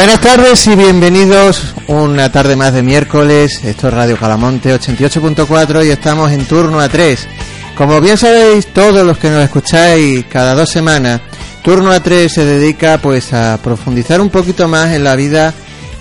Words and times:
Buenas 0.00 0.22
tardes 0.22 0.66
y 0.66 0.74
bienvenidos 0.76 1.74
una 1.86 2.32
tarde 2.32 2.56
más 2.56 2.72
de 2.72 2.82
miércoles. 2.82 3.62
Esto 3.62 3.88
es 3.88 3.92
Radio 3.92 4.16
Calamonte 4.16 4.74
88.4 4.74 5.84
y 5.86 5.90
estamos 5.90 6.32
en 6.32 6.46
turno 6.46 6.80
a 6.80 6.88
3. 6.88 7.28
Como 7.76 8.00
bien 8.00 8.16
sabéis 8.16 8.68
todos 8.68 9.04
los 9.04 9.18
que 9.18 9.28
nos 9.28 9.44
escucháis 9.44 10.24
cada 10.24 10.54
dos 10.54 10.70
semanas, 10.70 11.20
turno 11.62 11.90
a 11.90 12.00
3 12.00 12.32
se 12.32 12.46
dedica 12.46 12.96
pues 12.96 13.34
a 13.34 13.58
profundizar 13.62 14.22
un 14.22 14.30
poquito 14.30 14.66
más 14.68 14.90
en 14.94 15.04
la 15.04 15.16
vida 15.16 15.52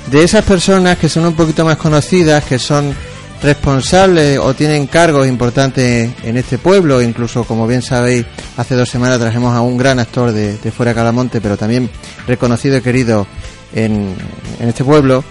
de 0.09 0.23
esas 0.23 0.45
personas 0.45 0.97
que 0.97 1.09
son 1.09 1.25
un 1.25 1.33
poquito 1.33 1.65
más 1.65 1.75
conocidas, 1.75 2.45
que 2.45 2.57
son 2.57 2.95
responsables 3.43 4.39
o 4.39 4.53
tienen 4.53 4.87
cargos 4.87 5.27
importantes 5.27 6.09
en 6.23 6.37
este 6.37 6.57
pueblo. 6.57 7.01
Incluso, 7.01 7.43
como 7.43 7.67
bien 7.67 7.81
sabéis, 7.81 8.25
hace 8.55 8.75
dos 8.75 8.87
semanas 8.87 9.19
trajimos 9.19 9.53
a 9.53 9.59
un 9.59 9.77
gran 9.77 9.99
actor 9.99 10.31
de, 10.31 10.57
de 10.57 10.71
fuera 10.71 10.93
Calamonte, 10.93 11.41
pero 11.41 11.57
también 11.57 11.89
reconocido 12.25 12.77
y 12.77 12.81
querido 12.81 13.27
en, 13.73 14.15
este 14.59 14.83
pueblo. 14.83 15.23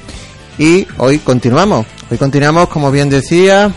Y 0.58 0.86
hoy 0.98 1.18
continuamos. 1.18 1.86
Hoy 2.10 2.18
continuamos, 2.18 2.68
como 2.68 2.90
bien 2.90 3.08
decía, 3.08 3.72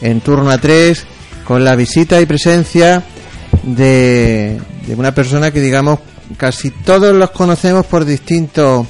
en 0.00 0.20
turno 0.20 0.50
a 0.50 0.58
tres, 0.58 1.06
con 1.44 1.64
la 1.64 1.76
visita 1.76 2.20
y 2.20 2.26
presencia 2.26 3.02
de, 3.62 4.60
de 4.86 4.94
una 4.94 5.14
persona 5.14 5.50
que, 5.50 5.60
digamos, 5.60 6.00
casi 6.36 6.70
todos 6.70 7.14
los 7.14 7.30
conocemos 7.30 7.86
por 7.86 8.04
distintos 8.04 8.86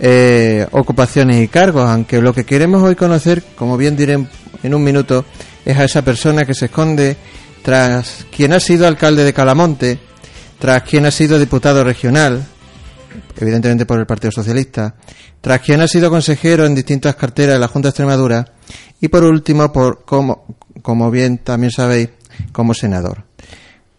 eh, 0.00 0.66
ocupaciones 0.72 1.42
y 1.42 1.48
cargos, 1.48 1.88
aunque 1.88 2.20
lo 2.20 2.34
que 2.34 2.44
queremos 2.44 2.82
hoy 2.82 2.96
conocer, 2.96 3.42
como 3.54 3.76
bien 3.76 3.96
diré 3.96 4.26
en 4.62 4.74
un 4.74 4.82
minuto, 4.82 5.24
es 5.64 5.78
a 5.78 5.84
esa 5.84 6.02
persona 6.02 6.44
que 6.44 6.54
se 6.54 6.66
esconde 6.66 7.16
tras 7.62 8.26
quien 8.34 8.52
ha 8.52 8.60
sido 8.60 8.86
alcalde 8.86 9.24
de 9.24 9.32
Calamonte, 9.32 9.98
tras 10.58 10.82
quien 10.82 11.06
ha 11.06 11.10
sido 11.10 11.38
diputado 11.38 11.84
regional, 11.84 12.44
evidentemente 13.36 13.86
por 13.86 13.98
el 13.98 14.06
Partido 14.06 14.30
Socialista, 14.30 14.94
tras 15.40 15.60
quien 15.60 15.80
ha 15.80 15.88
sido 15.88 16.10
consejero 16.10 16.66
en 16.66 16.74
distintas 16.74 17.16
carteras 17.16 17.54
de 17.54 17.60
la 17.60 17.68
Junta 17.68 17.88
de 17.88 17.90
Extremadura 17.90 18.52
y 19.00 19.08
por 19.08 19.24
último, 19.24 19.72
por 19.72 20.04
como, 20.04 20.46
como 20.82 21.10
bien 21.10 21.38
también 21.38 21.70
sabéis, 21.70 22.10
como 22.52 22.74
senador 22.74 23.24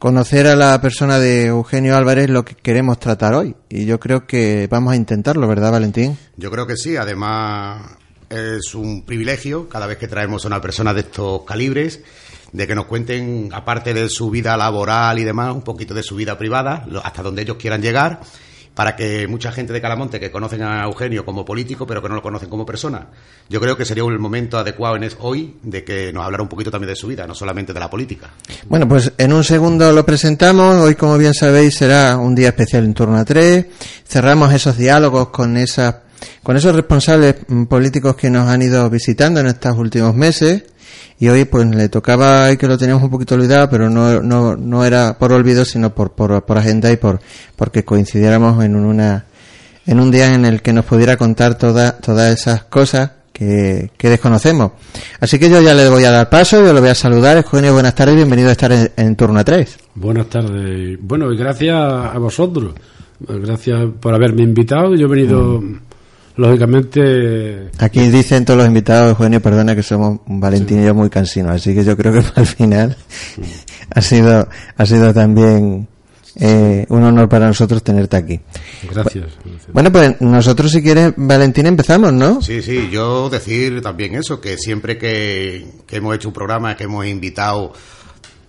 conocer 0.06 0.46
a 0.46 0.56
la 0.56 0.80
persona 0.82 1.18
de 1.18 1.48
Eugenio 1.48 1.96
Álvarez 1.96 2.30
lo 2.30 2.46
que 2.46 2.54
queremos 2.54 3.00
tratar 3.00 3.34
hoy. 3.34 3.56
Y 3.70 3.86
yo 3.86 4.00
creo 4.00 4.28
que 4.28 4.68
vamos 4.70 4.94
a 4.94 4.96
intentarlo, 4.96 5.48
¿verdad, 5.48 5.72
Valentín? 5.72 6.16
Yo 6.38 6.52
creo 6.52 6.68
que 6.68 6.78
sí. 6.78 6.96
Además, 6.96 7.92
es 8.30 8.76
un 8.76 9.04
privilegio 9.04 9.68
cada 9.68 9.88
vez 9.88 9.98
que 9.98 10.08
traemos 10.08 10.46
a 10.46 10.48
una 10.48 10.62
persona 10.62 10.94
de 10.94 11.00
estos 11.00 11.42
calibres 11.44 12.02
de 12.52 12.68
que 12.68 12.76
nos 12.76 12.86
cuenten, 12.86 13.50
aparte 13.52 13.96
de 13.96 14.08
su 14.08 14.30
vida 14.30 14.56
laboral 14.56 15.18
y 15.18 15.24
demás, 15.24 15.56
un 15.56 15.64
poquito 15.64 15.94
de 15.94 16.04
su 16.04 16.16
vida 16.16 16.38
privada, 16.38 16.86
hasta 17.04 17.24
donde 17.24 17.42
ellos 17.42 17.58
quieran 17.58 17.82
llegar 17.82 18.22
para 18.76 18.96
que 18.96 19.26
mucha 19.28 19.52
gente 19.54 19.72
de 19.72 19.82
Calamonte 19.82 20.20
que 20.20 20.30
conocen 20.30 20.62
a 20.62 20.84
Eugenio 20.84 21.26
como 21.26 21.46
político, 21.46 21.88
pero 21.88 22.02
que 22.02 22.10
no 22.10 22.16
lo 22.16 22.22
conocen 22.22 22.50
como 22.50 22.66
persona, 22.66 23.08
yo 23.50 23.62
creo 23.62 23.78
que 23.78 23.86
sería 23.86 24.04
el 24.04 24.20
momento 24.20 24.58
adecuado 24.58 24.98
en 24.98 25.10
hoy 25.22 25.56
de 25.64 25.84
que 25.84 26.12
nos 26.12 26.26
hablara 26.26 26.44
un 26.44 26.50
poquito 26.50 26.70
también 26.70 26.90
de 26.90 26.96
su 26.96 27.08
vida, 27.08 27.26
no 27.26 27.34
solamente 27.34 27.72
de 27.72 27.80
la 27.80 27.90
política. 27.90 28.32
Bueno, 28.68 28.88
pues 28.88 29.14
en 29.18 29.32
un 29.32 29.44
segundo 29.44 29.92
lo 29.94 30.06
presentamos. 30.06 30.76
Hoy, 30.76 30.96
como 30.96 31.18
bien 31.18 31.34
sabéis, 31.34 31.76
será 31.76 32.18
un 32.18 32.36
día 32.36 32.50
especial 32.50 32.84
en 32.84 32.94
torno 32.94 33.16
a 33.16 33.24
tres. 33.24 33.68
Cerramos 34.06 34.54
esos 34.54 34.78
diálogos 34.78 35.30
con 35.30 35.56
esas 35.56 35.96
con 36.44 36.58
esos 36.58 36.76
responsables 36.76 37.36
mm, 37.48 37.66
políticos 37.66 38.16
que 38.16 38.30
nos 38.30 38.48
han 38.48 38.62
ido 38.62 38.90
visitando 38.90 39.40
en 39.40 39.48
estos 39.48 39.78
últimos 39.78 40.16
meses 40.16 40.64
y 41.20 41.28
hoy 41.28 41.46
pues 41.46 41.68
le 41.68 41.90
tocaba 41.90 42.52
y 42.52 42.58
que 42.58 42.68
lo 42.68 42.78
teníamos 42.78 43.04
un 43.04 43.10
poquito 43.10 43.36
olvidado 43.36 43.70
pero 43.70 43.90
no, 43.90 44.22
no, 44.22 44.56
no 44.56 44.86
era 44.86 45.18
por 45.18 45.32
olvido 45.32 45.66
sino 45.66 45.94
por, 45.94 46.12
por, 46.12 46.44
por 46.44 46.58
agenda 46.58 46.92
y 46.92 46.98
por 46.98 47.20
porque 47.56 47.84
coincidiéramos 47.84 48.64
en 48.64 48.76
una 48.76 49.26
en 49.86 50.00
un 50.00 50.12
día 50.12 50.34
en 50.34 50.46
el 50.46 50.62
que 50.62 50.74
nos 50.74 50.86
pudiera 50.86 51.18
contar 51.18 51.58
todas 51.58 52.00
todas 52.02 52.34
esas 52.34 52.64
cosas 52.66 53.12
que, 53.32 53.92
que, 53.98 54.10
desconocemos. 54.10 54.72
Así 55.20 55.38
que 55.38 55.50
yo 55.50 55.62
ya 55.62 55.74
le 55.74 55.90
voy 55.90 56.06
a 56.06 56.12
dar 56.12 56.30
paso, 56.30 56.66
yo 56.66 56.72
lo 56.72 56.80
voy 56.80 56.92
a 56.92 56.96
saludar. 56.96 57.36
Eugenio, 57.36 57.74
buenas 57.74 57.94
tardes, 57.94 58.16
bienvenido 58.16 58.48
a 58.48 58.54
estar 58.54 58.72
en, 58.72 58.90
en 58.96 59.14
turno 59.18 59.44
3. 59.44 59.78
Buenas 59.96 60.28
tardes. 60.28 60.98
Bueno, 61.02 61.30
y 61.34 61.38
gracias 61.38 61.76
a 61.76 62.18
vosotros. 62.18 62.74
Gracias 63.20 63.88
por 64.00 64.14
haberme 64.14 64.44
invitado. 64.44 64.96
Yo 64.96 65.08
he 65.08 65.10
venido 65.10 65.60
mm 65.60 65.85
lógicamente. 66.38 67.72
Aquí 67.80 68.10
dicen 68.10 68.46
todos 68.46 68.60
los 68.60 68.68
invitados, 68.68 69.12
Eugenio, 69.12 69.42
perdona 69.42 69.76
que 69.76 69.84
somos 69.84 70.20
Valentín 70.26 70.82
y 70.82 70.86
yo 70.86 70.94
muy 70.94 71.10
cansinos, 71.10 71.54
así 71.54 71.74
que 71.74 71.84
yo 71.84 71.96
creo 71.96 72.14
que 72.14 72.24
al 72.36 72.48
final 72.48 72.98
ha 73.90 74.02
sido, 74.02 74.48
ha 74.78 74.86
sido 74.86 75.14
también 75.14 75.88
eh, 76.38 76.86
un 76.90 77.04
honor 77.04 77.30
para 77.30 77.48
nosotros 77.48 77.84
tenerte 77.84 78.18
aquí. 78.18 78.40
Gracias, 78.84 79.26
gracias, 79.44 79.74
Bueno, 79.74 79.92
pues 79.92 80.20
nosotros 80.22 80.72
si 80.72 80.84
quieres, 80.84 81.14
Valentín, 81.16 81.66
empezamos, 81.66 82.12
¿no? 82.12 82.42
Sí, 82.42 82.62
sí, 82.62 82.90
yo 82.92 83.30
decir 83.30 83.82
también 83.82 84.16
eso, 84.16 84.42
que 84.42 84.58
siempre 84.58 84.98
que, 84.98 85.66
que 85.88 85.98
hemos 85.98 86.16
hecho 86.16 86.28
un 86.28 86.34
programa, 86.34 86.76
que 86.76 86.84
hemos 86.84 87.06
invitado 87.06 87.74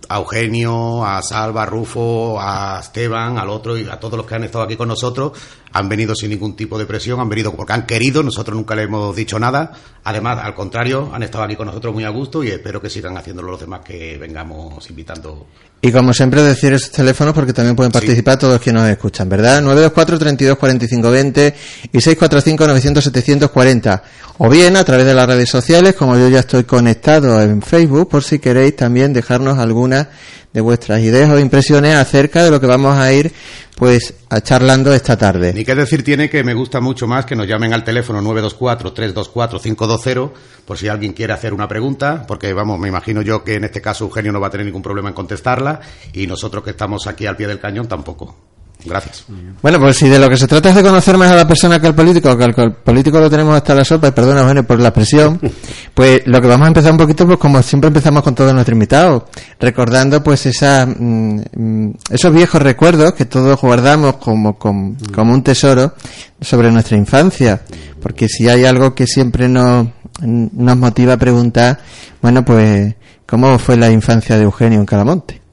a 0.09 0.17
Eugenio, 0.17 1.05
a 1.05 1.21
Salva, 1.21 1.63
a 1.63 1.65
Rufo, 1.65 2.39
a 2.39 2.79
Esteban, 2.81 3.37
al 3.37 3.49
otro 3.49 3.77
y 3.77 3.87
a 3.87 3.99
todos 3.99 4.17
los 4.17 4.25
que 4.25 4.35
han 4.35 4.43
estado 4.43 4.63
aquí 4.63 4.75
con 4.75 4.87
nosotros, 4.87 5.33
han 5.73 5.89
venido 5.89 6.15
sin 6.15 6.29
ningún 6.29 6.55
tipo 6.55 6.77
de 6.77 6.85
presión, 6.85 7.19
han 7.19 7.29
venido 7.29 7.55
porque 7.55 7.73
han 7.73 7.85
querido, 7.85 8.23
nosotros 8.23 8.55
nunca 8.55 8.75
le 8.75 8.83
hemos 8.83 9.15
dicho 9.15 9.39
nada. 9.39 9.71
Además, 10.03 10.39
al 10.41 10.53
contrario, 10.53 11.11
han 11.13 11.23
estado 11.23 11.43
aquí 11.43 11.55
con 11.55 11.67
nosotros 11.67 11.93
muy 11.93 12.03
a 12.03 12.09
gusto 12.09 12.43
y 12.43 12.49
espero 12.49 12.81
que 12.81 12.89
sigan 12.89 13.17
haciéndolo 13.17 13.51
los 13.51 13.59
demás 13.59 13.81
que 13.83 14.17
vengamos 14.17 14.89
invitando. 14.89 15.47
Y 15.81 15.91
como 15.91 16.13
siempre, 16.13 16.41
decir 16.41 16.73
esos 16.73 16.91
teléfonos 16.91 17.33
porque 17.33 17.53
también 17.53 17.75
pueden 17.75 17.91
participar 17.91 18.35
sí. 18.35 18.39
todos 18.39 18.53
los 18.53 18.61
que 18.61 18.71
nos 18.71 18.87
escuchan, 18.89 19.29
¿verdad? 19.29 19.61
924 19.61 20.17
32 20.17 20.57
45 20.57 21.11
20 21.11 21.55
y 21.91 22.01
645 22.01 22.67
900 22.67 23.03
740. 23.03 24.03
O 24.39 24.49
bien 24.49 24.77
a 24.77 24.83
través 24.83 25.05
de 25.05 25.13
las 25.13 25.27
redes 25.27 25.49
sociales, 25.49 25.95
como 25.95 26.17
yo 26.17 26.29
ya 26.29 26.39
estoy 26.39 26.63
conectado 26.63 27.41
en 27.41 27.61
Facebook, 27.61 28.09
por 28.09 28.23
si 28.23 28.39
queréis 28.39 28.75
también 28.75 29.13
dejarnos 29.13 29.59
alguna 29.59 30.09
de 30.53 30.61
vuestras 30.61 31.01
ideas 31.01 31.29
o 31.29 31.37
impresiones 31.37 31.95
acerca 31.95 32.43
de 32.43 32.49
lo 32.49 32.59
que 32.59 32.65
vamos 32.65 32.97
a 32.97 33.11
ir 33.13 33.31
pues 33.77 34.13
a 34.29 34.41
charlando 34.41 34.91
esta 34.91 35.15
tarde. 35.15 35.53
Ni 35.53 35.63
que 35.63 35.75
decir 35.75 36.03
tiene 36.03 36.31
que 36.31 36.43
me 36.43 36.55
gusta 36.55 36.81
mucho 36.81 37.05
más 37.05 37.27
que 37.27 37.35
nos 37.35 37.47
llamen 37.47 37.73
al 37.73 37.83
teléfono 37.83 38.19
924-324-520 38.23 40.31
por 40.65 40.79
si 40.79 40.87
alguien 40.87 41.13
quiere 41.13 41.33
hacer 41.33 41.53
una 41.53 41.67
pregunta, 41.67 42.25
porque 42.27 42.53
vamos, 42.53 42.79
me 42.79 42.87
imagino 42.87 43.21
yo 43.21 43.43
que 43.43 43.53
en 43.53 43.65
este 43.65 43.79
caso 43.79 44.05
Eugenio 44.05 44.31
no 44.31 44.39
va 44.39 44.47
a 44.47 44.49
tener 44.49 44.65
ningún 44.65 44.81
problema 44.81 45.09
en 45.09 45.15
contestarla 45.15 45.79
y 46.11 46.25
nosotros 46.25 46.63
que 46.63 46.71
estamos 46.71 47.05
aquí 47.05 47.27
al 47.27 47.37
pie 47.37 47.45
del 47.45 47.59
cañón 47.59 47.87
tampoco. 47.87 48.56
Gracias. 48.85 49.25
Bueno, 49.61 49.79
pues 49.79 49.97
si 49.97 50.07
de 50.07 50.19
lo 50.19 50.29
que 50.29 50.37
se 50.37 50.47
trata 50.47 50.69
es 50.69 50.75
de 50.75 50.83
conocer 50.83 51.17
más 51.17 51.31
a 51.31 51.35
la 51.35 51.47
persona 51.47 51.79
que 51.79 51.87
al 51.87 51.95
político, 51.95 52.37
que 52.37 52.43
al 52.43 52.73
político 52.75 53.19
lo 53.19 53.29
tenemos 53.29 53.55
hasta 53.55 53.75
la 53.75 53.83
sopa, 53.83 54.07
y 54.07 54.11
perdona, 54.11 54.41
Eugenio, 54.41 54.65
por 54.65 54.79
la 54.79 54.93
presión, 54.93 55.39
pues 55.93 56.21
lo 56.25 56.39
que 56.39 56.47
vamos 56.47 56.65
a 56.65 56.67
empezar 56.67 56.91
un 56.91 56.97
poquito, 56.97 57.25
pues 57.25 57.39
como 57.39 57.61
siempre 57.63 57.87
empezamos 57.89 58.23
con 58.23 58.35
todos 58.35 58.53
nuestros 58.53 58.73
invitados, 58.73 59.23
recordando 59.59 60.23
pues 60.23 60.45
esa, 60.45 60.85
mm, 60.85 61.91
esos 62.11 62.33
viejos 62.33 62.61
recuerdos 62.61 63.13
que 63.13 63.25
todos 63.25 63.59
guardamos 63.59 64.17
como, 64.17 64.57
como, 64.57 64.95
como 65.13 65.33
un 65.33 65.43
tesoro 65.43 65.93
sobre 66.39 66.71
nuestra 66.71 66.97
infancia, 66.97 67.61
porque 68.01 68.29
si 68.29 68.47
hay 68.47 68.65
algo 68.65 68.93
que 68.93 69.07
siempre 69.07 69.49
nos, 69.49 69.87
nos 70.21 70.77
motiva 70.77 71.13
a 71.13 71.17
preguntar, 71.17 71.79
bueno, 72.21 72.45
pues, 72.45 72.95
¿cómo 73.25 73.57
fue 73.59 73.75
la 73.75 73.91
infancia 73.91 74.37
de 74.37 74.43
Eugenio 74.43 74.79
en 74.79 74.85
Calamonte? 74.85 75.46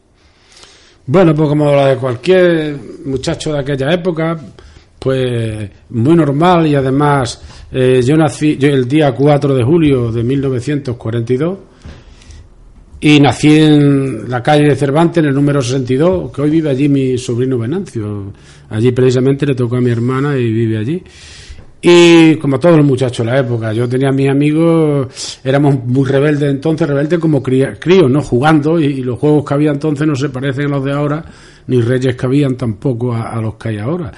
Bueno, 1.07 1.35
pues 1.35 1.49
como 1.51 1.71
la 1.71 1.89
de 1.89 1.97
cualquier 1.97 2.79
muchacho 3.05 3.53
de 3.53 3.59
aquella 3.59 3.93
época, 3.93 4.39
pues 4.99 5.71
muy 5.91 6.17
normal 6.17 6.67
y 6.67 6.75
además 6.75 7.67
eh, 7.71 8.01
yo 8.03 8.17
nací 8.17 8.57
yo 8.57 8.69
el 8.69 8.89
día 8.89 9.13
4 9.13 9.55
de 9.55 9.63
julio 9.63 10.11
de 10.11 10.25
1942 10.25 11.59
y 13.01 13.21
nací 13.21 13.55
en 13.55 14.31
la 14.31 14.43
calle 14.43 14.69
de 14.69 14.77
Cervantes, 14.77 15.23
en 15.23 15.29
el 15.29 15.35
número 15.35 15.61
62, 15.61 16.33
que 16.33 16.41
hoy 16.41 16.49
vive 16.49 16.71
allí 16.71 16.89
mi 16.89 17.19
sobrino 17.19 17.59
Venancio. 17.59 18.33
Allí 18.71 18.93
precisamente 18.93 19.45
le 19.45 19.55
tocó 19.55 19.77
a 19.77 19.83
mi 19.83 19.91
hermana 19.91 20.39
y 20.39 20.51
vive 20.51 20.79
allí. 20.79 21.03
Y 21.87 22.37
como 22.37 22.59
todos 22.59 22.79
los 22.79 22.87
muchachos 22.87 23.27
de 23.27 23.33
la 23.33 23.41
época, 23.41 23.71
yo 23.75 23.87
tenía 23.87 24.09
a 24.09 24.13
mis 24.13 24.31
amigos, 24.31 25.39
éramos 25.45 25.85
muy 25.85 26.09
rebeldes 26.09 26.51
entonces, 26.51 26.89
rebeldes 26.89 27.19
como 27.19 27.43
críos, 27.43 28.11
¿no? 28.11 28.23
Jugando, 28.23 28.81
y, 28.81 29.03
los 29.03 29.19
juegos 29.19 29.45
que 29.45 29.53
había 29.53 29.71
entonces 29.71 30.07
no 30.07 30.17
se 30.17 30.31
parecen 30.31 30.65
a 30.69 30.77
los 30.77 30.85
de 30.87 30.93
ahora, 30.93 31.23
ni 31.67 31.83
reyes 31.83 32.17
que 32.17 32.25
habían 32.25 32.57
tampoco 32.57 33.13
a, 33.13 33.33
a 33.33 33.41
los 33.43 33.57
que 33.57 33.69
hay 33.69 33.79
ahora. 33.79 34.11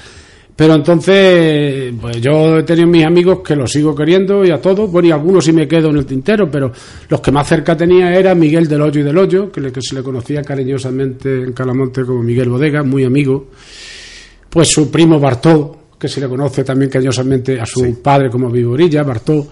Pero 0.54 0.76
entonces, 0.76 1.92
pues 2.00 2.20
yo 2.20 2.58
he 2.58 2.62
tenido 2.62 2.86
mis 2.86 3.04
amigos 3.04 3.40
que 3.44 3.56
los 3.56 3.72
sigo 3.72 3.96
queriendo 3.96 4.44
y 4.44 4.52
a 4.52 4.60
todos, 4.60 4.88
bueno, 4.88 5.08
y 5.08 5.10
algunos 5.10 5.44
sí 5.44 5.52
me 5.52 5.66
quedo 5.66 5.90
en 5.90 5.96
el 5.96 6.06
tintero, 6.06 6.48
pero 6.48 6.70
los 7.08 7.20
que 7.20 7.32
más 7.32 7.48
cerca 7.48 7.76
tenía 7.76 8.14
era 8.14 8.32
Miguel 8.36 8.68
del 8.68 8.80
Hoyo 8.80 9.00
y 9.00 9.02
del 9.02 9.18
Hoyo, 9.18 9.50
que, 9.50 9.60
le, 9.60 9.72
que 9.72 9.82
se 9.82 9.96
le 9.96 10.04
conocía 10.04 10.40
cariñosamente 10.42 11.42
en 11.42 11.52
Calamonte 11.52 12.04
como 12.04 12.22
Miguel 12.22 12.48
Bodega, 12.48 12.84
muy 12.84 13.02
amigo. 13.02 13.48
Pues 14.48 14.68
su 14.68 14.88
primo 14.88 15.18
Bartó, 15.18 15.75
que 15.98 16.08
se 16.08 16.20
le 16.20 16.28
conoce 16.28 16.64
también 16.64 16.90
cariñosamente 16.90 17.60
a 17.60 17.66
su 17.66 17.80
sí. 17.80 17.96
padre 18.02 18.30
como 18.30 18.50
Viborilla, 18.50 19.02
Bartó, 19.02 19.48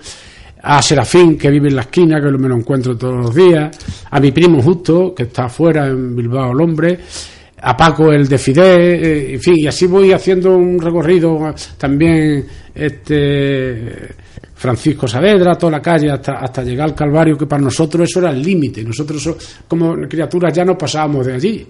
a 0.62 0.80
Serafín, 0.80 1.36
que 1.36 1.50
vive 1.50 1.68
en 1.68 1.76
la 1.76 1.82
esquina, 1.82 2.20
que 2.20 2.30
me 2.30 2.48
lo 2.48 2.56
encuentro 2.56 2.96
todos 2.96 3.16
los 3.16 3.34
días, 3.34 3.76
a 4.10 4.20
mi 4.20 4.32
primo 4.32 4.62
Justo, 4.62 5.14
que 5.14 5.24
está 5.24 5.44
afuera 5.44 5.86
en 5.86 6.16
Bilbao 6.16 6.52
el 6.52 6.60
hombre, 6.60 6.98
a 7.60 7.76
Paco 7.76 8.12
el 8.12 8.28
de 8.28 8.38
Fidel, 8.38 9.34
en 9.34 9.40
fin, 9.40 9.54
y 9.58 9.66
así 9.66 9.86
voy 9.86 10.12
haciendo 10.12 10.56
un 10.56 10.80
recorrido 10.80 11.54
también 11.78 12.46
este 12.74 14.14
Francisco 14.54 15.06
Saavedra, 15.06 15.56
toda 15.56 15.72
la 15.72 15.82
calle 15.82 16.10
hasta, 16.10 16.34
hasta 16.34 16.62
llegar 16.62 16.88
al 16.88 16.94
Calvario, 16.94 17.36
que 17.36 17.46
para 17.46 17.62
nosotros 17.62 18.08
eso 18.08 18.20
era 18.20 18.30
el 18.30 18.42
límite. 18.42 18.82
Nosotros 18.82 19.62
como 19.68 19.94
criaturas 20.08 20.54
ya 20.54 20.64
no 20.64 20.78
pasábamos 20.78 21.26
de 21.26 21.34
allí. 21.34 21.66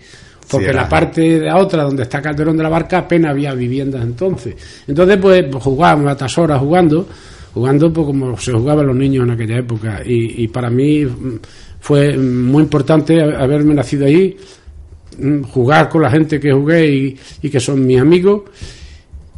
Porque 0.50 0.72
la 0.72 0.88
parte 0.88 1.20
de 1.20 1.46
la 1.46 1.56
otra, 1.56 1.84
donde 1.84 2.02
está 2.02 2.20
Calderón 2.20 2.56
de 2.56 2.62
la 2.62 2.68
Barca, 2.68 2.98
apenas 2.98 3.30
había 3.30 3.54
viviendas 3.54 4.02
entonces. 4.02 4.54
Entonces, 4.86 5.18
pues, 5.20 5.46
jugábamos 5.60 6.12
a 6.12 6.16
tas 6.16 6.36
horas 6.38 6.60
jugando, 6.60 7.06
jugando 7.52 7.92
pues, 7.92 8.06
como 8.06 8.36
se 8.38 8.52
jugaban 8.52 8.86
los 8.86 8.96
niños 8.96 9.24
en 9.24 9.30
aquella 9.30 9.58
época. 9.58 10.02
Y, 10.04 10.46
para 10.48 10.70
mí 10.70 11.04
mm, 11.04 11.38
fue 11.80 12.16
muy 12.16 12.62
importante 12.62 13.20
haberme 13.22 13.74
nacido 13.74 14.06
ahí, 14.06 14.36
mm, 15.18 15.42
jugar 15.44 15.88
con 15.88 16.02
la 16.02 16.10
gente 16.10 16.38
que 16.38 16.52
jugué 16.52 16.88
y, 16.88 17.16
y 17.42 17.50
que 17.50 17.60
son 17.60 17.84
mis 17.86 18.00
amigos. 18.00 18.42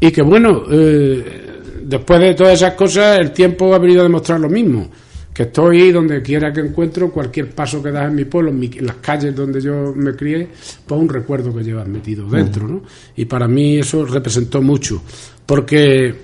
Y 0.00 0.10
que 0.10 0.22
bueno, 0.22 0.64
eh, 0.70 1.46
después 1.82 2.20
de 2.20 2.34
todas 2.34 2.54
esas 2.54 2.74
cosas, 2.74 3.18
el 3.18 3.30
tiempo 3.30 3.74
ha 3.74 3.78
venido 3.78 4.00
a 4.00 4.04
demostrar 4.04 4.40
lo 4.40 4.48
mismo. 4.48 4.88
Que 5.36 5.42
estoy 5.42 5.92
donde 5.92 6.22
quiera 6.22 6.50
que 6.50 6.60
encuentro, 6.60 7.10
cualquier 7.12 7.50
paso 7.50 7.82
que 7.82 7.90
das 7.90 8.08
en 8.08 8.14
mi 8.14 8.24
pueblo, 8.24 8.50
en, 8.50 8.86
las 8.86 8.96
calles 8.96 9.36
donde 9.36 9.60
yo 9.60 9.92
me 9.94 10.16
crié, 10.16 10.48
pues 10.86 10.98
un 10.98 11.06
recuerdo 11.06 11.54
que 11.54 11.62
llevas 11.62 11.86
metido 11.86 12.26
dentro, 12.26 12.66
¿no? 12.66 12.80
Y 13.16 13.26
para 13.26 13.46
mí 13.46 13.76
eso 13.76 14.06
representó 14.06 14.62
mucho. 14.62 15.02
Porque 15.44 16.14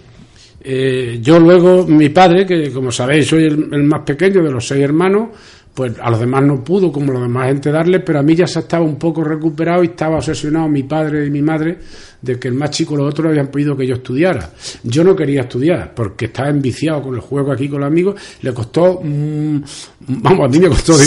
eh, 0.62 1.18
yo 1.20 1.38
luego, 1.38 1.86
mi 1.86 2.08
padre, 2.08 2.46
que 2.46 2.72
como 2.72 2.90
sabéis 2.90 3.26
soy 3.26 3.44
el, 3.44 3.82
más 3.82 4.00
pequeño 4.00 4.42
de 4.42 4.50
los 4.50 4.66
seis 4.66 4.82
hermanos, 4.82 5.28
pues 5.74 5.94
a 6.00 6.10
los 6.10 6.20
demás 6.20 6.42
no 6.44 6.62
pudo, 6.62 6.92
como 6.92 7.12
los 7.12 7.22
demás 7.22 7.48
gente, 7.48 7.70
darle, 7.70 8.00
pero 8.00 8.18
a 8.18 8.22
mí 8.22 8.34
ya 8.34 8.46
se 8.46 8.58
estaba 8.58 8.84
un 8.84 8.96
poco 8.96 9.24
recuperado 9.24 9.82
y 9.82 9.88
estaba 9.88 10.16
obsesionado 10.16 10.68
mi 10.68 10.82
padre 10.82 11.26
y 11.26 11.30
mi 11.30 11.40
madre 11.40 11.78
de 12.20 12.38
que 12.38 12.48
el 12.48 12.54
más 12.54 12.70
chico 12.70 12.94
los 12.94 13.08
otros 13.08 13.28
habían 13.28 13.48
pedido 13.48 13.76
que 13.76 13.86
yo 13.86 13.94
estudiara. 13.94 14.50
Yo 14.82 15.02
no 15.02 15.16
quería 15.16 15.42
estudiar 15.42 15.94
porque 15.94 16.26
estaba 16.26 16.50
enviciado 16.50 17.02
con 17.02 17.14
el 17.14 17.20
juego 17.20 17.52
aquí 17.52 17.68
con 17.68 17.80
los 17.80 17.86
amigos. 17.86 18.20
Le 18.42 18.52
costó, 18.52 19.00
mm, 19.02 19.62
vamos, 20.08 20.46
a 20.46 20.48
mí 20.48 20.58
me 20.58 20.68
costó 20.68 20.96
de 20.96 21.06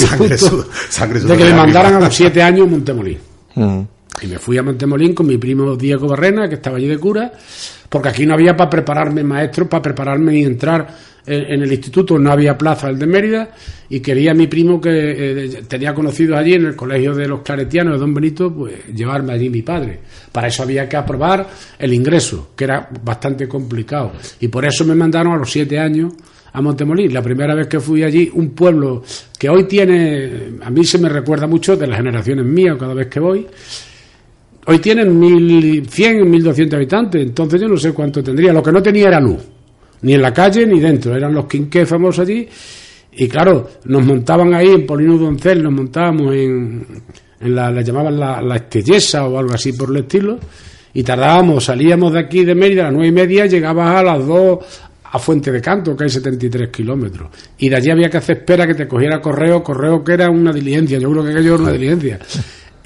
que 1.38 1.44
me 1.44 1.54
mandaran 1.54 1.96
a 1.96 2.00
los 2.00 2.16
siete 2.16 2.42
años 2.42 2.68
a 2.68 2.72
Montemolín. 2.72 3.20
Mm. 3.54 3.95
Y 4.22 4.28
me 4.28 4.40
fui 4.40 4.58
a 4.58 4.64
Montemolín 4.64 5.14
con 5.14 5.28
mi 5.28 5.38
primo 5.38 5.76
Diego 5.76 6.08
Barrena, 6.08 6.48
que 6.48 6.56
estaba 6.56 6.78
allí 6.78 6.88
de 6.88 6.98
cura, 6.98 7.32
porque 7.90 8.10
aquí 8.10 8.26
no 8.26 8.34
había 8.34 8.56
para 8.56 8.70
prepararme 8.70 9.24
maestro, 9.24 9.68
para 9.68 9.82
prepararme 9.82 10.40
y 10.40 10.44
entrar 10.44 10.88
en, 11.28 11.64
el 11.64 11.72
instituto, 11.72 12.20
no 12.20 12.32
había 12.32 12.58
plaza 12.58 12.90
el 12.90 13.00
de 13.00 13.08
Mérida, 13.08 13.50
y 13.90 14.00
quería 14.00 14.34
mi 14.34 14.48
primo 14.48 14.80
que 14.80 14.90
eh, 14.92 15.64
tenía 15.68 15.94
conocidos 15.94 16.38
allí 16.38 16.54
en 16.54 16.66
el 16.66 16.76
colegio 16.76 17.14
de 17.16 17.28
los 17.28 17.42
claretianos 17.42 17.94
de 17.94 18.00
Don 18.00 18.14
Benito, 18.14 18.54
pues 18.54 18.86
llevarme 18.94 19.34
allí 19.34 19.50
mi 19.50 19.62
padre. 19.62 20.00
Para 20.32 20.48
eso 20.48 20.64
había 20.64 20.88
que 20.88 20.98
aprobar 20.98 21.48
el 21.80 21.94
ingreso, 21.94 22.52
que 22.56 22.66
era 22.66 22.90
bastante 23.04 23.48
complicado. 23.48 24.14
Y 24.40 24.48
por 24.48 24.66
eso 24.66 24.86
me 24.86 24.96
mandaron 24.96 25.34
a 25.34 25.38
los 25.38 25.52
siete 25.52 25.80
años 25.80 26.14
a 26.54 26.62
Montemolín. 26.62 27.14
La 27.14 27.22
primera 27.22 27.56
vez 27.56 27.68
que 27.68 27.80
fui 27.80 28.04
allí, 28.04 28.30
un 28.34 28.52
pueblo 28.52 29.04
que 29.38 29.50
hoy 29.50 29.66
tiene, 29.66 30.54
a 30.62 30.70
mí 30.70 30.84
se 30.86 31.00
me 31.00 31.10
recuerda 31.10 31.48
mucho 31.48 31.76
de 31.76 31.88
las 31.88 31.98
generaciones 31.98 32.46
mías 32.46 32.78
cada 32.80 32.94
vez 32.94 33.08
que 33.08 33.20
voy, 33.20 33.48
Hoy 34.68 34.80
tienen 34.80 35.20
1.100, 35.22 36.24
1.200 36.24 36.74
habitantes, 36.74 37.22
entonces 37.22 37.62
yo 37.62 37.68
no 37.68 37.78
sé 37.78 37.94
cuánto 37.94 38.24
tendría. 38.24 38.52
Lo 38.52 38.64
que 38.64 38.72
no 38.72 38.82
tenía 38.82 39.08
era 39.08 39.20
luz, 39.20 39.38
ni 40.02 40.14
en 40.14 40.22
la 40.22 40.34
calle 40.34 40.66
ni 40.66 40.80
dentro. 40.80 41.16
Eran 41.16 41.34
los 41.34 41.46
quinqués 41.46 41.88
famosos 41.88 42.28
allí. 42.28 42.48
Y 43.18 43.28
claro, 43.28 43.70
nos 43.86 44.04
montaban 44.04 44.54
ahí 44.54 44.70
en 44.70 44.86
Polino 44.86 45.18
Doncel, 45.18 45.64
nos 45.64 45.72
montábamos 45.72 46.34
en, 46.34 46.86
en 47.40 47.56
la, 47.56 47.72
la 47.72 47.82
llamaban 47.82 48.20
la, 48.20 48.42
la 48.42 48.56
estellesa 48.56 49.28
o 49.28 49.38
algo 49.38 49.54
así 49.54 49.72
por 49.74 49.90
el 49.92 49.98
estilo. 49.98 50.40
Y 50.94 51.04
tardábamos, 51.04 51.66
salíamos 51.66 52.14
de 52.14 52.20
aquí 52.20 52.44
de 52.44 52.56
Mérida 52.56 52.82
a 52.82 52.86
las 52.86 52.94
nueve 52.94 53.10
y 53.10 53.12
media, 53.12 53.46
llegabas 53.46 53.98
a 53.98 54.04
las 54.04 54.26
dos 54.26 54.60
a 55.04 55.20
Fuente 55.20 55.52
de 55.52 55.62
Canto, 55.62 55.96
que 55.96 56.06
hay 56.06 56.10
73 56.10 56.70
kilómetros. 56.70 57.30
Y 57.60 57.70
de 57.70 57.76
allí 57.76 57.92
había 57.92 58.10
que 58.10 58.18
hacer 58.18 58.38
espera 58.38 58.66
que 58.66 58.74
te 58.74 58.88
cogiera 58.88 59.22
correo, 59.22 59.62
correo 59.62 60.04
que 60.04 60.14
era 60.14 60.30
una 60.30 60.52
diligencia, 60.52 60.98
yo 60.98 61.12
creo 61.12 61.24
que 61.24 61.32
aquello 61.32 61.56
era 61.56 61.64
una 61.64 61.72
diligencia. 61.72 62.20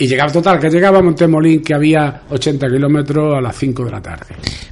Y 0.01 0.07
llegaba 0.07 0.31
total, 0.31 0.59
que 0.59 0.69
llegaba 0.69 0.99
a 0.99 1.01
Montemolín, 1.01 1.61
que 1.61 1.73
había 1.73 2.21
80 2.29 2.69
kilómetros 2.69 3.37
a 3.37 3.41
las 3.41 3.53
5 3.57 3.83
de 3.83 3.91
la 3.91 4.01
tarde. 4.01 4.27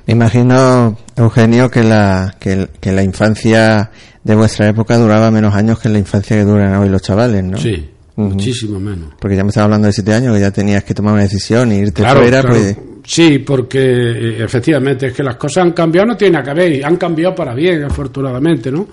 Me 0.06 0.14
imagino, 0.14 0.98
Eugenio, 1.18 1.70
que 1.70 1.84
la, 1.84 2.34
que, 2.40 2.70
la 2.94 3.04
infancia 3.04 3.92
de 4.24 4.36
vuestra 4.36 4.70
época 4.70 4.98
duraba 4.98 5.30
menos 5.30 5.54
años 5.54 5.80
que 5.80 5.90
la 5.90 6.00
infancia 6.00 6.38
que 6.38 6.46
duran 6.46 6.74
hoy 6.76 6.88
los 6.88 7.02
chavales, 7.02 7.44
¿no? 7.44 7.58
Sí, 7.58 7.90
muchísimo 8.16 8.80
menos. 8.80 9.16
Porque 9.20 9.36
ya 9.36 9.44
me 9.44 9.50
estaba 9.50 9.66
hablando 9.66 9.88
de 9.88 9.94
7 9.94 10.14
años, 10.14 10.34
que 10.34 10.40
ya 10.40 10.52
tenías 10.52 10.86
que 10.86 10.94
tomar 10.94 11.14
una 11.14 11.24
decisión 11.24 11.74
y 11.74 11.80
irte 11.80 12.04
fuera, 12.04 12.42
pues... 12.44 12.78
Sí, 13.04 13.40
porque 13.40 13.80
eh, 13.80 14.44
efectivamente 14.44 15.08
es 15.08 15.14
que 15.14 15.24
las 15.24 15.36
cosas 15.36 15.66
han 15.66 15.72
cambiado, 15.74 16.08
no 16.08 16.16
tiene 16.16 16.42
que 16.42 16.54
ver, 16.54 16.86
han 16.86 16.96
cambiado 16.96 17.36
para 17.36 17.54
bien, 17.54 17.84
afortunadamente, 17.84 18.72
¿no? 18.72 18.88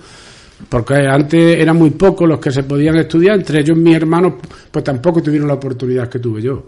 Porque 0.69 0.95
antes 1.07 1.57
eran 1.59 1.77
muy 1.77 1.91
pocos 1.91 2.27
los 2.27 2.39
que 2.39 2.51
se 2.51 2.63
podían 2.63 2.97
estudiar, 2.97 3.35
entre 3.35 3.59
ellos 3.59 3.77
mis 3.77 3.95
hermanos, 3.95 4.33
pues 4.71 4.83
tampoco 4.83 5.21
tuvieron 5.21 5.47
la 5.47 5.55
oportunidad 5.55 6.09
que 6.09 6.19
tuve 6.19 6.41
yo. 6.41 6.65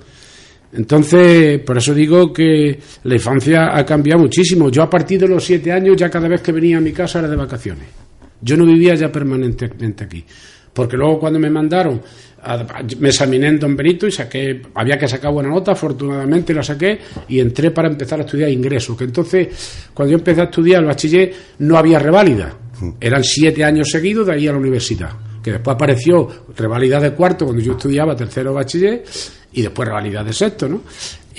Entonces, 0.74 1.60
por 1.62 1.78
eso 1.78 1.94
digo 1.94 2.32
que 2.34 2.80
la 3.04 3.16
infancia 3.16 3.76
ha 3.76 3.86
cambiado 3.86 4.22
muchísimo. 4.22 4.70
Yo 4.70 4.84
a 4.84 4.90
partir 4.90 5.20
de 5.22 5.28
los 5.28 5.44
siete 5.44 5.72
años 5.72 5.96
ya 5.96 6.10
cada 6.10 6.28
vez 6.28 6.42
que 6.42 6.52
venía 6.52 6.78
a 6.78 6.82
mi 6.82 6.92
casa 6.92 7.20
era 7.20 7.30
de 7.30 7.36
vacaciones. 7.38 7.86
Yo 8.42 8.58
no 8.58 8.66
vivía 8.66 8.94
ya 8.96 9.12
permanentemente 9.12 10.04
aquí. 10.04 10.24
Porque 10.74 10.98
luego 10.98 11.20
cuando 11.20 11.40
me 11.40 11.50
mandaron, 11.50 12.02
me 13.00 13.08
examiné 13.08 13.48
en 13.48 13.60
Don 13.60 13.76
Benito 13.76 14.06
y 14.06 14.12
saqué, 14.12 14.62
había 14.76 14.98
que 14.98 15.08
sacar 15.08 15.32
buena 15.32 15.50
nota, 15.50 15.72
afortunadamente 15.72 16.54
la 16.54 16.62
saqué 16.62 17.00
y 17.30 17.40
entré 17.40 17.72
para 17.72 17.88
empezar 17.88 18.20
a 18.20 18.24
estudiar 18.24 18.50
ingreso. 18.50 18.96
Que 18.96 19.06
entonces, 19.06 19.90
cuando 19.94 20.12
yo 20.12 20.18
empecé 20.20 20.42
a 20.42 20.44
estudiar 20.44 20.82
el 20.82 20.88
bachiller, 20.88 21.34
no 21.60 21.78
había 21.78 21.98
reválida 21.98 22.54
eran 23.00 23.24
siete 23.24 23.64
años 23.64 23.90
seguidos 23.90 24.28
de 24.28 24.34
ahí 24.34 24.48
a 24.48 24.52
la 24.52 24.58
universidad. 24.58 25.12
Que 25.44 25.52
después 25.54 25.76
apareció 25.76 26.28
revalidad 26.56 27.02
de 27.02 27.12
cuarto 27.12 27.46
cuando 27.46 27.64
yo 27.64 27.74
estudiaba 27.74 28.16
tercero 28.16 28.54
bachiller 28.54 29.04
y 29.54 29.62
después 29.62 29.88
revalidad 29.88 30.26
de 30.26 30.34
sexto, 30.34 30.68
¿no? 30.68 30.82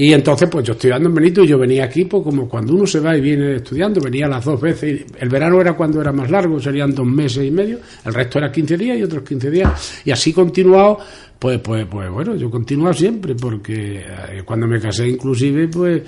Y 0.01 0.13
entonces, 0.13 0.49
pues 0.49 0.65
yo 0.65 0.75
estudiando 0.75 1.09
en 1.09 1.15
Benito 1.17 1.43
y 1.43 1.49
yo 1.49 1.59
venía 1.59 1.85
aquí, 1.85 2.05
pues 2.05 2.23
como 2.23 2.49
cuando 2.49 2.73
uno 2.73 2.87
se 2.87 3.01
va 3.01 3.17
y 3.17 3.21
viene 3.21 3.57
estudiando, 3.57 4.01
venía 4.01 4.29
las 4.29 4.45
dos 4.45 4.61
veces. 4.61 5.05
El 5.19 5.29
verano 5.29 5.61
era 5.61 5.73
cuando 5.73 6.01
era 6.01 6.13
más 6.13 6.31
largo, 6.31 6.61
serían 6.61 6.95
dos 6.95 7.05
meses 7.05 7.45
y 7.45 7.51
medio, 7.51 7.81
el 8.05 8.15
resto 8.15 8.39
era 8.39 8.53
15 8.53 8.77
días 8.77 8.97
y 8.97 9.03
otros 9.03 9.25
15 9.25 9.51
días. 9.51 10.03
Y 10.05 10.13
así 10.13 10.33
continuado, 10.33 11.01
pues, 11.39 11.61
pues, 11.61 11.87
pues 11.87 12.11
bueno, 12.11 12.35
yo 12.35 12.51
continuado 12.51 12.95
siempre, 12.95 13.35
porque 13.35 14.01
eh, 14.01 14.43
cuando 14.45 14.67
me 14.67 14.81
casé 14.81 15.09
inclusive, 15.09 15.69
pues 15.69 16.03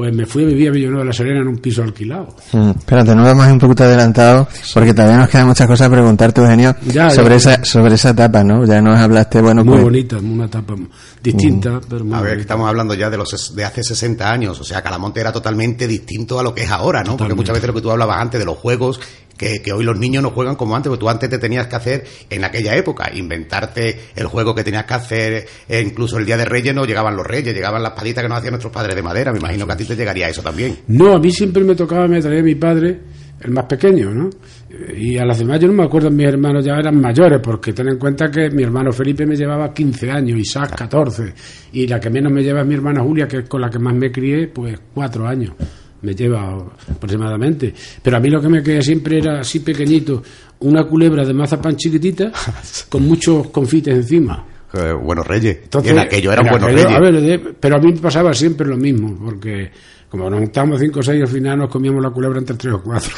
pues 0.00 0.14
me 0.14 0.24
fui 0.24 0.44
a 0.44 0.46
vivir 0.46 0.68
a 0.68 0.72
Villanueva 0.72 1.02
de 1.02 1.08
la 1.08 1.12
Serena 1.12 1.40
en 1.40 1.48
un 1.48 1.58
piso 1.58 1.82
alquilado. 1.82 2.34
Mm, 2.52 2.70
espérate, 2.70 3.14
no 3.14 3.22
vamos 3.22 3.46
un 3.48 3.58
poquito 3.58 3.84
adelantado, 3.84 4.48
porque 4.72 4.94
todavía 4.94 5.18
nos 5.18 5.28
quedan 5.28 5.48
muchas 5.48 5.66
cosas 5.66 5.88
a 5.88 5.90
preguntarte, 5.90 6.40
Eugenio, 6.40 6.74
sobre, 7.10 7.34
Esa, 7.34 7.62
sobre 7.66 7.96
esa 7.96 8.08
etapa, 8.08 8.42
¿no? 8.42 8.64
Ya 8.64 8.80
nos 8.80 8.98
hablaste, 8.98 9.42
bueno, 9.42 9.62
Muy 9.62 9.74
pues- 9.74 9.84
bonita, 9.84 10.16
una 10.16 10.46
etapa 10.46 10.74
distinta, 11.22 11.72
mm. 11.72 11.80
pero 11.86 12.14
A 12.14 12.22
ver, 12.22 12.38
estamos 12.38 12.66
hablando 12.66 12.94
ya 12.94 13.10
de 13.10 13.18
los 13.18 13.54
de 13.54 13.62
hace 13.62 13.82
60 13.82 14.26
años, 14.32 14.58
o 14.58 14.64
sea, 14.64 14.80
Calamonte 14.80 15.20
era 15.20 15.32
totalmente 15.32 15.86
distinto 15.86 16.40
a 16.40 16.42
lo 16.42 16.54
que 16.54 16.62
es 16.62 16.70
ahora, 16.70 17.04
¿no? 17.04 17.18
Porque 17.18 17.34
muchas 17.34 17.52
veces 17.52 17.68
lo 17.68 17.74
que 17.74 17.82
tú 17.82 17.90
hablabas 17.90 18.22
antes 18.22 18.40
de 18.40 18.46
los 18.46 18.56
juegos 18.56 19.00
que, 19.40 19.72
hoy 19.72 19.84
los 19.84 19.98
niños 19.98 20.22
no 20.22 20.30
juegan 20.30 20.54
como 20.54 20.76
antes, 20.76 20.90
porque 20.90 21.00
tú 21.00 21.08
antes 21.08 21.30
te 21.30 21.38
tenías 21.38 21.66
que 21.66 21.76
hacer 21.76 22.04
en 22.28 22.44
aquella 22.44 22.76
época, 22.76 23.10
inventarte 23.14 23.98
el 24.14 24.26
juego 24.26 24.54
que 24.54 24.62
tenías 24.62 24.84
que 24.84 24.94
hacer, 24.94 25.46
e 25.66 25.80
incluso 25.80 26.18
el 26.18 26.26
día 26.26 26.36
de 26.36 26.44
Reyes 26.44 26.74
no 26.74 26.84
llegaban 26.84 27.16
los 27.16 27.26
Reyes, 27.26 27.54
llegaban 27.54 27.82
las 27.82 27.92
palitas 27.92 28.22
que 28.22 28.28
nos 28.28 28.38
hacían 28.38 28.52
nuestros 28.52 28.72
padres 28.72 28.94
de 28.94 29.02
madera, 29.02 29.32
me 29.32 29.38
imagino 29.38 29.66
que 29.66 29.72
a 29.72 29.76
ti 29.78 29.86
te 29.86 29.96
llegaría 29.96 30.28
eso 30.28 30.42
también. 30.42 30.80
No, 30.88 31.14
a 31.14 31.18
mí 31.18 31.30
siempre 31.30 31.64
me 31.64 31.74
tocaba, 31.74 32.06
me 32.06 32.20
traía 32.20 32.42
mi 32.42 32.54
padre, 32.54 33.00
el 33.40 33.50
más 33.50 33.64
pequeño, 33.64 34.10
¿no? 34.10 34.28
Y 34.94 35.16
a 35.16 35.24
las 35.24 35.38
demás 35.38 35.58
yo 35.58 35.68
no 35.68 35.74
me 35.74 35.84
acuerdo, 35.84 36.10
mis 36.10 36.26
hermanos 36.26 36.62
ya 36.62 36.74
eran 36.74 37.00
mayores, 37.00 37.40
porque 37.42 37.72
ten 37.72 37.88
en 37.88 37.98
cuenta 37.98 38.30
que 38.30 38.50
mi 38.50 38.62
hermano 38.62 38.92
Felipe 38.92 39.24
me 39.24 39.36
llevaba 39.36 39.72
15 39.72 40.10
años, 40.10 40.38
Isaac 40.38 40.76
14, 40.76 41.32
y 41.72 41.86
la 41.86 41.98
que 41.98 42.10
menos 42.10 42.30
me 42.30 42.42
lleva 42.42 42.60
es 42.60 42.66
mi 42.66 42.74
hermana 42.74 43.02
Julia, 43.02 43.26
que 43.26 43.38
es 43.38 43.48
con 43.48 43.62
la 43.62 43.70
que 43.70 43.78
más 43.78 43.94
me 43.94 44.12
crié, 44.12 44.48
pues 44.48 44.78
4 44.92 45.26
años 45.26 45.54
me 46.02 46.14
lleva 46.14 46.56
aproximadamente. 46.90 47.74
Pero 48.02 48.16
a 48.16 48.20
mí 48.20 48.28
lo 48.28 48.40
que 48.40 48.48
me 48.48 48.62
quedé 48.62 48.82
siempre 48.82 49.18
era 49.18 49.40
así 49.40 49.60
pequeñito, 49.60 50.22
una 50.60 50.84
culebra 50.84 51.24
de 51.24 51.34
mazapán 51.34 51.76
chiquitita 51.76 52.32
con 52.88 53.06
muchos 53.06 53.48
confites 53.48 53.94
encima. 53.94 54.44
Eh, 54.72 54.92
buenos 54.92 55.26
reyes. 55.26 55.58
Entonces, 55.64 55.92
en 55.92 55.98
aquello 55.98 56.32
eran 56.32 56.46
buenos 56.48 56.72
reyes. 56.72 57.40
pero 57.58 57.76
a 57.76 57.78
mí 57.80 57.92
me 57.92 57.98
pasaba 57.98 58.32
siempre 58.32 58.66
lo 58.66 58.76
mismo, 58.76 59.18
porque 59.24 59.70
como 60.08 60.28
nos 60.28 60.40
juntábamos 60.40 60.80
cinco 60.80 61.00
o 61.00 61.02
seis, 61.02 61.22
al 61.22 61.28
final 61.28 61.58
nos 61.58 61.70
comíamos 61.70 62.02
la 62.02 62.10
culebra 62.10 62.38
entre 62.38 62.56
tres 62.56 62.74
o 62.74 62.82
cuatro. 62.82 63.10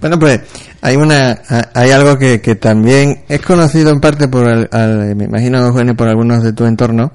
bueno, 0.00 0.18
pues 0.18 0.40
hay 0.80 0.96
una 0.96 1.38
hay 1.74 1.90
algo 1.90 2.16
que, 2.18 2.38
también 2.56 3.22
es 3.28 3.40
conocido 3.40 3.90
en 3.90 4.00
parte 4.00 4.28
por, 4.28 4.46
me 5.14 5.24
imagino, 5.24 5.96
por 5.96 6.08
algunos 6.08 6.42
de 6.42 6.52
tu 6.52 6.64
entorno, 6.64 7.12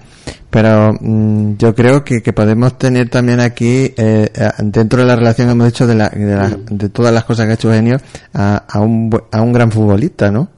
pero 0.49 0.93
mm, 0.99 1.57
yo 1.57 1.73
creo 1.73 2.03
que, 2.03 2.21
podemos 2.33 2.77
tener 2.77 3.09
también 3.09 3.39
aquí, 3.39 3.93
eh, 3.97 4.29
dentro 4.59 5.01
de 5.01 5.05
la 5.05 5.15
relación 5.15 5.47
que 5.47 5.51
hemos 5.53 5.67
hecho 5.67 5.87
de, 5.87 5.95
la, 5.95 6.09
de, 6.09 6.89
todas 6.89 7.13
las 7.13 7.23
cosas 7.23 7.45
que 7.45 7.51
ha 7.51 7.55
hecho 7.55 7.69
Eugenio, 7.69 7.99
a, 8.33 8.79
un, 8.79 9.09
a 9.31 9.41
un 9.41 9.53
gran 9.53 9.71
futbolista, 9.71 10.31
¿no? 10.31 10.54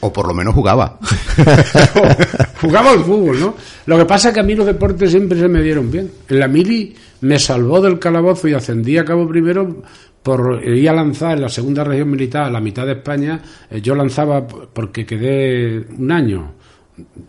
O 0.00 0.12
por 0.12 0.26
lo 0.26 0.34
menos 0.34 0.54
jugaba. 0.54 0.98
jugaba 2.60 2.92
al 2.92 3.00
fútbol, 3.00 3.38
¿no? 3.38 3.54
Lo 3.86 3.98
que 3.98 4.06
pasa 4.06 4.28
es 4.28 4.34
que 4.34 4.40
a 4.40 4.42
mí 4.42 4.54
los 4.54 4.66
deportes 4.66 5.10
siempre 5.10 5.38
se 5.38 5.48
me 5.48 5.62
dieron 5.62 5.90
bien. 5.90 6.10
En 6.28 6.40
la 6.40 6.48
mili 6.48 6.94
me 7.20 7.38
salvó 7.38 7.80
del 7.80 7.98
calabozo 7.98 8.48
y 8.48 8.54
ascendí 8.54 8.96
a 8.96 9.04
cabo 9.04 9.28
primero 9.28 9.82
por 10.22 10.62
ir 10.66 10.88
a 10.88 10.94
lanzar 10.94 11.36
en 11.36 11.42
la 11.42 11.48
segunda 11.48 11.84
región 11.84 12.10
militar, 12.10 12.44
a 12.44 12.50
la 12.50 12.60
mitad 12.60 12.86
de 12.86 12.92
España. 12.92 13.40
Eh, 13.70 13.80
yo 13.82 13.94
lanzaba 13.94 14.46
porque 14.46 15.04
quedé 15.04 15.84
un 15.98 16.10
año, 16.10 16.52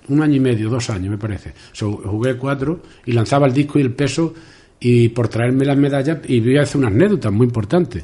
un 0.08 0.22
año 0.22 0.36
y 0.36 0.40
medio, 0.40 0.70
dos 0.70 0.90
años 0.90 1.10
me 1.10 1.18
parece. 1.18 1.54
jugué 1.78 2.38
cuatro 2.38 2.82
y 3.06 3.12
lanzaba 3.12 3.48
el 3.48 3.54
disco 3.54 3.80
y 3.80 3.82
el 3.82 3.94
peso 3.94 4.34
y 4.80 5.10
por 5.10 5.28
traerme 5.28 5.66
las 5.66 5.78
medallas 5.78 6.20
y 6.28 6.40
voy 6.40 6.58
a 6.58 6.64
hacer 6.64 6.80
una 6.80 6.88
anécdota 6.88 7.30
muy 7.30 7.48
importante 7.48 8.04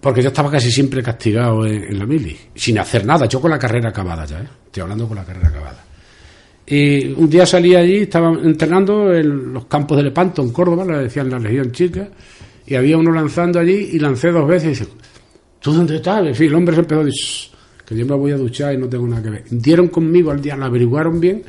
porque 0.00 0.22
yo 0.22 0.28
estaba 0.28 0.50
casi 0.50 0.70
siempre 0.70 1.02
castigado 1.02 1.66
en, 1.66 1.98
la 1.98 2.06
mili, 2.06 2.36
sin 2.54 2.78
hacer 2.78 3.04
nada, 3.04 3.26
yo 3.26 3.40
con 3.40 3.50
la 3.50 3.58
carrera 3.58 3.90
acabada 3.90 4.24
ya, 4.24 4.40
¿eh? 4.40 4.48
estoy 4.66 4.82
hablando 4.82 5.06
con 5.06 5.16
la 5.16 5.24
carrera 5.24 5.48
acabada. 5.48 5.84
Y 6.66 7.12
un 7.12 7.28
día 7.28 7.44
salí 7.44 7.74
allí, 7.74 7.96
estaba 7.96 8.30
entrenando 8.30 9.12
en 9.12 9.52
los 9.52 9.66
campos 9.66 9.96
de 9.96 10.04
Lepanto, 10.04 10.40
en 10.40 10.50
Córdoba, 10.52 10.84
lo 10.84 10.98
decían 10.98 11.28
la 11.28 11.38
Legión 11.38 11.72
Chica, 11.72 12.08
y 12.66 12.74
había 12.76 12.96
uno 12.96 13.12
lanzando 13.12 13.58
allí 13.58 13.90
y 13.92 13.98
lancé 13.98 14.30
dos 14.30 14.46
veces 14.46 14.66
y 14.66 14.68
dice, 14.70 14.86
¿tú 15.60 15.72
dónde 15.72 15.96
estás? 15.96 16.24
En 16.24 16.46
el 16.46 16.54
hombre 16.54 16.74
se 16.76 16.80
empezó 16.80 17.00
a 17.00 17.04
decir, 17.04 17.50
que 17.84 17.96
yo 17.96 18.06
me 18.06 18.14
voy 18.14 18.30
a 18.30 18.36
duchar 18.36 18.72
y 18.72 18.78
no 18.78 18.88
tengo 18.88 19.06
nada 19.08 19.20
que 19.20 19.30
ver. 19.30 19.44
Dieron 19.50 19.88
conmigo 19.88 20.30
al 20.30 20.40
día, 20.40 20.56
lo 20.56 20.66
averiguaron 20.66 21.18
bien. 21.18 21.42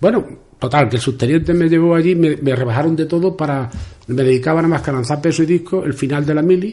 Bueno, 0.00 0.24
total, 0.60 0.88
que 0.88 0.96
el 0.96 1.02
subteniente 1.02 1.52
me 1.52 1.68
llevó 1.68 1.96
allí, 1.96 2.14
me, 2.14 2.36
me 2.36 2.54
rebajaron 2.54 2.94
de 2.94 3.06
todo 3.06 3.36
para, 3.36 3.68
me 4.06 4.22
dedicaba 4.22 4.62
nada 4.62 4.74
más 4.74 4.82
que 4.82 4.90
a 4.90 4.92
lanzar 4.92 5.20
peso 5.20 5.42
y 5.42 5.46
disco, 5.46 5.82
el 5.84 5.94
final 5.94 6.24
de 6.24 6.34
la 6.34 6.42
mili, 6.42 6.72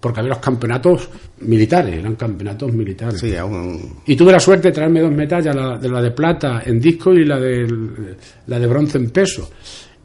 porque 0.00 0.20
había 0.20 0.30
los 0.30 0.38
campeonatos 0.38 1.08
militares, 1.40 1.98
eran 1.98 2.16
campeonatos 2.16 2.72
militares. 2.72 3.22
Y 4.06 4.16
tuve 4.16 4.32
la 4.32 4.40
suerte 4.40 4.68
de 4.68 4.72
traerme 4.72 5.00
dos 5.00 5.12
medallas, 5.12 5.54
la 5.54 5.78
de 5.78 5.88
la 5.88 6.02
de 6.02 6.10
plata 6.10 6.62
en 6.64 6.80
disco 6.80 7.12
y 7.12 7.24
la 7.24 7.38
de, 7.38 7.66
la 8.46 8.58
de 8.58 8.66
bronce 8.66 8.98
en 8.98 9.10
peso, 9.10 9.50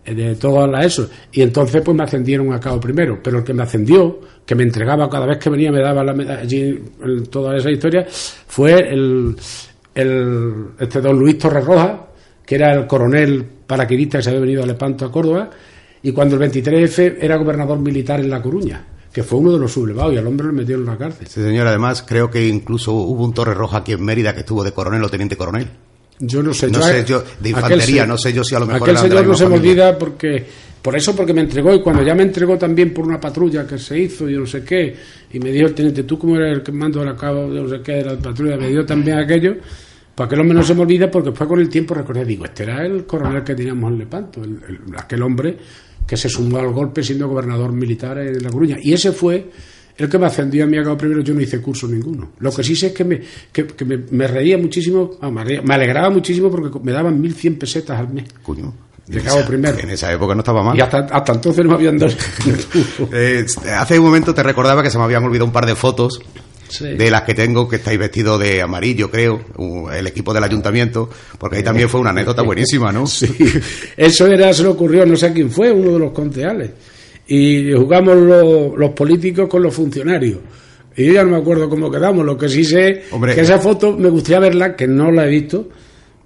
eh, 0.03 0.13
de 0.13 0.35
todas 0.35 0.69
las 0.69 0.85
eso. 0.85 1.09
Y 1.31 1.41
entonces 1.41 1.81
pues 1.83 1.95
me 1.95 2.03
ascendieron 2.03 2.53
a 2.53 2.59
cabo 2.59 2.79
primero, 2.79 3.19
pero 3.21 3.39
el 3.39 3.43
que 3.43 3.53
me 3.53 3.63
ascendió, 3.63 4.19
que 4.45 4.55
me 4.55 4.63
entregaba 4.63 5.09
cada 5.09 5.25
vez 5.25 5.37
que 5.37 5.49
venía, 5.49 5.71
me 5.71 5.81
daba 5.81 6.03
la 6.03 6.13
medalla 6.13 6.41
allí, 6.41 6.79
en 7.03 7.23
toda 7.27 7.57
esa 7.57 7.69
historia, 7.69 8.05
fue 8.09 8.73
el, 8.93 9.35
el, 9.93 10.53
este 10.79 11.01
don 11.01 11.19
Luis 11.19 11.37
Torres 11.37 11.65
Rojas, 11.65 11.99
que 12.45 12.55
era 12.55 12.73
el 12.73 12.87
coronel 12.87 13.45
paraquedista 13.67 14.17
que 14.17 14.23
se 14.23 14.29
había 14.29 14.41
venido 14.41 14.63
a 14.63 14.65
Lepanto 14.65 15.05
a 15.05 15.11
Córdoba, 15.11 15.49
y 16.03 16.11
cuando 16.11 16.35
el 16.35 16.51
23F 16.51 17.17
era 17.21 17.37
gobernador 17.37 17.77
militar 17.79 18.19
en 18.19 18.29
La 18.29 18.41
Coruña 18.41 18.85
que 19.11 19.23
fue 19.23 19.39
uno 19.39 19.51
de 19.51 19.59
los 19.59 19.71
sublevados 19.71 20.13
y 20.13 20.17
al 20.17 20.27
hombre 20.27 20.47
lo 20.47 20.53
metieron 20.53 20.83
en 20.83 20.91
la 20.91 20.97
cárcel. 20.97 21.27
Sí, 21.27 21.41
señor, 21.41 21.67
además 21.67 22.03
creo 22.07 22.29
que 22.29 22.47
incluso 22.47 22.93
hubo 22.93 23.23
un 23.23 23.33
Torre 23.33 23.53
Roja 23.53 23.79
aquí 23.79 23.91
en 23.91 24.03
Mérida 24.03 24.33
que 24.33 24.41
estuvo 24.41 24.63
de 24.63 24.71
coronel 24.71 25.03
o 25.03 25.09
teniente 25.09 25.35
coronel. 25.35 25.67
Yo 26.19 26.43
no 26.43 26.53
sé, 26.53 26.69
no 26.69 26.81
sé 26.81 27.03
yo 27.03 27.23
de 27.39 27.49
infantería, 27.49 28.05
no 28.05 28.17
sé 28.17 28.31
yo 28.31 28.43
si 28.43 28.53
a 28.53 28.59
lo 28.59 28.67
mejor 28.67 28.83
aquel 28.83 28.97
señor 28.97 29.25
no 29.25 29.33
se 29.33 29.47
me 29.47 29.55
olvida 29.55 29.97
porque 29.97 30.45
por 30.81 30.95
eso 30.95 31.15
porque 31.15 31.33
me 31.33 31.41
entregó 31.41 31.73
y 31.73 31.81
cuando 31.81 32.03
ya 32.03 32.13
me 32.13 32.23
entregó 32.23 32.57
también 32.57 32.93
por 32.93 33.05
una 33.05 33.19
patrulla 33.19 33.65
que 33.65 33.79
se 33.79 33.97
hizo 33.97 34.29
y 34.29 34.37
no 34.37 34.45
sé 34.45 34.63
qué 34.63 34.95
y 35.31 35.39
me 35.39 35.51
dijo 35.51 35.67
el 35.67 35.73
teniente 35.73 36.03
tú 36.03 36.19
como 36.19 36.35
eres 36.35 36.57
el 36.57 36.63
que 36.63 36.71
mando 36.71 37.03
la 37.03 37.15
cabo 37.15 37.51
de 37.51 37.61
no 37.61 37.69
sé 37.69 37.81
qué 37.81 37.93
de 37.93 38.05
la 38.05 38.17
patrulla 38.17 38.55
me 38.55 38.67
dio 38.67 38.85
también 38.85 39.17
aquello 39.17 39.55
para 40.13 40.29
que 40.29 40.35
el 40.35 40.41
hombre 40.41 40.57
no 40.57 40.63
se 40.63 40.75
me 40.75 40.81
olvida 40.81 41.09
porque 41.09 41.31
fue 41.31 41.47
con 41.47 41.59
el 41.59 41.69
tiempo 41.69 41.95
recordé 41.95 42.23
digo 42.23 42.45
este 42.45 42.63
era 42.63 42.85
el 42.85 43.05
coronel 43.05 43.43
que 43.43 43.55
teníamos 43.55 43.91
en 43.91 43.97
Lepanto 43.97 44.41
aquel 44.97 45.23
hombre 45.23 45.57
que 46.07 46.17
se 46.17 46.29
sumó 46.29 46.57
al 46.57 46.71
golpe 46.71 47.03
siendo 47.03 47.27
gobernador 47.27 47.71
militar 47.71 48.17
en 48.19 48.41
La 48.43 48.49
Coruña. 48.49 48.77
Y 48.81 48.93
ese 48.93 49.11
fue 49.11 49.49
el 49.97 50.09
que 50.09 50.17
me 50.17 50.25
ascendió 50.25 50.63
a 50.63 50.67
mí 50.67 50.77
a 50.77 50.83
cabo 50.83 50.97
primero. 50.97 51.21
Yo 51.21 51.33
no 51.33 51.41
hice 51.41 51.61
curso 51.61 51.87
ninguno. 51.87 52.31
Lo 52.39 52.51
que 52.51 52.63
sí 52.63 52.75
sé 52.75 52.87
es 52.87 52.93
que 52.93 53.03
me, 53.03 53.21
que, 53.51 53.65
me, 53.85 54.27
reía 54.27 54.57
muchísimo, 54.57 55.11
ah, 55.21 55.29
me 55.29 55.73
alegraba 55.73 56.09
muchísimo 56.09 56.49
porque 56.49 56.79
me 56.83 56.91
daban 56.91 57.21
1.100 57.21 57.57
pesetas 57.57 57.99
al 57.99 58.09
mes. 58.09 58.25
Cuño. 58.43 58.73
De 59.07 59.19
cabo 59.21 59.45
primero. 59.45 59.77
En 59.77 59.89
esa 59.89 60.11
época 60.13 60.33
no 60.33 60.39
estaba 60.39 60.63
mal. 60.63 60.77
Y 60.77 60.81
hasta, 60.81 60.99
hasta 60.99 61.33
entonces 61.33 61.63
no 61.65 61.71
me 61.71 61.75
habían 61.75 61.97
dado. 61.97 62.13
eh, 63.11 63.45
hace 63.77 63.99
un 63.99 64.05
momento 64.05 64.33
te 64.33 64.43
recordaba 64.43 64.81
que 64.81 64.89
se 64.89 64.97
me 64.97 65.03
habían 65.03 65.23
olvidado 65.23 65.45
un 65.45 65.51
par 65.51 65.65
de 65.65 65.75
fotos 65.75 66.21
de 66.79 67.11
las 67.11 67.21
que 67.23 67.33
tengo, 67.33 67.67
que 67.67 67.77
estáis 67.77 67.99
vestidos 67.99 68.39
de 68.39 68.61
amarillo, 68.61 69.09
creo, 69.09 69.41
el 69.93 70.07
equipo 70.07 70.33
del 70.33 70.43
ayuntamiento, 70.43 71.09
porque 71.37 71.57
ahí 71.57 71.63
también 71.63 71.89
fue 71.89 71.99
una 71.99 72.11
anécdota 72.11 72.41
buenísima, 72.41 72.91
¿no? 72.91 73.05
Sí, 73.11 73.27
eso 73.97 74.27
era, 74.27 74.53
se 74.53 74.63
le 74.63 74.69
ocurrió, 74.69 75.05
no 75.05 75.15
sé 75.15 75.31
quién 75.31 75.51
fue, 75.51 75.71
uno 75.71 75.93
de 75.93 75.99
los 75.99 76.11
concejales. 76.11 76.71
Y 77.27 77.71
jugamos 77.73 78.15
los 78.77 78.89
políticos 78.91 79.47
con 79.47 79.61
los 79.61 79.73
funcionarios. 79.73 80.39
Y 80.95 81.05
yo 81.05 81.13
ya 81.13 81.23
no 81.23 81.31
me 81.31 81.37
acuerdo 81.37 81.69
cómo 81.69 81.89
quedamos, 81.89 82.25
lo 82.25 82.37
que 82.37 82.49
sí 82.49 82.63
sé 82.63 83.03
Hombre, 83.11 83.35
que 83.35 83.41
esa 83.41 83.59
foto 83.59 83.95
me 83.95 84.09
gustaría 84.09 84.39
verla, 84.39 84.75
que 84.75 84.87
no 84.87 85.11
la 85.11 85.25
he 85.25 85.29
visto, 85.29 85.69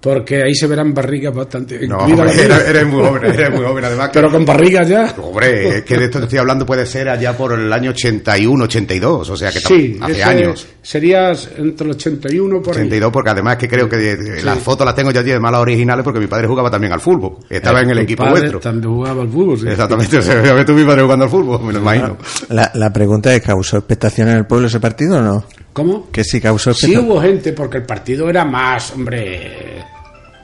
porque 0.06 0.40
ahí 0.40 0.54
se 0.54 0.68
verán 0.68 0.94
barrigas 0.94 1.34
bastante. 1.34 1.84
No, 1.88 2.06
eres 2.06 2.86
muy 2.86 3.04
joven, 3.04 3.24
eres 3.24 3.50
muy 3.50 3.64
joven 3.64 3.84
además. 3.86 4.10
Pero 4.12 4.30
con 4.30 4.44
barrigas 4.44 4.88
ya. 4.88 5.12
Hombre, 5.20 5.78
es 5.78 5.82
que 5.82 5.96
de 5.96 6.04
esto 6.04 6.20
que 6.20 6.26
estoy 6.26 6.38
hablando 6.38 6.64
puede 6.64 6.86
ser 6.86 7.08
allá 7.08 7.36
por 7.36 7.54
el 7.54 7.72
año 7.72 7.90
81, 7.90 8.64
82, 8.66 9.30
o 9.30 9.36
sea 9.36 9.50
que 9.50 9.58
sí, 9.58 9.98
hace 10.00 10.22
años. 10.22 10.64
Sería 10.80 11.32
entre 11.56 11.88
el 11.88 11.94
81 11.94 12.62
por 12.62 12.76
82, 12.76 13.10
porque 13.10 13.30
además 13.30 13.56
que 13.56 13.68
creo 13.68 13.88
que 13.88 14.40
las 14.44 14.60
fotos 14.60 14.86
las 14.86 14.94
tengo 14.94 15.10
yo 15.10 15.18
allí 15.18 15.32
de 15.32 15.40
malas 15.40 15.60
originales 15.60 16.04
porque 16.04 16.20
mi 16.20 16.28
padre 16.28 16.46
jugaba 16.46 16.70
también 16.70 16.92
al 16.92 17.00
fútbol. 17.00 17.38
Estaba 17.50 17.80
en 17.80 17.90
el 17.90 17.98
equipo 17.98 18.24
vuestro. 18.30 18.60
También 18.60 18.94
jugaba 18.94 19.22
al 19.22 19.28
fútbol, 19.28 19.58
sí. 19.58 19.66
Exactamente, 19.66 20.18
o 20.18 20.22
sea, 20.22 20.64
tu 20.64 20.72
mi 20.72 20.84
padre 20.84 21.02
jugando 21.02 21.24
al 21.24 21.30
fútbol, 21.32 21.64
me 21.64 21.72
lo 21.72 21.80
imagino. 21.80 22.16
La, 22.50 22.70
la 22.74 22.92
pregunta 22.92 23.34
es, 23.34 23.42
¿causó 23.42 23.78
expectación 23.78 24.28
en 24.28 24.36
el 24.36 24.46
pueblo 24.46 24.68
ese 24.68 24.78
partido 24.78 25.16
o 25.18 25.20
no? 25.20 25.44
¿Cómo? 25.72 26.12
Que 26.12 26.22
sí 26.22 26.40
causó 26.40 26.70
expectación. 26.70 27.04
Sí 27.04 27.10
hubo 27.10 27.20
gente, 27.20 27.52
porque 27.52 27.78
el 27.78 27.82
partido 27.82 28.30
era 28.30 28.44
más, 28.44 28.92
hombre 28.92 29.95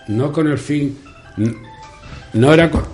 no 0.09 0.33
con 0.33 0.49
el 0.49 0.59
fin, 0.59 0.99
no 2.35 2.53
era 2.53 2.71
con, 2.71 2.85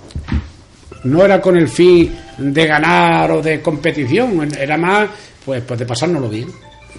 no 1.03 1.23
era 1.23 1.41
con 1.41 1.57
el 1.57 1.67
fin 1.67 2.13
de 2.37 2.65
ganar 2.65 3.31
o 3.31 3.41
de 3.41 3.61
competición, 3.61 4.49
era 4.57 4.77
más 4.77 5.09
pues, 5.45 5.63
pues 5.63 5.79
de 5.79 5.85
pasárnoslo 5.85 6.29
bien, 6.29 6.47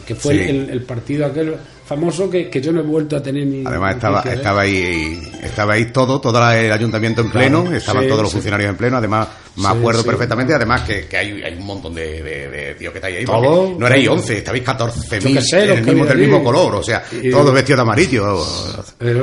que 0.07 0.15
fue 0.15 0.49
el, 0.49 0.71
el, 0.71 0.83
partido 0.83 1.27
aquel 1.27 1.55
famoso 1.91 2.31
que, 2.31 2.49
que, 2.49 2.61
yo 2.61 2.71
no 2.71 2.81
he 2.81 2.85
vuelto 2.85 3.17
a 3.17 3.23
tener 3.23 3.45
ni. 3.45 3.67
Además, 3.67 3.97
estaba, 3.97 4.21
estaba 4.21 4.61
ahí 4.61 5.21
estaba 5.43 5.75
ahí 5.75 5.87
todo, 5.87 6.21
todo 6.21 6.39
el 6.53 6.71
ayuntamiento 6.71 7.21
en 7.23 7.31
pleno, 7.31 7.73
estaban 7.73 8.07
todos 8.07 8.23
los 8.23 8.33
funcionarios 8.33 8.71
en 8.71 8.77
pleno. 8.77 8.99
Además, 8.99 9.27
me 9.57 9.69
acuerdo 9.69 10.05
perfectamente. 10.05 10.55
Además, 10.55 10.83
que, 10.83 11.07
que 11.07 11.17
hay, 11.17 11.43
hay, 11.43 11.55
un 11.55 11.67
montón 11.67 11.93
de, 11.95 12.23
de, 12.23 12.75
tíos 12.77 12.93
que 12.93 12.99
estáis 12.99 13.19
ahí. 13.19 13.25
No 13.25 13.87
erais 13.87 14.09
11, 14.09 14.39
estabais 14.39 14.65
14.000 14.65 15.85
mismo, 15.85 16.07
del 16.07 16.19
mismo 16.19 16.45
color, 16.45 16.77
o 16.77 16.83
sea, 16.83 17.03
todos 17.31 17.53
vestidos 17.53 17.79
de 17.79 17.83
amarillo. 17.83 18.39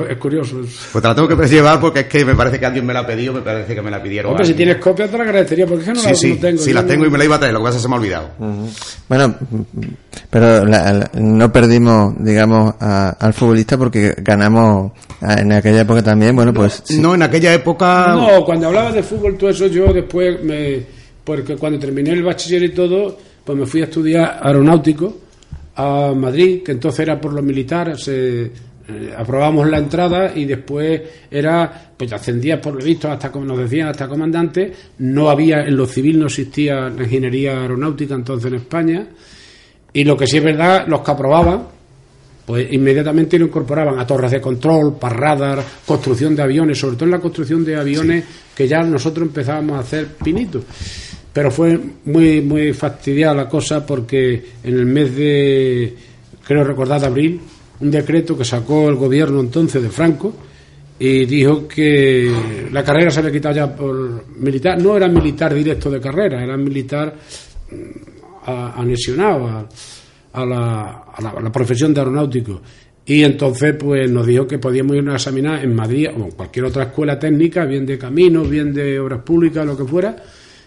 es 0.10 0.18
curioso. 0.18 0.58
Pues 0.92 1.02
te 1.02 1.08
la 1.08 1.16
tengo 1.16 1.28
que 1.30 1.48
llevar 1.48 1.80
porque 1.80 2.02
es 2.02 2.08
que 2.08 2.26
me 2.26 2.36
parece 2.36 2.60
que 2.60 2.66
alguien 2.66 2.86
me 2.86 2.94
la 2.94 3.00
ha 3.00 3.08
pedido, 3.08 3.34
me 3.34 3.42
parece 3.42 3.76
que 3.76 3.82
me 3.82 3.92
la 3.92 4.04
pidieron. 4.04 4.32
Hombre, 4.32 4.46
si 4.46 4.54
tienes 4.54 4.78
copia, 4.78 5.08
te 5.08 5.18
la 5.18 5.24
agradecería, 5.24 5.66
porque 5.66 5.84
es 5.84 5.88
que 5.88 5.94
no 5.94 6.02
sí, 6.02 6.08
la 6.10 6.16
sí, 6.16 6.36
tengo. 6.36 6.62
Sí, 6.62 6.74
la 6.74 6.86
tengo 6.86 7.06
y 7.06 7.10
me 7.10 7.18
la 7.18 7.24
iba 7.24 7.36
a 7.38 7.40
traer, 7.40 7.54
lo 7.54 7.60
que 7.62 7.66
pasa 7.66 7.78
es 7.78 7.82
que 7.82 7.84
se 7.84 7.90
me 7.90 7.96
ha 7.96 8.00
olvidado. 8.00 8.30
Bueno, 9.08 9.36
pero 10.30 10.66
no 11.14 11.52
perdimos, 11.52 12.14
digamos, 12.20 12.57
al 12.80 13.34
futbolista 13.34 13.78
porque 13.78 14.16
ganamos 14.18 14.92
en 15.22 15.52
aquella 15.52 15.82
época 15.82 16.04
también, 16.04 16.36
bueno, 16.36 16.54
pues... 16.54 16.84
No, 17.00 17.16
en 17.16 17.24
aquella 17.24 17.54
época... 17.54 18.14
No, 18.14 18.46
cuando 18.46 18.68
hablabas 18.68 18.94
de 18.94 19.04
fútbol, 19.04 19.38
todo 19.38 19.50
eso, 19.50 19.68
yo 19.68 19.92
después, 19.94 20.44
me, 20.44 20.84
porque 21.24 21.56
cuando 21.56 21.80
terminé 21.80 22.12
el 22.12 22.24
bachiller 22.24 22.64
y 22.64 22.70
todo, 22.70 23.18
pues 23.44 23.58
me 23.58 23.66
fui 23.66 23.82
a 23.82 23.86
estudiar 23.86 24.40
aeronáutico 24.42 25.18
a 25.76 26.14
Madrid, 26.16 26.64
que 26.64 26.72
entonces 26.72 27.02
era 27.02 27.20
por 27.20 27.34
los 27.34 27.44
militares, 27.44 28.08
eh, 28.08 28.52
aprobamos 29.18 29.70
la 29.70 29.78
entrada 29.78 30.32
y 30.34 30.46
después 30.46 31.02
era, 31.30 31.92
pues 31.98 32.12
ascendía 32.14 32.62
por 32.62 32.74
lo 32.74 32.84
visto 32.84 33.12
hasta 33.12 33.32
como 33.32 33.46
nos 33.46 33.60
decían, 33.60 33.90
hasta 33.90 34.08
comandante, 34.08 34.72
no 35.00 35.30
había, 35.30 35.66
en 35.66 35.76
lo 35.76 35.86
civil 35.86 36.20
no 36.20 36.28
existía 36.28 36.90
la 36.90 37.04
ingeniería 37.04 37.62
aeronáutica 37.62 38.16
entonces 38.16 38.52
en 38.52 38.58
España, 38.58 39.08
y 39.94 40.04
lo 40.04 40.16
que 40.16 40.28
sí 40.28 40.38
es 40.38 40.44
verdad, 40.44 40.86
los 40.88 41.02
que 41.02 41.12
aprobaban, 41.12 41.64
pues 42.48 42.66
inmediatamente 42.72 43.38
lo 43.38 43.48
incorporaban 43.48 44.00
a 44.00 44.08
torres 44.08 44.32
de 44.32 44.40
control, 44.40 44.98
para 44.98 45.14
radar, 45.14 45.62
construcción 45.86 46.34
de 46.34 46.44
aviones, 46.44 46.80
sobre 46.80 46.96
todo 46.96 47.04
en 47.04 47.12
la 47.12 47.20
construcción 47.20 47.66
de 47.66 47.76
aviones 47.76 48.24
que 48.56 48.66
ya 48.66 48.82
nosotros 48.84 49.28
empezábamos 49.28 49.76
a 49.76 49.82
hacer 49.82 50.08
pinitos. 50.24 50.64
Pero 51.34 51.52
fue 51.52 51.78
muy, 52.06 52.40
muy 52.40 52.72
fastidiada 52.72 53.34
la 53.34 53.50
cosa 53.50 53.86
porque 53.86 54.46
en 54.64 54.74
el 54.74 54.86
mes 54.86 55.14
de, 55.14 55.94
creo 56.48 56.64
recordar, 56.64 57.02
de 57.02 57.08
abril, 57.08 57.42
un 57.82 57.92
decreto 57.92 58.38
que 58.38 58.46
sacó 58.46 58.88
el 58.88 58.96
gobierno 58.96 59.42
entonces 59.42 59.84
de 59.84 59.90
Franco 59.90 60.34
y 60.98 61.26
dijo 61.26 61.68
que 61.68 62.32
la 62.72 62.82
carrera 62.82 63.12
se 63.12 63.20
había 63.20 63.34
quitado 63.34 63.56
ya 63.56 63.76
por 63.76 64.26
militar, 64.38 64.82
no 64.82 64.96
era 64.96 65.10
militar 65.10 65.54
directo 65.54 65.92
de 65.92 66.00
carrera, 66.00 66.42
era 66.42 66.56
militar 66.56 67.14
mm, 67.72 68.50
anexionado 68.80 69.48
a 69.50 69.68
a 70.38 70.46
la, 70.46 71.06
a 71.14 71.42
la, 71.42 71.52
profesión 71.52 71.94
de 71.94 72.02
aeronáutico. 72.02 72.62
Y 73.06 73.24
entonces 73.24 73.76
pues 73.80 74.10
nos 74.12 74.28
dijo 74.28 74.46
que 74.46 74.60
podíamos 74.60 74.96
irnos 74.96 75.14
a 75.14 75.18
examinar 75.18 75.64
en 75.64 75.74
Madrid 75.74 76.10
o 76.16 76.26
en 76.26 76.32
cualquier 76.32 76.66
otra 76.66 76.84
escuela 76.84 77.18
técnica, 77.18 77.66
bien 77.66 77.86
de 77.86 77.98
caminos, 77.98 78.50
bien 78.50 78.74
de 78.74 79.00
obras 79.00 79.22
públicas, 79.24 79.66
lo 79.66 79.78
que 79.78 79.86
fuera. 79.86 80.16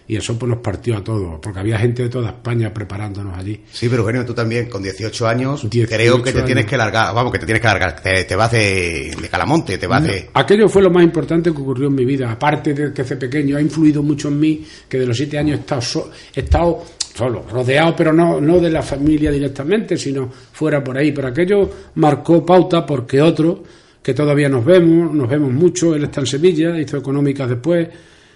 y 0.07 0.17
eso 0.17 0.37
pues 0.37 0.49
nos 0.49 0.59
partió 0.59 0.97
a 0.97 1.03
todos, 1.03 1.39
porque 1.41 1.59
había 1.59 1.77
gente 1.77 2.03
de 2.03 2.09
toda 2.09 2.29
España 2.29 2.73
preparándonos 2.73 3.37
allí. 3.37 3.61
Sí, 3.71 3.87
pero 3.87 4.01
Eugenio, 4.01 4.25
tú 4.25 4.33
también 4.33 4.67
con 4.67 4.83
18 4.83 5.27
años 5.27 5.65
creo 5.87 6.21
que 6.21 6.33
te 6.33 6.41
tienes 6.41 6.65
que 6.65 6.75
largar, 6.75 7.13
vamos, 7.13 7.31
que 7.31 7.39
te 7.39 7.45
tienes 7.45 7.61
que 7.61 7.67
largar, 7.67 8.01
te, 8.01 8.35
vas 8.35 8.51
de, 8.51 9.15
Calamonte, 9.29 9.77
te 9.77 9.87
vas 9.87 10.03
de... 10.03 10.29
Aquello 10.33 10.67
fue 10.67 10.81
lo 10.81 10.89
más 10.89 11.03
importante 11.03 11.53
que 11.53 11.61
ocurrió 11.61 11.87
en 11.87 11.95
mi 11.95 12.03
vida, 12.03 12.31
aparte 12.31 12.73
de 12.73 12.91
que 12.91 13.03
hace 13.03 13.15
pequeño 13.15 13.55
ha 13.55 13.61
influido 13.61 14.03
mucho 14.03 14.27
en 14.27 14.39
mí, 14.39 14.65
que 14.89 14.97
de 14.97 15.05
los 15.05 15.15
siete 15.15 15.37
años 15.37 15.59
he 15.59 15.61
estado, 15.61 16.11
he 16.35 16.39
estado 16.41 16.83
solo, 17.13 17.43
rodeado, 17.49 17.95
pero 17.95 18.13
no, 18.13 18.39
no 18.39 18.59
de 18.59 18.69
la 18.69 18.81
familia 18.81 19.31
directamente, 19.31 19.97
sino 19.97 20.29
fuera 20.29 20.83
por 20.83 20.97
ahí. 20.97 21.11
Pero 21.11 21.27
aquello 21.27 21.69
marcó 21.95 22.45
pauta 22.45 22.85
porque 22.85 23.21
otro, 23.21 23.63
que 24.01 24.13
todavía 24.13 24.49
nos 24.49 24.65
vemos, 24.65 25.13
nos 25.13 25.29
vemos 25.29 25.51
mucho, 25.51 25.93
él 25.95 26.03
está 26.05 26.21
en 26.21 26.27
Sevilla, 26.27 26.79
hizo 26.79 26.97
económicas 26.97 27.49
después, 27.49 27.87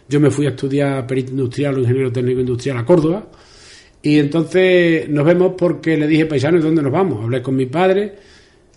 yo 0.07 0.19
me 0.19 0.29
fui 0.29 0.45
a 0.45 0.49
estudiar 0.49 1.07
perito 1.07 1.31
industrial 1.31 1.77
o 1.77 1.79
ingeniero 1.79 2.11
técnico 2.11 2.39
industrial 2.39 2.77
a 2.77 2.85
Córdoba, 2.85 3.27
y 4.01 4.19
entonces 4.19 5.09
nos 5.09 5.25
vemos 5.25 5.53
porque 5.57 5.97
le 5.97 6.07
dije, 6.07 6.27
paisano, 6.27 6.59
¿dónde 6.59 6.83
nos 6.83 6.91
vamos? 6.91 7.23
Hablé 7.23 7.41
con 7.41 7.55
mi 7.55 7.65
padre, 7.65 8.13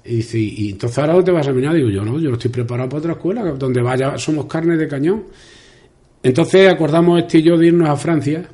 y 0.04 0.16
dice, 0.16 0.38
¿y 0.38 0.70
entonces 0.70 0.98
ahora 0.98 1.12
dónde 1.12 1.32
vas 1.32 1.46
a 1.46 1.50
examinar? 1.50 1.74
Digo, 1.74 1.90
yo 1.90 2.02
no, 2.02 2.18
yo 2.18 2.30
no 2.30 2.36
estoy 2.36 2.50
preparado 2.50 2.88
para 2.88 2.98
otra 3.00 3.12
escuela, 3.12 3.42
donde 3.52 3.82
vaya 3.82 4.16
somos 4.16 4.46
carne 4.46 4.78
de 4.78 4.88
cañón. 4.88 5.24
Entonces 6.22 6.72
acordamos 6.72 7.20
este 7.20 7.38
y 7.38 7.42
yo 7.42 7.58
de 7.58 7.66
irnos 7.66 7.90
a 7.90 7.96
Francia, 7.96 8.48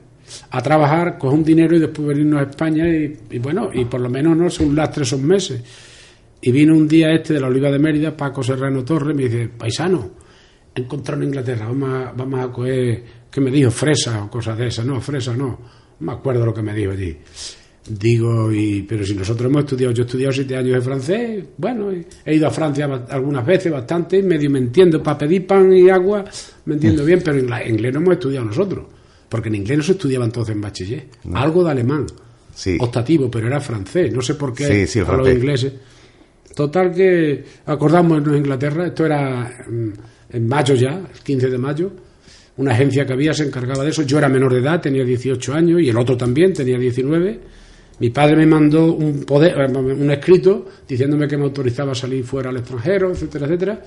a 0.50 0.62
trabajar, 0.62 1.18
coger 1.18 1.38
un 1.38 1.44
dinero 1.44 1.76
y 1.76 1.80
después 1.80 2.08
venirnos 2.08 2.40
a 2.40 2.50
España 2.50 2.88
y, 2.88 3.38
bueno, 3.38 3.70
y 3.72 3.84
por 3.84 4.00
lo 4.00 4.08
menos 4.08 4.36
no 4.36 4.50
son 4.50 4.74
lastres, 4.74 5.08
son 5.08 5.24
meses. 5.24 5.62
Y 6.40 6.52
vino 6.52 6.74
un 6.74 6.86
día 6.86 7.10
este 7.12 7.34
de 7.34 7.40
la 7.40 7.46
Oliva 7.46 7.70
de 7.70 7.78
Mérida, 7.78 8.16
Paco 8.16 8.42
Serrano 8.42 8.84
Torres, 8.84 9.16
me 9.16 9.24
dice, 9.24 9.48
paisano, 9.48 10.10
he 10.74 10.80
encontrado 10.80 11.22
en 11.22 11.28
Inglaterra, 11.28 11.66
vamos 11.66 11.88
a, 11.88 12.12
vamos 12.12 12.40
a 12.40 12.52
coger, 12.52 13.04
¿qué 13.30 13.40
me 13.40 13.50
dijo? 13.50 13.70
Fresa 13.70 14.24
o 14.24 14.30
cosas 14.30 14.58
de 14.58 14.66
esas, 14.66 14.84
no, 14.84 15.00
fresa 15.00 15.34
no, 15.34 15.46
no 15.46 16.06
me 16.06 16.12
acuerdo 16.12 16.44
lo 16.44 16.52
que 16.52 16.62
me 16.62 16.74
dijo 16.74 16.92
allí. 16.92 17.16
Digo, 17.86 18.50
y, 18.50 18.82
pero 18.82 19.04
si 19.04 19.14
nosotros 19.14 19.50
hemos 19.50 19.64
estudiado, 19.64 19.92
yo 19.92 20.02
he 20.02 20.06
estudiado 20.06 20.32
siete 20.32 20.56
años 20.56 20.74
de 20.74 20.80
francés, 20.80 21.44
bueno, 21.58 21.90
he 22.24 22.34
ido 22.34 22.46
a 22.46 22.50
Francia 22.50 22.86
algunas 23.10 23.44
veces, 23.44 23.70
bastante, 23.70 24.22
medio 24.22 24.50
me 24.50 24.58
entiendo, 24.58 25.02
para 25.02 25.18
pedir 25.18 25.46
pan 25.46 25.70
y 25.72 25.90
agua, 25.90 26.24
me 26.64 26.74
entiendo 26.74 27.04
bien, 27.04 27.20
pero 27.22 27.38
en 27.38 27.74
inglés 27.74 27.92
no 27.92 28.00
hemos 28.00 28.14
estudiado 28.14 28.46
nosotros 28.46 28.84
porque 29.34 29.48
en 29.48 29.56
inglés 29.56 29.78
no 29.78 29.82
se 29.82 29.92
estudiaba 29.92 30.24
entonces 30.24 30.54
en 30.54 30.60
bachiller. 30.60 31.06
Algo 31.32 31.64
de 31.64 31.72
alemán, 31.72 32.06
optativo, 32.78 33.28
pero 33.28 33.48
era 33.48 33.58
francés. 33.58 34.12
No 34.12 34.22
sé 34.22 34.36
por 34.36 34.54
qué 34.54 34.86
a 35.04 35.16
los 35.16 35.28
ingleses. 35.28 35.72
Total 36.54 36.94
que 36.94 37.44
acordamos 37.66 38.24
en 38.24 38.32
Inglaterra, 38.32 38.86
esto 38.86 39.04
era 39.04 39.50
mm, 39.68 39.92
en 40.36 40.46
mayo 40.46 40.76
ya, 40.76 41.02
el 41.12 41.20
15 41.20 41.50
de 41.50 41.58
mayo, 41.58 41.90
una 42.58 42.74
agencia 42.74 43.04
que 43.04 43.12
había 43.12 43.34
se 43.34 43.42
encargaba 43.42 43.82
de 43.82 43.90
eso. 43.90 44.02
Yo 44.02 44.18
era 44.18 44.28
menor 44.28 44.52
de 44.52 44.60
edad, 44.60 44.80
tenía 44.80 45.02
18 45.02 45.52
años, 45.52 45.80
y 45.82 45.88
el 45.88 45.98
otro 45.98 46.16
también, 46.16 46.52
tenía 46.52 46.78
19. 46.78 47.40
Mi 47.98 48.10
padre 48.10 48.36
me 48.36 48.46
mandó 48.46 48.92
un, 48.92 49.24
poder, 49.24 49.58
eh, 49.58 49.66
un 49.66 50.12
escrito 50.12 50.64
diciéndome 50.86 51.26
que 51.26 51.36
me 51.36 51.42
autorizaba 51.42 51.90
a 51.90 51.96
salir 51.96 52.22
fuera 52.22 52.50
al 52.50 52.58
extranjero, 52.58 53.10
etcétera, 53.10 53.46
etcétera. 53.46 53.82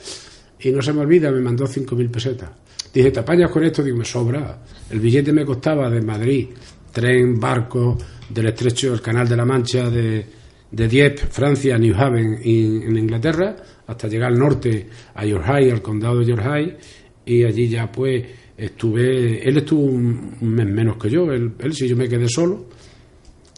Y 0.60 0.72
no 0.72 0.82
se 0.82 0.92
me 0.92 1.04
olvida, 1.04 1.32
me 1.32 1.40
mandó 1.40 1.64
5.000 1.66 2.12
pesetas. 2.12 2.50
Dije, 2.98 3.12
¿te 3.12 3.20
apañas 3.20 3.52
con 3.52 3.64
esto? 3.64 3.84
Digo, 3.84 3.98
me 3.98 4.06
sobra. 4.06 4.60
El 4.90 5.00
billete 5.00 5.32
me 5.32 5.46
costaba 5.46 5.88
de 5.88 6.02
Madrid, 6.02 6.48
tren, 6.92 7.40
barco, 7.40 7.96
del 8.28 8.48
estrecho 8.48 8.90
del 8.90 9.02
Canal 9.02 9.30
de 9.30 9.38
la 9.38 9.46
Mancha, 9.46 9.88
de, 9.88 10.26
de 10.72 10.88
Dieppe, 10.88 11.28
Francia, 11.28 11.78
New 11.78 11.94
Haven, 11.96 12.40
en 12.44 12.98
Inglaterra, 12.98 13.56
hasta 13.86 14.08
llegar 14.08 14.32
al 14.32 14.40
norte, 14.40 14.88
a 15.14 15.24
Yorkshire, 15.24 15.74
al 15.74 15.82
condado 15.84 16.18
de 16.22 16.26
Yorkshire, 16.26 16.78
y 17.24 17.44
allí 17.44 17.70
ya 17.70 17.92
pues 17.92 18.26
estuve, 18.58 19.48
él 19.48 19.58
estuvo 19.58 19.84
un, 19.84 20.36
mes 20.42 20.66
menos 20.66 20.98
que 20.98 21.12
yo, 21.12 21.32
él, 21.32 21.54
él 21.60 21.74
sí, 21.74 21.88
yo 21.88 21.96
me 21.96 22.10
quedé 22.10 22.28
solo, 22.28 22.66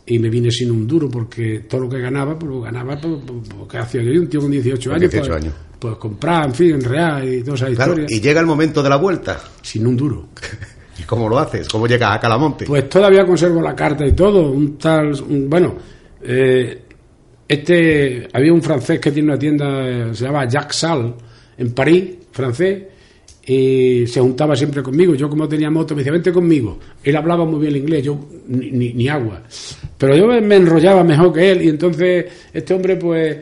y 0.05 0.19
me 0.19 0.29
vine 0.29 0.51
sin 0.51 0.69
un 0.69 0.85
duro 0.85 1.07
porque 1.09 1.59
todo 1.59 1.83
lo 1.83 1.89
que 1.89 2.01
ganaba, 2.01 2.37
pues 2.37 2.51
lo 2.51 2.59
ganaba 2.59 2.99
porque 2.99 3.25
pues, 3.25 3.39
pues, 3.47 3.67
pues, 3.69 3.83
hacía 3.85 4.03
yo, 4.03 4.19
un 4.19 4.27
tío 4.27 4.41
con 4.41 4.51
18 4.51 4.91
años. 4.91 5.11
18 5.11 5.33
años 5.33 5.53
pues 5.53 5.68
comprar, 5.79 6.45
en 6.45 6.53
fin, 6.53 6.71
en 6.71 6.81
real 6.81 7.33
y 7.33 7.41
toda 7.41 7.55
esa 7.55 7.69
historia. 7.69 8.05
Y 8.09 8.19
llega 8.19 8.39
el 8.41 8.45
momento 8.45 8.83
de 8.83 8.89
la 8.89 8.97
vuelta. 8.97 9.39
Sin 9.61 9.87
un 9.87 9.95
duro. 9.95 10.29
¿Y 10.99 11.03
cómo 11.03 11.29
lo 11.29 11.39
haces? 11.39 11.67
¿Cómo 11.69 11.87
llegas 11.87 12.15
a 12.15 12.19
Calamonte? 12.19 12.65
Pues 12.65 12.89
todavía 12.89 13.25
conservo 13.25 13.61
la 13.61 13.75
carta 13.75 14.05
y 14.05 14.11
todo. 14.11 14.51
Un 14.51 14.77
tal. 14.77 15.13
bueno, 15.47 15.75
eh, 16.21 16.81
este. 17.47 18.27
Había 18.33 18.53
un 18.53 18.61
francés 18.61 18.99
que 18.99 19.11
tiene 19.11 19.29
una 19.29 19.39
tienda, 19.39 19.87
eh, 19.87 20.13
se 20.13 20.25
llama 20.25 20.47
Jacques 20.47 20.75
Sal, 20.75 21.15
en 21.57 21.73
París, 21.73 22.17
francés, 22.31 22.83
y 23.45 24.05
se 24.07 24.19
juntaba 24.19 24.55
siempre 24.55 24.83
conmigo. 24.83 25.15
Yo, 25.15 25.29
como 25.29 25.47
tenía 25.47 25.69
moto, 25.69 25.95
me 25.95 26.01
decía, 26.01 26.11
vente 26.11 26.33
conmigo. 26.33 26.77
Él 27.01 27.15
hablaba 27.15 27.45
muy 27.45 27.61
bien 27.61 27.75
el 27.75 27.81
inglés, 27.81 28.03
yo 28.03 28.19
ni, 28.47 28.93
ni 28.93 29.07
agua. 29.07 29.41
Pero 29.97 30.15
yo 30.17 30.27
me 30.27 30.55
enrollaba 30.57 31.03
mejor 31.03 31.31
que 31.33 31.51
él, 31.51 31.63
y 31.63 31.69
entonces 31.69 32.25
este 32.53 32.73
hombre, 32.73 32.97
pues 32.97 33.37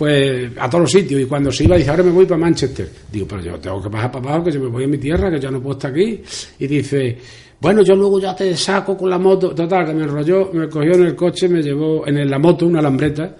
pues 0.00 0.50
a 0.58 0.66
todos 0.70 0.84
los 0.84 0.90
sitios. 0.90 1.20
Y 1.20 1.26
cuando 1.26 1.52
se 1.52 1.64
iba 1.64 1.76
dice 1.76 1.90
ahora 1.90 2.02
me 2.04 2.10
voy 2.10 2.24
para 2.24 2.40
Manchester 2.40 2.88
digo 3.12 3.26
pero 3.28 3.42
yo 3.42 3.58
tengo 3.58 3.82
que 3.82 3.90
bajar 3.90 4.10
para 4.10 4.28
abajo 4.30 4.44
que 4.44 4.52
yo 4.52 4.60
me 4.60 4.68
voy 4.68 4.84
a 4.84 4.88
mi 4.88 4.96
tierra 4.96 5.30
que 5.30 5.38
ya 5.38 5.50
no 5.50 5.60
puedo 5.60 5.76
estar 5.76 5.90
aquí 5.90 6.22
y 6.58 6.66
dice 6.66 7.18
bueno 7.60 7.82
yo 7.82 7.94
luego 7.94 8.18
ya 8.18 8.34
te 8.34 8.56
saco 8.56 8.96
con 8.96 9.10
la 9.10 9.18
moto 9.18 9.54
total 9.54 9.84
que 9.84 9.92
me 9.92 10.04
enrolló 10.04 10.50
me 10.54 10.70
cogió 10.70 10.94
en 10.94 11.04
el 11.04 11.14
coche 11.14 11.50
me 11.50 11.60
llevó 11.60 12.06
en 12.06 12.30
la 12.30 12.38
moto 12.38 12.66
una 12.66 12.80
lambreta 12.80 13.36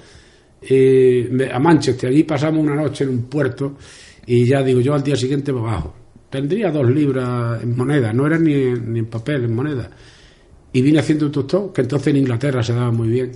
a 1.50 1.58
Manchester. 1.58 2.10
Allí 2.10 2.24
pasamos 2.24 2.62
una 2.62 2.74
noche 2.74 3.04
en 3.04 3.10
un 3.10 3.22
puerto 3.22 3.78
y 4.26 4.44
ya 4.44 4.62
digo 4.62 4.80
yo 4.80 4.92
al 4.92 5.02
día 5.02 5.16
siguiente 5.16 5.54
me 5.54 5.62
bajo. 5.62 5.94
Tendría 6.28 6.70
dos 6.70 6.90
libras 6.90 7.62
en 7.62 7.74
moneda 7.74 8.12
no 8.12 8.26
era 8.26 8.38
ni, 8.38 8.52
ni 8.52 8.98
en 8.98 9.06
papel 9.06 9.44
en 9.44 9.54
moneda. 9.54 9.90
Y 10.74 10.82
vine 10.82 10.98
haciendo 10.98 11.24
un 11.24 11.32
tostón 11.32 11.72
que 11.72 11.80
entonces 11.80 12.08
en 12.08 12.18
Inglaterra 12.18 12.62
se 12.62 12.74
daba 12.74 12.90
muy 12.90 13.08
bien 13.08 13.32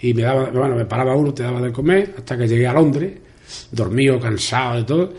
y 0.00 0.14
me 0.14 0.22
daba, 0.22 0.50
bueno, 0.50 0.76
me 0.76 0.84
paraba 0.84 1.14
uno, 1.14 1.32
te 1.32 1.42
daba 1.42 1.60
de 1.60 1.72
comer, 1.72 2.14
hasta 2.18 2.36
que 2.36 2.46
llegué 2.46 2.66
a 2.66 2.72
Londres, 2.72 3.12
dormido, 3.70 4.18
cansado 4.18 4.76
de 4.76 4.84
todo, 4.84 5.12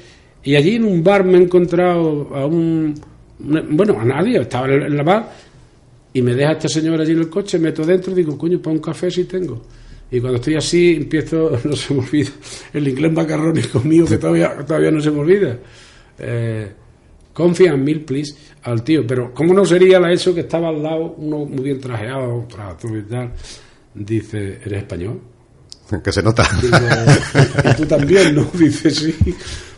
y 0.43 0.55
allí 0.55 0.75
en 0.75 0.85
un 0.85 1.03
bar 1.03 1.23
me 1.23 1.37
he 1.37 1.41
encontrado 1.41 2.29
a 2.35 2.45
un, 2.45 2.93
bueno, 3.39 3.99
a 3.99 4.05
nadie, 4.05 4.39
estaba 4.39 4.67
en 4.67 4.95
la 4.95 5.03
bar, 5.03 5.31
y 6.13 6.21
me 6.21 6.33
deja 6.33 6.53
este 6.53 6.69
señor 6.69 7.01
allí 7.01 7.11
en 7.11 7.19
el 7.19 7.29
coche, 7.29 7.59
meto 7.59 7.85
dentro, 7.85 8.11
y 8.13 8.15
digo, 8.15 8.37
coño, 8.37 8.61
para 8.61 8.73
un 8.75 8.81
café 8.81 9.09
si 9.11 9.25
tengo. 9.25 9.61
Y 10.11 10.19
cuando 10.19 10.37
estoy 10.37 10.55
así, 10.55 10.95
empiezo, 10.95 11.51
no 11.63 11.75
se 11.75 11.93
me 11.93 12.01
olvida, 12.01 12.29
el 12.73 12.87
inglés 12.87 13.11
macarrónico 13.11 13.79
mío, 13.81 14.05
que 14.05 14.17
todavía, 14.17 14.55
todavía 14.65 14.91
no 14.91 15.01
se 15.01 15.11
me 15.11 15.19
olvida. 15.19 15.57
Eh, 16.19 16.71
confía 17.33 17.73
en 17.73 17.83
mil, 17.83 18.01
please, 18.05 18.35
al 18.63 18.83
tío. 18.83 19.05
Pero, 19.05 19.33
¿cómo 19.33 19.53
no 19.53 19.65
sería 19.65 19.99
la 19.99 20.11
eso 20.11 20.33
que 20.33 20.41
estaba 20.41 20.69
al 20.69 20.81
lado, 20.81 21.15
uno 21.17 21.39
muy 21.45 21.63
bien 21.63 21.81
trajeado, 21.81 22.47
para 22.47 22.77
y 22.97 23.01
tal? 23.03 23.33
Dice, 23.95 24.59
¿eres 24.65 24.83
español? 24.83 25.21
Que 26.03 26.11
se 26.11 26.23
nota. 26.23 26.47
y 26.63 27.75
tú 27.75 27.85
también, 27.85 28.35
¿no? 28.35 28.43
Dice, 28.53 28.89
sí. 28.89 29.15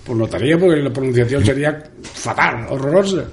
Pues 0.05 0.17
notaría 0.17 0.57
porque 0.57 0.81
la 0.81 0.91
pronunciación 0.91 1.45
sería 1.45 1.83
fatal, 2.01 2.65
horrorosa. 2.69 3.25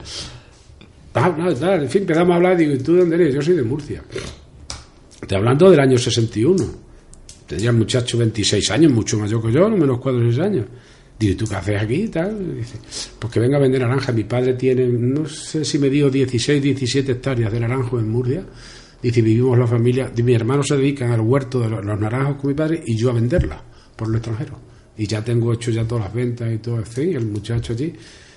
Tal, 1.13 1.55
tal, 1.57 1.83
En 1.85 1.89
fin, 1.89 2.03
empezamos 2.03 2.33
a 2.33 2.37
hablar. 2.37 2.57
Digo, 2.57 2.73
¿y 2.75 2.79
tú 2.79 2.97
dónde 2.97 3.15
eres? 3.15 3.35
Yo 3.35 3.41
soy 3.43 3.55
de 3.55 3.63
Murcia. 3.63 4.03
Estoy 5.23 5.39
hablando 5.39 5.71
del 5.71 5.79
año 5.79 5.97
61. 5.97 6.65
Tenía 7.47 7.71
el 7.71 7.77
muchacho 7.77 8.19
26 8.19 8.71
años, 8.73 8.91
mucho 8.91 9.19
mayor 9.19 9.41
que 9.41 9.53
yo, 9.53 9.69
no 9.69 9.77
menos 9.77 10.01
4 10.01 10.21
o 10.21 10.33
6 10.33 10.39
años. 10.41 10.67
Digo, 11.17 11.33
¿y 11.33 11.37
tú 11.37 11.47
qué 11.47 11.55
haces 11.55 11.81
aquí? 11.81 12.09
Tal? 12.09 12.57
Dice, 12.57 12.79
pues 13.21 13.33
que 13.33 13.39
venga 13.39 13.57
a 13.57 13.61
vender 13.61 13.83
naranja. 13.83 14.11
Mi 14.11 14.25
padre 14.25 14.55
tiene, 14.55 14.89
no 14.89 15.29
sé 15.29 15.65
si 15.65 15.79
me 15.79 15.89
dio 15.89 16.11
16, 16.11 16.61
17 16.61 17.13
hectáreas 17.13 17.53
de 17.53 17.61
naranjo 17.61 18.01
en 18.01 18.09
Murcia 18.09 18.45
Dice, 19.05 19.21
vivimos 19.21 19.59
la 19.59 19.67
familia, 19.67 20.11
mi 20.17 20.33
hermano 20.33 20.63
se 20.63 20.79
dedican 20.79 21.11
al 21.11 21.21
huerto 21.21 21.61
de 21.61 21.69
los, 21.69 21.85
naranjos 21.85 22.37
con 22.37 22.49
mi 22.49 22.55
padre 22.55 22.83
y 22.87 22.97
yo 22.97 23.11
a 23.11 23.13
venderla 23.13 23.63
por 23.95 24.09
el 24.09 24.15
extranjero. 24.15 24.59
Y 24.97 25.07
ya 25.07 25.23
tengo 25.23 25.53
hecho 25.53 25.71
ya 25.71 25.87
todas 25.87 26.05
las 26.05 26.15
ventas 26.15 26.51
y 26.51 26.57
todo, 26.57 26.79
así, 26.79 27.13
el 27.13 27.27
muchacho 27.27 27.75
allí. 27.75 27.93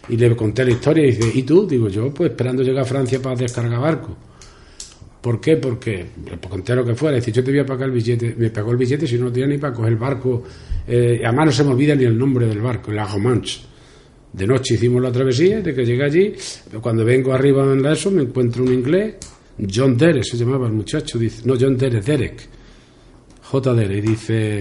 Y 0.10 0.18
le 0.18 0.36
conté 0.36 0.66
la 0.66 0.72
historia 0.72 1.06
y 1.06 1.12
dice, 1.12 1.32
¿y 1.36 1.44
tú? 1.44 1.66
Digo, 1.66 1.88
yo 1.88 2.14
pues 2.14 2.32
esperando 2.32 2.64
llegar 2.64 2.82
a 2.82 2.86
Francia 2.86 3.22
para 3.22 3.38
descargar 3.38 3.80
barco. 3.80 4.18
¿Por 5.22 5.40
qué? 5.40 5.56
Porque 5.56 6.08
le 6.30 6.38
conté 6.38 6.76
lo 6.76 6.84
que 6.84 6.96
fuera. 6.96 7.16
Dice, 7.16 7.32
yo 7.32 7.42
te 7.46 7.52
voy 7.52 7.62
a 7.62 7.66
pagar 7.66 7.88
el 7.88 7.96
billete. 7.96 8.36
Me 8.38 8.50
pagó 8.50 8.72
el 8.72 8.78
billete 8.78 9.08
si 9.08 9.18
no 9.18 9.32
tenía 9.32 9.48
ni 9.48 9.58
para 9.58 9.74
coger 9.74 9.94
el 9.94 9.98
barco. 9.98 10.44
Eh, 10.86 11.22
además 11.24 11.46
no 11.46 11.52
se 11.54 11.64
me 11.64 11.72
olvida 11.72 11.96
ni 11.96 12.04
el 12.04 12.18
nombre 12.18 12.46
del 12.46 12.60
barco, 12.60 12.92
la 12.92 13.06
Romanche. 13.06 13.62
De 14.34 14.46
noche 14.46 14.74
hicimos 14.74 15.02
la 15.02 15.14
travesía, 15.14 15.62
de 15.62 15.74
que 15.74 15.86
llegué 15.86 16.04
allí. 16.04 16.34
Cuando 16.82 17.06
vengo 17.06 17.34
arriba 17.34 17.64
en 17.72 17.82
la 17.82 17.94
ESO 17.94 18.12
me 18.12 18.24
encuentro 18.24 18.66
un 18.66 18.74
inglés 18.74 19.16
John 19.60 19.98
Derek 19.98 20.24
se 20.24 20.38
llamaba 20.38 20.68
el 20.68 20.74
muchacho, 20.74 21.18
dice, 21.18 21.42
no, 21.46 21.56
John 21.60 21.78
Derek, 21.78 22.04
Derek, 22.04 22.50
J. 23.44 23.74
Derek, 23.74 24.04
dice, 24.04 24.60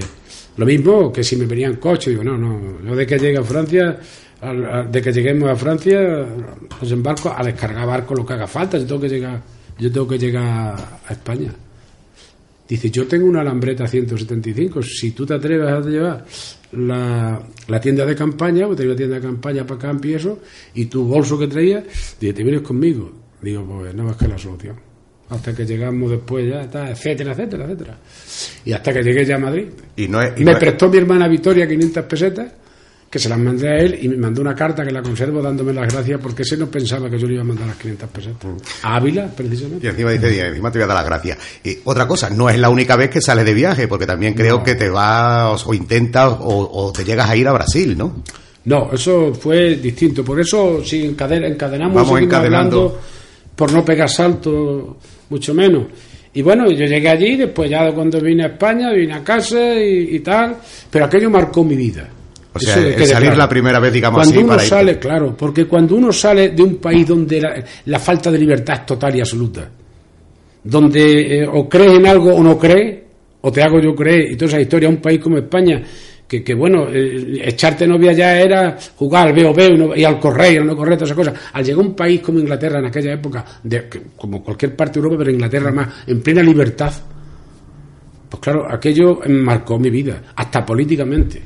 lo 0.56 0.64
mismo 0.64 1.12
que 1.12 1.22
si 1.22 1.36
me 1.36 1.44
venía 1.44 1.66
en 1.66 1.76
coche, 1.76 2.10
digo, 2.10 2.24
no, 2.24 2.38
no, 2.38 2.82
yo 2.82 2.96
de 2.96 3.06
que 3.06 3.18
llegue 3.18 3.38
a 3.38 3.42
Francia, 3.42 3.98
de 4.90 5.02
que 5.02 5.12
lleguemos 5.12 5.50
a 5.50 5.56
Francia, 5.56 6.26
pues 6.78 6.90
embarco 6.92 7.34
a 7.36 7.42
descargar 7.42 7.86
barco 7.86 8.14
lo 8.14 8.24
que 8.24 8.32
haga 8.34 8.46
falta, 8.46 8.78
yo 8.78 8.86
tengo 8.86 9.00
que 9.00 9.08
llegar, 9.08 9.42
yo 9.78 9.92
tengo 9.92 10.08
que 10.08 10.18
llegar 10.18 11.00
a 11.06 11.12
España. 11.12 11.52
Dice, 12.68 12.90
yo 12.90 13.06
tengo 13.06 13.26
una 13.26 13.42
alambreta 13.42 13.86
175, 13.86 14.82
si 14.82 15.12
tú 15.12 15.24
te 15.24 15.34
atreves 15.34 15.70
a 15.70 15.80
llevar 15.80 16.24
la, 16.72 17.40
la 17.68 17.80
tienda 17.80 18.04
de 18.04 18.16
campaña, 18.16 18.66
porque 18.66 18.78
tengo 18.78 18.92
la 18.92 18.96
tienda 18.96 19.16
de 19.16 19.22
campaña 19.22 19.66
para 19.66 19.80
campi 19.80 20.10
y 20.10 20.14
eso, 20.14 20.40
y 20.74 20.86
tu 20.86 21.04
bolso 21.04 21.38
que 21.38 21.46
traías, 21.46 21.84
dice, 22.18 22.32
te 22.32 22.42
vienes 22.42 22.62
conmigo 22.62 23.26
Digo, 23.40 23.64
pues 23.64 23.94
no 23.94 24.10
es 24.10 24.16
que 24.16 24.28
la 24.28 24.38
solución. 24.38 24.76
Hasta 25.28 25.52
que 25.54 25.64
llegamos 25.66 26.10
después 26.10 26.48
ya, 26.48 26.60
está, 26.62 26.88
etcétera, 26.90 27.32
etcétera, 27.32 27.64
etcétera. 27.64 27.98
Y 28.64 28.72
hasta 28.72 28.92
que 28.92 29.02
llegué 29.02 29.24
ya 29.24 29.36
a 29.36 29.38
Madrid. 29.38 29.66
Y 29.96 30.06
no 30.06 30.22
es, 30.22 30.32
y 30.36 30.40
me 30.44 30.46
no 30.46 30.50
es- 30.52 30.58
prestó 30.58 30.88
mi 30.88 30.98
hermana 30.98 31.26
Victoria 31.26 31.66
500 31.66 32.04
pesetas, 32.04 32.52
que 33.10 33.18
se 33.18 33.28
las 33.28 33.38
mandé 33.38 33.68
a 33.68 33.76
él 33.78 33.98
y 34.02 34.08
me 34.08 34.16
mandó 34.16 34.40
una 34.40 34.54
carta 34.54 34.84
que 34.84 34.90
la 34.92 35.00
conservo 35.02 35.40
dándome 35.40 35.72
las 35.72 35.92
gracias 35.92 36.20
porque 36.20 36.42
ese 36.42 36.56
no 36.56 36.66
pensaba 36.68 37.08
que 37.08 37.18
yo 37.18 37.26
le 37.26 37.34
iba 37.34 37.42
a 37.42 37.46
mandar 37.46 37.66
las 37.68 37.76
500 37.76 38.08
pesetas. 38.10 38.46
A 38.82 38.96
Ávila, 38.96 39.26
y 39.26 39.36
precisamente. 39.36 39.88
encima 39.88 40.10
dice, 40.12 40.36
y 40.36 40.38
encima 40.40 40.70
te 40.70 40.78
voy 40.78 40.84
a 40.84 40.86
dar 40.88 40.96
las 40.96 41.06
gracias. 41.06 41.38
Y 41.64 41.78
otra 41.84 42.06
cosa, 42.06 42.30
no 42.30 42.48
es 42.50 42.58
la 42.58 42.68
única 42.68 42.94
vez 42.96 43.10
que 43.10 43.20
sales 43.20 43.44
de 43.46 43.54
viaje, 43.54 43.88
porque 43.88 44.06
también 44.06 44.34
creo 44.34 44.58
No. 44.58 44.62
que 44.64 44.74
te 44.74 44.88
vas 44.90 45.66
o 45.66 45.74
intentas 45.74 46.36
o, 46.40 46.68
o 46.72 46.92
te 46.92 47.04
llegas 47.04 47.28
a 47.30 47.36
ir 47.36 47.48
a 47.48 47.52
Brasil, 47.52 47.96
¿no? 47.96 48.22
No, 48.64 48.90
eso 48.92 49.32
fue 49.34 49.76
distinto. 49.76 50.24
Por 50.24 50.38
eso, 50.40 50.84
si 50.84 51.04
encadena- 51.04 51.46
encadenamos, 51.48 51.94
Vamos 51.94 52.20
encadenando. 52.20 52.76
hablando 52.80 53.00
por 53.54 53.72
no 53.72 53.84
pegar 53.84 54.10
salto, 54.10 54.98
mucho 55.30 55.54
menos. 55.54 55.84
Y 56.34 56.42
bueno, 56.42 56.70
yo 56.70 56.84
llegué 56.84 57.08
allí, 57.08 57.36
después 57.36 57.70
ya 57.70 57.90
cuando 57.92 58.20
vine 58.20 58.44
a 58.44 58.46
España, 58.48 58.92
vine 58.92 59.14
a 59.14 59.24
casa 59.24 59.74
y, 59.74 60.16
y 60.16 60.20
tal, 60.20 60.56
pero 60.90 61.06
aquello 61.06 61.30
marcó 61.30 61.64
mi 61.64 61.76
vida. 61.76 62.08
O 62.52 62.58
sea, 62.58 62.76
el 62.76 63.06
salir 63.06 63.28
claro. 63.28 63.36
la 63.36 63.48
primera 63.48 63.78
vez, 63.80 63.92
digamos 63.92 64.18
cuando 64.18 64.32
así, 64.32 64.38
uno 64.38 64.48
para 64.48 64.62
irte. 64.62 64.76
sale, 64.76 64.98
claro, 64.98 65.36
porque 65.36 65.66
cuando 65.66 65.94
uno 65.94 66.12
sale 66.12 66.50
de 66.50 66.62
un 66.62 66.76
país 66.76 67.06
donde 67.06 67.40
la, 67.40 67.62
la 67.84 67.98
falta 67.98 68.30
de 68.30 68.38
libertad 68.38 68.76
es 68.80 68.86
total 68.86 69.16
y 69.16 69.20
absoluta, 69.20 69.68
donde 70.64 71.42
eh, 71.42 71.46
o 71.46 71.68
crees 71.68 71.92
en 71.92 72.06
algo 72.06 72.34
o 72.34 72.42
no 72.42 72.58
crees, 72.58 72.98
o 73.42 73.52
te 73.52 73.62
hago 73.62 73.80
yo 73.80 73.94
creer, 73.94 74.32
y 74.32 74.36
toda 74.36 74.48
esa 74.48 74.60
historia, 74.60 74.88
un 74.88 74.96
país 74.96 75.20
como 75.20 75.36
España, 75.36 75.82
que, 76.26 76.42
que 76.42 76.54
bueno, 76.54 76.88
eh, 76.88 77.40
echarte 77.44 77.86
novia 77.86 78.12
ya 78.12 78.40
era 78.40 78.76
jugar 78.96 79.28
al 79.28 79.34
veo 79.34 79.54
veo 79.54 79.94
y, 79.94 80.04
al 80.04 80.18
correr, 80.18 80.54
y 80.54 80.64
no 80.64 80.76
correr, 80.76 80.96
todas 80.96 81.10
esas 81.10 81.16
cosas. 81.16 81.34
Al 81.52 81.64
llegar 81.64 81.84
a 81.84 81.88
un 81.88 81.94
país 81.94 82.20
como 82.20 82.38
Inglaterra 82.38 82.78
en 82.80 82.86
aquella 82.86 83.12
época, 83.12 83.44
como 84.16 84.42
cualquier 84.42 84.74
parte 84.74 84.94
de 84.94 85.04
Europa, 85.04 85.18
pero 85.18 85.30
Inglaterra 85.30 85.70
más, 85.70 85.88
en 86.06 86.20
plena 86.20 86.42
libertad, 86.42 86.92
pues 88.28 88.40
claro, 88.40 88.66
aquello 88.68 89.20
marcó 89.28 89.78
mi 89.78 89.90
vida, 89.90 90.22
hasta 90.34 90.64
políticamente. 90.64 91.42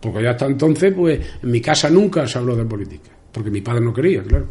Porque 0.00 0.22
ya 0.22 0.30
hasta 0.30 0.46
entonces, 0.46 0.92
pues 0.94 1.18
en 1.42 1.50
mi 1.50 1.60
casa 1.60 1.88
nunca 1.88 2.26
se 2.26 2.38
habló 2.38 2.56
de 2.56 2.64
política, 2.64 3.10
porque 3.32 3.50
mi 3.50 3.60
padre 3.60 3.80
no 3.82 3.94
quería, 3.94 4.22
claro. 4.22 4.48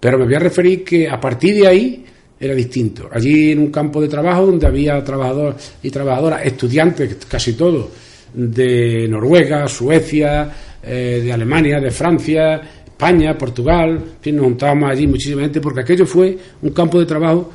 Pero 0.00 0.18
me 0.18 0.24
voy 0.24 0.34
a 0.34 0.40
referir 0.40 0.82
que 0.82 1.08
a 1.08 1.20
partir 1.20 1.54
de 1.54 1.66
ahí 1.66 2.04
era 2.40 2.54
distinto. 2.54 3.08
Allí 3.12 3.52
en 3.52 3.58
un 3.58 3.70
campo 3.70 4.00
de 4.00 4.08
trabajo 4.08 4.46
donde 4.46 4.66
había 4.66 5.02
trabajadores 5.04 5.74
y 5.82 5.90
trabajadoras, 5.90 6.44
estudiantes, 6.44 7.16
casi 7.26 7.52
todos, 7.52 7.86
de 8.34 9.06
Noruega, 9.08 9.66
Suecia, 9.68 10.50
eh, 10.82 11.20
de 11.24 11.32
Alemania, 11.32 11.80
de 11.80 11.90
Francia, 11.90 12.60
España, 12.84 13.36
Portugal, 13.36 13.90
en 13.90 14.20
fin, 14.20 14.36
nos 14.36 14.44
juntábamos 14.46 14.90
allí 14.90 15.06
muchísima 15.06 15.42
gente, 15.42 15.60
porque 15.60 15.80
aquello 15.80 16.06
fue 16.06 16.36
un 16.62 16.70
campo 16.70 16.98
de 16.98 17.06
trabajo 17.06 17.52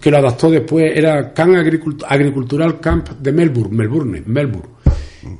que 0.00 0.10
lo 0.10 0.18
adaptó 0.18 0.50
después, 0.50 0.92
era 0.94 1.32
Camp 1.32 1.54
Agricult- 1.54 2.04
Agricultural 2.06 2.80
Camp 2.80 3.08
de 3.20 3.32
Melbourne, 3.32 3.76
Melbourne, 3.76 4.22
Melbourne. 4.26 4.68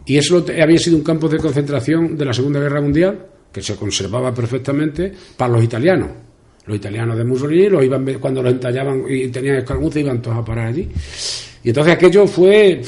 Y 0.04 0.16
eso 0.16 0.44
había 0.62 0.78
sido 0.78 0.96
un 0.96 1.02
campo 1.02 1.28
de 1.28 1.38
concentración 1.38 2.16
de 2.16 2.24
la 2.24 2.32
Segunda 2.32 2.60
Guerra 2.60 2.80
Mundial, 2.80 3.26
que 3.52 3.62
se 3.62 3.76
conservaba 3.76 4.34
perfectamente 4.34 5.12
para 5.36 5.52
los 5.54 5.64
italianos. 5.64 6.08
Los 6.66 6.76
italianos 6.76 7.16
de 7.16 7.24
Mussolini 7.24 7.68
los 7.68 7.84
iban, 7.84 8.04
cuando 8.20 8.42
los 8.42 8.52
entallaban 8.52 9.04
y 9.08 9.28
tenían 9.28 9.56
escaramuzas, 9.56 9.98
iban 10.02 10.20
todos 10.20 10.38
a 10.38 10.44
parar 10.44 10.66
allí. 10.66 10.88
Y 11.62 11.68
entonces 11.68 11.94
aquello 11.94 12.26
fue, 12.26 12.82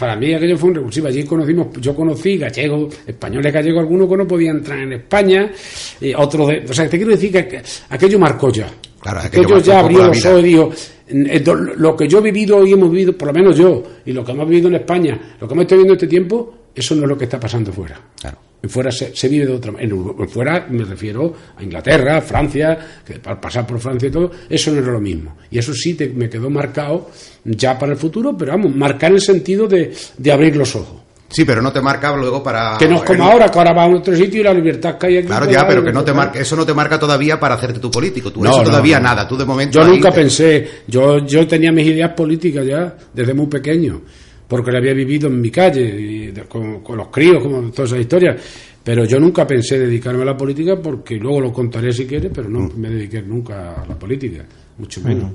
para 0.00 0.16
mí 0.16 0.34
aquello 0.34 0.56
fue 0.58 0.70
un 0.70 0.74
revulsivo. 0.76 1.06
Allí 1.06 1.22
conocimos, 1.24 1.68
yo 1.80 1.94
conocí 1.94 2.36
gallegos, 2.38 2.92
españoles 3.06 3.52
gallegos, 3.52 3.80
algunos 3.80 4.08
que 4.08 4.16
no 4.16 4.26
podían 4.26 4.56
entrar 4.56 4.78
en 4.80 4.94
España, 4.94 5.52
y 6.00 6.12
otros 6.14 6.48
de, 6.48 6.64
o 6.68 6.72
sea, 6.72 6.88
te 6.88 6.96
quiero 6.96 7.12
decir 7.12 7.30
que 7.30 7.48
aqu- 7.48 7.82
aquello 7.90 8.18
marcó 8.18 8.50
ya. 8.50 8.66
Claro, 9.00 9.20
aquello 9.20 9.58
ya 9.58 9.80
abrió 9.80 9.98
los 10.08 10.24
ojos 10.26 10.40
y 10.40 10.44
dijo, 10.44 10.72
eh, 11.08 11.44
lo 11.76 11.96
que 11.96 12.08
yo 12.08 12.18
he 12.18 12.22
vivido 12.22 12.66
y 12.66 12.72
hemos 12.72 12.90
vivido, 12.90 13.16
por 13.16 13.28
lo 13.28 13.34
menos 13.34 13.56
yo, 13.56 13.82
y 14.04 14.12
lo 14.12 14.24
que 14.24 14.32
hemos 14.32 14.48
vivido 14.48 14.68
en 14.68 14.74
España, 14.76 15.36
lo 15.40 15.46
que 15.46 15.54
hemos 15.54 15.62
estado 15.64 15.78
viviendo 15.78 15.94
este 15.94 16.06
tiempo, 16.06 16.54
eso 16.74 16.94
no 16.94 17.02
es 17.02 17.08
lo 17.08 17.16
que 17.18 17.24
está 17.24 17.38
pasando 17.38 17.72
fuera. 17.72 18.00
Claro. 18.20 18.38
Fuera 18.68 18.92
se, 18.92 19.16
se 19.16 19.28
vive 19.28 19.46
de 19.46 19.54
otra 19.54 19.72
manera. 19.72 19.94
En, 19.94 20.28
fuera 20.28 20.66
me 20.68 20.84
refiero 20.84 21.34
a 21.56 21.62
Inglaterra, 21.62 22.20
Francia, 22.20 22.78
que 23.06 23.14
para 23.18 23.40
pasar 23.40 23.66
por 23.66 23.80
Francia 23.80 24.08
y 24.08 24.12
todo, 24.12 24.30
eso 24.48 24.70
no 24.70 24.78
era 24.78 24.92
lo 24.92 25.00
mismo. 25.00 25.36
Y 25.50 25.58
eso 25.58 25.72
sí 25.72 25.94
te- 25.94 26.08
me 26.10 26.28
quedó 26.28 26.50
marcado 26.50 27.10
ya 27.44 27.78
para 27.78 27.92
el 27.92 27.98
futuro, 27.98 28.36
pero 28.36 28.52
vamos, 28.52 28.74
marcar 28.76 29.10
en 29.10 29.16
el 29.16 29.22
sentido 29.22 29.66
de, 29.66 29.92
de 30.18 30.32
abrir 30.32 30.56
los 30.56 30.76
ojos. 30.76 31.00
Sí, 31.32 31.44
pero 31.44 31.62
no 31.62 31.72
te 31.72 31.80
marca 31.80 32.14
luego 32.16 32.42
para... 32.42 32.76
Que 32.76 32.88
no 32.88 32.96
es 32.96 33.02
como 33.02 33.22
ahora, 33.24 33.48
que 33.48 33.56
ahora 33.58 33.72
vas 33.72 33.88
a 33.88 33.94
otro 33.96 34.16
sitio 34.16 34.40
y 34.40 34.42
la 34.42 34.52
libertad 34.52 34.98
que 34.98 35.06
hay 35.06 35.16
aquí. 35.18 35.28
Claro, 35.28 35.48
ya, 35.48 35.64
pero 35.66 35.82
que 35.84 35.92
no 35.92 36.02
te 36.02 36.12
marca, 36.12 36.40
eso 36.40 36.56
no 36.56 36.66
te 36.66 36.74
marca 36.74 36.98
todavía 36.98 37.38
para 37.38 37.54
hacerte 37.54 37.78
tu 37.78 37.88
político. 37.88 38.32
Tú 38.32 38.42
No, 38.42 38.50
eso 38.50 38.58
no, 38.58 38.64
todavía 38.64 38.98
no. 38.98 39.04
nada. 39.04 39.28
Tú 39.28 39.36
de 39.36 39.44
momento. 39.44 39.78
Yo 39.78 39.84
ahí 39.86 39.92
nunca 39.92 40.10
te- 40.10 40.16
pensé, 40.16 40.68
yo, 40.88 41.24
yo 41.24 41.46
tenía 41.46 41.70
mis 41.70 41.86
ideas 41.86 42.10
políticas 42.16 42.66
ya 42.66 42.96
desde 43.14 43.32
muy 43.32 43.46
pequeño, 43.46 44.02
porque 44.50 44.70
lo 44.72 44.78
había 44.78 44.92
vivido 44.92 45.28
en 45.28 45.40
mi 45.40 45.50
calle, 45.50 45.80
y 45.82 46.26
de- 46.32 46.42
con, 46.42 46.80
con 46.82 46.98
los 46.98 47.08
críos, 47.08 47.42
como 47.42 47.70
todas 47.70 47.92
esas 47.92 48.00
historias. 48.02 48.36
Pero 48.84 49.04
yo 49.04 49.20
nunca 49.20 49.46
pensé 49.46 49.78
dedicarme 49.78 50.22
a 50.22 50.26
la 50.26 50.36
política, 50.36 50.76
porque 50.82 51.14
luego 51.16 51.40
lo 51.40 51.52
contaré 51.52 51.92
si 51.92 52.06
quieres, 52.06 52.32
pero 52.34 52.48
no 52.48 52.68
me 52.76 52.88
dediqué 52.90 53.22
nunca 53.22 53.82
a 53.82 53.86
la 53.86 53.98
política, 53.98 54.44
mucho 54.78 55.00
menos. 55.02 55.30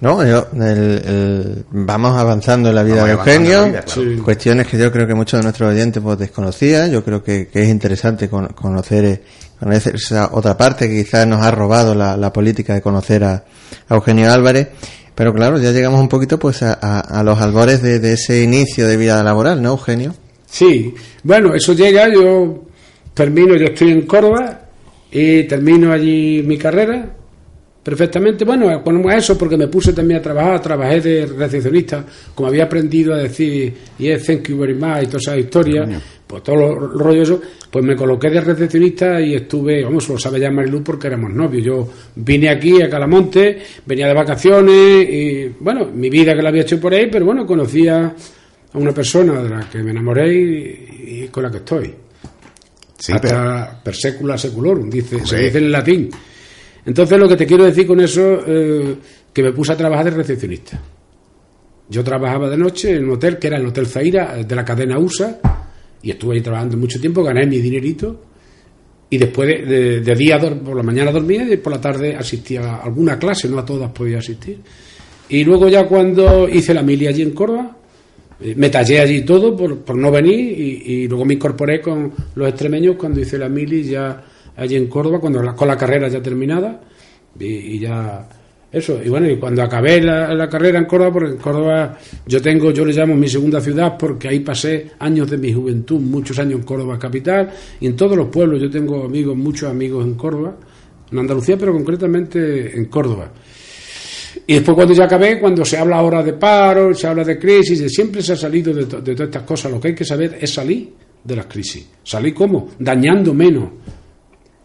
No, 0.00 0.24
yo- 0.26 0.48
el- 0.54 1.02
el- 1.04 1.64
vamos 1.70 2.16
avanzando 2.16 2.68
en 2.68 2.74
la 2.74 2.82
vida 2.82 2.96
Vamos 3.04 3.08
de 3.08 3.32
Eugenio. 3.32 3.60
la 3.62 3.68
vida, 3.68 3.82
claro. 3.82 4.02
Sí. 4.02 4.16
Cuestiones 4.22 4.66
que 4.68 4.78
yo 4.78 4.92
creo 4.92 5.06
que 5.06 5.14
muchos 5.14 5.38
de 5.40 5.44
nuestros 5.44 5.70
oyentes 5.72 6.02
pues 6.02 6.18
desconocían. 6.18 6.90
Yo 6.92 7.02
creo 7.02 7.22
que, 7.24 7.48
que 7.48 7.62
es 7.62 7.68
interesante 7.68 8.28
con- 8.28 8.48
conocer, 8.48 9.04
eh, 9.06 9.22
conocer 9.58 9.94
esa 9.94 10.28
otra 10.32 10.56
parte 10.56 10.88
que 10.88 11.02
quizás 11.02 11.26
nos 11.26 11.40
ha 11.40 11.50
robado 11.50 11.94
la, 11.94 12.16
la 12.16 12.32
política 12.32 12.74
de 12.74 12.82
conocer 12.82 13.24
a, 13.24 13.44
a 13.88 13.94
Eugenio 13.94 14.30
Álvarez. 14.30 14.68
Pero 15.14 15.32
claro, 15.32 15.58
ya 15.58 15.70
llegamos 15.70 16.00
un 16.00 16.08
poquito 16.08 16.38
pues 16.38 16.62
a, 16.62 17.22
los 17.24 17.40
albores 17.40 17.82
de, 17.82 18.00
de 18.00 18.14
ese 18.14 18.42
inicio 18.42 18.88
de 18.88 18.96
vida 18.96 19.22
laboral, 19.22 19.62
¿no, 19.62 19.70
Eugenio? 19.70 20.14
Sí, 20.46 20.94
bueno, 21.22 21.54
eso 21.54 21.72
llega, 21.72 22.12
yo 22.12 22.64
termino, 23.14 23.56
yo 23.56 23.66
estoy 23.66 23.92
en 23.92 24.02
Córdoba 24.02 24.62
y 25.10 25.44
termino 25.44 25.92
allí 25.92 26.42
mi 26.44 26.58
carrera 26.58 27.14
perfectamente. 27.84 28.44
Bueno, 28.44 28.82
ponemos 28.82 29.14
eso 29.14 29.36
porque 29.38 29.56
me 29.56 29.68
puse 29.68 29.92
también 29.92 30.20
a 30.20 30.22
trabajar, 30.22 30.60
trabajé 30.62 31.00
de 31.00 31.26
recepcionista, 31.26 32.04
como 32.34 32.48
había 32.48 32.64
aprendido 32.64 33.14
a 33.14 33.18
decir, 33.18 33.74
y 33.98 34.08
es 34.08 34.24
thank 34.24 34.48
you 34.48 34.58
very 34.58 34.74
much 34.74 35.02
y 35.02 35.06
todas 35.06 35.22
esas 35.22 35.38
historias, 35.38 36.02
pues 36.26 36.42
todo 36.42 36.56
lo 36.56 36.88
rollo 36.88 37.22
eso, 37.22 37.40
pues 37.70 37.84
me 37.84 37.94
coloqué 37.94 38.30
de 38.30 38.40
recepcionista 38.40 39.20
y 39.20 39.34
estuve, 39.34 39.84
vamos, 39.84 40.08
lo 40.08 40.18
sabe 40.18 40.40
ya 40.40 40.50
Mariluz 40.50 40.82
porque 40.82 41.08
éramos 41.08 41.32
novios. 41.32 41.62
Yo 41.62 41.88
vine 42.16 42.48
aquí 42.48 42.80
a 42.80 42.88
Calamonte, 42.88 43.58
venía 43.84 44.08
de 44.08 44.14
vacaciones 44.14 45.08
y, 45.08 45.48
bueno, 45.60 45.90
mi 45.94 46.08
vida 46.08 46.34
que 46.34 46.42
la 46.42 46.48
había 46.48 46.62
hecho 46.62 46.80
por 46.80 46.94
ahí, 46.94 47.08
pero 47.12 47.26
bueno, 47.26 47.46
conocía 47.46 48.14
a 48.72 48.78
una 48.78 48.92
persona 48.92 49.42
de 49.42 49.50
la 49.50 49.68
que 49.68 49.82
me 49.82 49.90
enamoré 49.90 50.34
y, 50.34 51.24
y 51.24 51.28
con 51.28 51.42
la 51.42 51.50
que 51.50 51.58
estoy. 51.58 51.94
Sí, 52.98 53.12
pero. 53.20 53.36
Hasta 53.36 53.82
per 53.82 53.94
secula 53.94 54.38
seculorum, 54.38 54.88
dice, 54.88 55.24
se 55.26 55.38
dice 55.38 55.58
en 55.58 55.70
latín. 55.70 56.10
Entonces 56.86 57.18
lo 57.18 57.28
que 57.28 57.36
te 57.36 57.46
quiero 57.46 57.64
decir 57.64 57.86
con 57.86 58.00
eso, 58.00 58.40
eh, 58.46 58.96
que 59.32 59.42
me 59.42 59.52
puse 59.52 59.72
a 59.72 59.76
trabajar 59.76 60.04
de 60.06 60.10
recepcionista. 60.10 60.80
Yo 61.88 62.02
trabajaba 62.04 62.48
de 62.48 62.56
noche 62.56 62.96
en 62.96 63.04
un 63.04 63.12
hotel 63.12 63.38
que 63.38 63.46
era 63.48 63.58
el 63.58 63.66
Hotel 63.66 63.86
Zaira, 63.86 64.36
de 64.36 64.54
la 64.54 64.64
cadena 64.64 64.98
USA, 64.98 65.38
y 66.02 66.10
estuve 66.10 66.36
ahí 66.36 66.40
trabajando 66.40 66.76
mucho 66.76 67.00
tiempo, 67.00 67.22
gané 67.22 67.46
mi 67.46 67.58
dinerito, 67.58 68.20
y 69.10 69.18
después 69.18 69.68
de, 69.68 70.14
día, 70.14 70.38
por 70.38 70.76
la 70.76 70.82
mañana 70.82 71.12
dormía 71.12 71.48
y 71.50 71.56
por 71.58 71.72
la 71.72 71.80
tarde 71.80 72.16
asistía 72.16 72.62
a 72.62 72.82
alguna 72.82 73.18
clase, 73.18 73.48
no 73.48 73.58
a 73.58 73.64
todas 73.64 73.90
podía 73.92 74.18
asistir. 74.18 74.58
Y 75.28 75.44
luego 75.44 75.68
ya 75.68 75.86
cuando 75.86 76.48
hice 76.48 76.74
la 76.74 76.82
mili 76.82 77.06
allí 77.06 77.22
en 77.22 77.30
Córdoba, 77.30 77.76
eh, 78.40 78.54
me 78.56 78.70
tallé 78.70 79.00
allí 79.00 79.22
todo 79.22 79.56
por, 79.56 79.78
por 79.78 79.96
no 79.96 80.10
venir 80.10 80.58
y, 80.58 80.92
y 80.92 81.08
luego 81.08 81.24
me 81.24 81.34
incorporé 81.34 81.80
con 81.80 82.12
los 82.34 82.48
extremeños 82.48 82.96
cuando 82.96 83.20
hice 83.20 83.38
la 83.38 83.48
mili 83.48 83.84
ya 83.84 84.24
allí 84.56 84.76
en 84.76 84.86
Córdoba, 84.88 85.18
cuando 85.20 85.42
la- 85.42 85.54
con 85.54 85.68
la 85.68 85.76
carrera 85.76 86.08
ya 86.08 86.22
terminada 86.22 86.80
y, 87.38 87.78
ya 87.80 88.28
eso. 88.72 89.00
Y 89.04 89.08
bueno, 89.08 89.28
y 89.30 89.36
cuando 89.36 89.62
acabé 89.62 90.00
la, 90.00 90.34
la 90.34 90.48
carrera 90.48 90.78
en 90.78 90.84
Córdoba, 90.86 91.12
porque 91.12 91.30
en 91.30 91.36
Córdoba 91.38 91.98
yo 92.26 92.40
tengo, 92.42 92.70
yo 92.72 92.84
le 92.84 92.92
llamo 92.92 93.14
mi 93.14 93.28
segunda 93.28 93.60
ciudad 93.60 93.96
porque 93.98 94.28
ahí 94.28 94.40
pasé 94.40 94.90
años 94.98 95.30
de 95.30 95.38
mi 95.38 95.52
juventud, 95.52 96.00
muchos 96.00 96.38
años 96.38 96.60
en 96.60 96.62
Córdoba 96.64 96.98
capital 96.98 97.50
y 97.80 97.86
en 97.86 97.96
todos 97.96 98.16
los 98.16 98.28
pueblos 98.28 98.60
yo 98.60 98.70
tengo 98.70 99.04
amigos, 99.04 99.36
muchos 99.36 99.68
amigos 99.70 100.04
en 100.04 100.14
Córdoba, 100.14 100.56
en 101.12 101.18
Andalucía, 101.18 101.56
pero 101.56 101.72
concretamente 101.72 102.76
en 102.76 102.86
Córdoba. 102.86 103.30
Y 104.46 104.54
después 104.54 104.74
cuando 104.74 104.92
ya 104.94 105.04
acabé, 105.04 105.38
cuando 105.38 105.64
se 105.64 105.78
habla 105.78 105.96
ahora 105.96 106.22
de 106.22 106.32
paro, 106.34 106.92
se 106.92 107.06
habla 107.06 107.22
de 107.24 107.38
crisis, 107.38 107.80
siempre 107.94 108.20
se 108.20 108.32
ha 108.32 108.36
salido 108.36 108.72
de, 108.74 108.84
de 108.84 109.14
todas 109.14 109.20
estas 109.20 109.42
cosas. 109.44 109.70
Lo 109.72 109.80
que 109.80 109.88
hay 109.88 109.94
que 109.94 110.04
saber 110.04 110.36
es 110.40 110.52
salir 110.52 110.90
de 111.22 111.36
las 111.36 111.46
crisis. 111.46 111.86
¿Salir 112.02 112.34
cómo? 112.34 112.70
Dañando 112.78 113.32
menos. 113.32 113.68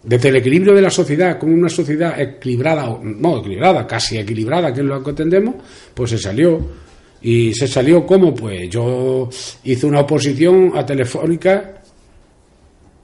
Desde 0.02 0.30
el 0.30 0.38
equilibrio 0.38 0.74
de 0.74 0.82
la 0.82 0.90
sociedad, 0.90 1.38
como 1.38 1.54
una 1.54 1.68
sociedad 1.68 2.20
equilibrada, 2.20 2.98
no 3.04 3.40
equilibrada, 3.40 3.86
casi 3.86 4.18
equilibrada, 4.18 4.74
que 4.74 4.80
es 4.80 4.86
lo 4.86 5.04
que 5.04 5.10
entendemos, 5.10 5.56
pues 5.94 6.12
se 6.12 6.18
salió. 6.18 6.60
Y 7.22 7.54
se 7.54 7.68
salió 7.68 8.06
como, 8.06 8.34
pues 8.34 8.70
yo 8.70 9.30
hice 9.66 9.86
una 9.86 10.00
oposición 10.00 10.72
a 10.74 10.86
Telefónica 10.86 11.82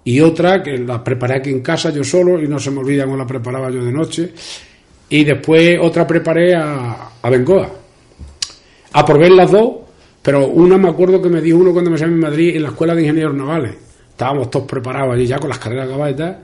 y 0.05 0.21
otra 0.21 0.63
que 0.63 0.77
la 0.77 1.03
preparé 1.03 1.39
aquí 1.39 1.49
en 1.49 1.61
casa 1.61 1.89
yo 1.89 2.03
solo 2.03 2.41
y 2.41 2.47
no 2.47 2.59
se 2.59 2.71
me 2.71 2.79
olvida 2.79 3.05
cómo 3.05 3.17
la 3.17 3.25
preparaba 3.25 3.69
yo 3.71 3.83
de 3.83 3.91
noche. 3.91 4.33
Y 5.09 5.23
después 5.23 5.77
otra 5.81 6.07
preparé 6.07 6.55
a, 6.55 7.09
a 7.21 7.29
Bengoa. 7.29 7.69
Aprobé 8.93 9.29
las 9.31 9.51
dos, 9.51 9.77
pero 10.21 10.47
una 10.47 10.77
me 10.77 10.89
acuerdo 10.89 11.21
que 11.21 11.27
me 11.27 11.41
dijo 11.41 11.57
uno 11.57 11.73
cuando 11.73 11.91
me 11.91 11.97
salí 11.97 12.13
en 12.13 12.19
Madrid 12.19 12.55
en 12.55 12.63
la 12.63 12.69
Escuela 12.69 12.95
de 12.95 13.01
Ingenieros 13.01 13.35
Navales. 13.35 13.75
Estábamos 14.11 14.49
todos 14.49 14.65
preparados 14.65 15.13
allí 15.13 15.27
ya 15.27 15.39
con 15.39 15.49
las 15.49 15.59
carreras 15.59 15.87
acabadas 15.87 16.13
y 16.13 16.17
tal. 16.17 16.43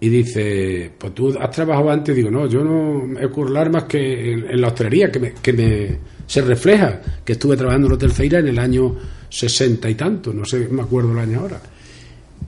Y 0.00 0.08
dice, 0.08 0.92
pues 0.96 1.14
tú 1.14 1.36
has 1.38 1.50
trabajado 1.50 1.90
antes. 1.90 2.14
Digo, 2.14 2.30
no, 2.30 2.46
yo 2.46 2.62
no 2.62 3.18
he 3.18 3.28
curlar 3.28 3.70
más 3.70 3.84
que 3.84 4.32
en, 4.32 4.60
la 4.60 4.68
hostelería, 4.68 5.10
que, 5.10 5.18
me, 5.18 5.32
que 5.34 5.52
me, 5.52 5.98
se 6.26 6.40
refleja 6.42 7.00
que 7.24 7.32
estuve 7.32 7.56
trabajando 7.56 7.86
en 7.86 7.92
el 7.92 7.96
Hotel 7.96 8.10
Feira 8.12 8.38
en 8.38 8.48
el 8.48 8.58
año 8.58 8.96
sesenta 9.28 9.90
y 9.90 9.94
tanto, 9.94 10.32
no 10.32 10.44
sé, 10.44 10.68
me 10.70 10.82
acuerdo 10.82 11.12
el 11.12 11.18
año 11.18 11.40
ahora. 11.40 11.60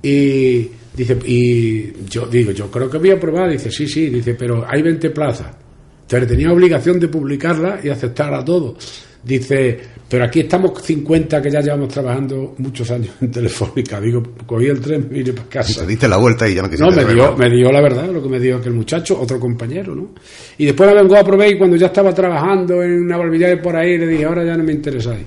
Y 0.02 0.68
dice, 0.96 1.18
y 1.26 2.06
yo 2.08 2.26
digo, 2.26 2.52
yo 2.52 2.70
creo 2.70 2.88
que 2.88 2.98
voy 2.98 3.10
a 3.10 3.20
probar. 3.20 3.50
Dice, 3.50 3.70
sí, 3.70 3.86
sí, 3.86 4.08
dice, 4.08 4.34
pero 4.34 4.64
hay 4.68 4.82
20 4.82 5.10
plazas. 5.10 5.56
Entonces 6.02 6.28
tenía 6.28 6.52
obligación 6.52 6.98
de 6.98 7.08
publicarla 7.08 7.80
y 7.82 7.88
aceptar 7.88 8.32
a 8.34 8.44
todos. 8.44 9.09
Dice, 9.22 9.78
pero 10.08 10.24
aquí 10.24 10.40
estamos 10.40 10.72
50 10.82 11.42
que 11.42 11.50
ya 11.50 11.60
llevamos 11.60 11.88
trabajando 11.88 12.54
muchos 12.58 12.90
años 12.90 13.10
en 13.20 13.30
Telefónica. 13.30 14.00
Digo, 14.00 14.22
cogí 14.46 14.66
el 14.66 14.80
tren, 14.80 15.08
y 15.10 15.22
vine 15.22 15.32
para 15.32 15.48
casa. 15.48 15.84
Diste 15.84 16.08
la 16.08 16.16
vuelta 16.16 16.48
y 16.48 16.54
ya 16.54 16.62
no 16.62 16.68
No, 16.68 16.90
me 16.90 17.04
dio, 17.04 17.36
me 17.36 17.50
dio 17.50 17.70
la 17.70 17.80
verdad 17.80 18.08
lo 18.08 18.22
que 18.22 18.28
me 18.28 18.40
dio 18.40 18.56
aquel 18.56 18.72
muchacho, 18.72 19.20
otro 19.20 19.38
compañero, 19.38 19.94
¿no? 19.94 20.10
Y 20.58 20.64
después 20.64 20.92
la 20.92 21.00
vengo 21.00 21.16
a 21.16 21.22
probar 21.22 21.48
y 21.48 21.58
cuando 21.58 21.76
ya 21.76 21.86
estaba 21.86 22.14
trabajando 22.14 22.82
en 22.82 23.02
una 23.04 23.18
de 23.18 23.56
por 23.58 23.76
ahí, 23.76 23.98
le 23.98 24.06
dije, 24.06 24.24
ahora 24.24 24.44
ya 24.44 24.56
no 24.56 24.64
me 24.64 24.72
interesáis. 24.72 25.24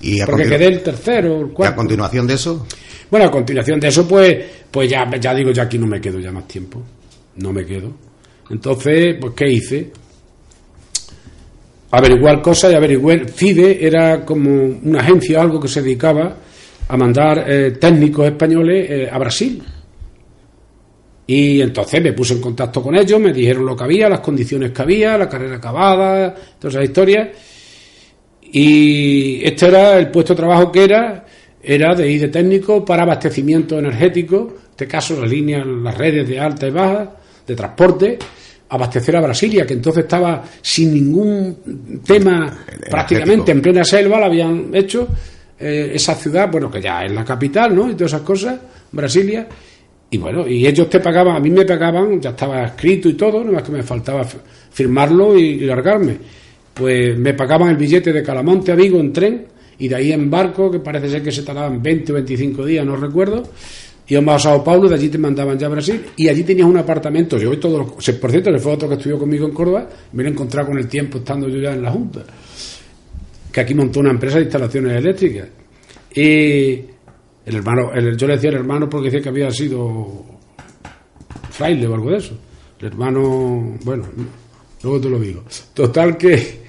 ¿Y 0.00 0.20
Porque 0.24 0.48
quedé 0.48 0.66
el 0.66 0.82
tercero, 0.82 1.40
el 1.40 1.52
cuarto. 1.52 1.72
¿Y 1.72 1.74
a 1.74 1.76
continuación 1.76 2.26
de 2.26 2.34
eso? 2.34 2.66
Bueno, 3.08 3.26
a 3.26 3.30
continuación 3.30 3.78
de 3.78 3.88
eso, 3.88 4.08
pues, 4.08 4.36
pues 4.70 4.90
ya, 4.90 5.08
ya 5.20 5.34
digo, 5.34 5.50
ya 5.52 5.64
aquí 5.64 5.78
no 5.78 5.86
me 5.86 6.00
quedo 6.00 6.18
ya 6.18 6.32
más 6.32 6.48
tiempo. 6.48 6.82
No 7.36 7.52
me 7.52 7.64
quedo. 7.64 7.92
Entonces, 8.50 9.16
pues, 9.20 9.34
¿qué 9.36 9.48
hice? 9.48 9.92
Averiguar 11.92 12.40
cosas 12.40 12.72
y 12.72 12.74
averiguar. 12.74 13.28
FIDE 13.28 13.86
era 13.86 14.24
como 14.24 14.50
una 14.50 15.00
agencia 15.00 15.40
algo 15.40 15.60
que 15.60 15.68
se 15.68 15.82
dedicaba 15.82 16.36
a 16.88 16.96
mandar 16.96 17.44
eh, 17.46 17.72
técnicos 17.72 18.26
españoles 18.26 18.90
eh, 18.90 19.08
a 19.10 19.18
Brasil. 19.18 19.62
Y 21.26 21.60
entonces 21.60 22.02
me 22.02 22.12
puse 22.12 22.34
en 22.34 22.40
contacto 22.40 22.82
con 22.82 22.96
ellos, 22.96 23.20
me 23.20 23.32
dijeron 23.32 23.64
lo 23.64 23.76
que 23.76 23.84
había, 23.84 24.08
las 24.08 24.20
condiciones 24.20 24.72
que 24.72 24.82
había, 24.82 25.16
la 25.16 25.28
carrera 25.28 25.56
acabada, 25.56 26.34
todas 26.58 26.74
esas 26.74 26.84
historias. 26.84 27.28
Y 28.42 29.44
este 29.44 29.68
era 29.68 29.98
el 29.98 30.10
puesto 30.10 30.34
de 30.34 30.38
trabajo 30.38 30.72
que 30.72 30.84
era, 30.84 31.24
era 31.62 31.94
de 31.94 32.10
ir 32.10 32.22
de 32.22 32.28
técnico 32.28 32.84
para 32.84 33.02
abastecimiento 33.04 33.78
energético, 33.78 34.56
en 34.56 34.70
este 34.70 34.88
caso 34.88 35.20
las 35.20 35.30
líneas, 35.30 35.66
las 35.66 35.96
redes 35.96 36.28
de 36.28 36.40
alta 36.40 36.66
y 36.66 36.70
baja, 36.70 37.16
de 37.46 37.54
transporte, 37.54 38.18
abastecer 38.72 39.14
a 39.16 39.20
Brasilia, 39.20 39.66
que 39.66 39.74
entonces 39.74 40.04
estaba 40.04 40.42
sin 40.62 40.94
ningún 40.94 42.00
tema, 42.06 42.64
prácticamente 42.90 43.52
en 43.52 43.60
plena 43.60 43.84
selva, 43.84 44.18
la 44.18 44.26
habían 44.26 44.70
hecho, 44.72 45.08
eh, 45.60 45.92
esa 45.94 46.14
ciudad, 46.14 46.50
bueno, 46.50 46.70
que 46.70 46.80
ya 46.80 47.04
es 47.04 47.12
la 47.12 47.22
capital, 47.22 47.76
¿no? 47.76 47.90
Y 47.90 47.92
todas 47.92 48.14
esas 48.14 48.22
cosas, 48.22 48.58
Brasilia. 48.90 49.46
Y 50.10 50.16
bueno, 50.16 50.48
y 50.48 50.66
ellos 50.66 50.88
te 50.88 51.00
pagaban, 51.00 51.36
a 51.36 51.40
mí 51.40 51.50
me 51.50 51.66
pagaban, 51.66 52.18
ya 52.18 52.30
estaba 52.30 52.64
escrito 52.64 53.10
y 53.10 53.12
todo, 53.12 53.40
nada 53.40 53.52
más 53.52 53.62
que 53.62 53.72
me 53.72 53.82
faltaba 53.82 54.24
firmarlo 54.72 55.36
y, 55.36 55.60
largarme. 55.60 56.16
Pues 56.72 57.16
me 57.18 57.34
pagaban 57.34 57.68
el 57.68 57.76
billete 57.76 58.10
de 58.10 58.22
Calamonte 58.22 58.72
a 58.72 58.74
Vigo 58.74 58.98
en 58.98 59.12
tren 59.12 59.46
y 59.78 59.86
de 59.88 59.96
ahí 59.96 60.12
en 60.12 60.30
barco, 60.30 60.70
que 60.70 60.80
parece 60.80 61.10
ser 61.10 61.22
que 61.22 61.30
se 61.30 61.42
tardaban 61.42 61.82
20 61.82 62.12
o 62.12 62.14
25 62.14 62.64
días, 62.64 62.86
no 62.86 62.96
recuerdo 62.96 63.42
íbamos 64.12 64.34
a 64.34 64.38
Sao 64.38 64.62
Paulo, 64.62 64.88
de 64.88 64.94
allí 64.94 65.08
te 65.08 65.18
mandaban 65.18 65.58
ya 65.58 65.66
a 65.66 65.70
Brasil 65.70 66.04
y 66.16 66.28
allí 66.28 66.44
tenías 66.44 66.66
un 66.66 66.76
apartamento. 66.76 67.38
Yo 67.38 67.58
todo, 67.58 67.86
por 67.86 68.30
cierto, 68.30 68.50
le 68.50 68.58
fue 68.58 68.72
otro 68.72 68.88
que 68.88 68.96
estudió 68.96 69.18
conmigo 69.18 69.46
en 69.46 69.52
Córdoba, 69.52 69.88
me 70.12 70.22
lo 70.22 70.30
he 70.30 70.34
con 70.34 70.78
el 70.78 70.86
tiempo 70.86 71.18
estando 71.18 71.48
yo 71.48 71.58
ya 71.58 71.72
en 71.72 71.82
la 71.82 71.90
Junta, 71.90 72.22
que 73.50 73.60
aquí 73.60 73.74
montó 73.74 74.00
una 74.00 74.10
empresa 74.10 74.36
de 74.36 74.42
instalaciones 74.42 74.98
eléctricas. 74.98 75.48
Y 76.14 76.72
el 77.44 77.56
hermano, 77.56 77.90
yo 78.16 78.26
le 78.26 78.34
decía 78.34 78.50
al 78.50 78.56
hermano 78.56 78.88
porque 78.88 79.06
decía 79.06 79.22
que 79.22 79.28
había 79.30 79.50
sido 79.50 80.24
fraile 81.50 81.86
o 81.86 81.94
algo 81.94 82.10
de 82.10 82.16
eso. 82.18 82.38
El 82.80 82.88
hermano, 82.88 83.78
bueno, 83.82 84.04
luego 84.82 85.00
te 85.00 85.08
lo 85.08 85.18
digo. 85.18 85.42
Total 85.72 86.18
que 86.18 86.62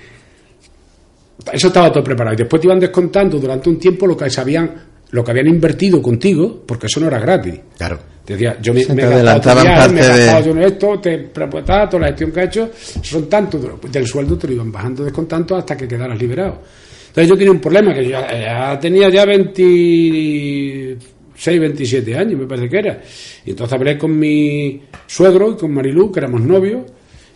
eso 1.51 1.67
estaba 1.67 1.91
todo 1.91 2.03
preparado. 2.03 2.35
Y 2.35 2.37
después 2.37 2.61
te 2.61 2.67
iban 2.67 2.79
descontando 2.79 3.37
durante 3.37 3.69
un 3.69 3.77
tiempo 3.77 4.07
lo 4.07 4.15
que 4.15 4.29
sabían 4.29 4.92
lo 5.13 5.23
que 5.23 5.31
habían 5.31 5.47
invertido 5.47 6.01
contigo, 6.01 6.63
porque 6.65 6.87
eso 6.87 6.99
no 6.99 7.07
era 7.07 7.19
gratis. 7.19 7.53
Claro. 7.77 7.99
Te 8.25 8.33
decía, 8.33 8.57
yo 8.59 8.73
me, 8.73 8.83
me 8.95 9.03
he 9.03 9.21
gastado, 9.21 9.63
parte 9.63 9.93
me 9.93 10.01
he 10.01 10.07
gastado 10.07 10.45
yo 10.45 10.51
en 10.53 10.63
esto, 10.63 10.99
te 10.99 11.17
toda 11.17 11.99
la 11.99 12.07
gestión 12.07 12.31
que 12.31 12.39
ha 12.39 12.45
hecho, 12.45 12.71
son 12.73 13.29
tantos, 13.29 13.61
del 13.91 14.07
sueldo 14.07 14.39
te 14.39 14.47
lo 14.47 14.53
iban 14.53 14.71
bajando 14.71 15.03
descontando 15.03 15.55
hasta 15.55 15.77
que 15.77 15.87
quedaras 15.87 16.17
liberado. 16.17 16.63
Entonces 17.09 17.29
yo 17.29 17.35
tenía 17.35 17.51
un 17.51 17.59
problema, 17.59 17.93
que 17.93 18.05
yo 18.05 18.09
ya, 18.09 18.79
tenía 18.79 19.07
ya 19.09 19.23
26, 19.25 21.59
27 21.59 22.17
años, 22.17 22.39
me 22.39 22.47
parece 22.47 22.67
que 22.67 22.79
era. 22.79 22.99
Y 23.45 23.51
entonces 23.51 23.77
hablé 23.77 23.99
con 23.99 24.17
mi 24.17 24.81
suegro 25.05 25.51
y 25.51 25.57
con 25.57 25.75
Marilú, 25.75 26.11
que 26.11 26.21
éramos 26.21 26.41
novios, 26.41 26.85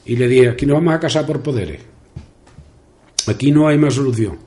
y 0.04 0.16
le 0.16 0.28
dije, 0.28 0.50
aquí 0.50 0.66
nos 0.66 0.78
vamos 0.78 0.96
a 0.96 1.00
casar 1.00 1.28
por 1.28 1.44
poderes. 1.44 1.80
Aquí 3.28 3.52
no 3.52 3.68
hay 3.68 3.78
más 3.78 3.94
solución 3.94 4.47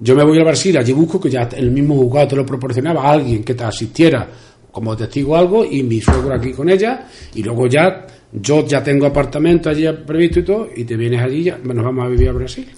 yo 0.00 0.16
me 0.16 0.24
voy 0.24 0.40
a 0.40 0.44
Brasil, 0.44 0.76
allí 0.78 0.92
busco 0.92 1.20
que 1.20 1.28
ya 1.28 1.48
el 1.56 1.70
mismo 1.70 1.94
juzgado 1.94 2.28
te 2.28 2.36
lo 2.36 2.46
proporcionaba 2.46 3.10
alguien 3.10 3.44
que 3.44 3.54
te 3.54 3.64
asistiera 3.64 4.28
como 4.72 4.96
testigo 4.96 5.36
algo 5.36 5.64
y 5.64 5.82
mi 5.82 6.00
suegro 6.00 6.34
aquí 6.34 6.52
con 6.52 6.70
ella 6.70 7.06
y 7.34 7.42
luego 7.42 7.66
ya 7.66 8.06
yo 8.32 8.64
ya 8.64 8.80
tengo 8.80 9.06
apartamento 9.06 9.70
allí 9.70 9.88
previsto 10.06 10.38
y 10.38 10.42
todo, 10.44 10.68
y 10.76 10.84
te 10.84 10.96
vienes 10.96 11.20
allí 11.20 11.42
ya 11.42 11.58
nos 11.62 11.84
vamos 11.84 12.04
a 12.04 12.08
vivir 12.08 12.28
a 12.28 12.32
Brasil. 12.32 12.68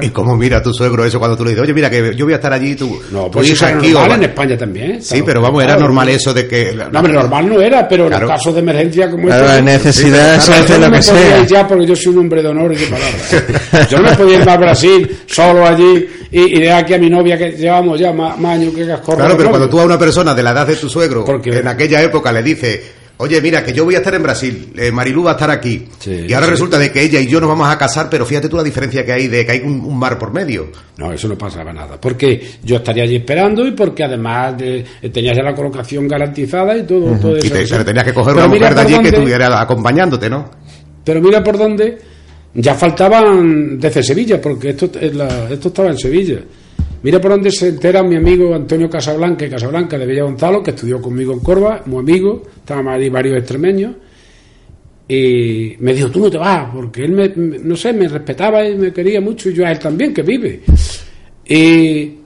¿Y, 0.00 0.08
cómo 0.08 0.36
mira 0.36 0.62
tu 0.62 0.72
suegro 0.72 1.04
eso 1.04 1.18
cuando 1.18 1.36
tú 1.36 1.44
le 1.44 1.50
dices, 1.50 1.64
oye, 1.64 1.74
mira, 1.74 1.90
que 1.90 2.14
yo 2.14 2.24
voy 2.24 2.32
a 2.32 2.36
estar 2.36 2.52
allí 2.52 2.74
tú... 2.74 2.98
No, 3.10 3.30
pues 3.30 3.50
eso 3.50 3.66
era 3.66 3.76
normal 3.76 4.12
en 4.12 4.30
España 4.30 4.56
también. 4.56 5.02
Sí, 5.02 5.22
pero 5.24 5.42
vamos, 5.42 5.62
era 5.62 5.76
normal 5.76 6.08
eso 6.08 6.32
de 6.32 6.48
que... 6.48 6.72
No, 6.72 7.02
pero 7.02 7.14
normal 7.14 7.48
no 7.48 7.60
era, 7.60 7.86
pero 7.86 8.06
en 8.06 8.26
casos 8.26 8.54
de 8.54 8.60
emergencia 8.60 9.10
como 9.10 9.26
claro, 9.26 9.48
este... 9.48 9.62
necesidad 9.62 10.40
se 10.40 10.54
hace 10.54 10.78
lo 10.78 10.90
que 10.90 11.02
sea. 11.02 11.46
ya 11.46 11.68
porque 11.68 11.86
yo 11.86 11.94
soy 11.94 12.14
un 12.14 12.20
hombre 12.20 12.42
de 12.42 12.48
honor 12.48 12.72
y 12.72 12.76
de 12.76 12.86
palabras. 12.86 13.88
yo 13.90 13.98
no 13.98 14.10
me 14.10 14.16
podía 14.16 14.42
ir 14.42 14.48
a 14.48 14.56
Brasil 14.56 15.16
solo 15.26 15.66
allí 15.66 16.06
y, 16.30 16.60
de 16.60 16.72
aquí 16.72 16.94
a 16.94 16.98
mi 16.98 17.10
novia 17.10 17.36
que 17.36 17.52
llevamos 17.52 18.00
ya 18.00 18.12
más, 18.12 18.38
años 18.42 18.72
que 18.74 18.86
cascorro. 18.86 19.18
Claro, 19.18 19.36
pero 19.36 19.50
cuando 19.50 19.68
tú 19.68 19.78
a 19.78 19.84
una 19.84 19.98
persona 19.98 20.34
de 20.34 20.42
la 20.42 20.52
edad 20.52 20.66
de 20.66 20.76
tu 20.76 20.88
suegro, 20.88 21.22
porque 21.22 21.58
en 21.58 21.68
aquella 21.68 22.02
época 22.02 22.32
le 22.32 22.42
dices 22.42 22.80
Oye, 23.22 23.40
mira, 23.40 23.62
que 23.62 23.72
yo 23.72 23.84
voy 23.84 23.94
a 23.94 23.98
estar 23.98 24.12
en 24.16 24.22
Brasil, 24.24 24.72
eh, 24.76 24.90
Marilú 24.90 25.22
va 25.22 25.30
a 25.30 25.34
estar 25.34 25.48
aquí. 25.48 25.86
y 26.04 26.32
ahora 26.32 26.48
resulta 26.48 26.76
de 26.76 26.90
que 26.90 27.02
ella 27.02 27.20
y 27.20 27.28
yo 27.28 27.38
nos 27.38 27.48
vamos 27.48 27.68
a 27.68 27.78
casar, 27.78 28.08
pero 28.10 28.26
fíjate 28.26 28.48
tú 28.48 28.56
la 28.56 28.64
diferencia 28.64 29.04
que 29.04 29.12
hay 29.12 29.28
de 29.28 29.46
que 29.46 29.52
hay 29.52 29.60
un, 29.60 29.96
mar 29.96 30.18
por 30.18 30.32
medio. 30.32 30.72
No, 30.96 31.12
eso 31.12 31.28
no 31.28 31.38
pasaba 31.38 31.72
nada. 31.72 32.00
Porque 32.00 32.42
yo 32.64 32.78
estaría 32.78 33.04
allí 33.04 33.14
esperando 33.14 33.64
y 33.64 33.70
porque 33.70 34.02
además 34.02 34.58
de, 34.58 34.84
tenías 35.12 35.36
ya 35.36 35.44
la 35.44 35.54
colocación 35.54 36.08
garantizada 36.08 36.76
y 36.76 36.82
todo, 36.82 37.16
todo 37.16 37.36
eso. 37.36 37.46
Y 37.46 37.50
te, 37.50 37.84
tenías 37.84 38.04
que 38.04 38.12
coger 38.12 38.34
una 38.34 38.48
mujer 38.48 38.74
de 38.74 38.80
allí 38.80 38.98
que 38.98 39.08
estuviera 39.10 39.60
acompañándote, 39.60 40.28
¿no? 40.28 40.50
Pero 41.04 41.20
mira 41.20 41.44
por 41.44 41.56
dónde. 41.56 41.98
Ya 42.54 42.74
faltaban 42.74 43.78
desde 43.78 44.02
Sevilla, 44.02 44.40
porque 44.40 44.70
esto, 44.70 44.90
esto 44.98 45.68
estaba 45.68 45.90
en 45.90 45.96
Sevilla. 45.96 46.40
Mira 47.02 47.20
por 47.20 47.32
dónde 47.32 47.50
se 47.50 47.68
entera 47.68 48.02
mi 48.02 48.14
amigo 48.14 48.54
Antonio 48.54 48.88
Casablanca 48.88 49.44
y 49.44 49.50
Casablanca 49.50 49.98
de 49.98 50.06
Villa 50.06 50.22
Gonzalo, 50.22 50.62
que 50.62 50.70
estudió 50.70 51.02
conmigo 51.02 51.32
en 51.32 51.40
Corva, 51.40 51.82
muy 51.86 52.00
amigo, 52.00 52.42
estaban 52.56 52.86
ahí 52.88 53.08
varios 53.08 53.38
extremeños, 53.38 53.96
y 55.08 55.74
me 55.80 55.94
dijo, 55.94 56.10
tú 56.10 56.20
no 56.20 56.30
te 56.30 56.38
vas, 56.38 56.70
porque 56.72 57.04
él, 57.04 57.10
me, 57.10 57.32
no 57.34 57.76
sé, 57.76 57.92
me 57.92 58.06
respetaba 58.06 58.64
y 58.66 58.76
me 58.76 58.92
quería 58.92 59.20
mucho, 59.20 59.50
y 59.50 59.54
yo 59.54 59.66
a 59.66 59.72
él 59.72 59.80
también, 59.80 60.14
que 60.14 60.22
vive. 60.22 60.62
Y 61.44 62.18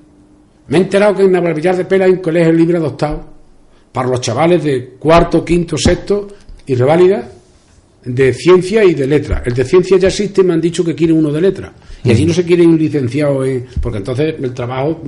me 0.69 0.77
he 0.77 0.81
enterado 0.83 1.15
que 1.15 1.23
en 1.23 1.33
Navalvillar 1.33 1.77
de 1.77 1.87
Pela 1.87 2.05
hay 2.05 2.13
un 2.13 2.19
colegio 2.19 2.53
libre 2.53 2.77
adoptado 2.77 3.25
para 3.91 4.09
los 4.09 4.21
chavales 4.21 4.63
de 4.63 4.91
cuarto, 4.99 5.43
quinto, 5.43 5.79
sexto 5.79 6.29
y 6.67 6.75
reválida 6.75 7.31
de 8.07 8.33
ciencia 8.33 8.85
y 8.85 8.95
de 8.95 9.07
letra. 9.07 9.43
El 9.45 9.55
de 9.55 9.65
ciencia 9.65 9.99
ya 9.99 10.09
existe, 10.09 10.43
me 10.43 10.55
han 10.55 10.61
dicho 10.61 10.85
que 10.85 10.95
quiere 10.95 11.13
uno 11.13 11.33
de 11.33 11.41
letra. 11.41 11.73
Y 12.05 12.11
allí 12.11 12.25
no 12.25 12.33
se 12.33 12.45
quiere 12.45 12.65
un 12.65 12.79
licenciado, 12.79 13.43
porque 13.81 13.99
entonces 13.99 14.35
el 14.41 14.55
trabajo 14.55 15.03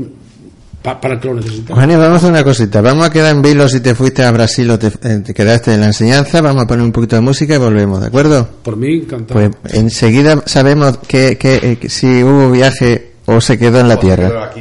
para 0.82 1.14
el 1.14 1.20
que 1.20 1.28
lo 1.28 1.34
necesita. 1.34 1.74
vamos 1.74 1.98
a 1.98 2.14
hacer 2.16 2.30
una 2.30 2.44
cosita. 2.44 2.80
Vamos 2.80 3.06
a 3.06 3.10
quedar 3.10 3.34
en 3.34 3.42
vilo 3.42 3.68
si 3.68 3.80
te 3.80 3.94
fuiste 3.94 4.24
a 4.24 4.30
Brasil 4.30 4.70
o 4.70 4.74
eh, 4.74 5.22
te, 5.24 5.34
quedaste 5.34 5.74
en 5.74 5.80
la 5.80 5.86
enseñanza. 5.86 6.40
Vamos 6.40 6.62
a 6.62 6.66
poner 6.66 6.84
un 6.84 6.92
poquito 6.92 7.16
de 7.16 7.22
música 7.22 7.54
y 7.54 7.58
volvemos, 7.58 8.00
¿de 8.00 8.06
acuerdo? 8.06 8.48
Por 8.62 8.76
mí, 8.76 8.96
encantado. 8.96 9.40
Pues 9.40 9.74
enseguida 9.74 10.42
sabemos 10.46 10.98
que, 10.98 11.36
que, 11.36 11.56
eh, 11.82 11.88
si 11.88 12.22
hubo 12.22 12.50
viaje 12.50 13.12
o 13.26 13.40
se 13.40 13.58
quedó 13.58 13.80
en 13.80 13.88
la 13.88 13.98
tierra. 13.98 14.52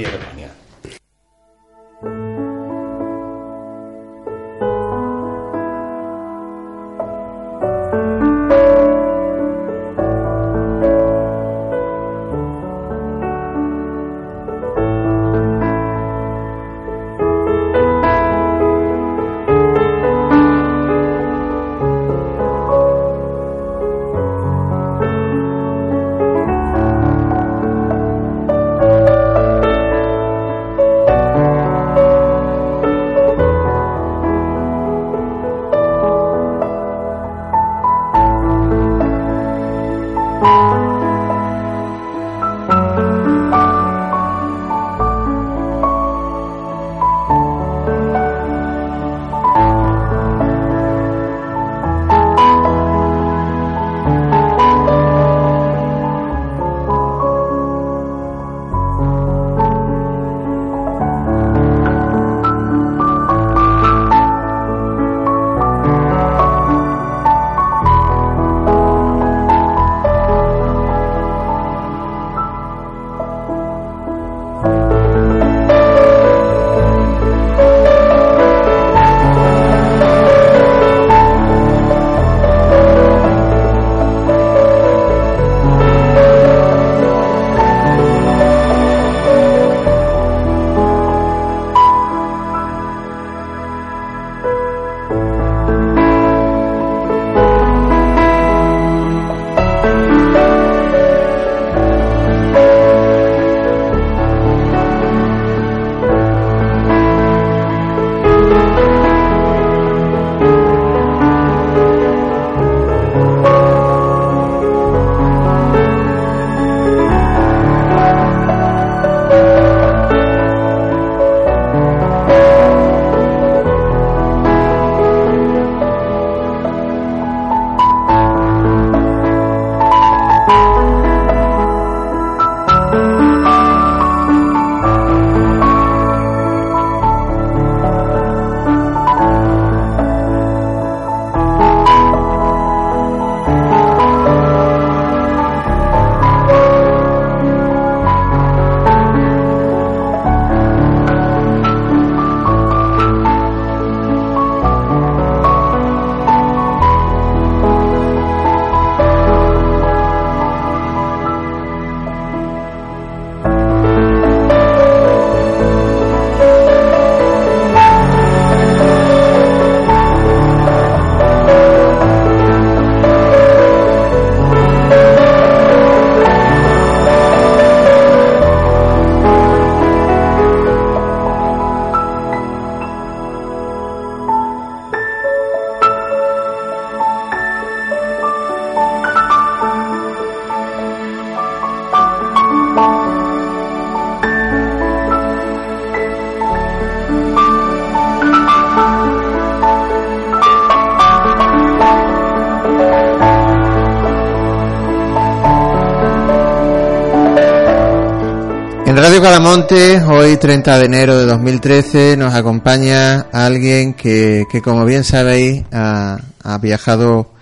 Hoy 209.70 210.38
30 210.38 210.80
de 210.80 210.86
enero 210.86 211.18
de 211.18 211.26
2013, 211.26 212.16
nos 212.16 212.34
acompaña 212.34 213.28
alguien 213.34 213.96
que, 213.96 214.46
que 214.50 214.62
como 214.62 214.86
bien 214.86 215.04
sabéis, 215.04 215.66
ha, 215.74 216.20
viajado 216.62 217.34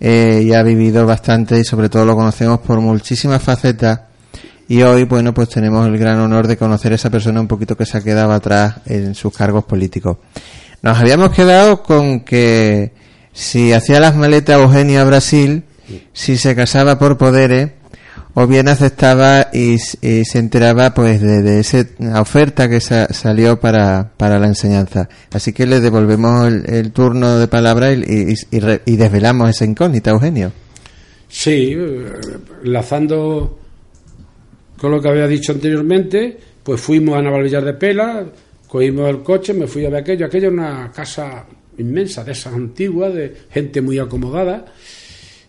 eh, 0.00 0.42
y 0.44 0.52
ha 0.54 0.62
vivido 0.64 1.06
bastante 1.06 1.60
y 1.60 1.64
sobre 1.64 1.88
todo 1.88 2.04
lo 2.04 2.16
conocemos 2.16 2.58
por 2.58 2.80
muchísimas 2.80 3.40
facetas. 3.40 4.00
Y 4.66 4.82
hoy, 4.82 5.04
bueno, 5.04 5.32
pues 5.32 5.50
tenemos 5.50 5.86
el 5.86 5.96
gran 5.96 6.18
honor 6.18 6.48
de 6.48 6.56
conocer 6.56 6.90
a 6.90 6.94
esa 6.96 7.10
persona 7.10 7.40
un 7.40 7.46
poquito 7.46 7.76
que 7.76 7.86
se 7.86 7.96
ha 7.96 8.02
quedado 8.02 8.32
atrás 8.32 8.78
en 8.86 9.14
sus 9.14 9.32
cargos 9.32 9.64
políticos. 9.64 10.16
Nos 10.82 10.98
habíamos 10.98 11.30
quedado 11.30 11.84
con 11.84 12.24
que 12.24 12.92
si 13.32 13.72
hacía 13.72 14.00
las 14.00 14.16
maletas 14.16 14.60
Eugenio 14.60 15.00
a 15.00 15.04
Brasil, 15.04 15.62
si 16.12 16.38
se 16.38 16.56
casaba 16.56 16.98
por 16.98 17.16
poderes, 17.16 17.70
o 18.40 18.46
bien 18.46 18.68
aceptaba 18.68 19.48
y, 19.52 19.78
se 19.78 20.38
enteraba 20.38 20.94
pues 20.94 21.20
de, 21.20 21.58
esa 21.58 21.84
oferta 22.20 22.68
que 22.68 22.80
salió 22.80 23.58
para, 23.58 24.12
para, 24.16 24.38
la 24.38 24.46
enseñanza. 24.46 25.08
Así 25.32 25.52
que 25.52 25.66
le 25.66 25.80
devolvemos 25.80 26.46
el, 26.46 26.92
turno 26.92 27.36
de 27.40 27.48
palabra 27.48 27.92
y, 27.92 28.34
y, 28.52 28.96
desvelamos 28.96 29.50
esa 29.50 29.64
incógnita, 29.64 30.12
Eugenio. 30.12 30.52
Sí, 31.26 31.76
enlazando 32.62 33.58
con 34.76 34.92
lo 34.92 35.02
que 35.02 35.08
había 35.08 35.26
dicho 35.26 35.50
anteriormente, 35.50 36.38
pues 36.62 36.80
fuimos 36.80 37.18
a 37.18 37.22
Navalvillar 37.22 37.64
de 37.64 37.74
Pela, 37.74 38.24
cogimos 38.68 39.10
el 39.10 39.20
coche, 39.24 39.52
me 39.52 39.66
fui 39.66 39.84
a 39.84 39.90
ver 39.90 40.02
aquello. 40.02 40.26
Aquello 40.26 40.46
es 40.46 40.54
una 40.54 40.92
casa 40.92 41.44
inmensa, 41.76 42.22
de 42.22 42.30
esas 42.30 42.54
antiguas, 42.54 43.12
de 43.12 43.34
gente 43.50 43.80
muy 43.80 43.98
acomodada 43.98 44.64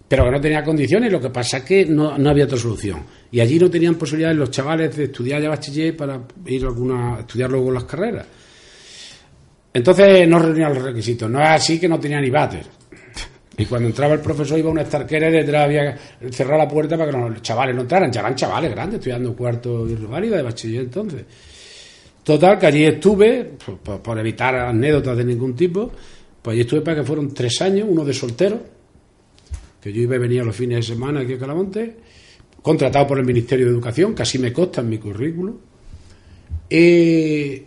pero 0.09 0.25
que 0.25 0.31
no 0.31 0.41
tenía 0.41 0.63
condiciones. 0.63 1.11
Lo 1.11 1.21
que 1.21 1.29
pasa 1.29 1.57
es 1.57 1.63
que 1.63 1.85
no, 1.85 2.09
había 2.09 2.45
otra 2.45 2.57
solución. 2.57 3.05
Y 3.31 3.39
allí 3.39 3.59
no 3.59 3.69
tenían 3.69 3.93
posibilidades 3.93 4.37
los 4.37 4.49
chavales 4.49 4.97
de 4.97 5.03
estudiar 5.03 5.39
ya 5.39 5.49
bachiller 5.49 5.95
para 5.95 6.19
ir 6.47 6.65
alguna, 6.65 7.19
estudiar 7.19 7.51
luego 7.51 7.71
las 7.71 7.83
carreras. 7.83 8.25
Entonces 9.71 10.27
no 10.27 10.39
reunían 10.39 10.73
los 10.73 10.83
requisitos. 10.83 11.29
No 11.29 11.39
es 11.39 11.49
así 11.49 11.79
que 11.79 11.87
no 11.87 11.99
tenía 11.99 12.19
ni 12.19 12.31
váter. 12.31 12.65
Y 13.55 13.65
cuando 13.65 13.87
entraba 13.87 14.15
el 14.15 14.21
profesor 14.21 14.57
iba 14.57 14.69
a 14.69 14.71
una 14.71 14.81
estarquera 14.81 15.29
y 15.29 15.33
detrás 15.33 15.65
había 15.65 15.95
cerrar 16.31 16.57
la 16.57 16.67
puerta 16.67 16.97
para 16.97 17.11
que 17.11 17.17
los 17.17 17.41
chavales 17.43 17.75
no 17.75 17.81
entraran. 17.81 18.11
Ya 18.11 18.21
eran 18.21 18.33
chavales 18.33 18.71
grandes, 18.71 18.95
estudiando 18.95 19.35
cuarto 19.35 19.87
y 19.87 19.93
válida 19.93 20.37
de 20.37 20.43
bachiller 20.43 20.81
entonces. 20.81 21.23
Total, 22.23 22.57
que 22.57 22.65
allí 22.65 22.85
estuve, 22.85 23.43
por, 23.83 24.01
por, 24.01 24.17
evitar 24.17 24.55
anécdotas 24.55 25.17
de 25.17 25.25
ningún 25.25 25.55
tipo, 25.55 25.91
pues 26.41 26.53
allí 26.53 26.61
estuve 26.61 26.81
para 26.81 26.97
que 26.97 27.03
fueron 27.03 27.33
tres 27.33 27.61
años, 27.61 27.87
uno 27.89 28.03
de 28.03 28.13
soltero, 28.13 28.78
que 29.81 29.93
yo 29.93 30.01
iba 30.01 30.15
y 30.15 30.19
venía 30.19 30.43
los 30.43 30.55
fines 30.55 30.77
de 30.77 30.93
semana 30.93 31.21
aquí 31.21 31.33
a 31.33 31.37
Calamonte, 31.37 31.95
contratado 32.61 33.07
por 33.07 33.19
el 33.19 33.25
Ministerio 33.25 33.65
de 33.65 33.71
Educación, 33.71 34.13
casi 34.13 34.37
me 34.39 34.51
consta 34.51 34.81
en 34.81 34.89
mi 34.89 34.97
currículum, 34.97 35.55
y 36.69 37.63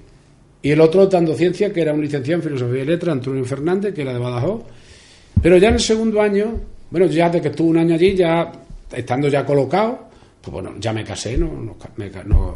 el 0.62 0.80
otro 0.80 1.06
dando 1.06 1.34
ciencia, 1.34 1.72
que 1.72 1.80
era 1.80 1.92
un 1.92 2.00
licenciado 2.00 2.40
en 2.40 2.48
Filosofía 2.48 2.82
y 2.82 2.86
Letras, 2.86 3.12
Antonio 3.14 3.44
Fernández, 3.44 3.94
que 3.94 4.02
era 4.02 4.12
de 4.12 4.18
Badajoz, 4.18 4.62
pero 5.42 5.56
ya 5.56 5.68
en 5.68 5.74
el 5.74 5.80
segundo 5.80 6.20
año, 6.20 6.60
bueno, 6.90 7.06
ya 7.06 7.28
de 7.28 7.40
que 7.40 7.48
estuve 7.48 7.70
un 7.70 7.78
año 7.78 7.94
allí, 7.94 8.14
ya 8.14 8.52
estando 8.92 9.28
ya 9.28 9.44
colocado, 9.44 10.12
pues 10.42 10.52
bueno, 10.52 10.74
ya 10.78 10.92
me 10.92 11.04
casé, 11.04 11.38
no, 11.38 11.76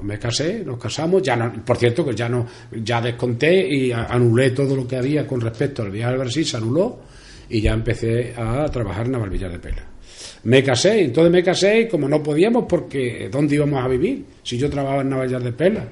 me, 0.02 0.18
casé, 0.18 0.64
nos 0.64 0.78
casamos, 0.78 1.22
ya 1.22 1.36
no, 1.36 1.52
por 1.64 1.76
cierto 1.76 2.04
que 2.04 2.14
ya 2.14 2.28
no, 2.28 2.46
ya 2.82 3.00
desconté 3.00 3.66
y 3.68 3.92
anulé 3.92 4.50
todo 4.50 4.74
lo 4.74 4.86
que 4.86 4.96
había 4.96 5.26
con 5.26 5.40
respecto 5.40 5.82
al 5.82 5.90
viaje 5.90 6.12
al 6.12 6.18
Brasil, 6.18 6.44
se 6.44 6.56
anuló, 6.56 6.98
y 7.48 7.60
ya 7.60 7.72
empecé 7.72 8.34
a 8.36 8.66
trabajar 8.70 9.06
en 9.06 9.12
Navalvillar 9.12 9.52
de 9.52 9.58
Pela. 9.58 9.84
Me 10.44 10.62
casé, 10.62 11.04
entonces 11.04 11.32
me 11.32 11.42
casé 11.42 11.80
y 11.80 11.88
como 11.88 12.08
no 12.08 12.22
podíamos, 12.22 12.64
porque 12.68 13.28
¿dónde 13.30 13.56
íbamos 13.56 13.84
a 13.84 13.88
vivir? 13.88 14.24
Si 14.42 14.56
yo 14.56 14.70
trabajaba 14.70 15.02
en 15.02 15.10
Navalvillar 15.10 15.42
de 15.42 15.52
Pela, 15.52 15.88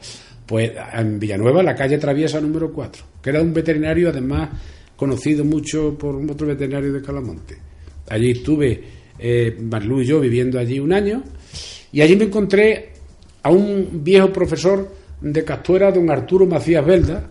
pues 0.46 0.72
en 0.92 1.18
Villanueva, 1.18 1.62
la 1.62 1.74
calle 1.74 1.98
Traviesa 1.98 2.40
número 2.40 2.72
4, 2.72 3.04
que 3.22 3.30
era 3.30 3.42
un 3.42 3.52
veterinario 3.52 4.10
además 4.10 4.50
conocido 4.96 5.44
mucho 5.44 5.96
por 5.98 6.16
otro 6.30 6.46
veterinario 6.46 6.92
de 6.92 7.02
Calamonte. 7.02 7.56
Allí 8.08 8.32
estuve, 8.32 8.82
eh, 9.18 9.56
y 9.58 10.04
yo, 10.04 10.20
viviendo 10.20 10.58
allí 10.58 10.78
un 10.78 10.92
año, 10.92 11.22
y 11.92 12.00
allí 12.00 12.16
me 12.16 12.24
encontré 12.24 12.92
a 13.42 13.50
un 13.50 14.02
viejo 14.04 14.32
profesor 14.32 14.88
de 15.20 15.44
Castuera, 15.44 15.90
don 15.90 16.10
Arturo 16.10 16.46
Macías 16.46 16.84
Velda. 16.84 17.30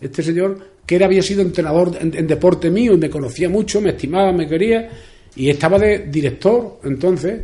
Este 0.00 0.22
señor 0.22 0.71
que 0.86 0.96
él 0.96 1.02
había 1.02 1.22
sido 1.22 1.42
entrenador 1.42 1.96
en, 2.00 2.26
deporte 2.26 2.70
mío 2.70 2.96
me 2.98 3.08
conocía 3.08 3.48
mucho, 3.48 3.80
me 3.80 3.90
estimaba, 3.90 4.32
me 4.32 4.48
quería, 4.48 4.90
y 5.36 5.48
estaba 5.48 5.78
de 5.78 6.06
director 6.08 6.80
entonces 6.84 7.40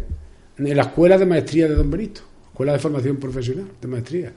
en 0.58 0.76
la 0.76 0.82
escuela 0.82 1.16
de 1.16 1.26
maestría 1.26 1.68
de 1.68 1.74
Don 1.74 1.90
Benito, 1.90 2.22
escuela 2.50 2.72
de 2.72 2.78
formación 2.78 3.16
profesional, 3.16 3.66
de 3.80 3.88
maestría. 3.88 4.32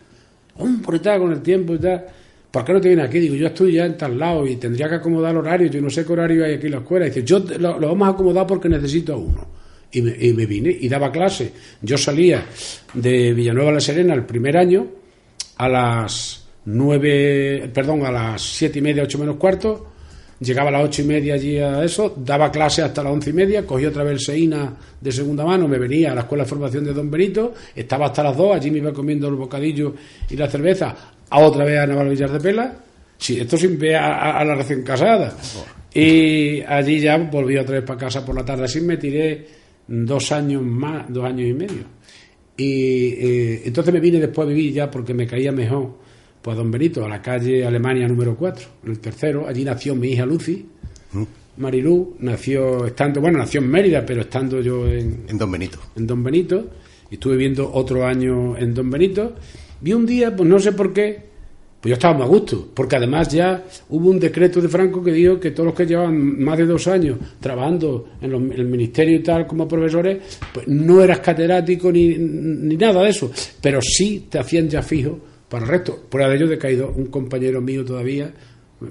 Hombre, 0.58 1.00
tal, 1.00 1.20
con 1.20 1.32
el 1.32 1.42
tiempo 1.42 1.74
y 1.74 1.80
tal. 1.80 2.06
¿Por 2.52 2.66
qué 2.66 2.74
no 2.74 2.82
te 2.82 2.90
viene 2.90 3.04
aquí? 3.04 3.20
Digo, 3.20 3.36
yo 3.36 3.48
estoy 3.48 3.74
ya 3.74 3.86
en 3.86 3.98
tal 3.98 4.20
lado 4.20 4.46
y 4.46 4.58
tendría 4.58 4.90
que 4.90 4.96
acomodar 4.96 5.36
horario. 5.36 5.68
Yo 5.68 5.82
no 5.82 5.90
sé 5.90 6.06
qué 6.06 6.12
horario 6.12 6.44
hay 6.44 6.56
aquí 6.56 6.66
en 6.66 6.74
la 6.74 6.80
escuela. 6.80 7.06
dice, 7.06 7.24
yo 7.24 7.40
lo, 7.40 7.80
vamos 7.80 8.08
a 8.08 8.12
acomodar 8.12 8.46
porque 8.46 8.68
necesito 8.68 9.14
a 9.14 9.18
uno. 9.18 9.48
Y 9.94 10.02
me, 10.02 10.16
y 10.20 10.34
me, 10.34 10.46
vine 10.46 10.78
y 10.80 10.90
daba 10.90 11.12
clase. 11.12 11.52
Yo 11.82 11.98
salía 11.98 12.46
de 12.94 13.34
Villanueva 13.34 13.72
a 13.72 13.74
La 13.76 13.80
Serena 13.80 14.14
el 14.14 14.26
primer 14.26 14.58
año 14.58 14.86
a 15.58 15.70
las 15.70 16.41
nueve, 16.66 17.70
perdón, 17.74 18.06
a 18.06 18.12
las 18.12 18.42
siete 18.42 18.80
y 18.80 18.82
media, 18.82 19.04
ocho 19.04 19.18
menos 19.18 19.38
cuarto, 19.38 19.88
llegaba 20.40 20.70
a 20.70 20.72
las 20.74 20.86
ocho 20.86 21.02
y 21.02 21.06
media 21.06 21.36
allí 21.36 21.58
a 21.58 21.84
eso, 21.84 22.16
daba 22.18 22.52
clase 22.52 22.82
hasta 22.82 23.04
las 23.04 23.14
once 23.14 23.30
y 23.30 23.34
media, 23.34 23.66
cogía 23.66 23.90
otra 23.90 24.04
vez 24.04 24.14
el 24.14 24.20
Seina 24.20 24.76
de 25.00 25.12
segunda 25.12 25.46
mano, 25.46 25.68
me 25.68 25.78
venía 25.78 26.12
a 26.12 26.16
la 26.16 26.22
escuela 26.22 26.44
de 26.44 26.50
formación 26.50 26.84
de 26.84 26.94
Don 26.94 27.10
Benito, 27.10 27.54
estaba 27.76 28.08
hasta 28.08 28.24
las 28.24 28.36
dos, 28.36 28.56
allí 28.56 28.72
me 28.72 28.80
iba 28.80 28.92
comiendo 28.92 29.28
el 29.28 29.36
bocadillo 29.36 29.94
y 30.30 30.36
la 30.36 30.50
cerveza, 30.50 30.96
a 31.30 31.40
otra 31.40 31.64
vez 31.64 31.80
a 31.80 31.88
Naval 31.88 32.10
Villar 32.10 32.32
de 32.32 32.40
Pela, 32.40 32.76
sí, 33.18 33.40
esto 33.40 33.58
sin 33.58 33.78
ver 33.78 33.96
a, 33.96 34.44
la 34.44 34.56
recién 34.56 34.84
casada. 34.84 35.36
Y 35.94 36.62
allí 36.62 37.02
ya 37.02 37.18
volví 37.18 37.58
otra 37.58 37.76
vez 37.76 37.84
para 37.84 38.00
casa 38.00 38.26
por 38.26 38.36
la 38.36 38.46
tarde, 38.46 38.66
así 38.66 38.82
me 38.82 38.98
tiré 38.98 39.46
dos 39.88 40.32
años 40.32 40.62
más, 40.62 41.06
dos 41.10 41.26
años 41.26 41.50
y 41.50 41.54
medio. 41.54 41.84
Y 42.58 43.14
eh, 43.14 43.62
entonces 43.66 43.94
me 43.94 44.00
vine 44.00 44.20
después 44.20 44.46
a 44.46 44.50
vivir 44.50 44.74
ya 44.74 44.92
porque 44.92 45.14
me 45.14 45.26
caía 45.26 45.52
mejor 45.52 46.01
pues 46.42 46.58
Don 46.58 46.72
Benito, 46.72 47.06
a 47.06 47.10
la 47.10 47.22
calle 47.22 47.66
Alemania 47.66 48.08
número 48.08 48.36
4, 48.36 48.68
el 48.88 49.00
tercero. 49.00 49.48
Allí 49.48 49.64
nació 49.64 49.96
mi 49.96 50.10
hija 50.10 50.26
Lucy. 50.26 50.66
Mm. 51.14 51.24
Marilú 51.58 52.16
nació 52.20 52.86
estando, 52.86 53.22
bueno, 53.22 53.38
nació 53.38 53.62
en 53.62 53.70
Mérida, 53.70 54.06
pero 54.06 54.22
estando 54.22 54.62
yo 54.62 54.88
en, 54.88 55.26
en 55.28 55.38
Don 55.38 55.52
Benito. 55.52 55.78
En 55.96 56.08
Don 56.08 56.24
Benito. 56.24 56.70
Y 57.10 57.16
estuve 57.16 57.36
viendo 57.36 57.72
otro 57.72 58.06
año 58.06 58.58
en 58.58 58.74
Don 58.74 58.90
Benito. 58.90 59.36
Vi 59.82 59.94
un 59.94 60.06
día, 60.06 60.36
pues 60.36 60.50
no 60.50 60.60
sé 60.60 60.72
por 60.72 60.94
qué, 60.94 61.32
pues 61.82 61.90
yo 61.90 61.94
estaba 61.94 62.14
muy 62.14 62.24
a 62.24 62.28
gusto, 62.28 62.70
porque 62.74 62.96
además 62.96 63.30
ya 63.30 63.64
hubo 63.90 64.10
un 64.10 64.20
decreto 64.20 64.62
de 64.62 64.70
Franco 64.70 65.04
que 65.04 65.12
dijo 65.12 65.40
que 65.40 65.52
todos 65.52 65.68
los 65.68 65.76
que 65.76 65.86
llevaban 65.86 66.40
más 66.40 66.58
de 66.58 66.66
dos 66.66 66.88
años 66.88 67.18
trabajando 67.40 68.10
en, 68.22 68.32
el 68.52 68.66
ministerio 68.66 69.18
y 69.18 69.24
tal 69.24 69.48
como 69.48 69.68
profesores, 69.68 70.40
pues 70.54 70.68
no 70.68 71.02
eras 71.04 71.20
catedrático 71.20 71.92
ni, 71.92 72.16
ni 72.18 72.78
nada 72.78 73.02
de 73.02 73.10
eso, 73.10 73.32
pero 73.60 73.82
sí 73.82 74.28
te 74.30 74.40
hacían 74.40 74.70
ya 74.70 74.82
fijo 74.82 75.31
para 75.52 75.66
el 75.66 75.70
resto. 75.70 76.00
Prueba 76.10 76.30
de 76.30 76.38
ello 76.38 76.48
de 76.48 76.58
caído 76.58 76.94
un 76.96 77.08
compañero 77.08 77.60
mío 77.60 77.84
todavía, 77.84 78.34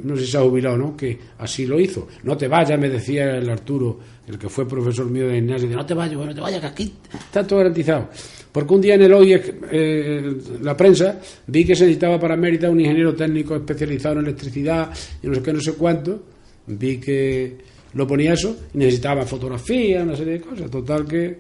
no 0.04 0.14
sé 0.14 0.26
si 0.26 0.32
se 0.32 0.36
ha 0.36 0.42
jubilado 0.42 0.74
o 0.74 0.78
no, 0.78 0.96
que 0.96 1.18
así 1.38 1.64
lo 1.64 1.80
hizo. 1.80 2.06
No 2.22 2.36
te 2.36 2.48
vayas, 2.48 2.78
me 2.78 2.90
decía 2.90 3.38
el 3.38 3.48
Arturo, 3.48 3.98
el 4.28 4.38
que 4.38 4.50
fue 4.50 4.68
profesor 4.68 5.06
mío 5.06 5.26
de 5.26 5.36
gimnasia, 5.36 5.68
no 5.70 5.86
te 5.86 5.94
vayas, 5.94 6.14
no 6.14 6.34
te 6.34 6.40
vayas, 6.40 6.61
que 6.61 6.66
aquí 6.66 6.94
está 7.12 7.46
todo 7.46 7.61
garantizado. 7.61 8.11
Porque 8.52 8.74
un 8.74 8.80
día 8.82 8.94
en 8.94 9.02
el 9.02 9.12
hoy, 9.12 9.32
eh, 9.32 10.36
la 10.61 10.76
prensa, 10.76 11.18
vi 11.46 11.64
que 11.64 11.74
se 11.74 11.84
necesitaba 11.84 12.20
para 12.20 12.36
Mérida 12.36 12.68
un 12.68 12.78
ingeniero 12.78 13.14
técnico 13.14 13.56
especializado 13.56 14.18
en 14.18 14.26
electricidad 14.26 14.90
y 15.22 15.28
no 15.28 15.34
sé 15.36 15.42
qué, 15.42 15.52
no 15.54 15.61
sé 15.61 15.72
cuánto. 15.72 16.22
Vi 16.66 16.98
que 16.98 17.56
lo 17.94 18.06
ponía 18.06 18.34
eso 18.34 18.54
y 18.74 18.78
necesitaba 18.78 19.24
fotografía, 19.24 20.02
una 20.02 20.14
serie 20.14 20.34
de 20.34 20.40
cosas. 20.42 20.70
Total 20.70 21.06
que 21.06 21.38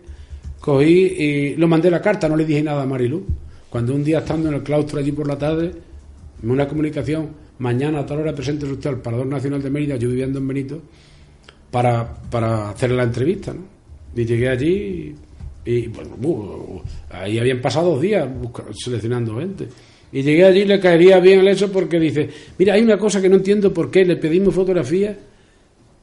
cogí 0.60 1.14
y 1.18 1.56
lo 1.56 1.68
mandé 1.68 1.90
la 1.90 2.00
carta, 2.00 2.26
no 2.26 2.36
le 2.36 2.46
dije 2.46 2.62
nada 2.62 2.82
a 2.82 2.86
Marilu. 2.86 3.22
Cuando 3.70 3.94
un 3.94 4.02
día 4.02 4.18
estando 4.18 4.48
en 4.48 4.56
el 4.56 4.62
claustro 4.62 4.98
allí 4.98 5.12
por 5.12 5.28
la 5.28 5.38
tarde, 5.38 5.72
una 6.42 6.66
comunicación, 6.66 7.28
mañana 7.60 8.00
a 8.00 8.06
tal 8.06 8.18
hora 8.18 8.34
presente 8.34 8.66
usted 8.66 8.90
al 8.90 9.00
Parador 9.00 9.26
Nacional 9.26 9.62
de 9.62 9.70
Mérida, 9.70 9.96
yo 9.96 10.08
viviendo 10.08 10.40
en 10.40 10.48
Benito, 10.48 10.82
para, 11.70 12.14
para 12.30 12.70
hacer 12.70 12.90
la 12.90 13.04
entrevista, 13.04 13.54
¿no? 13.54 13.62
Y 14.14 14.24
llegué 14.24 14.48
allí 14.48 15.14
y, 15.64 15.86
bueno, 15.86 16.82
ahí 17.10 17.38
habían 17.38 17.60
pasado 17.60 17.92
dos 17.92 18.00
días 18.00 18.28
seleccionando 18.72 19.38
gente. 19.38 19.68
Y 20.12 20.22
llegué 20.22 20.44
allí 20.44 20.60
y 20.62 20.64
le 20.64 20.80
caería 20.80 21.20
bien 21.20 21.40
el 21.40 21.48
eso 21.48 21.70
porque 21.70 22.00
dice, 22.00 22.28
mira, 22.58 22.74
hay 22.74 22.82
una 22.82 22.98
cosa 22.98 23.22
que 23.22 23.28
no 23.28 23.36
entiendo 23.36 23.72
por 23.72 23.90
qué 23.90 24.04
le 24.04 24.16
pedimos 24.16 24.52
fotografía. 24.52 25.16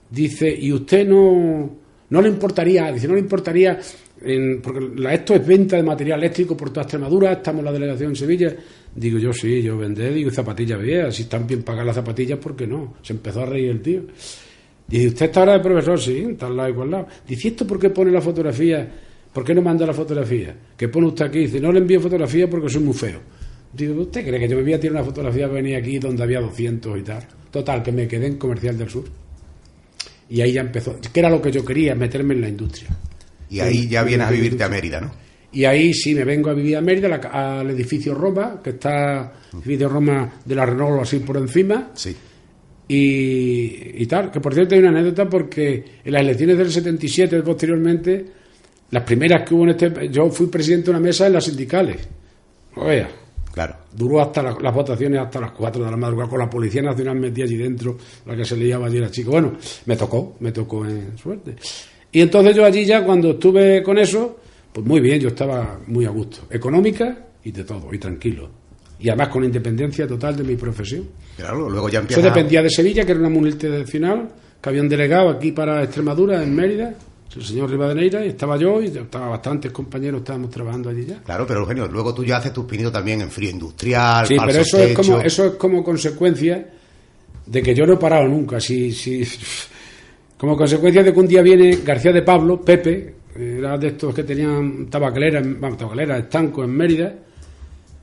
Dice, 0.10 0.56
y 0.58 0.72
usted 0.72 1.06
no, 1.06 1.70
no 2.10 2.22
le 2.22 2.30
importaría, 2.30 2.90
dice, 2.94 3.10
no 3.10 3.16
le 3.16 3.20
importaría 3.20 3.78
porque 4.62 5.14
esto 5.14 5.36
es 5.36 5.46
venta 5.46 5.76
de 5.76 5.84
material 5.84 6.20
eléctrico 6.20 6.58
por 6.58 6.70
toda 6.70 6.82
Extremadura, 6.82 7.34
estamos 7.34 7.60
en 7.60 7.66
la 7.66 7.72
delegación 7.72 8.10
en 8.10 8.16
Sevilla. 8.16 8.56
Digo 8.96 9.20
yo, 9.20 9.32
sí, 9.32 9.62
yo 9.62 9.78
vendé, 9.78 10.12
digo, 10.12 10.32
zapatillas 10.32 10.82
viejas, 10.82 11.16
si 11.16 11.24
están 11.24 11.46
bien 11.46 11.64
pagadas 11.64 11.88
las 11.88 11.96
zapatillas, 11.98 12.40
¿por 12.40 12.56
qué 12.56 12.66
no? 12.66 12.96
Se 13.04 13.14
empezó 13.14 13.44
a 13.44 13.46
reír 13.46 13.70
el 13.70 13.82
tío. 13.82 14.02
Dice, 14.88 15.08
¿usted 15.10 15.26
está 15.28 15.42
ahora 15.42 15.54
de 15.54 15.60
profesor? 15.60 16.00
Sí, 16.00 16.26
está 16.32 16.48
al 16.48 16.58
lado 16.58 16.70
y 16.70 16.74
cual 16.74 16.92
lado. 16.92 17.08
Dice, 17.28 17.50
¿esto 17.50 17.68
por 17.68 17.80
qué 17.80 17.90
pone 17.90 18.12
la 18.12 18.22
fotografía? 18.22 18.90
¿Por 19.32 19.44
qué 19.44 19.54
no 19.54 19.62
manda 19.62 19.86
la 19.86 19.94
fotografía? 19.94 20.56
Que 20.76 20.88
pone 20.88 21.08
usted 21.08 21.26
aquí? 21.26 21.40
Dice, 21.40 21.60
no 21.60 21.72
le 21.72 21.80
envío 21.80 22.00
fotografía 22.00 22.50
porque 22.50 22.70
soy 22.70 22.82
muy 22.82 22.94
feo. 22.94 23.20
Digo, 23.72 24.02
¿usted 24.02 24.26
cree 24.26 24.40
que 24.40 24.48
yo 24.48 24.56
me 24.56 24.64
voy 24.64 24.74
a 24.74 24.80
tirar 24.80 24.96
una 24.96 25.04
fotografía 25.04 25.48
que 25.48 25.54
venía 25.54 25.78
aquí 25.78 26.00
donde 26.00 26.24
había 26.24 26.40
200 26.40 26.98
y 26.98 27.02
tal? 27.04 27.24
Total, 27.52 27.84
que 27.84 27.92
me 27.92 28.08
quedé 28.08 28.28
en 28.28 28.38
Comercial 28.38 28.78
del 28.78 28.90
Sur. 28.90 29.04
Y 30.30 30.42
ahí 30.42 30.54
ya 30.54 30.62
empezó, 30.62 30.98
que 31.00 31.20
era 31.20 31.30
lo 31.30 31.42
que 31.42 31.52
yo 31.52 31.64
quería, 31.64 31.94
meterme 31.94 32.34
en 32.34 32.42
la 32.42 32.50
industria. 32.50 32.90
Y 33.50 33.60
ahí 33.60 33.88
ya 33.88 34.04
vienes 34.04 34.28
a 34.28 34.32
vivirte 34.32 34.64
a 34.64 34.70
Mérida, 34.70 35.00
¿no? 35.02 35.12
Y 35.52 35.64
ahí 35.66 35.94
sí 35.94 36.14
me 36.14 36.24
vengo 36.26 36.50
a 36.50 36.54
vivir 36.54 36.76
a 36.78 36.82
Mérida, 36.82 37.08
la- 37.08 37.60
al 37.60 37.70
edificio 37.72 38.14
Roma, 38.14 38.60
que 38.64 38.72
está 38.72 39.34
el 39.54 39.60
edificio 39.60 39.88
Roma 39.90 40.34
de 40.44 40.56
la 40.56 40.66
Renault 40.66 41.02
así 41.02 41.20
por 41.20 41.38
encima. 41.38 41.92
Sí. 41.96 42.16
Y, 42.90 44.02
y 44.02 44.06
tal, 44.06 44.32
que 44.32 44.40
por 44.40 44.54
cierto 44.54 44.76
hay 44.76 44.80
una 44.82 44.90
anécdota 44.90 45.28
porque 45.30 45.84
en 46.04 46.12
las 46.14 46.22
elecciones 46.22 46.58
del 46.58 46.72
77 46.72 47.42
posteriormente, 47.44 48.26
las 48.92 49.04
primeras 49.04 49.48
que 49.48 49.54
hubo 49.56 49.64
en 49.64 49.70
este, 49.72 50.10
yo 50.10 50.30
fui 50.30 50.48
presidente 50.48 50.86
de 50.86 50.92
una 50.92 51.00
mesa 51.00 51.28
en 51.28 51.34
las 51.34 51.44
sindicales. 51.46 52.08
Oye, 52.76 53.06
Claro. 53.54 53.76
duró 53.94 54.22
hasta 54.22 54.42
la- 54.44 54.58
las 54.62 54.74
votaciones 54.74 55.20
hasta 55.20 55.42
las 55.42 55.52
4 55.52 55.84
de 55.84 55.92
la 55.92 55.98
madrugada 55.98 56.30
con 56.30 56.40
la 56.40 56.50
Policía 56.50 56.82
Nacional 56.82 57.20
metida 57.20 57.46
allí 57.46 57.58
dentro, 57.58 57.98
la 58.26 58.36
que 58.36 58.46
se 58.46 58.56
liaba 58.56 58.88
allí 58.88 59.00
la 59.00 59.10
chica. 59.12 59.32
Bueno, 59.32 59.54
me 59.86 59.96
tocó, 59.98 60.38
me 60.40 60.52
tocó 60.52 60.86
en 60.86 61.18
suerte. 61.18 61.56
Y 62.12 62.22
entonces 62.22 62.56
yo 62.56 62.66
allí 62.66 62.86
ya 62.86 63.04
cuando 63.04 63.32
estuve 63.32 63.84
con 63.84 63.98
eso, 63.98 64.40
pues 64.74 64.86
muy 64.86 65.00
bien, 65.00 65.20
yo 65.20 65.30
estaba 65.30 65.80
muy 65.88 66.06
a 66.06 66.10
gusto, 66.10 66.42
económica 66.50 67.18
y 67.44 67.52
de 67.52 67.64
todo, 67.64 67.94
y 67.94 67.98
tranquilo. 67.98 68.50
Y 69.00 69.10
además 69.10 69.28
con 69.30 69.44
independencia 69.44 70.08
total 70.08 70.36
de 70.36 70.44
mi 70.44 70.56
profesión. 70.56 71.08
Claro, 71.36 71.70
luego 71.70 71.88
ya 71.90 72.00
Eso 72.00 72.04
empiezas. 72.04 72.24
dependía 72.24 72.64
de 72.64 72.70
Sevilla, 72.70 73.06
que 73.06 73.12
era 73.12 73.20
una 73.20 73.30
multinacional, 73.30 74.30
que 74.62 74.70
había 74.70 74.82
un 74.82 74.90
delegado 74.90 75.30
aquí 75.30 75.52
para 75.52 75.84
Extremadura, 75.84 76.42
en 76.42 76.56
Mérida, 76.56 76.96
el 77.36 77.44
señor 77.46 77.70
Rivadeneira, 77.70 78.26
y 78.26 78.30
estaba 78.30 78.58
yo, 78.58 78.82
y 78.82 78.88
estaba 78.88 79.30
bastantes 79.30 79.72
compañeros, 79.72 80.22
estábamos 80.22 80.50
trabajando 80.50 80.90
allí 80.90 81.06
ya. 81.06 81.22
Claro, 81.22 81.46
pero 81.46 81.60
Eugenio, 81.60 81.88
luego 81.88 82.12
tú 82.12 82.26
ya 82.26 82.38
haces 82.38 82.52
tus 82.52 82.66
pinitos 82.66 82.92
también 82.92 83.22
en 83.22 83.30
frío 83.30 83.52
industrial, 83.52 84.26
Sí, 84.26 84.36
pero 84.44 84.60
eso 84.60 84.80
es, 84.80 84.96
como, 84.96 85.20
eso 85.20 85.46
es 85.46 85.52
como 85.54 85.84
consecuencia 85.84 86.68
de 87.46 87.62
que 87.62 87.76
yo 87.76 87.86
no 87.86 87.94
he 87.94 87.98
parado 87.98 88.28
nunca. 88.28 88.60
Si, 88.60 88.92
si, 88.92 89.24
como 90.38 90.56
consecuencia 90.56 91.04
de 91.04 91.14
que 91.14 91.20
un 91.20 91.28
día 91.28 91.42
viene 91.42 91.78
García 91.84 92.12
de 92.12 92.22
Pablo, 92.22 92.62
Pepe, 92.62 93.16
era 93.36 93.78
de 93.78 93.88
estos 93.88 94.14
que 94.14 94.24
tenían 94.24 94.88
tabacalera, 94.88 95.42
vamos, 95.44 95.78
tabacalera, 95.78 96.18
estanco 96.18 96.64
en 96.64 96.72
Mérida, 96.72 97.14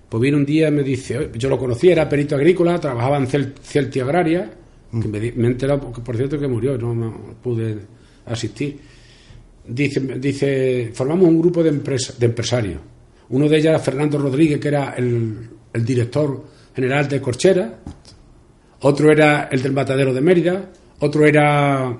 pues 0.09 0.20
viene 0.20 0.37
un 0.37 0.45
día 0.45 0.68
y 0.68 0.70
me 0.72 0.82
dice, 0.82 1.18
"Oye, 1.18 1.30
yo 1.35 1.49
lo 1.49 1.59
conocía, 1.59 1.93
era 1.93 2.09
perito 2.09 2.37
agrícola, 2.37 2.78
trabajaba 2.78 3.16
en 3.18 3.26
Cel- 3.26 3.55
Celti 3.61 4.01
Agraria, 4.01 4.51
que 4.91 5.09
me, 5.09 5.18
me 5.32 5.49
he 5.49 5.51
enterado, 5.51 5.80
porque, 5.80 6.01
por 6.03 6.16
cierto, 6.16 6.39
que 6.39 6.47
murió, 6.47 6.76
no 6.78 7.35
pude 7.43 7.78
asistir. 8.26 8.78
Dice, 9.66 10.01
dice 10.18 10.91
formamos 10.93 11.26
un 11.28 11.41
grupo 11.41 11.62
de, 11.62 11.70
empresa, 11.70 12.14
de 12.18 12.26
empresarios. 12.26 12.80
Uno 13.30 13.49
de 13.49 13.57
ellos 13.57 13.70
era 13.70 13.78
Fernando 13.78 14.18
Rodríguez, 14.18 14.61
que 14.61 14.68
era 14.68 14.95
el, 14.97 15.49
el 15.72 15.85
director 15.85 16.45
general 16.76 17.09
de 17.09 17.20
Corchera. 17.20 17.80
Otro 18.82 19.11
era 19.11 19.49
el 19.51 19.62
del 19.62 19.72
matadero 19.72 20.12
de 20.12 20.20
Mérida. 20.20 20.70
Otro 21.01 21.24
era 21.26 21.99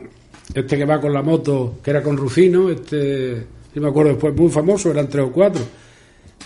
este 0.53 0.77
que 0.77 0.85
va 0.85 1.01
con 1.01 1.13
la 1.13 1.23
moto, 1.23 1.79
que 1.83 1.91
era 1.91 2.03
con 2.03 2.17
Rufino. 2.17 2.71
Este, 2.71 3.47
no 3.75 3.83
me 3.83 3.89
acuerdo 3.89 4.13
después, 4.13 4.35
muy 4.35 4.51
famoso, 4.51 4.91
eran 4.91 5.09
tres 5.09 5.25
o 5.25 5.33
cuatro. 5.33 5.63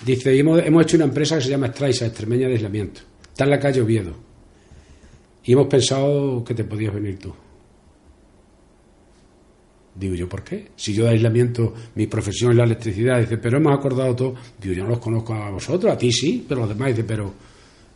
Dice, 0.04 0.38
hemos, 0.38 0.64
hemos 0.64 0.82
hecho 0.82 0.96
una 0.96 1.06
empresa 1.06 1.36
que 1.36 1.42
se 1.42 1.50
llama 1.50 1.68
Straisa, 1.68 2.06
Extremeña 2.06 2.46
de 2.46 2.54
Aislamiento. 2.54 3.00
Está 3.28 3.44
en 3.44 3.50
la 3.50 3.58
calle 3.58 3.80
Oviedo. 3.80 4.14
Y 5.44 5.52
hemos 5.52 5.66
pensado 5.66 6.44
que 6.44 6.54
te 6.54 6.64
podías 6.64 6.94
venir 6.94 7.18
tú. 7.18 7.34
Digo 9.94 10.14
yo, 10.14 10.28
¿por 10.28 10.44
qué? 10.44 10.68
Si 10.76 10.94
yo 10.94 11.04
de 11.04 11.10
aislamiento, 11.10 11.74
mi 11.96 12.06
profesión 12.06 12.52
es 12.52 12.56
la 12.56 12.64
electricidad, 12.64 13.18
dice, 13.18 13.36
pero 13.38 13.56
hemos 13.56 13.76
acordado 13.76 14.14
todo. 14.14 14.34
Digo, 14.60 14.74
yo 14.74 14.84
no 14.84 14.90
los 14.90 15.00
conozco 15.00 15.34
a 15.34 15.50
vosotros, 15.50 15.92
a 15.92 15.98
ti 15.98 16.12
sí, 16.12 16.44
pero 16.48 16.60
los 16.60 16.68
demás, 16.68 16.90
dice, 16.90 17.02
pero 17.02 17.32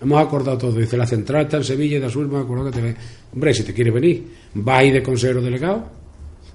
hemos 0.02 0.20
acordado 0.20 0.58
todo. 0.58 0.72
Dice, 0.72 0.96
la 0.96 1.06
central 1.06 1.42
está 1.42 1.58
en 1.58 1.64
Sevilla 1.64 1.96
y 1.96 2.00
de 2.00 2.06
Azul, 2.06 2.28
me 2.28 2.38
acuerdo 2.38 2.66
que 2.66 2.72
te 2.72 2.82
ve. 2.82 2.96
Hombre, 3.32 3.54
si 3.54 3.62
te 3.62 3.72
quieres 3.72 3.94
venir, 3.94 4.24
vas 4.54 4.80
a 4.80 4.84
ir 4.84 4.92
de 4.94 5.02
consejero 5.02 5.40
delegado, 5.40 5.90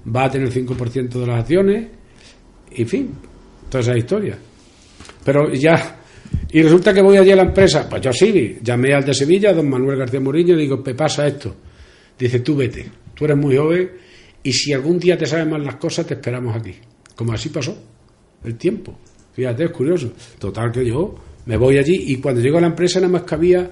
vas 0.04 0.28
a 0.28 0.30
tener 0.32 0.48
el 0.48 0.54
5% 0.54 1.08
de 1.08 1.26
las 1.26 1.40
acciones, 1.40 1.88
y 2.70 2.84
fin, 2.84 3.10
toda 3.68 3.80
esa 3.80 3.96
historia. 3.96 4.38
Pero 5.24 5.52
ya, 5.52 6.00
y 6.50 6.62
resulta 6.62 6.92
que 6.92 7.02
voy 7.02 7.16
allí 7.16 7.30
a 7.30 7.36
la 7.36 7.42
empresa, 7.42 7.88
pues 7.88 8.02
yo 8.02 8.12
sí, 8.12 8.58
llamé 8.62 8.94
al 8.94 9.04
de 9.04 9.14
Sevilla, 9.14 9.52
don 9.52 9.68
Manuel 9.68 9.98
García 9.98 10.20
Murillo, 10.20 10.54
y 10.54 10.62
digo, 10.62 10.82
me 10.84 10.94
pasa 10.94 11.26
esto. 11.26 11.54
Dice, 12.18 12.40
tú 12.40 12.56
vete, 12.56 12.86
tú 13.14 13.24
eres 13.24 13.36
muy 13.36 13.56
joven, 13.56 13.90
y 14.42 14.52
si 14.52 14.72
algún 14.72 14.98
día 14.98 15.16
te 15.16 15.26
saben 15.26 15.50
más 15.50 15.62
las 15.62 15.76
cosas, 15.76 16.06
te 16.06 16.14
esperamos 16.14 16.54
aquí. 16.56 16.74
Como 17.14 17.32
así 17.32 17.48
pasó 17.48 17.76
el 18.44 18.56
tiempo. 18.56 18.96
Fíjate, 19.32 19.64
es 19.64 19.70
curioso. 19.70 20.12
Total 20.38 20.70
que 20.72 20.86
yo 20.86 21.14
me 21.48 21.56
voy 21.56 21.78
allí 21.78 22.04
y 22.12 22.16
cuando 22.16 22.40
llego 22.40 22.58
a 22.58 22.60
la 22.60 22.66
empresa 22.68 23.00
nada 23.00 23.10
más 23.12 23.22
que 23.22 23.34
había 23.34 23.70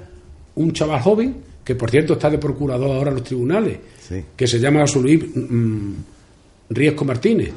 un 0.57 0.73
chaval 0.73 1.01
joven, 1.01 1.37
que 1.63 1.75
por 1.75 1.91
cierto 1.91 2.15
está 2.15 2.31
de 2.31 2.39
procurador 2.39 2.91
ahora 2.97 3.11
en 3.11 3.17
los 3.17 3.25
tribunales, 3.25 3.79
Sí. 4.01 4.17
que 4.35 4.47
se 4.47 4.59
llama 4.59 4.81
José 4.81 5.01
Luis 5.01 5.25
mm, 5.35 5.93
Riesco 6.71 7.05
Martínez. 7.05 7.51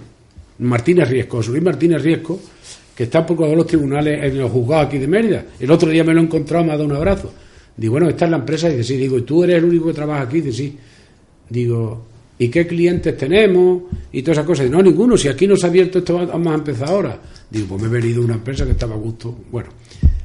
Martínez 0.59 1.09
Riesco, 1.09 1.37
José 1.37 1.51
Luis 1.51 1.63
Martínez 1.63 2.01
Riesco, 2.01 2.39
que 2.95 3.03
está 3.03 3.25
procurador 3.25 3.55
de 3.55 3.63
los 3.63 3.67
tribunales 3.67 4.23
en 4.23 4.37
los 4.37 4.51
juzgados 4.51 4.87
aquí 4.87 4.97
de 4.97 5.07
Mérida. 5.07 5.45
El 5.59 5.71
otro 5.71 5.89
día 5.89 6.03
me 6.03 6.13
lo 6.13 6.19
he 6.19 6.23
encontrado, 6.23 6.65
me 6.65 6.71
ha 6.71 6.75
dado 6.75 6.85
un 6.85 6.95
abrazo. 6.95 7.31
Digo, 7.77 7.93
bueno, 7.93 8.09
esta 8.09 8.25
es 8.25 8.31
la 8.31 8.37
empresa. 8.37 8.67
Y 8.67 8.71
dice, 8.75 8.83
sí. 8.83 8.97
Digo, 8.97 9.17
¿y 9.17 9.21
tú 9.21 9.41
eres 9.45 9.55
el 9.57 9.63
único 9.65 9.87
que 9.87 9.93
trabaja 9.93 10.23
aquí? 10.23 10.41
Dice, 10.41 10.57
sí. 10.57 10.77
Digo, 11.49 12.03
¿y 12.37 12.49
qué 12.49 12.67
clientes 12.67 13.15
tenemos? 13.15 13.83
Y 14.11 14.21
todas 14.21 14.39
esas 14.39 14.45
cosas. 14.47 14.65
Dice, 14.65 14.75
no, 14.75 14.83
ninguno. 14.83 15.15
Si 15.15 15.29
aquí 15.29 15.47
no 15.47 15.55
se 15.55 15.65
ha 15.65 15.69
abierto 15.69 15.99
esto, 15.99 16.15
vamos 16.27 16.51
a 16.51 16.55
empezar 16.55 16.89
ahora. 16.89 17.17
Digo, 17.49 17.67
pues 17.67 17.81
me 17.83 17.87
he 17.87 18.01
venido 18.01 18.21
a 18.21 18.25
una 18.25 18.33
empresa 18.33 18.65
que 18.65 18.71
estaba 18.71 18.95
a 18.95 18.97
gusto. 18.97 19.33
Bueno, 19.49 19.69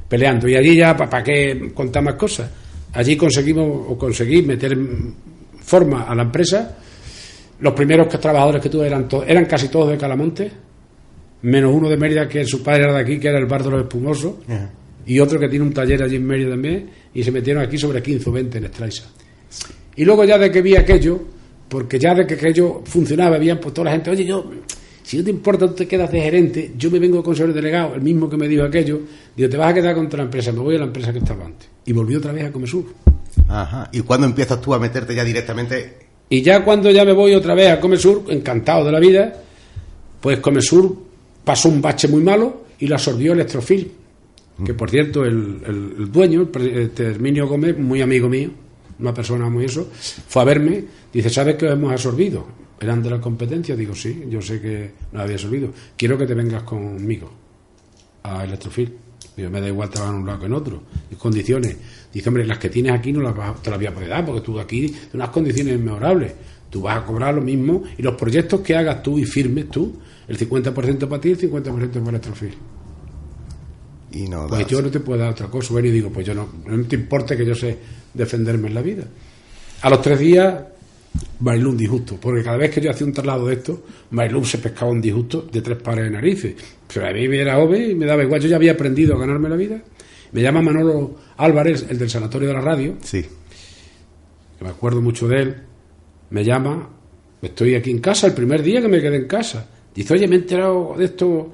peleando. 0.07 0.47
Y 0.47 0.55
allí 0.55 0.75
ya, 0.75 0.95
¿para 0.95 1.23
qué 1.23 1.71
contar 1.73 2.03
más 2.03 2.15
cosas? 2.15 2.49
Allí 2.93 3.15
conseguimos, 3.17 3.67
o 3.89 3.97
conseguí 3.97 4.41
meter 4.41 4.77
forma 5.61 6.03
a 6.03 6.15
la 6.15 6.23
empresa. 6.23 6.77
Los 7.59 7.73
primeros 7.73 8.07
que- 8.07 8.17
trabajadores 8.17 8.61
que 8.61 8.69
tuve 8.69 8.87
eran, 8.87 9.07
eran 9.27 9.45
casi 9.45 9.67
todos 9.69 9.89
de 9.89 9.97
Calamonte, 9.97 10.51
menos 11.43 11.73
uno 11.73 11.89
de 11.89 11.97
Mérida, 11.97 12.27
que 12.27 12.43
su 12.45 12.61
padre 12.63 12.83
era 12.83 12.93
de 12.93 12.99
aquí, 13.01 13.19
que 13.19 13.27
era 13.27 13.39
el 13.39 13.45
bar 13.45 13.63
de 13.63 13.71
los 13.71 13.81
espumosos, 13.83 14.35
y 15.05 15.19
otro 15.19 15.39
que 15.39 15.47
tiene 15.47 15.63
un 15.65 15.73
taller 15.73 16.01
allí 16.03 16.15
en 16.15 16.25
Mérida 16.25 16.49
también, 16.51 16.89
y 17.13 17.23
se 17.23 17.31
metieron 17.31 17.63
aquí 17.63 17.77
sobre 17.77 18.01
15 18.01 18.29
o 18.29 18.33
20 18.33 18.57
en 18.57 18.65
Estraisa. 18.65 19.05
Y 19.95 20.03
luego 20.03 20.25
ya 20.25 20.37
de 20.37 20.51
que 20.51 20.61
vi 20.61 20.75
aquello, 20.75 21.19
porque 21.69 21.97
ya 21.99 22.13
de 22.13 22.25
que 22.25 22.33
aquello 22.35 22.81
funcionaba 22.85 23.37
bien, 23.37 23.59
pues 23.59 23.73
toda 23.73 23.85
la 23.85 23.91
gente, 23.91 24.09
oye, 24.11 24.25
yo, 24.25 24.49
si 25.05 25.17
no 25.17 25.23
te 25.23 25.29
importa, 25.29 25.67
tú 25.67 25.73
te 25.75 25.87
quedas 25.87 26.11
de 26.11 26.19
gerente, 26.19 26.71
yo 26.77 26.89
me 26.89 26.97
vengo 26.99 27.23
con 27.23 27.35
delegado, 27.53 27.93
el 27.95 28.01
mismo 28.01 28.27
que 28.29 28.37
me 28.37 28.47
dijo 28.47 28.63
aquello, 28.63 29.01
digo, 29.35 29.49
te 29.49 29.55
vas 29.57 29.69
a 29.69 29.73
quedar 29.73 29.93
contra 29.95 30.17
la 30.17 30.23
empresa, 30.23 30.51
me 30.51 30.59
voy 30.59 30.75
a 30.75 30.79
la 30.79 30.85
empresa 30.85 31.11
que 31.13 31.19
estaba 31.19 31.45
antes. 31.45 31.69
Y 31.85 31.93
volví 31.93 32.15
otra 32.15 32.31
vez 32.31 32.45
a 32.45 32.51
Comesur. 32.51 32.85
Ajá. 33.47 33.89
¿Y 33.93 34.01
cuándo 34.01 34.25
empiezas 34.25 34.59
tú 34.61 34.73
a 34.73 34.79
meterte 34.79 35.13
ya 35.13 35.23
directamente? 35.23 35.97
Y 36.29 36.41
ya 36.41 36.63
cuando 36.65 36.89
ya 36.89 37.05
me 37.05 37.13
voy 37.13 37.35
otra 37.35 37.53
vez 37.53 37.69
a 37.71 37.79
Comesur, 37.79 38.23
encantado 38.29 38.83
de 38.83 38.91
la 38.91 38.99
vida, 38.99 39.33
pues 40.21 40.39
Comesur 40.39 40.95
pasó 41.43 41.69
un 41.69 41.81
bache 41.81 42.07
muy 42.07 42.23
malo 42.23 42.63
y 42.79 42.87
lo 42.87 42.95
absorbió 42.95 43.33
Electrofil. 43.33 43.91
Que 44.65 44.73
por 44.73 44.89
cierto, 44.89 45.23
el, 45.25 45.59
el- 45.67 45.95
el 45.99 46.11
dueño, 46.11 46.49
este 46.63 47.03
Herminio 47.07 47.47
Gómez, 47.47 47.77
muy 47.77 48.01
amigo 48.01 48.27
mío, 48.29 48.49
una 48.99 49.13
persona 49.13 49.49
muy 49.49 49.65
eso, 49.65 49.87
fue 50.27 50.41
a 50.41 50.45
verme, 50.45 50.83
dice, 51.13 51.29
¿sabes 51.29 51.55
que 51.57 51.65
os 51.67 51.73
hemos 51.73 51.91
absorbido? 51.91 52.45
¿Eran 52.79 53.01
de 53.01 53.09
la 53.09 53.21
competencia? 53.21 53.75
Digo, 53.75 53.95
sí, 53.95 54.25
yo 54.29 54.41
sé 54.41 54.59
que 54.61 54.91
nos 55.13 55.21
había 55.23 55.35
absorbido. 55.35 55.69
Quiero 55.97 56.17
que 56.17 56.25
te 56.25 56.33
vengas 56.33 56.63
conmigo 56.63 57.31
a 58.23 58.43
Electrofil. 58.43 58.93
Digo, 59.37 59.49
me 59.49 59.59
da 59.61 59.67
igual 59.67 59.89
trabajar 59.89 60.15
en 60.15 60.21
un 60.21 60.27
lado 60.27 60.39
que 60.39 60.45
en 60.45 60.53
otro. 60.53 60.83
Condiciones. 61.17 61.77
Dice, 62.13 62.29
hombre, 62.29 62.45
las 62.45 62.57
que 62.59 62.69
tienes 62.69 62.91
aquí 62.93 63.11
no 63.11 63.21
las 63.21 63.35
vas, 63.35 63.61
te 63.61 63.69
las 63.69 63.79
voy 63.79 63.87
a 63.87 63.93
poder 63.93 64.09
dar, 64.09 64.25
porque 64.25 64.41
tú 64.41 64.59
aquí 64.59 64.81
tienes 64.87 65.09
unas 65.13 65.29
condiciones 65.29 65.75
inmejorables. 65.75 66.33
Tú 66.69 66.81
vas 66.81 66.97
a 66.97 67.05
cobrar 67.05 67.33
lo 67.33 67.41
mismo 67.41 67.83
y 67.97 68.01
los 68.01 68.15
proyectos 68.15 68.59
que 68.61 68.75
hagas 68.75 69.01
tú 69.01 69.17
y 69.17 69.25
firmes 69.25 69.69
tú, 69.69 69.97
el 70.27 70.37
50% 70.37 71.07
para 71.07 71.21
ti 71.21 71.29
y 71.29 71.31
el 71.33 71.39
50% 71.39 71.63
para 71.91 72.09
Electrofil. 72.09 72.53
Y 74.11 74.27
no 74.27 74.47
Pues 74.47 74.61
das. 74.61 74.69
yo 74.69 74.81
no 74.81 74.89
te 74.89 74.99
puedo 74.99 75.19
dar 75.19 75.31
otra 75.31 75.47
cosa. 75.47 75.73
Bueno, 75.73 75.87
y 75.87 75.91
digo, 75.91 76.09
pues 76.09 76.25
yo 76.25 76.33
no, 76.33 76.47
no 76.65 76.83
te 76.85 76.95
importa 76.95 77.35
que 77.35 77.45
yo 77.45 77.55
sé 77.55 77.77
defenderme 78.13 78.67
en 78.69 78.73
la 78.73 78.81
vida. 78.81 79.03
A 79.81 79.89
los 79.89 80.01
tres 80.01 80.19
días, 80.19 80.55
bailó 81.39 81.69
un 81.69 81.77
disgusto, 81.77 82.17
porque 82.19 82.43
cada 82.43 82.57
vez 82.57 82.71
que 82.71 82.81
yo 82.81 82.89
hacía 82.91 83.05
un 83.07 83.13
traslado 83.13 83.45
de 83.47 83.53
esto, 83.55 83.83
bailó 84.11 84.43
se 84.43 84.57
pescaba 84.57 84.91
un 84.91 85.01
disgusto 85.01 85.41
de 85.51 85.61
tres 85.61 85.77
pares 85.81 86.05
de 86.05 86.11
narices. 86.11 86.55
Pero 86.93 87.07
a 87.07 87.11
mí 87.11 87.27
me 87.27 87.39
era 87.41 87.55
joven 87.55 87.91
y 87.91 87.95
me 87.95 88.05
daba 88.05 88.23
igual. 88.23 88.41
Yo 88.41 88.47
ya 88.47 88.55
había 88.55 88.73
aprendido 88.73 89.15
a 89.15 89.19
ganarme 89.19 89.49
la 89.49 89.55
vida. 89.55 89.81
Me 90.31 90.41
llama 90.41 90.61
Manolo 90.61 91.15
Álvarez, 91.37 91.85
el 91.89 91.97
del 91.97 92.09
Sanatorio 92.09 92.47
de 92.49 92.53
la 92.53 92.61
Radio, 92.61 92.95
Sí. 93.01 93.21
que 94.57 94.63
me 94.63 94.69
acuerdo 94.69 95.01
mucho 95.01 95.27
de 95.27 95.41
él. 95.41 95.55
Me 96.29 96.43
llama, 96.43 96.89
estoy 97.41 97.75
aquí 97.75 97.91
en 97.91 97.99
casa, 97.99 98.27
el 98.27 98.33
primer 98.33 98.61
día 98.63 98.81
que 98.81 98.87
me 98.87 98.99
quedé 99.01 99.17
en 99.17 99.27
casa. 99.27 99.67
Dice, 99.93 100.13
oye, 100.13 100.27
me 100.27 100.35
he 100.35 100.39
enterado 100.39 100.95
de 100.97 101.05
esto, 101.05 101.53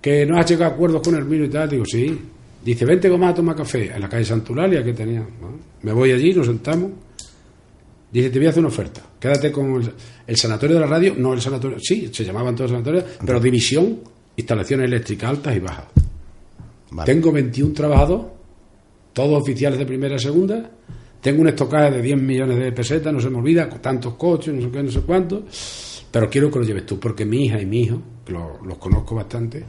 que 0.00 0.24
no 0.24 0.38
has 0.38 0.48
llegado 0.50 0.70
a 0.70 0.74
acuerdos 0.74 1.02
con 1.02 1.14
Hermino 1.14 1.44
y 1.44 1.48
tal. 1.50 1.68
Digo, 1.68 1.84
sí. 1.84 2.18
Dice, 2.64 2.84
vente, 2.84 3.08
vamos 3.08 3.30
a 3.30 3.34
tomar 3.34 3.56
café 3.56 3.92
en 3.94 4.00
la 4.00 4.08
calle 4.08 4.24
Santulalia 4.24 4.82
que 4.84 4.92
tenía. 4.92 5.26
Me 5.82 5.92
voy 5.92 6.12
allí, 6.12 6.32
nos 6.32 6.46
sentamos. 6.46 6.90
Dice, 8.12 8.30
te 8.30 8.38
voy 8.38 8.46
a 8.46 8.50
hacer 8.50 8.60
una 8.60 8.68
oferta. 8.68 9.02
Quédate 9.18 9.52
con 9.52 9.74
el, 9.76 9.92
el 10.26 10.36
sanatorio 10.36 10.76
de 10.76 10.80
la 10.80 10.86
radio, 10.86 11.14
no 11.16 11.32
el 11.32 11.40
sanatorio, 11.40 11.78
sí, 11.80 12.10
se 12.12 12.24
llamaban 12.24 12.56
todos 12.56 12.70
sanatorios, 12.70 13.04
pero 13.24 13.38
división, 13.38 14.00
instalaciones 14.36 14.86
eléctricas 14.86 15.30
altas 15.30 15.56
y 15.56 15.60
bajas. 15.60 15.86
Vale. 16.90 17.12
Tengo 17.12 17.30
21 17.30 17.72
trabajadores 17.72 18.40
todos 19.12 19.42
oficiales 19.42 19.78
de 19.78 19.86
primera 19.86 20.16
y 20.16 20.18
segunda. 20.18 20.70
Tengo 21.20 21.42
un 21.42 21.48
estocaje 21.48 21.90
de 21.90 22.02
10 22.02 22.20
millones 22.20 22.58
de 22.58 22.72
pesetas, 22.72 23.12
no 23.12 23.20
se 23.20 23.28
me 23.28 23.38
olvida, 23.38 23.68
con 23.68 23.80
tantos 23.80 24.14
coches, 24.14 24.54
no 24.54 24.62
sé 24.62 24.70
qué, 24.70 24.82
no 24.82 24.90
sé 24.90 25.00
cuánto. 25.02 25.44
Pero 26.10 26.30
quiero 26.30 26.50
que 26.50 26.58
lo 26.58 26.64
lleves 26.64 26.86
tú, 26.86 26.98
porque 26.98 27.24
mi 27.24 27.44
hija 27.44 27.60
y 27.60 27.66
mi 27.66 27.82
hijo, 27.82 28.00
que 28.24 28.32
los 28.32 28.78
conozco 28.78 29.14
bastante, 29.14 29.62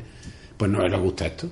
pues 0.55 0.71
no 0.71 0.87
les 0.87 0.99
gusta 0.99 1.27
esto. 1.27 1.49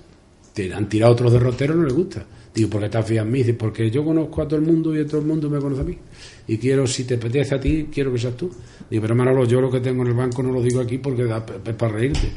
Han 0.74 0.90
tirado 0.90 1.14
otros 1.14 1.32
derroteros, 1.32 1.76
no 1.76 1.84
les 1.84 1.94
gusta. 1.94 2.26
Digo, 2.54 2.70
¿por 2.70 2.82
qué 2.82 2.90
te 2.90 2.98
afías 2.98 3.26
en 3.26 3.32
mí? 3.32 3.40
Dice, 3.40 3.54
porque 3.54 3.90
yo 3.92 4.04
conozco 4.04 4.42
a 4.42 4.48
todo 4.48 4.60
el 4.60 4.66
mundo 4.66 5.00
y 5.00 5.06
todo 5.06 5.22
el 5.22 5.28
mundo 5.28 5.50
me 5.50 5.60
conoce 5.60 5.82
a 5.82 5.86
mí. 5.86 5.98
Y 6.48 6.58
quiero, 6.58 6.88
si 6.88 7.04
te 7.04 7.16
apetece 7.16 7.56
a 7.56 7.60
ti, 7.60 7.88
quiero 7.92 8.12
que 8.12 8.20
seas 8.20 8.36
tú. 8.36 8.50
Digo, 8.90 9.02
pero 9.02 9.16
Manolo, 9.16 9.46
yo 9.46 9.62
lo 9.62 9.70
que 9.70 9.80
tengo 9.80 10.02
en 10.02 10.10
el 10.10 10.14
banco 10.16 10.42
no 10.42 10.52
lo 10.52 10.62
digo 10.62 10.80
aquí 10.80 10.98
porque 10.98 11.24
es 11.24 11.76
para 11.76 11.94
reírte. 11.94 12.30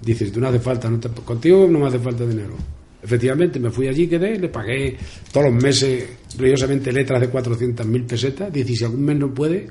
Dice, 0.00 0.30
tú 0.30 0.40
no 0.40 0.48
hace 0.48 0.60
falta, 0.60 0.88
no 0.88 1.00
contigo 1.24 1.66
no 1.68 1.80
me 1.80 1.86
hace 1.86 1.98
falta 1.98 2.26
dinero. 2.26 2.54
Efectivamente, 3.02 3.58
me 3.60 3.70
fui 3.70 3.88
allí, 3.88 4.06
quedé, 4.06 4.38
le 4.38 4.48
pagué 4.48 4.96
todos 5.30 5.52
los 5.52 5.62
meses, 5.62 6.08
religiosamente, 6.38 6.90
letras 6.92 7.20
de 7.20 7.30
400.000 7.30 8.06
pesetas. 8.06 8.52
Dice, 8.52 8.74
si 8.74 8.84
algún 8.84 9.04
mes 9.04 9.18
no 9.18 9.34
puede, 9.34 9.68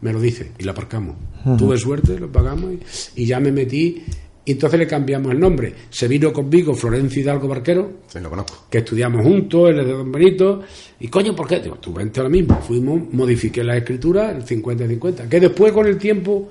me 0.00 0.12
lo 0.12 0.20
dice 0.20 0.50
y 0.58 0.64
la 0.64 0.72
aparcamos. 0.72 1.16
Tuve 1.58 1.78
suerte, 1.78 2.18
lo 2.18 2.30
pagamos 2.30 2.72
y, 3.14 3.24
ya 3.24 3.38
me 3.38 3.52
metí. 3.52 4.02
Y 4.46 4.52
entonces 4.52 4.78
le 4.78 4.86
cambiamos 4.86 5.32
el 5.32 5.40
nombre. 5.40 5.72
Se 5.90 6.06
vino 6.06 6.32
conmigo 6.32 6.72
Florencio 6.72 7.20
Hidalgo 7.20 7.48
Barquero, 7.48 7.90
lo 8.14 8.30
conozco. 8.30 8.66
que 8.70 8.78
estudiamos 8.78 9.26
juntos, 9.26 9.70
él 9.70 9.80
es 9.80 9.86
de 9.86 9.92
Don 9.92 10.12
Benito. 10.12 10.62
Y 11.00 11.08
coño, 11.08 11.34
¿por 11.34 11.48
qué? 11.48 11.58
Digo, 11.58 11.76
tú 11.80 11.92
vente 11.92 12.20
ahora 12.20 12.30
mismo. 12.30 12.60
Fuimos, 12.60 13.12
modifiqué 13.12 13.64
la 13.64 13.76
escritura, 13.76 14.30
el 14.30 14.44
50-50. 14.44 15.28
Que 15.28 15.40
después 15.40 15.72
con 15.72 15.88
el 15.88 15.98
tiempo 15.98 16.48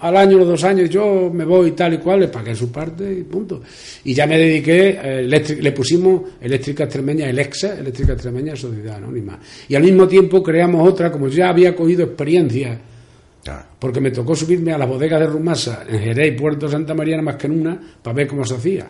al 0.00 0.16
año, 0.16 0.38
los 0.38 0.48
dos 0.48 0.64
años, 0.64 0.88
yo 0.88 1.30
me 1.30 1.44
voy 1.44 1.72
tal 1.72 1.92
y 1.92 1.98
cual, 1.98 2.20
le 2.20 2.28
pagué 2.28 2.54
su 2.54 2.72
parte 2.72 3.12
y 3.12 3.24
punto. 3.24 3.60
Y 4.04 4.14
ya 4.14 4.26
me 4.26 4.38
dediqué, 4.38 4.98
eh, 5.02 5.22
le 5.22 5.72
pusimos 5.72 6.22
Eléctrica 6.40 6.84
Extremeña, 6.84 7.28
Exa, 7.28 7.78
Eléctrica 7.78 8.14
Extremeña 8.14 8.56
Sociedad 8.56 8.96
Anónima. 8.96 9.38
Y 9.68 9.74
al 9.74 9.82
mismo 9.82 10.08
tiempo 10.08 10.42
creamos 10.42 10.88
otra, 10.88 11.12
como 11.12 11.28
ya 11.28 11.50
había 11.50 11.76
cogido 11.76 12.04
experiencia, 12.04 12.80
porque 13.78 14.00
me 14.00 14.10
tocó 14.10 14.34
subirme 14.34 14.72
a 14.72 14.78
las 14.78 14.88
bodegas 14.88 15.20
de 15.20 15.26
Rumasa, 15.26 15.84
en 15.88 16.00
Jerez 16.00 16.34
y 16.34 16.38
Puerto 16.38 16.68
Santa 16.68 16.94
María, 16.94 17.20
más 17.22 17.36
que 17.36 17.46
en 17.46 17.60
una, 17.60 17.80
para 18.02 18.14
ver 18.14 18.26
cómo 18.26 18.44
se 18.44 18.54
hacía. 18.54 18.86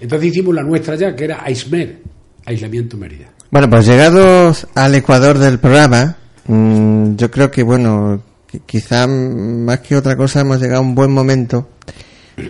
Entonces 0.00 0.28
hicimos 0.28 0.54
la 0.54 0.62
nuestra 0.62 0.94
ya, 0.94 1.14
que 1.14 1.24
era 1.24 1.42
AISMER, 1.44 2.02
Aislamiento 2.44 2.96
Mérida. 2.96 3.26
Bueno, 3.50 3.68
pues 3.70 3.86
llegados 3.86 4.66
al 4.74 4.94
ecuador 4.94 5.38
del 5.38 5.58
programa, 5.58 6.16
mm, 6.46 7.16
yo 7.16 7.30
creo 7.30 7.50
que, 7.50 7.62
bueno, 7.62 8.22
quizá 8.66 9.06
más 9.06 9.80
que 9.80 9.96
otra 9.96 10.16
cosa 10.16 10.40
hemos 10.40 10.60
llegado 10.60 10.80
a 10.80 10.84
un 10.84 10.94
buen 10.94 11.10
momento 11.10 11.68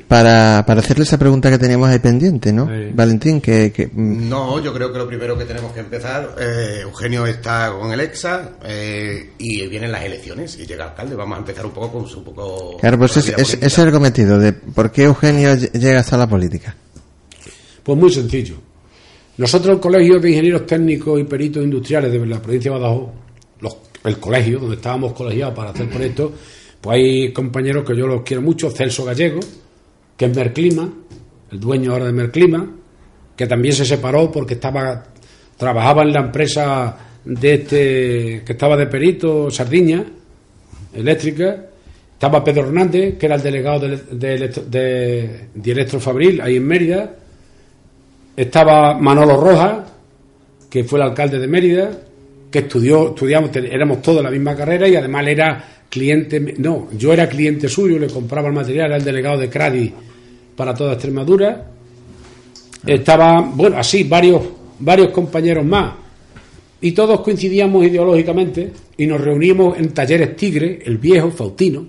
para, 0.07 0.64
para 0.66 0.80
hacerle 0.80 1.05
esa 1.05 1.18
pregunta 1.18 1.51
que 1.51 1.59
teníamos 1.59 1.89
ahí 1.89 1.99
pendiente, 1.99 2.53
¿no? 2.53 2.68
Valentín, 2.95 3.41
que, 3.41 3.91
mm. 3.93 4.28
No, 4.28 4.62
yo 4.62 4.72
creo 4.72 4.93
que 4.93 4.99
lo 4.99 5.07
primero 5.07 5.36
que 5.36 5.45
tenemos 5.45 5.72
que 5.72 5.80
empezar, 5.80 6.34
eh, 6.41 6.80
Eugenio 6.82 7.26
está 7.26 7.72
con 7.78 7.93
el 7.93 8.01
EXA 8.01 8.59
eh, 8.64 9.30
y 9.39 9.66
vienen 9.66 9.93
las 9.93 10.05
elecciones 10.05 10.59
y 10.59 10.66
llega 10.66 10.84
el 10.84 10.91
alcalde. 10.91 11.16
Vamos 11.16 11.36
a 11.36 11.41
empezar 11.41 11.66
un 11.66 11.72
poco 11.72 11.93
con 11.93 12.07
su 12.07 12.22
poco... 12.22 12.76
Claro, 12.78 12.99
pues 12.99 13.16
ese 13.16 13.34
es, 13.39 13.78
el 13.78 13.93
cometido 13.93 14.39
de 14.39 14.53
por 14.53 14.91
qué 14.91 15.05
Eugenio 15.05 15.55
llega 15.55 16.01
hasta 16.01 16.16
la 16.16 16.28
política. 16.28 16.74
Pues 17.82 17.99
muy 17.99 18.12
sencillo. 18.12 18.57
Nosotros, 19.39 19.76
el 19.76 19.80
Colegio 19.80 20.18
de 20.18 20.30
Ingenieros 20.30 20.66
Técnicos 20.66 21.20
y 21.20 21.24
Peritos 21.24 21.62
Industriales 21.62 22.11
de 22.11 22.26
la 22.26 22.43
provincia 22.43 22.72
de 22.72 22.78
Badajoz, 22.78 23.11
los 23.61 23.76
el 24.05 24.18
colegio, 24.18 24.59
donde 24.59 24.76
estábamos 24.76 25.12
colegiados 25.12 25.55
para 25.55 25.70
hacer 25.70 25.89
proyectos, 25.89 26.32
pues 26.80 26.97
hay 26.97 27.32
compañeros 27.32 27.84
que 27.84 27.97
yo 27.97 28.07
los 28.07 28.22
quiero 28.22 28.43
mucho, 28.43 28.70
Celso 28.70 29.05
Gallego, 29.05 29.41
que 30.18 30.26
es 30.26 30.36
Merclima, 30.36 30.92
el 31.52 31.60
dueño 31.60 31.92
ahora 31.92 32.06
de 32.06 32.12
Merclima, 32.12 32.68
que 33.36 33.46
también 33.46 33.72
se 33.72 33.86
separó 33.86 34.30
porque 34.30 34.54
estaba 34.54 35.04
trabajaba 35.56 36.02
en 36.02 36.12
la 36.12 36.20
empresa 36.20 36.96
de 37.24 37.54
este 37.54 38.42
que 38.44 38.52
estaba 38.52 38.76
de 38.76 38.86
perito 38.86 39.50
Sardiña 39.50 40.04
eléctrica 40.92 41.66
estaba 42.12 42.42
Pedro 42.42 42.66
Hernández 42.66 43.16
que 43.16 43.26
era 43.26 43.36
el 43.36 43.42
delegado 43.42 43.80
de, 43.80 43.96
de, 43.96 44.48
de, 44.48 45.48
de 45.54 45.70
Electrofabril 45.72 46.40
ahí 46.40 46.56
en 46.56 46.66
Mérida. 46.66 47.14
Estaba 48.36 48.98
Manolo 48.98 49.36
Rojas 49.36 49.92
que 50.68 50.82
fue 50.84 50.98
el 50.98 51.06
alcalde 51.06 51.38
de 51.38 51.46
Mérida 51.46 51.90
que 52.51 52.61
estudió, 52.61 53.09
estudiamos, 53.09 53.51
éramos 53.55 54.01
todos 54.03 54.22
la 54.22 54.30
misma 54.30 54.57
carrera 54.57 54.88
y 54.88 54.96
además 54.96 55.22
él 55.22 55.28
era 55.28 55.64
cliente, 55.88 56.55
no, 56.59 56.88
yo 56.96 57.12
era 57.12 57.28
cliente 57.28 57.68
suyo, 57.68 57.99
le 57.99 58.09
compraba 58.09 58.49
el 58.49 58.55
material, 58.55 58.86
era 58.86 58.96
el 58.96 59.05
delegado 59.05 59.38
de 59.38 59.49
Cradi 59.49 59.92
para 60.57 60.74
toda 60.74 60.94
Extremadura. 60.94 61.66
Estaba, 62.86 63.40
bueno, 63.55 63.76
así, 63.78 64.05
varios, 64.05 64.42
varios 64.78 65.11
compañeros 65.11 65.64
más. 65.64 65.94
Y 66.80 66.92
todos 66.92 67.20
coincidíamos 67.20 67.84
ideológicamente 67.84 68.70
y 68.96 69.07
nos 69.07 69.20
reuníamos 69.20 69.78
en 69.78 69.92
Talleres 69.92 70.36
Tigre, 70.36 70.78
el 70.84 70.99
viejo 70.99 71.30
Faustino, 71.30 71.84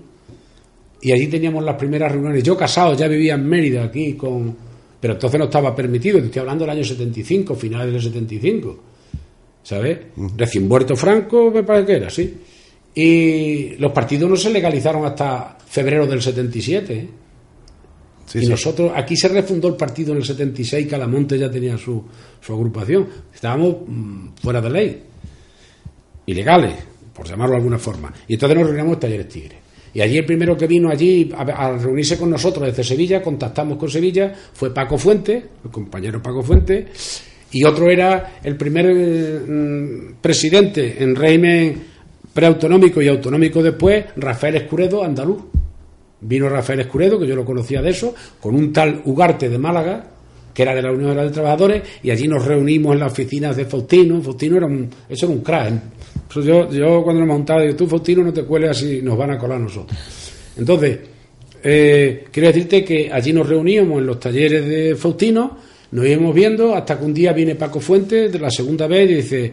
y 1.02 1.12
allí 1.12 1.28
teníamos 1.28 1.64
las 1.64 1.76
primeras 1.76 2.12
reuniones. 2.12 2.42
Yo 2.42 2.56
casado, 2.56 2.94
ya 2.94 3.08
vivía 3.08 3.34
en 3.34 3.48
Mérida 3.48 3.84
aquí 3.84 4.14
con... 4.14 4.54
Pero 5.00 5.14
entonces 5.14 5.38
no 5.38 5.46
estaba 5.46 5.74
permitido, 5.74 6.18
estoy 6.18 6.40
hablando 6.40 6.64
del 6.64 6.76
año 6.76 6.84
75, 6.84 7.54
finales 7.54 7.90
del 7.90 8.02
75 8.02 8.89
¿sabes? 9.62 9.98
Recién 10.36 10.66
muerto 10.68 10.96
Franco, 10.96 11.50
me 11.50 11.62
parece 11.62 11.86
que 11.86 11.96
era, 11.96 12.10
sí. 12.10 12.34
Y 12.94 13.76
los 13.76 13.92
partidos 13.92 14.28
no 14.28 14.36
se 14.36 14.50
legalizaron 14.50 15.04
hasta 15.04 15.56
febrero 15.66 16.06
del 16.06 16.20
77. 16.20 16.94
¿eh? 16.94 17.08
y 18.34 18.46
nosotros, 18.46 18.92
aquí 18.94 19.16
se 19.16 19.28
refundó 19.28 19.68
el 19.68 19.74
partido 19.74 20.12
en 20.12 20.18
el 20.18 20.24
76, 20.24 20.86
Calamonte 20.86 21.38
ya 21.38 21.50
tenía 21.50 21.76
su, 21.76 22.04
su 22.40 22.52
agrupación. 22.52 23.08
Estábamos 23.34 23.76
mm, 23.86 24.28
fuera 24.40 24.60
de 24.60 24.70
ley, 24.70 25.02
ilegales, 26.26 26.74
por 27.12 27.26
llamarlo 27.26 27.52
de 27.52 27.58
alguna 27.58 27.78
forma. 27.78 28.12
Y 28.28 28.34
entonces 28.34 28.58
nos 28.58 28.68
reunimos 28.68 28.94
en 28.94 29.00
Talleres 29.00 29.28
Tigre. 29.28 29.56
Y 29.92 30.00
allí 30.00 30.18
el 30.18 30.24
primero 30.24 30.56
que 30.56 30.68
vino 30.68 30.88
allí 30.88 31.32
a, 31.36 31.42
a, 31.42 31.76
reunirse 31.76 32.16
con 32.16 32.30
nosotros 32.30 32.66
desde 32.66 32.84
Sevilla, 32.84 33.20
contactamos 33.20 33.76
con 33.76 33.90
Sevilla, 33.90 34.32
fue 34.52 34.72
Paco 34.72 34.96
Fuente, 34.96 35.48
el 35.64 35.70
compañero 35.70 36.22
Paco 36.22 36.42
Fuente, 36.42 36.86
y 37.52 37.64
otro 37.64 37.90
era 37.90 38.38
el 38.42 38.56
primer 38.56 38.86
mm, 38.86 40.20
presidente 40.20 41.02
en 41.02 41.16
régimen 41.16 41.82
preautonómico 42.32 43.02
y 43.02 43.08
autonómico 43.08 43.62
después, 43.62 44.04
Rafael 44.16 44.56
Escuredo, 44.56 45.02
andaluz. 45.02 45.42
Vino 46.22 46.48
Rafael 46.48 46.80
Escuredo, 46.80 47.18
que 47.18 47.26
yo 47.26 47.34
lo 47.34 47.44
conocía 47.44 47.80
de 47.80 47.90
eso, 47.90 48.14
con 48.40 48.54
un 48.54 48.72
tal 48.72 49.00
Ugarte 49.06 49.48
de 49.48 49.58
Málaga, 49.58 50.06
que 50.52 50.62
era 50.62 50.74
de 50.74 50.82
la 50.82 50.92
Unión 50.92 51.16
de 51.16 51.30
Trabajadores, 51.30 51.82
y 52.02 52.10
allí 52.10 52.28
nos 52.28 52.44
reunimos 52.44 52.92
en 52.92 53.00
las 53.00 53.12
oficinas 53.12 53.56
de 53.56 53.64
Faustino. 53.64 54.20
Faustino 54.20 54.58
era 54.58 54.66
un, 54.66 54.88
eso 55.08 55.26
era 55.26 55.34
un 55.34 55.42
crack. 55.42 55.72
¿eh? 55.72 55.80
yo, 56.44 56.70
yo 56.70 57.02
cuando 57.02 57.20
nos 57.20 57.28
montaba, 57.28 57.62
digo, 57.62 57.74
tú 57.74 57.86
Faustino 57.86 58.22
no 58.22 58.32
te 58.32 58.44
cueles 58.44 58.70
así, 58.70 59.00
nos 59.02 59.16
van 59.16 59.30
a 59.30 59.38
colar 59.38 59.58
nosotros. 59.58 59.98
Entonces, 60.58 60.98
eh, 61.62 62.24
quiero 62.30 62.48
decirte 62.48 62.84
que 62.84 63.10
allí 63.10 63.32
nos 63.32 63.48
reuníamos 63.48 63.98
en 64.00 64.06
los 64.06 64.20
talleres 64.20 64.66
de 64.66 64.96
Faustino, 64.96 65.56
nos 65.92 66.06
íbamos 66.06 66.34
viendo 66.34 66.74
hasta 66.74 66.98
que 66.98 67.04
un 67.04 67.14
día 67.14 67.32
viene 67.32 67.54
Paco 67.56 67.80
Fuentes 67.80 68.32
de 68.32 68.38
la 68.38 68.50
segunda 68.50 68.86
vez 68.86 69.10
y 69.10 69.14
dice, 69.14 69.44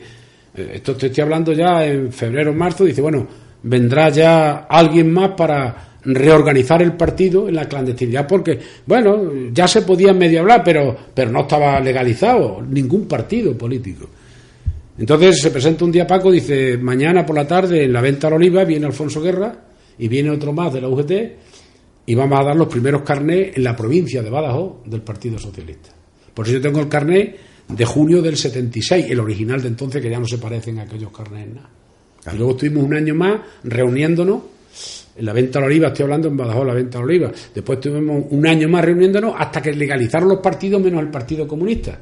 eh, 0.55 0.71
esto 0.75 0.95
te 0.95 1.07
estoy 1.07 1.23
hablando 1.23 1.53
ya 1.53 1.85
en 1.85 2.11
febrero 2.11 2.51
o 2.51 2.53
marzo, 2.53 2.85
dice, 2.85 3.01
bueno, 3.01 3.27
vendrá 3.63 4.09
ya 4.09 4.67
alguien 4.69 5.11
más 5.11 5.31
para 5.31 5.87
reorganizar 6.03 6.81
el 6.81 6.93
partido 6.93 7.49
en 7.49 7.55
la 7.55 7.67
clandestinidad 7.67 8.27
porque, 8.27 8.59
bueno, 8.85 9.51
ya 9.51 9.67
se 9.67 9.81
podía 9.81 10.13
medio 10.13 10.41
hablar, 10.41 10.61
pero, 10.63 10.95
pero 11.13 11.31
no 11.31 11.41
estaba 11.41 11.79
legalizado 11.79 12.61
ningún 12.61 13.07
partido 13.07 13.57
político. 13.57 14.07
Entonces 14.97 15.41
se 15.41 15.51
presenta 15.51 15.85
un 15.85 15.91
día 15.91 16.07
Paco, 16.07 16.31
dice, 16.31 16.77
mañana 16.77 17.25
por 17.25 17.35
la 17.35 17.47
tarde 17.47 17.83
en 17.83 17.93
la 17.93 18.01
venta 18.01 18.27
de 18.27 18.31
la 18.31 18.37
oliva 18.37 18.63
viene 18.63 18.85
Alfonso 18.85 19.21
Guerra 19.21 19.53
y 19.97 20.07
viene 20.07 20.29
otro 20.31 20.53
más 20.53 20.73
de 20.73 20.81
la 20.81 20.87
UGT 20.87 21.11
y 22.05 22.15
vamos 22.15 22.39
a 22.39 22.43
dar 22.43 22.55
los 22.55 22.67
primeros 22.67 23.01
carnés 23.01 23.57
en 23.57 23.63
la 23.63 23.75
provincia 23.75 24.23
de 24.23 24.29
Badajoz 24.29 24.83
del 24.85 25.01
Partido 25.01 25.37
Socialista. 25.37 25.96
Por 26.37 26.45
eso 26.45 26.57
yo 26.57 26.61
tengo 26.61 26.79
el 26.81 26.87
carnet 26.87 27.35
de 27.67 27.83
junio 27.83 28.21
del 28.21 28.37
76, 28.37 29.07
el 29.09 29.19
original 29.19 29.59
de 29.59 29.69
entonces, 29.69 29.99
que 29.99 30.07
ya 30.07 30.19
no 30.19 30.27
se 30.27 30.37
parecen 30.37 30.77
a 30.77 30.83
aquellos 30.83 31.11
carnets. 31.11 31.59
Y 32.31 32.37
luego 32.37 32.51
estuvimos 32.51 32.83
un 32.83 32.93
año 32.93 33.15
más 33.15 33.41
reuniéndonos 33.63 34.41
en 35.15 35.25
la 35.25 35.33
venta 35.33 35.57
de 35.57 35.61
la 35.61 35.65
oliva, 35.65 35.87
estoy 35.87 36.03
hablando 36.03 36.27
en 36.27 36.37
Badajoz, 36.37 36.67
la 36.67 36.75
venta 36.75 36.99
de 36.99 37.03
la 37.03 37.05
oliva. 37.05 37.31
Después 37.55 37.79
estuvimos 37.79 38.25
un 38.29 38.45
año 38.45 38.69
más 38.69 38.85
reuniéndonos 38.85 39.33
hasta 39.35 39.63
que 39.63 39.73
legalizaron 39.73 40.29
los 40.29 40.37
partidos 40.37 40.79
menos 40.79 41.01
el 41.01 41.09
Partido 41.09 41.47
Comunista. 41.47 41.99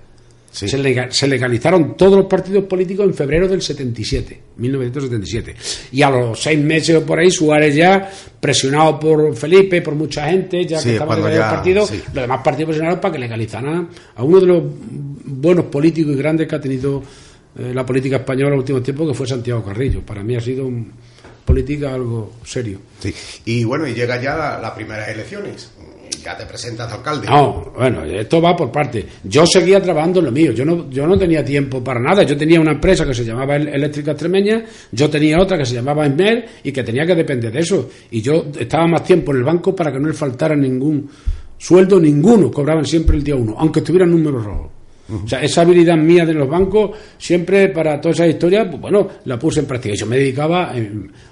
Se, 0.55 1.27
legalizaron 1.27 1.97
todos 1.97 2.17
los 2.17 2.27
partidos 2.27 2.63
políticos 2.63 3.05
en 3.05 3.13
febrero 3.13 3.45
del 3.45 3.61
77, 3.61 4.39
1977. 4.55 5.55
Y 5.91 6.01
a 6.01 6.09
los 6.09 6.41
seis 6.41 6.57
meses 6.57 6.95
o 6.95 7.05
por 7.05 7.19
ahí, 7.19 7.29
Suárez 7.29 7.75
ya, 7.75 8.09
presionado 8.39 8.97
por 8.97 9.35
Felipe, 9.35 9.81
por 9.81 9.95
mucha 9.95 10.29
gente, 10.29 10.65
ya 10.65 10.81
que 10.81 10.93
estaba 10.93 11.17
en 11.17 11.25
el 11.25 11.39
partido, 11.39 11.81
los 11.81 12.13
demás 12.13 12.39
partidos 12.41 12.69
presionaron 12.69 13.01
para 13.01 13.11
que 13.11 13.19
legalizaran 13.19 13.89
a 14.15 14.23
uno 14.23 14.39
de 14.39 14.47
los 14.47 14.63
buenos 15.25 15.65
políticos 15.65 16.13
y 16.13 16.17
grandes 16.17 16.47
que 16.47 16.55
ha 16.55 16.61
tenido 16.61 17.03
eh, 17.59 17.73
la 17.73 17.85
política 17.85 18.17
española 18.17 18.47
en 18.47 18.53
los 18.53 18.59
últimos 18.61 18.81
tiempos, 18.81 19.09
que 19.09 19.13
fue 19.13 19.27
Santiago 19.27 19.61
Carrillo. 19.61 20.01
Para 20.05 20.23
mí 20.23 20.37
ha 20.37 20.41
sido 20.41 20.65
un, 20.65 20.89
política 21.43 21.93
algo 21.93 22.33
serio. 22.45 22.79
Sí. 22.99 23.13
Y 23.43 23.65
bueno, 23.65 23.85
y 23.87 23.93
llega 23.93 24.21
ya 24.21 24.57
las 24.61 24.71
primeras 24.71 25.09
elecciones 25.09 25.71
te 26.33 26.45
presentas 26.45 26.89
de 26.89 26.95
alcalde. 26.95 27.27
No, 27.27 27.71
bueno, 27.75 28.03
esto 28.03 28.41
va 28.41 28.55
por 28.55 28.71
parte. 28.71 29.05
Yo 29.23 29.45
seguía 29.45 29.81
trabajando 29.81 30.19
en 30.19 30.25
lo 30.25 30.31
mío, 30.31 30.51
yo 30.51 30.65
no, 30.65 30.89
yo 30.89 31.05
no 31.05 31.17
tenía 31.17 31.43
tiempo 31.43 31.83
para 31.83 31.99
nada. 31.99 32.23
Yo 32.23 32.35
tenía 32.35 32.59
una 32.59 32.71
empresa 32.71 33.05
que 33.05 33.13
se 33.13 33.23
llamaba 33.23 33.55
Eléctrica 33.57 34.11
Extremeña, 34.11 34.63
yo 34.91 35.09
tenía 35.09 35.39
otra 35.39 35.57
que 35.57 35.65
se 35.65 35.75
llamaba 35.75 36.05
Esmer 36.07 36.45
y 36.63 36.71
que 36.71 36.83
tenía 36.83 37.05
que 37.05 37.15
depender 37.15 37.51
de 37.51 37.59
eso. 37.59 37.89
Y 38.09 38.21
yo 38.21 38.45
estaba 38.57 38.87
más 38.87 39.03
tiempo 39.03 39.31
en 39.31 39.37
el 39.37 39.43
banco 39.43 39.75
para 39.75 39.91
que 39.91 39.99
no 39.99 40.07
le 40.07 40.13
faltara 40.13 40.55
ningún 40.55 41.09
sueldo, 41.57 41.99
ninguno. 41.99 42.49
Cobraban 42.49 42.85
siempre 42.85 43.17
el 43.17 43.23
día 43.23 43.35
uno, 43.35 43.55
aunque 43.57 43.79
estuvieran 43.79 44.09
números 44.09 44.43
rojos. 44.43 44.71
O 45.07 45.27
sea, 45.27 45.39
esa 45.41 45.61
habilidad 45.61 45.97
mía 45.97 46.25
de 46.25 46.33
los 46.33 46.49
bancos, 46.49 46.97
siempre 47.17 47.69
para 47.69 48.01
toda 48.01 48.13
esa 48.13 48.27
historia, 48.27 48.67
pues 48.67 48.81
bueno, 48.81 49.07
la 49.25 49.37
puse 49.37 49.59
en 49.59 49.67
práctica. 49.67 49.93
Yo 49.95 50.07
me 50.07 50.17
dedicaba, 50.17 50.73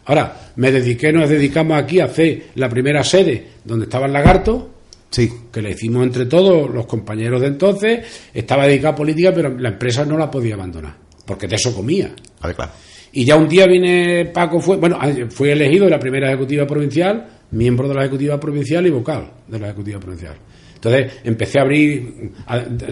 ahora, 0.05 0.51
me 0.57 0.71
dediqué, 0.71 1.11
nos 1.11 1.27
dedicamos 1.27 1.81
aquí 1.81 1.99
a 1.99 2.05
hacer 2.05 2.49
la 2.55 2.69
primera 2.69 3.03
sede 3.03 3.47
donde 3.63 3.85
estaba 3.85 4.05
el 4.05 4.13
lagarto, 4.13 4.69
Sí. 5.13 5.31
que 5.51 5.61
le 5.61 5.69
hicimos 5.69 6.03
entre 6.03 6.25
todos 6.25 6.67
los 6.73 6.87
compañeros 6.87 7.39
de 7.39 7.47
entonces, 7.47 8.29
estaba 8.33 8.65
dedicada 8.65 8.93
a 8.93 8.95
política, 8.95 9.31
pero 9.31 9.55
la 9.55 9.69
empresa 9.69 10.03
no 10.05 10.17
la 10.17 10.31
podía 10.31 10.55
abandonar, 10.55 10.95
porque 11.23 11.47
de 11.47 11.55
eso 11.55 11.71
comía. 11.75 12.15
A 12.41 12.47
ver, 12.47 12.55
claro. 12.55 12.71
Y 13.11 13.23
ya 13.23 13.35
un 13.35 13.47
día 13.47 13.67
viene 13.67 14.31
Paco, 14.33 14.59
fue, 14.59 14.77
bueno, 14.77 14.99
fui 15.29 15.49
elegido 15.49 15.85
en 15.85 15.91
la 15.91 15.99
primera 15.99 16.29
ejecutiva 16.29 16.65
provincial, 16.65 17.27
miembro 17.51 17.87
de 17.87 17.93
la 17.93 18.01
ejecutiva 18.01 18.39
provincial 18.39 18.87
y 18.87 18.89
vocal 18.89 19.31
de 19.47 19.59
la 19.59 19.67
ejecutiva 19.67 19.99
provincial. 19.99 20.35
Entonces 20.73 21.13
empecé 21.23 21.59
a 21.59 21.61
abrir, 21.61 22.31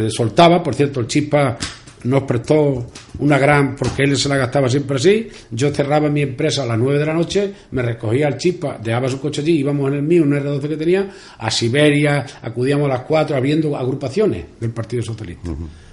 soltaba, 0.10 0.62
por 0.62 0.76
cierto, 0.76 1.00
el 1.00 1.08
chispa 1.08 1.58
nos 2.04 2.24
prestó 2.24 2.88
una 3.20 3.38
gran, 3.38 3.76
porque 3.76 4.04
él 4.04 4.18
se 4.18 4.30
la 4.30 4.38
gastaba 4.38 4.70
siempre 4.70 4.98
así, 4.98 5.28
yo 5.52 5.72
cerraba 5.72 6.10
mi 6.10 6.22
empresa 6.22 6.64
a 6.64 6.66
las 6.66 6.78
9 6.78 7.00
de 7.00 7.06
la 7.06 7.14
noche, 7.14 7.54
me 7.72 7.82
recogía 7.82 8.28
el 8.28 8.38
chispa, 8.38 8.80
dejaba 8.82 9.08
su 9.08 9.20
coche 9.20 9.42
allí, 9.42 9.60
íbamos 9.60 9.90
en 9.90 9.98
el 9.98 10.04
mío, 10.04 10.24
un 10.24 10.32
R12 10.32 10.68
que 10.68 10.78
tenía, 10.78 11.10
a 11.38 11.52
Siberia, 11.52 12.26
acudíamos 12.42 12.86
a 12.86 12.94
las 12.94 13.02
4 13.02 13.36
abriendo 13.36 13.76
agrupaciones 13.76 14.46
del 14.60 14.72
Partido 14.72 15.04
Socialista. 15.04 15.52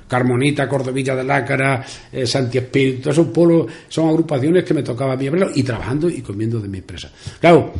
Carmonita, 0.08 0.66
Cordovilla 0.66 1.14
de 1.14 1.22
Lácara, 1.22 1.84
eh, 2.10 2.26
Santi 2.26 2.58
Espíritu, 2.58 3.10
esos 3.10 3.26
pueblos 3.26 3.66
son 3.88 4.08
agrupaciones 4.08 4.64
que 4.64 4.72
me 4.72 4.82
tocaba 4.82 5.12
a 5.12 5.16
mí 5.16 5.26
abrirlo 5.26 5.50
y 5.54 5.62
trabajando 5.62 6.08
y 6.08 6.22
comiendo 6.22 6.58
de 6.58 6.68
mi 6.68 6.78
empresa. 6.78 7.10
Claro, 7.38 7.74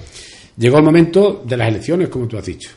llegó 0.56 0.76
el 0.76 0.84
momento 0.84 1.42
de 1.46 1.56
las 1.56 1.68
elecciones, 1.68 2.08
como 2.08 2.28
tú 2.28 2.36
has 2.36 2.44
dicho. 2.44 2.70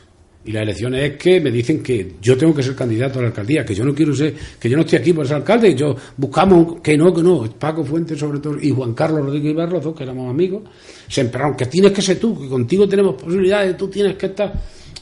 Y 0.44 0.50
la 0.50 0.62
elección 0.62 0.94
es 0.96 1.16
que 1.16 1.40
me 1.40 1.52
dicen 1.52 1.82
que 1.82 2.14
yo 2.20 2.36
tengo 2.36 2.52
que 2.52 2.64
ser 2.64 2.74
candidato 2.74 3.20
a 3.20 3.22
la 3.22 3.28
alcaldía, 3.28 3.64
que 3.64 3.74
yo 3.74 3.84
no 3.84 3.94
quiero 3.94 4.12
ser, 4.12 4.34
que 4.58 4.68
yo 4.68 4.76
no 4.76 4.82
estoy 4.82 4.98
aquí 4.98 5.12
por 5.12 5.24
ser 5.24 5.36
alcalde, 5.36 5.72
yo 5.74 5.94
buscamos 6.16 6.80
que 6.80 6.96
no, 6.96 7.14
que 7.14 7.22
no, 7.22 7.48
Paco 7.58 7.84
Fuentes 7.84 8.18
sobre 8.18 8.40
todo, 8.40 8.58
y 8.60 8.70
Juan 8.70 8.92
Carlos 8.92 9.24
Rodríguez 9.24 9.52
Ibarrozo, 9.52 9.94
que 9.94 10.02
éramos 10.02 10.28
amigos, 10.28 10.64
se 11.06 11.20
empezaron, 11.20 11.56
que 11.56 11.66
tienes 11.66 11.92
que 11.92 12.02
ser 12.02 12.18
tú, 12.18 12.40
que 12.40 12.48
contigo 12.48 12.88
tenemos 12.88 13.14
posibilidades, 13.14 13.76
tú 13.76 13.88
tienes 13.88 14.16
que 14.16 14.26
estar. 14.26 14.52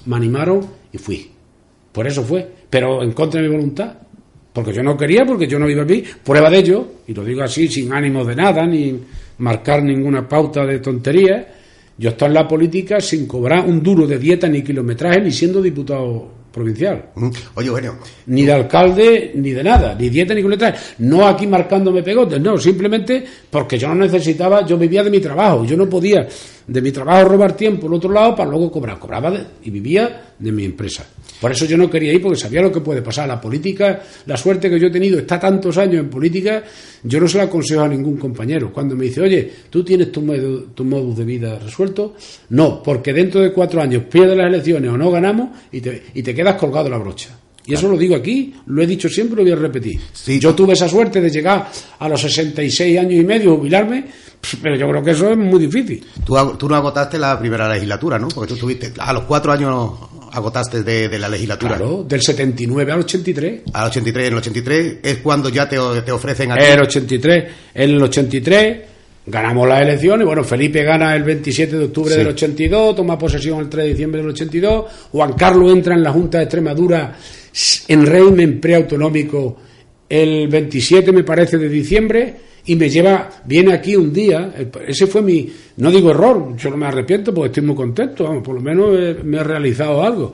Me 0.04 0.16
animaron 0.16 0.66
y 0.92 0.98
fui. 0.98 1.30
Por 1.90 2.06
eso 2.06 2.22
fue, 2.22 2.46
pero 2.68 3.02
en 3.02 3.12
contra 3.12 3.40
de 3.40 3.48
mi 3.48 3.54
voluntad, 3.54 3.94
porque 4.52 4.74
yo 4.74 4.82
no 4.82 4.94
quería, 4.94 5.24
porque 5.24 5.46
yo 5.46 5.58
no 5.58 5.70
iba 5.70 5.84
aquí. 5.84 6.04
Prueba 6.22 6.50
de 6.50 6.58
ello, 6.58 6.86
y 7.06 7.14
lo 7.14 7.24
digo 7.24 7.42
así, 7.42 7.66
sin 7.66 7.90
ánimo 7.92 8.26
de 8.26 8.36
nada, 8.36 8.66
ni 8.66 9.00
marcar 9.38 9.82
ninguna 9.82 10.28
pauta 10.28 10.66
de 10.66 10.80
tonterías 10.80 11.46
yo 12.00 12.08
estoy 12.08 12.28
en 12.28 12.34
la 12.34 12.48
política 12.48 12.98
sin 12.98 13.26
cobrar 13.26 13.68
un 13.68 13.82
duro 13.82 14.06
de 14.06 14.18
dieta 14.18 14.48
ni 14.48 14.62
kilometraje 14.62 15.20
ni 15.20 15.30
siendo 15.30 15.60
diputado 15.60 16.30
provincial. 16.50 17.10
Oye, 17.54 17.68
Eugenio. 17.68 17.98
Ni 18.26 18.46
de 18.46 18.52
alcalde, 18.54 19.32
ni 19.34 19.50
de 19.50 19.62
nada, 19.62 19.94
ni 19.94 20.08
dieta 20.08 20.32
ni 20.32 20.40
kilometraje. 20.40 20.94
No 21.00 21.28
aquí 21.28 21.46
marcándome 21.46 22.02
pegotes, 22.02 22.40
no, 22.40 22.56
simplemente 22.56 23.22
porque 23.50 23.78
yo 23.78 23.88
no 23.88 23.96
necesitaba, 23.96 24.64
yo 24.64 24.78
vivía 24.78 25.04
de 25.04 25.10
mi 25.10 25.20
trabajo, 25.20 25.66
yo 25.66 25.76
no 25.76 25.90
podía 25.90 26.26
de 26.66 26.80
mi 26.80 26.90
trabajo 26.90 27.28
robar 27.28 27.52
tiempo 27.54 27.86
al 27.86 27.92
otro 27.92 28.10
lado 28.10 28.34
para 28.34 28.48
luego 28.48 28.72
cobrar. 28.72 28.98
Cobraba 28.98 29.34
y 29.62 29.68
vivía 29.68 30.32
de 30.38 30.52
mi 30.52 30.64
empresa. 30.64 31.04
Por 31.40 31.52
eso 31.52 31.64
yo 31.64 31.76
no 31.76 31.88
quería 31.88 32.12
ir 32.12 32.20
porque 32.20 32.38
sabía 32.38 32.60
lo 32.60 32.70
que 32.70 32.80
puede 32.80 33.02
pasar. 33.02 33.26
La 33.26 33.40
política, 33.40 34.02
la 34.26 34.36
suerte 34.36 34.68
que 34.68 34.78
yo 34.78 34.88
he 34.88 34.90
tenido, 34.90 35.18
está 35.18 35.40
tantos 35.40 35.78
años 35.78 36.00
en 36.00 36.10
política, 36.10 36.62
yo 37.02 37.20
no 37.20 37.26
se 37.26 37.38
la 37.38 37.44
aconsejo 37.44 37.82
a 37.82 37.88
ningún 37.88 38.16
compañero. 38.16 38.72
Cuando 38.72 38.94
me 38.94 39.06
dice, 39.06 39.20
oye, 39.20 39.50
¿tú 39.70 39.82
tienes 39.82 40.12
tu, 40.12 40.22
modo, 40.22 40.64
tu 40.74 40.84
modus 40.84 41.16
de 41.16 41.24
vida 41.24 41.58
resuelto? 41.58 42.14
No, 42.50 42.82
porque 42.82 43.12
dentro 43.12 43.40
de 43.40 43.52
cuatro 43.52 43.80
años 43.80 44.04
pierdes 44.10 44.36
las 44.36 44.48
elecciones 44.48 44.90
o 44.90 44.98
no 44.98 45.10
ganamos 45.10 45.50
y 45.72 45.80
te, 45.80 46.02
y 46.14 46.22
te 46.22 46.34
quedas 46.34 46.56
colgado 46.56 46.88
la 46.88 46.98
brocha. 46.98 47.38
Y 47.66 47.74
eso 47.74 47.88
lo 47.88 47.96
digo 47.96 48.16
aquí, 48.16 48.52
lo 48.66 48.82
he 48.82 48.86
dicho 48.86 49.08
siempre, 49.08 49.36
lo 49.36 49.42
voy 49.42 49.52
a 49.52 49.56
repetir. 49.56 50.00
Yo 50.40 50.54
tuve 50.54 50.72
esa 50.72 50.88
suerte 50.88 51.20
de 51.20 51.30
llegar 51.30 51.70
a 51.98 52.08
los 52.08 52.20
66 52.20 52.98
años 52.98 53.20
y 53.20 53.24
medio, 53.24 53.56
jubilarme, 53.56 54.06
pero 54.62 54.76
yo 54.76 54.88
creo 54.88 55.02
que 55.02 55.10
eso 55.10 55.30
es 55.30 55.36
muy 55.36 55.60
difícil. 55.60 56.04
Tú, 56.24 56.36
tú 56.58 56.68
no 56.68 56.74
agotaste 56.74 57.18
la 57.18 57.38
primera 57.38 57.68
legislatura, 57.68 58.18
¿no? 58.18 58.28
Porque 58.28 58.48
tú 58.48 58.54
estuviste 58.54 58.92
a 58.98 59.12
los 59.12 59.24
cuatro 59.24 59.52
años 59.52 59.92
agotaste 60.32 60.82
de, 60.82 61.18
la 61.18 61.28
legislatura. 61.28 61.76
Claro, 61.76 62.04
del 62.04 62.22
79 62.22 62.92
al 62.92 63.00
83. 63.00 63.62
Al 63.72 63.88
83, 63.88 64.26
en 64.26 64.32
el 64.32 64.38
83 64.38 64.96
es 65.02 65.16
cuando 65.18 65.48
ya 65.48 65.68
te, 65.68 65.76
te 66.04 66.12
ofrecen 66.12 66.52
a 66.52 66.56
ti. 66.56 66.64
El 66.64 66.80
83, 66.80 67.44
en 67.74 67.90
el 67.90 68.02
83 68.02 68.78
ganamos 69.26 69.68
las 69.68 69.82
elecciones, 69.82 70.26
bueno, 70.26 70.42
Felipe 70.42 70.82
gana 70.82 71.14
el 71.14 71.22
27 71.22 71.76
de 71.76 71.84
octubre 71.84 72.16
del 72.16 72.28
82, 72.28 72.96
toma 72.96 73.18
posesión 73.18 73.60
el 73.60 73.68
3 73.68 73.84
de 73.84 73.90
diciembre 73.90 74.20
del 74.22 74.30
82, 74.30 74.84
Juan 75.12 75.34
Carlos 75.34 75.72
entra 75.72 75.94
en 75.94 76.02
la 76.02 76.10
Junta 76.10 76.38
de 76.38 76.44
Extremadura 76.44 77.16
en 77.88 78.06
régimen 78.06 78.60
preautonómico 78.60 79.56
el 80.08 80.48
27, 80.48 81.12
me 81.12 81.22
parece, 81.22 81.58
de 81.58 81.68
diciembre, 81.68 82.36
y 82.66 82.76
me 82.76 82.88
lleva, 82.88 83.28
viene 83.44 83.72
aquí 83.72 83.96
un 83.96 84.12
día, 84.12 84.52
ese 84.86 85.06
fue 85.06 85.22
mi, 85.22 85.50
no 85.78 85.90
digo 85.90 86.10
error, 86.10 86.56
yo 86.56 86.70
no 86.70 86.76
me 86.76 86.86
arrepiento 86.86 87.32
porque 87.32 87.48
estoy 87.48 87.62
muy 87.62 87.74
contento, 87.74 88.24
vamos, 88.24 88.42
por 88.42 88.54
lo 88.54 88.60
menos 88.60 89.24
me 89.24 89.38
he 89.38 89.44
realizado 89.44 90.02
algo. 90.02 90.32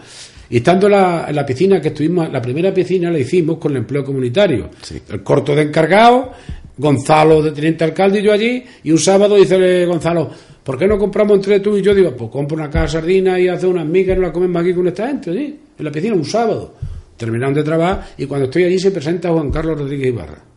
Y 0.49 0.59
estando 0.59 0.87
en 0.87 0.93
la, 0.93 1.47
piscina 1.47 1.81
que 1.81 1.89
estuvimos, 1.89 2.31
la 2.31 2.41
primera 2.41 2.73
piscina 2.73 3.11
la 3.11 3.19
hicimos 3.19 3.59
con 3.59 3.73
el 3.73 3.79
empleo 3.79 4.05
comunitario. 4.05 4.71
El 5.09 5.23
corto 5.23 5.55
de 5.55 5.63
encargado, 5.63 6.33
Gonzalo 6.79 7.43
de 7.43 7.53
teniente 7.53 7.85
alcalde 7.85 8.21
y 8.21 8.23
yo 8.23 8.33
allí, 8.33 8.63
y 8.85 8.93
un 8.93 8.99
sábado 8.99 9.37
dice 9.37 9.87
Gonzalo, 9.87 10.31
¿por 10.63 10.79
qué 10.79 10.87
no 10.87 10.99
compramos 10.99 11.39
entre 11.39 11.61
tú 11.61 11.77
y 11.77 11.83
yo? 11.83 11.95
Digo, 11.95 12.15
pues 12.15 12.31
compro 12.31 12.57
una 12.57 12.69
caja 12.69 12.87
sardina 12.87 13.41
y 13.41 13.49
hace 13.49 13.67
unas 13.67 13.87
migas 13.87 14.17
y 14.17 14.21
nos 14.21 14.29
la 14.29 14.33
comemos 14.33 14.63
aquí 14.63 14.75
con 14.75 14.87
esta 14.87 15.09
gente, 15.09 15.31
allí, 15.31 15.59
en 15.79 15.85
la 15.85 15.91
piscina, 15.91 16.15
un 16.15 16.25
sábado. 16.25 16.75
Terminaron 17.17 17.55
de 17.55 17.65
trabajar 17.65 18.09
y 18.19 18.27
cuando 18.27 18.45
estoy 18.45 18.65
allí 18.65 18.79
se 18.79 18.91
presenta 18.91 19.31
Juan 19.31 19.51
Carlos 19.51 19.79
Rodríguez 19.79 20.09
Ibarra. 20.09 20.56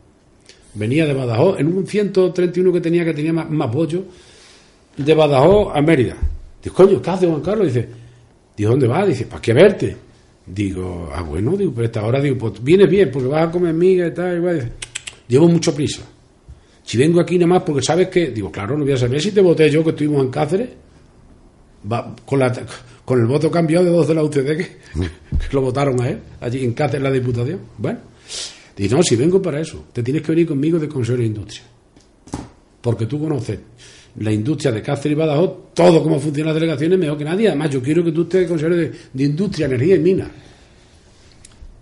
Venía 0.79 1.05
de 1.05 1.13
Badajoz, 1.13 1.59
en 1.59 1.67
un 1.67 1.85
131 1.85 2.73
que 2.73 2.81
tenía, 2.81 3.05
que 3.05 3.13
tenía 3.13 3.33
más, 3.33 3.49
más 3.49 3.71
bollo, 3.71 4.05
de 4.97 5.13
Badajoz 5.13 5.75
a 5.75 5.81
Mérida. 5.81 6.15
Digo, 6.63 6.75
coño, 6.75 7.01
¿qué 7.01 7.09
hace 7.09 7.27
Juan 7.27 7.41
Carlos? 7.41 7.67
Dice, 7.67 7.87
Digo, 8.59 8.71
¿dónde 8.71 8.87
vas? 8.87 9.07
Dice, 9.07 9.25
¿para 9.25 9.41
qué 9.41 9.53
verte? 9.53 9.95
Digo, 10.45 11.09
ah, 11.15 11.21
bueno, 11.21 11.55
digo, 11.55 11.71
pero 11.73 11.85
esta 11.85 12.05
hora, 12.05 12.19
digo, 12.19 12.37
pues 12.37 12.61
vienes 12.61 12.89
bien, 12.89 13.09
porque 13.09 13.29
vas 13.29 13.47
a 13.47 13.51
comer 13.51 13.73
miga 13.73 14.07
y 14.07 14.13
tal, 14.13 14.35
igual. 14.35 14.55
Dice, 14.55 14.71
llevo 15.29 15.47
mucho 15.47 15.73
prisa. 15.73 16.01
Si 16.83 16.97
vengo 16.97 17.21
aquí 17.21 17.37
nada 17.37 17.47
más 17.47 17.63
porque 17.63 17.81
sabes 17.81 18.09
que, 18.09 18.31
digo, 18.31 18.51
claro, 18.51 18.77
no 18.77 18.83
voy 18.83 18.91
a 18.91 18.97
saber 18.97 19.21
si 19.21 19.31
te 19.31 19.39
voté 19.39 19.69
yo 19.69 19.81
que 19.81 19.91
estuvimos 19.91 20.25
en 20.25 20.29
Cáceres, 20.29 20.69
con, 22.25 22.39
la, 22.39 22.51
con 23.05 23.21
el 23.21 23.27
voto 23.27 23.49
cambiado 23.49 23.85
de 23.85 23.91
dos 23.91 24.09
de 24.09 24.13
la 24.13 24.23
UCD 24.25 24.57
que 24.57 24.67
lo 25.53 25.61
votaron 25.61 26.01
a 26.01 26.09
él, 26.09 26.19
allí 26.41 26.65
en 26.65 26.73
Cáceres 26.73 27.01
la 27.03 27.11
Diputación. 27.11 27.61
Bueno, 27.77 27.99
dice, 28.83 28.95
no, 28.95 29.03
si 29.03 29.15
vengo 29.15 29.41
para 29.41 29.59
eso, 29.59 29.85
te 29.93 30.03
tienes 30.03 30.21
que 30.21 30.31
venir 30.31 30.47
conmigo 30.47 30.79
de 30.79 30.87
Consejo 30.87 31.17
de 31.17 31.25
Industria. 31.25 31.63
Porque 32.81 33.05
tú 33.05 33.19
conoces 33.19 33.59
la 34.17 34.31
industria 34.31 34.71
de 34.71 34.81
Cáceres 34.81 35.15
y 35.15 35.19
Badajoz, 35.19 35.73
todo 35.73 36.01
cómo 36.01 36.19
funcionan 36.19 36.53
las 36.53 36.61
delegaciones 36.61 36.97
mejor 36.97 37.17
que 37.17 37.25
nadie. 37.25 37.47
Además, 37.47 37.69
yo 37.69 37.81
quiero 37.81 38.03
que 38.03 38.11
tú 38.11 38.23
estés 38.23 38.47
consejero 38.47 38.75
de, 38.75 38.91
de 39.13 39.23
industria, 39.23 39.65
energía 39.65 39.95
y 39.95 39.99
minas. 39.99 40.29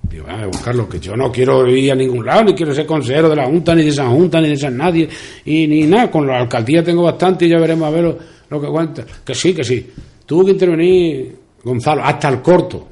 Digo, 0.09 0.25
ah, 0.29 0.49
Carlos, 0.63 0.87
que 0.87 0.99
yo 0.99 1.15
no 1.17 1.31
quiero 1.31 1.67
ir 1.67 1.91
a 1.91 1.95
ningún 1.95 2.25
lado, 2.25 2.45
ni 2.45 2.53
quiero 2.53 2.73
ser 2.73 2.85
consejero 2.85 3.29
de 3.29 3.35
la 3.35 3.45
Junta, 3.45 3.75
ni 3.75 3.83
de 3.83 3.89
esa 3.89 4.07
Junta, 4.07 4.39
ni 4.39 4.49
de 4.49 4.57
San 4.57 4.77
Nadie, 4.77 5.09
y 5.45 5.67
ni 5.67 5.83
nada. 5.83 6.09
Con 6.09 6.25
la 6.25 6.39
alcaldía 6.39 6.83
tengo 6.83 7.03
bastante 7.03 7.45
y 7.45 7.49
ya 7.49 7.59
veremos 7.59 7.87
a 7.87 7.91
ver 7.91 8.17
lo, 8.49 8.61
que 8.61 8.65
aguanta. 8.65 9.05
Que 9.25 9.35
sí, 9.35 9.53
que 9.53 9.63
sí. 9.63 9.85
Tuvo 10.25 10.45
que 10.45 10.51
intervenir 10.51 11.35
Gonzalo, 11.63 12.03
hasta 12.03 12.29
el 12.29 12.41
corto. 12.41 12.87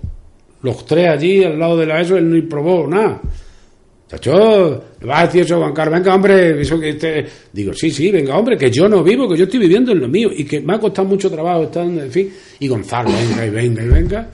Los 0.62 0.86
tres 0.86 1.08
allí 1.10 1.44
al 1.44 1.58
lado 1.58 1.78
de 1.78 1.86
la 1.86 2.02
ESO, 2.02 2.18
él 2.18 2.30
no 2.30 2.50
probó 2.50 2.88
nada. 2.88 3.22
Chacho, 4.08 4.84
¿le 5.02 5.08
vas 5.08 5.20
a 5.20 5.26
decir 5.26 5.42
eso, 5.42 5.58
Juan 5.58 5.74
Carlos? 5.74 6.00
Venga, 6.00 6.14
hombre, 6.14 6.62
eso 6.62 6.80
que. 6.80 7.26
Digo, 7.52 7.74
sí, 7.74 7.90
sí, 7.90 8.12
venga, 8.12 8.38
hombre, 8.38 8.56
que 8.58 8.70
yo 8.70 8.88
no 8.88 9.04
vivo, 9.04 9.28
que 9.28 9.36
yo 9.36 9.46
estoy 9.46 9.60
viviendo 9.60 9.92
en 9.92 10.00
lo 10.02 10.08
mío 10.08 10.30
y 10.32 10.44
que 10.44 10.62
me 10.62 10.76
ha 10.76 10.80
costado 10.80 11.08
mucho 11.08 11.30
trabajo 11.30 11.64
estar, 11.64 11.84
en 11.84 12.12
fin. 12.12 12.32
Y 12.60 12.68
Gonzalo, 12.68 13.10
venga, 13.10 13.46
y 13.46 13.50
venga, 13.50 13.84
y 13.84 13.88
venga. 13.88 14.30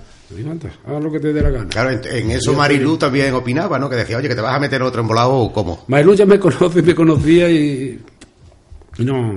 Haz 0.86 1.03
lo 1.03 1.11
que 1.11 1.19
te 1.19 1.34
dé 1.34 1.41
la 1.41 1.49
gana. 1.49 1.67
Claro, 1.67 1.89
en, 1.89 2.32
eso 2.32 2.53
Marilu 2.53 2.97
también 2.97 3.34
opinaba, 3.34 3.78
¿no? 3.78 3.89
Que 3.89 3.97
decía, 3.97 4.17
oye, 4.17 4.30
que 4.30 4.36
te 4.36 4.41
vas 4.41 4.55
a 4.55 4.59
meter 4.59 4.82
otro 4.82 5.01
embolado 5.01 5.34
o 5.34 5.51
cómo. 5.51 5.84
Marilu 5.88 6.15
ya 6.15 6.26
me 6.26 6.39
conoce, 6.39 6.82
me 6.82 6.95
conocía 6.95 7.49
y. 7.49 7.99
No. 8.99 9.36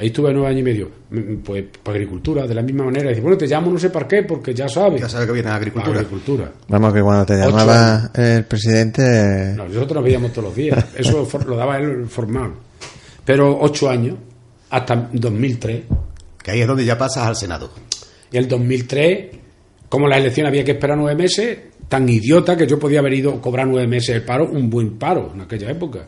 Ahí 0.01 0.07
estuve 0.07 0.33
nueve 0.33 0.47
años 0.47 0.61
y 0.61 0.63
medio. 0.63 0.91
Mm, 1.11 1.19
mm, 1.19 1.37
pues 1.43 1.63
para 1.83 1.95
agricultura, 1.95 2.47
de 2.47 2.55
la 2.55 2.63
misma 2.63 2.85
manera. 2.85 3.09
Dice, 3.09 3.21
bueno, 3.21 3.37
te 3.37 3.45
llamo 3.45 3.71
no 3.71 3.77
sé 3.77 3.91
para 3.91 4.07
qué, 4.07 4.23
porque 4.23 4.51
ya 4.51 4.67
sabes. 4.67 4.99
Ya 4.99 5.07
sabes 5.07 5.27
que 5.27 5.33
viene 5.33 5.49
a 5.49 5.55
agricultura. 5.57 5.99
agricultura. 5.99 6.51
Vamos, 6.69 6.91
que 6.91 7.01
cuando 7.03 7.23
te 7.23 7.35
llamaba 7.35 8.09
el 8.15 8.43
presidente. 8.45 9.53
No, 9.55 9.67
nosotros 9.67 9.97
nos 9.97 10.03
veíamos 10.03 10.31
todos 10.33 10.45
los 10.45 10.55
días. 10.55 10.83
Eso 10.97 11.27
lo 11.47 11.55
daba 11.55 11.77
él 11.77 12.07
formal. 12.07 12.51
Pero 13.23 13.59
ocho 13.61 13.91
años, 13.91 14.15
hasta 14.71 15.07
2003. 15.13 15.83
Que 16.41 16.49
ahí 16.49 16.61
es 16.61 16.67
donde 16.67 16.83
ya 16.83 16.97
pasas 16.97 17.27
al 17.27 17.35
Senado. 17.35 17.69
Y 18.31 18.37
el 18.37 18.47
2003, 18.47 19.37
como 19.87 20.07
la 20.07 20.17
elección 20.17 20.47
había 20.47 20.63
que 20.63 20.71
esperar 20.71 20.97
nueve 20.97 21.15
meses, 21.15 21.59
tan 21.87 22.09
idiota 22.09 22.57
que 22.57 22.65
yo 22.65 22.79
podía 22.79 23.01
haber 23.01 23.13
ido 23.13 23.35
a 23.35 23.39
cobrar 23.39 23.67
nueve 23.67 23.85
meses 23.85 24.15
el 24.15 24.23
paro, 24.23 24.49
un 24.49 24.67
buen 24.67 24.97
paro 24.97 25.31
en 25.35 25.41
aquella 25.41 25.69
época. 25.69 26.07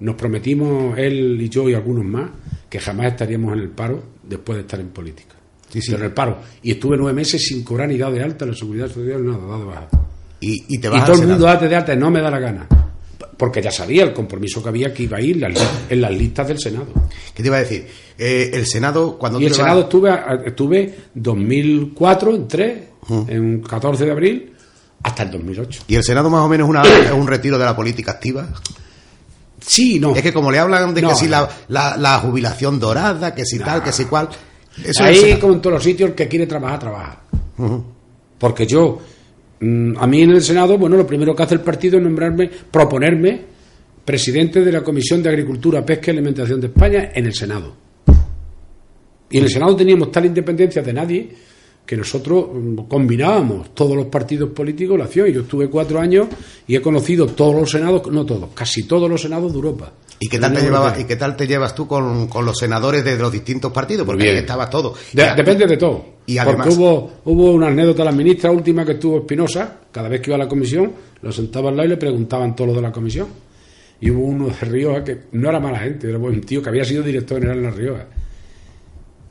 Nos 0.00 0.14
prometimos 0.14 0.96
él 0.98 1.38
y 1.40 1.48
yo 1.48 1.68
y 1.68 1.74
algunos 1.74 2.04
más 2.04 2.30
que 2.68 2.78
jamás 2.78 3.08
estaríamos 3.08 3.52
en 3.52 3.60
el 3.60 3.70
paro 3.70 4.02
después 4.22 4.56
de 4.56 4.62
estar 4.62 4.80
en 4.80 4.88
política. 4.88 5.34
Sí, 5.68 5.80
sí. 5.80 5.94
en 5.94 6.02
el 6.02 6.12
paro. 6.12 6.38
Y 6.62 6.72
estuve 6.72 6.96
nueve 6.96 7.14
meses 7.14 7.44
sin 7.46 7.62
cobrar 7.62 7.88
ni 7.88 7.98
dado 7.98 8.12
de 8.12 8.22
alta 8.22 8.46
la 8.46 8.54
seguridad 8.54 8.88
social, 8.88 9.24
nada, 9.24 9.38
dado 9.38 9.58
de 9.58 9.64
baja. 9.64 9.88
Y, 10.40 10.78
te 10.78 10.88
y 10.88 11.00
todo 11.02 11.20
el 11.20 11.28
mundo 11.28 11.44
date 11.44 11.68
de 11.68 11.76
alta, 11.76 11.94
no 11.94 12.10
me 12.10 12.20
da 12.20 12.30
la 12.30 12.38
gana. 12.38 12.66
Porque 13.36 13.62
ya 13.62 13.70
sabía 13.70 14.02
el 14.02 14.12
compromiso 14.12 14.62
que 14.62 14.68
había 14.68 14.92
que 14.92 15.04
iba 15.04 15.18
a 15.18 15.20
ir 15.20 15.42
en 15.88 16.00
las 16.00 16.12
listas 16.12 16.48
del 16.48 16.58
Senado. 16.58 16.88
¿Qué 17.34 17.42
te 17.42 17.48
iba 17.48 17.56
a 17.56 17.60
decir? 17.60 17.86
Eh, 18.18 18.50
el 18.52 18.66
Senado, 18.66 19.18
cuando 19.18 19.40
Y 19.40 19.46
el 19.46 19.54
Senado 19.54 19.82
estuve, 19.82 20.10
estuve 20.44 20.94
2004, 21.14 22.34
entré, 22.34 22.88
en 23.28 23.60
14 23.62 24.04
de 24.04 24.10
abril, 24.10 24.52
hasta 25.02 25.22
el 25.22 25.30
2008. 25.30 25.84
¿Y 25.88 25.94
el 25.94 26.04
Senado 26.04 26.28
más 26.28 26.42
o 26.42 26.48
menos 26.48 26.68
es 26.86 27.12
un 27.12 27.26
retiro 27.26 27.58
de 27.58 27.64
la 27.64 27.74
política 27.76 28.12
activa? 28.12 28.48
Sí, 29.60 30.00
no. 30.00 30.14
Es 30.14 30.22
que 30.22 30.32
como 30.32 30.50
le 30.50 30.58
hablan 30.58 30.94
de 30.94 31.02
que 31.02 31.14
si 31.14 31.28
la, 31.28 31.48
la, 31.68 32.18
jubilación 32.18 32.80
dorada, 32.80 33.34
que 33.34 33.44
si 33.44 33.58
tal, 33.58 33.82
que 33.82 33.92
si 33.92 34.06
cual. 34.06 34.28
Eso 34.84 35.04
Ahí, 35.04 35.38
como 35.38 35.54
en 35.54 35.60
todos 35.60 35.74
los 35.74 35.82
sitios, 35.82 36.10
el 36.10 36.14
que 36.14 36.28
quiere 36.28 36.46
trabajar, 36.46 36.78
trabaja. 36.78 37.20
Porque 38.38 38.66
yo, 38.66 38.98
mm, 39.60 39.98
a 39.98 40.06
mí 40.06 40.22
en 40.22 40.30
el 40.30 40.42
Senado, 40.42 40.78
bueno, 40.78 40.96
lo 40.96 41.06
primero 41.06 41.34
que 41.34 41.42
hace 41.42 41.54
el 41.54 41.60
partido 41.60 41.98
es 41.98 42.02
nombrarme, 42.04 42.50
proponerme 42.70 43.44
presidente 44.04 44.64
de 44.64 44.72
la 44.72 44.82
Comisión 44.82 45.22
de 45.22 45.28
Agricultura, 45.28 45.84
Pesca 45.84 46.10
y 46.10 46.10
Alimentación 46.10 46.60
de 46.60 46.68
España 46.68 47.10
en 47.14 47.26
el 47.26 47.34
Senado. 47.34 47.76
Y 49.30 49.38
en 49.38 49.44
el 49.44 49.50
Senado 49.50 49.76
teníamos 49.76 50.10
tal 50.10 50.26
independencia 50.26 50.82
de 50.82 50.92
nadie 50.92 51.28
que 51.90 51.96
nosotros 51.96 52.46
combinábamos 52.88 53.74
todos 53.74 53.96
los 53.96 54.06
partidos 54.06 54.50
políticos 54.50 54.96
la 54.96 55.06
acción. 55.06 55.28
Y 55.28 55.32
yo 55.32 55.40
estuve 55.40 55.68
cuatro 55.68 55.98
años 55.98 56.28
y 56.66 56.76
he 56.76 56.80
conocido 56.80 57.26
todos 57.26 57.54
los 57.54 57.70
senados, 57.70 58.06
no 58.12 58.24
todos, 58.24 58.50
casi 58.54 58.84
todos 58.84 59.10
los 59.10 59.20
senados 59.20 59.50
de 59.52 59.58
Europa. 59.58 59.92
¿Y 60.20 60.28
qué 60.28 60.38
tal, 60.38 60.52
te, 60.52 60.60
llevabas, 60.60 61.00
¿y 61.00 61.04
qué 61.04 61.16
tal 61.16 61.34
te 61.34 61.46
llevas 61.46 61.74
tú 61.74 61.88
con, 61.88 62.28
los 62.28 62.58
senadores 62.58 63.02
de 63.02 63.16
los 63.16 63.32
distintos 63.32 63.72
partidos? 63.72 64.06
Porque 64.06 64.30
ahí 64.30 64.36
estabas 64.36 64.70
todo. 64.70 64.94
depende 65.12 65.66
de 65.66 65.76
todo. 65.76 66.04
Y 66.26 66.38
además, 66.38 66.68
Porque 66.68 66.78
hubo, 66.78 67.12
hubo 67.24 67.52
una 67.52 67.68
anécdota, 67.68 68.04
la 68.04 68.12
ministra 68.12 68.52
última 68.52 68.84
que 68.84 68.92
estuvo 68.92 69.18
Espinosa, 69.18 69.80
cada 69.90 70.08
vez 70.08 70.20
que 70.20 70.30
iba 70.30 70.36
a 70.36 70.44
la 70.44 70.48
comisión, 70.48 70.92
lo 71.22 71.32
sentaba 71.32 71.70
al 71.70 71.76
lado 71.76 71.86
y 71.86 71.90
le 71.90 71.96
preguntaban 71.96 72.54
todo 72.54 72.68
lo 72.68 72.74
de 72.74 72.82
la 72.82 72.92
comisión. 72.92 73.26
Y 74.00 74.10
hubo 74.10 74.26
uno 74.26 74.46
de 74.46 74.52
Rioja 74.60 75.02
que 75.02 75.22
no 75.32 75.48
era 75.48 75.58
mala 75.58 75.80
gente, 75.80 76.08
era 76.08 76.18
un 76.18 76.40
tío 76.42 76.62
que 76.62 76.68
había 76.68 76.84
sido 76.84 77.02
director 77.02 77.38
general 77.38 77.58
en 77.58 77.64
la 77.64 77.70
Rioja 77.70 78.06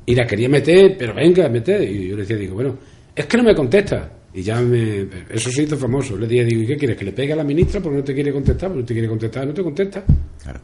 y 0.10 0.16
la 0.16 0.26
quería 0.26 0.50
meter, 0.50 0.96
pero 0.98 1.14
venga, 1.14 1.48
meter. 1.50 1.84
Y 1.84 2.08
yo 2.08 2.16
le 2.16 2.24
decía, 2.24 2.36
digo, 2.36 2.56
bueno, 2.56 2.76
es 3.16 3.28
que 3.28 3.38
no 3.38 3.44
me 3.44 3.54
contesta. 3.54 4.12
Y 4.34 4.42
ya 4.42 4.60
me. 4.60 5.08
Eso 5.30 5.52
se 5.52 5.62
hizo 5.62 5.78
famoso. 5.78 6.18
Le 6.18 6.26
dije, 6.26 6.46
digo, 6.46 6.64
¿y 6.64 6.66
qué 6.66 6.78
quieres? 6.78 6.98
¿Que 6.98 7.06
le 7.06 7.12
pegue 7.12 7.34
a 7.34 7.36
la 7.36 7.44
ministra 7.44 7.80
porque 7.80 8.00
no 8.00 8.04
te 8.04 8.16
quiere 8.16 8.34
contestar? 8.34 8.70
Porque 8.70 8.82
no 8.82 8.88
te 8.88 8.94
quiere 8.96 9.08
contestar, 9.08 9.46
no 9.46 9.54
te 9.54 9.62
contesta. 9.62 10.04
Claro. 10.42 10.62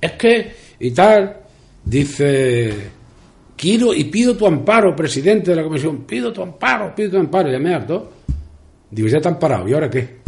Es 0.00 0.12
que, 0.12 0.52
y 0.78 0.92
tal, 0.92 1.36
dice. 1.84 2.72
Quiero 3.54 3.92
y 3.92 4.04
pido 4.04 4.34
tu 4.34 4.46
amparo, 4.46 4.96
presidente 4.96 5.50
de 5.50 5.56
la 5.56 5.62
comisión. 5.62 6.06
Pido 6.06 6.32
tu 6.32 6.40
amparo, 6.40 6.94
pido 6.94 7.10
tu 7.10 7.18
amparo. 7.18 7.52
Ya 7.52 7.58
me 7.58 7.74
harto. 7.74 8.10
Digo, 8.90 9.08
ya 9.08 9.20
te 9.20 9.28
han 9.28 9.38
parado. 9.38 9.68
¿Y 9.68 9.74
ahora 9.74 9.90
qué? 9.90 10.20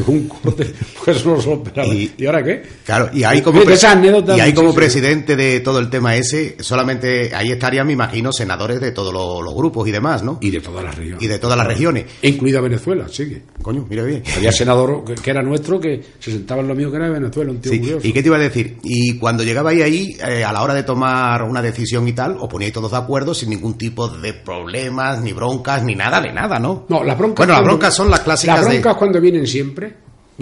Un 0.00 0.28
corte, 0.28 0.72
pues 1.04 1.24
no 1.24 1.34
lo 1.34 1.54
esperaba. 1.54 1.94
¿Y, 1.94 2.26
ahora 2.26 2.42
qué? 2.42 2.62
Claro, 2.84 3.10
y 3.12 3.24
ahí 3.24 3.42
como, 3.42 3.60
y 3.62 4.40
ahí 4.40 4.52
como 4.52 4.74
presidente 4.74 5.36
de 5.36 5.60
todo 5.60 5.78
el 5.78 5.90
tema 5.90 6.16
ese, 6.16 6.56
solamente 6.60 7.34
ahí 7.34 7.50
estarían, 7.50 7.86
me 7.86 7.92
imagino, 7.92 8.32
senadores 8.32 8.80
de 8.80 8.92
todos 8.92 9.12
los, 9.12 9.54
grupos 9.54 9.86
y 9.86 9.90
demás, 9.90 10.22
¿no? 10.22 10.38
Y 10.40 10.50
de 10.50 10.60
todas 10.60 10.82
las 10.82 10.96
regiones. 10.96 11.22
Y 11.22 11.26
de 11.26 11.38
todas 11.38 11.58
las 11.58 11.66
regiones. 11.66 12.06
Incluida 12.22 12.60
Venezuela, 12.60 13.06
sigue. 13.08 13.42
Coño, 13.60 13.86
mira 13.88 14.02
bien. 14.02 14.22
Había 14.36 14.50
senador 14.50 15.04
que, 15.04 15.30
era 15.30 15.42
nuestro 15.42 15.78
que 15.78 16.02
se 16.18 16.32
sentaba 16.32 16.62
en 16.62 16.68
lo 16.68 16.74
mío 16.74 16.90
que 16.90 16.96
era 16.96 17.06
de 17.06 17.12
Venezuela, 17.12 17.50
un 17.50 17.60
tío 17.60 17.72
sí. 17.72 18.08
¿Y 18.08 18.12
qué 18.12 18.22
te 18.22 18.28
iba 18.28 18.36
a 18.36 18.40
decir? 18.40 18.78
Y 18.82 19.18
cuando 19.18 19.44
llegabais 19.44 19.82
ahí, 19.82 20.16
eh, 20.26 20.42
a 20.42 20.52
la 20.52 20.62
hora 20.62 20.74
de 20.74 20.82
tomar 20.82 21.42
una 21.42 21.60
decisión 21.60 22.08
y 22.08 22.12
tal, 22.12 22.36
os 22.40 22.48
poníais 22.48 22.72
todos 22.72 22.90
de 22.90 22.96
acuerdo 22.96 23.34
sin 23.34 23.50
ningún 23.50 23.76
tipo 23.76 24.08
de 24.08 24.32
problemas, 24.32 25.20
ni 25.20 25.32
broncas, 25.32 25.82
ni 25.84 25.94
nada 25.94 26.20
de 26.20 26.32
nada, 26.32 26.58
¿no? 26.58 26.86
No, 26.88 27.04
las 27.04 27.18
broncas. 27.18 27.46
Bueno, 27.46 27.54
las 27.54 27.64
broncas 27.64 27.94
son 27.94 28.10
las 28.10 28.20
clásicas. 28.20 28.60
Las 28.60 28.68
broncas 28.68 28.96
cuando 28.96 29.20
vienen 29.20 29.46
siempre 29.46 29.81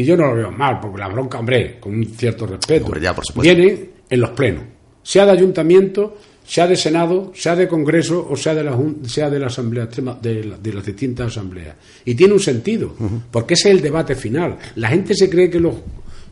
y 0.00 0.04
yo 0.04 0.16
no 0.16 0.28
lo 0.28 0.34
veo 0.34 0.50
mal, 0.50 0.80
porque 0.80 0.98
la 0.98 1.08
bronca, 1.08 1.38
hombre, 1.38 1.78
con 1.78 1.94
un 1.94 2.06
cierto 2.06 2.46
respeto, 2.46 2.90
viene 3.36 3.90
en 4.08 4.20
los 4.20 4.30
plenos, 4.30 4.62
sea 5.02 5.26
de 5.26 5.32
ayuntamiento, 5.32 6.16
sea 6.42 6.66
de 6.66 6.74
Senado, 6.74 7.32
sea 7.34 7.54
de 7.54 7.68
Congreso 7.68 8.26
o 8.30 8.34
sea 8.34 8.54
de 8.54 8.64
la, 8.64 8.78
sea 9.02 9.28
de 9.28 9.38
la 9.38 9.48
Asamblea 9.48 9.88
de, 10.22 10.54
de 10.58 10.72
las 10.72 10.86
distintas 10.86 11.26
asambleas. 11.26 11.76
Y 12.06 12.14
tiene 12.14 12.32
un 12.32 12.40
sentido, 12.40 12.94
porque 13.30 13.52
ese 13.52 13.68
es 13.68 13.74
el 13.74 13.82
debate 13.82 14.14
final. 14.14 14.56
La 14.76 14.88
gente 14.88 15.12
se 15.12 15.28
cree 15.28 15.50
que 15.50 15.60
los, 15.60 15.74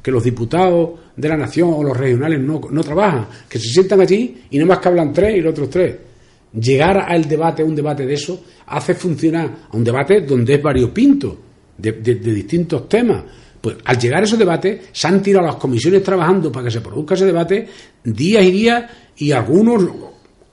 que 0.02 0.10
los 0.10 0.24
diputados 0.24 0.98
de 1.14 1.28
la 1.28 1.36
nación 1.36 1.70
o 1.74 1.84
los 1.84 1.94
regionales 1.94 2.40
no, 2.40 2.62
no 2.70 2.82
trabajan, 2.82 3.26
que 3.50 3.58
se 3.58 3.68
sientan 3.68 4.00
allí 4.00 4.44
y 4.48 4.58
no 4.58 4.64
más 4.64 4.78
que 4.78 4.88
hablan 4.88 5.12
tres 5.12 5.36
y 5.36 5.40
los 5.42 5.52
otros 5.52 5.68
tres. 5.68 5.94
Llegar 6.58 7.04
al 7.06 7.28
debate, 7.28 7.60
a 7.60 7.66
un 7.66 7.76
debate 7.76 8.06
de 8.06 8.14
eso, 8.14 8.42
hace 8.64 8.94
funcionar 8.94 9.68
a 9.70 9.76
un 9.76 9.84
debate 9.84 10.22
donde 10.22 10.54
es 10.54 10.62
variopinto, 10.62 11.38
de, 11.76 11.92
de 11.92 12.14
distintos 12.34 12.88
temas 12.88 13.22
pues 13.60 13.76
al 13.84 13.98
llegar 13.98 14.22
a 14.22 14.24
ese 14.24 14.36
debate, 14.36 14.82
se 14.92 15.08
han 15.08 15.22
tirado 15.22 15.46
las 15.46 15.56
comisiones 15.56 16.02
trabajando 16.02 16.50
para 16.52 16.64
que 16.64 16.70
se 16.70 16.80
produzca 16.80 17.14
ese 17.14 17.26
debate 17.26 17.68
días 18.04 18.44
y 18.44 18.50
días 18.50 18.84
y 19.16 19.32
algunos, 19.32 19.84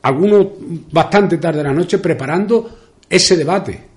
algunos 0.02 0.48
bastante 0.92 1.38
tarde 1.38 1.60
de 1.60 1.66
la 1.66 1.74
noche 1.74 2.00
preparando 2.00 2.70
ese 3.10 3.38
debate. 3.38 3.96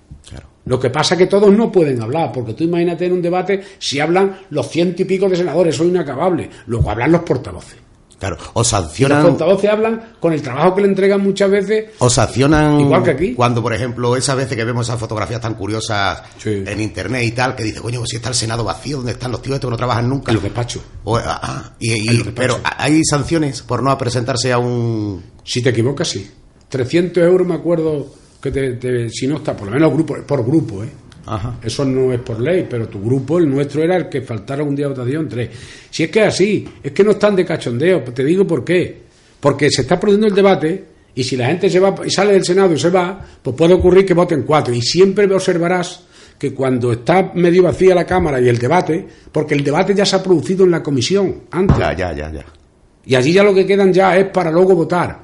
Lo 0.65 0.79
que 0.79 0.91
pasa 0.91 1.15
es 1.15 1.19
que 1.19 1.25
todos 1.25 1.51
no 1.51 1.71
pueden 1.71 1.99
hablar, 1.99 2.31
porque 2.31 2.53
tú 2.53 2.63
imagínate 2.63 3.07
en 3.07 3.13
un 3.13 3.21
debate 3.23 3.61
si 3.79 3.99
hablan 3.99 4.41
los 4.51 4.69
ciento 4.69 5.01
y 5.01 5.05
pico 5.05 5.27
de 5.27 5.35
senadores, 5.35 5.73
eso 5.73 5.83
es 5.83 5.89
inacabable. 5.89 6.47
Luego 6.67 6.91
hablan 6.91 7.11
los 7.11 7.21
portavoces. 7.21 7.88
Claro, 8.19 8.37
o 8.51 8.63
sancionan. 8.65 9.23
los 9.23 9.29
portavoces 9.29 9.69
hablan 9.69 10.13
con 10.19 10.33
el 10.33 10.41
trabajo 10.41 10.75
que 10.75 10.81
le 10.81 10.87
entregan 10.89 11.21
muchas 11.21 11.49
veces. 11.49 11.85
O 11.99 12.09
sancionan. 12.09 12.81
Igual 12.81 13.03
que 13.03 13.11
aquí. 13.11 13.33
Cuando, 13.33 13.61
por 13.61 13.73
ejemplo, 13.73 14.17
esas 14.17 14.35
veces 14.35 14.57
que 14.57 14.65
vemos 14.65 14.87
esas 14.87 14.99
fotografías 14.99 15.39
tan 15.39 15.55
curiosas 15.55 16.21
en 16.45 16.81
internet 16.81 17.23
y 17.23 17.31
tal, 17.31 17.55
que 17.55 17.63
dice, 17.63 17.79
coño, 17.79 18.05
si 18.05 18.17
está 18.17 18.29
el 18.29 18.35
Senado 18.35 18.65
vacío, 18.65 18.97
¿dónde 18.97 19.13
están 19.13 19.31
los 19.31 19.41
tíos 19.41 19.55
estos 19.55 19.69
que 19.69 19.71
no 19.71 19.77
trabajan 19.77 20.09
nunca? 20.09 20.31
En 20.31 20.35
los 20.35 20.43
despachos. 20.43 20.83
Ah, 21.07 21.39
ah, 21.41 21.71
y, 21.79 22.23
pero 22.35 22.59
hay 22.63 23.03
sanciones 23.05 23.61
por 23.61 23.81
no 23.81 23.97
presentarse 23.97 24.51
a 24.51 24.57
un. 24.57 25.23
Si 25.43 25.61
te 25.61 25.69
equivocas, 25.69 26.09
sí. 26.09 26.29
300 26.67 27.23
euros, 27.23 27.47
me 27.47 27.55
acuerdo, 27.55 28.13
que 28.41 28.51
te, 28.51 29.09
si 29.09 29.27
no 29.27 29.37
está, 29.37 29.55
por 29.55 29.67
lo 29.67 29.73
menos 29.73 29.93
grupo, 29.93 30.15
por 30.27 30.45
grupo, 30.45 30.83
¿eh? 30.83 30.89
Eso 31.61 31.85
no 31.85 32.11
es 32.11 32.19
por 32.19 32.39
ley, 32.39 32.67
pero 32.69 32.87
tu 32.87 33.01
grupo, 33.01 33.37
el 33.37 33.49
nuestro, 33.49 33.83
era 33.83 33.95
el 33.95 34.09
que 34.09 34.21
faltara 34.21 34.63
un 34.63 34.75
día 34.75 34.87
de 34.87 34.93
votación, 34.93 35.27
tres. 35.27 35.49
Si 35.89 36.03
es 36.03 36.09
que 36.09 36.21
es 36.21 36.27
así, 36.27 36.67
es 36.81 36.91
que 36.91 37.03
no 37.03 37.11
están 37.11 37.35
de 37.35 37.45
cachondeo, 37.45 38.03
te 38.03 38.23
digo 38.23 38.45
por 38.45 38.63
qué. 38.63 39.09
Porque 39.39 39.69
se 39.69 39.81
está 39.81 39.99
produciendo 39.99 40.27
el 40.27 40.35
debate 40.35 40.85
y 41.15 41.23
si 41.23 41.37
la 41.37 41.47
gente 41.47 41.69
se 41.69 41.79
va 41.79 41.95
y 42.05 42.09
sale 42.09 42.33
del 42.33 42.43
Senado 42.43 42.73
y 42.73 42.79
se 42.79 42.89
va, 42.89 43.25
pues 43.41 43.55
puede 43.55 43.73
ocurrir 43.73 44.05
que 44.05 44.13
voten 44.13 44.43
cuatro. 44.43 44.73
Y 44.73 44.81
siempre 44.81 45.25
observarás 45.33 46.03
que 46.37 46.53
cuando 46.53 46.93
está 46.93 47.31
medio 47.35 47.63
vacía 47.63 47.93
la 47.93 48.05
Cámara 48.05 48.39
y 48.39 48.47
el 48.47 48.57
debate, 48.57 49.05
porque 49.31 49.53
el 49.55 49.63
debate 49.63 49.93
ya 49.93 50.05
se 50.05 50.15
ha 50.15 50.23
producido 50.23 50.63
en 50.63 50.71
la 50.71 50.81
comisión 50.81 51.43
antes. 51.51 51.77
Ya, 51.77 51.93
ya, 51.93 52.13
ya, 52.13 52.31
ya. 52.31 52.45
Y 53.05 53.15
allí 53.15 53.33
ya 53.33 53.43
lo 53.43 53.53
que 53.53 53.65
quedan 53.65 53.91
ya 53.91 54.15
es 54.17 54.29
para 54.29 54.51
luego 54.51 54.75
votar. 54.75 55.19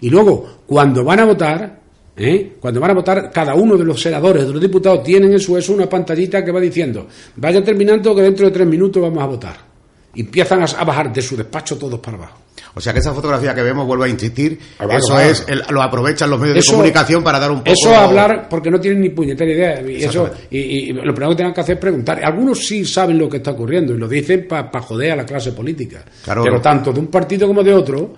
Y 0.00 0.10
luego, 0.10 0.62
cuando 0.66 1.04
van 1.04 1.20
a 1.20 1.24
votar, 1.24 1.77
¿eh? 2.18 2.56
cuando 2.60 2.80
van 2.80 2.90
a 2.90 2.94
votar, 2.94 3.30
cada 3.30 3.54
uno 3.54 3.76
de 3.76 3.84
los 3.84 4.00
senadores, 4.00 4.46
de 4.46 4.52
los 4.52 4.60
diputados, 4.60 5.02
tienen 5.02 5.32
en 5.32 5.40
su 5.40 5.56
eso 5.56 5.72
una 5.72 5.88
pantallita 5.88 6.44
que 6.44 6.52
va 6.52 6.60
diciendo, 6.60 7.06
vaya 7.36 7.62
terminando 7.62 8.14
que 8.14 8.22
dentro 8.22 8.46
de 8.46 8.52
tres 8.52 8.66
minutos 8.66 9.02
vamos 9.02 9.22
a 9.22 9.26
votar. 9.26 9.68
Y 10.14 10.22
empiezan 10.22 10.62
a 10.62 10.84
bajar 10.84 11.12
de 11.12 11.22
su 11.22 11.36
despacho 11.36 11.76
todos 11.76 12.00
para 12.00 12.16
abajo. 12.16 12.38
O 12.74 12.80
sea 12.80 12.92
que 12.92 13.00
esa 13.00 13.12
fotografía 13.12 13.54
que 13.54 13.62
vemos, 13.62 13.86
vuelvo 13.86 14.04
a 14.04 14.08
insistir, 14.08 14.58
eso 14.78 15.18
es, 15.18 15.44
lo 15.70 15.82
aprovechan 15.82 16.30
los 16.30 16.40
medios 16.40 16.64
de 16.64 16.70
comunicación 16.70 17.24
para 17.24 17.38
dar 17.38 17.50
un 17.50 17.58
poco... 17.58 17.72
Eso 17.72 17.94
hablar 17.94 18.46
porque 18.48 18.70
no 18.70 18.78
tienen 18.78 19.00
ni 19.00 19.08
puñetera 19.08 19.50
idea. 19.50 19.82
Y, 19.82 20.04
eso, 20.04 20.30
y, 20.50 20.92
lo 20.92 21.12
primero 21.12 21.30
que 21.30 21.36
tengan 21.36 21.54
que 21.54 21.60
hacer 21.60 21.74
es 21.74 21.80
preguntar. 21.80 22.24
Algunos 22.24 22.64
sí 22.64 22.84
saben 22.84 23.18
lo 23.18 23.28
que 23.28 23.38
está 23.38 23.50
ocurriendo 23.50 23.94
y 23.94 23.98
lo 23.98 24.06
dicen 24.06 24.46
para 24.46 24.80
joder 24.80 25.12
a 25.12 25.16
la 25.16 25.26
clase 25.26 25.52
política. 25.52 26.04
Pero 26.24 26.60
tanto 26.60 26.92
de 26.92 27.00
un 27.00 27.08
partido 27.08 27.46
como 27.46 27.62
de 27.62 27.74
otro, 27.74 28.14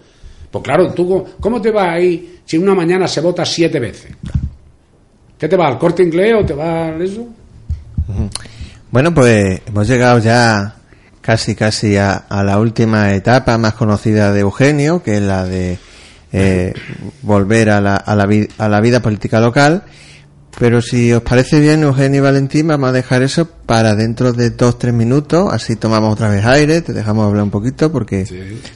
pues 0.50 0.64
claro, 0.64 0.92
tú, 0.92 1.24
¿cómo 1.38 1.60
te 1.60 1.70
vas 1.70 1.88
ahí 1.88 2.40
si 2.44 2.58
una 2.58 2.74
mañana 2.74 3.06
se 3.06 3.20
vota 3.20 3.44
siete 3.44 3.78
veces? 3.78 4.12
¿Qué 5.38 5.48
te 5.48 5.56
va, 5.56 5.68
al 5.68 5.78
corte 5.78 6.02
inglés 6.02 6.34
o 6.38 6.44
te 6.44 6.54
va 6.54 6.86
a 6.86 6.96
eso? 7.02 7.26
Bueno, 8.90 9.14
pues 9.14 9.62
hemos 9.66 9.88
llegado 9.88 10.18
ya 10.18 10.76
casi 11.20 11.54
casi 11.54 11.96
a, 11.96 12.24
la 12.28 12.58
última 12.58 13.14
etapa 13.14 13.56
más 13.58 13.74
conocida 13.74 14.32
de 14.32 14.40
Eugenio, 14.40 15.02
que 15.02 15.16
es 15.16 15.22
la 15.22 15.44
de 15.44 15.78
eh, 16.32 16.74
volver 17.22 17.70
a 17.70 17.80
la, 17.80 17.96
a, 17.96 18.16
la 18.16 18.28
a 18.58 18.68
la 18.68 18.80
vida 18.80 19.00
política 19.00 19.40
local. 19.40 19.84
Pero 20.58 20.82
si 20.82 21.12
os 21.12 21.22
parece 21.22 21.60
bien, 21.60 21.84
Eugenio 21.84 22.18
y 22.18 22.22
Valentín, 22.22 22.66
vamos 22.66 22.90
a 22.90 22.92
dejar 22.92 23.22
eso 23.22 23.48
para 23.66 23.94
dentro 23.94 24.32
de 24.32 24.50
dos, 24.50 24.78
tres 24.78 24.92
minutos. 24.92 25.48
Así 25.52 25.76
tomamos 25.76 26.12
otra 26.12 26.28
vez 26.28 26.44
aire, 26.44 26.82
te 26.82 26.92
dejamos 26.92 27.26
hablar 27.26 27.44
un 27.44 27.50
poquito, 27.50 27.92
porque 27.92 28.26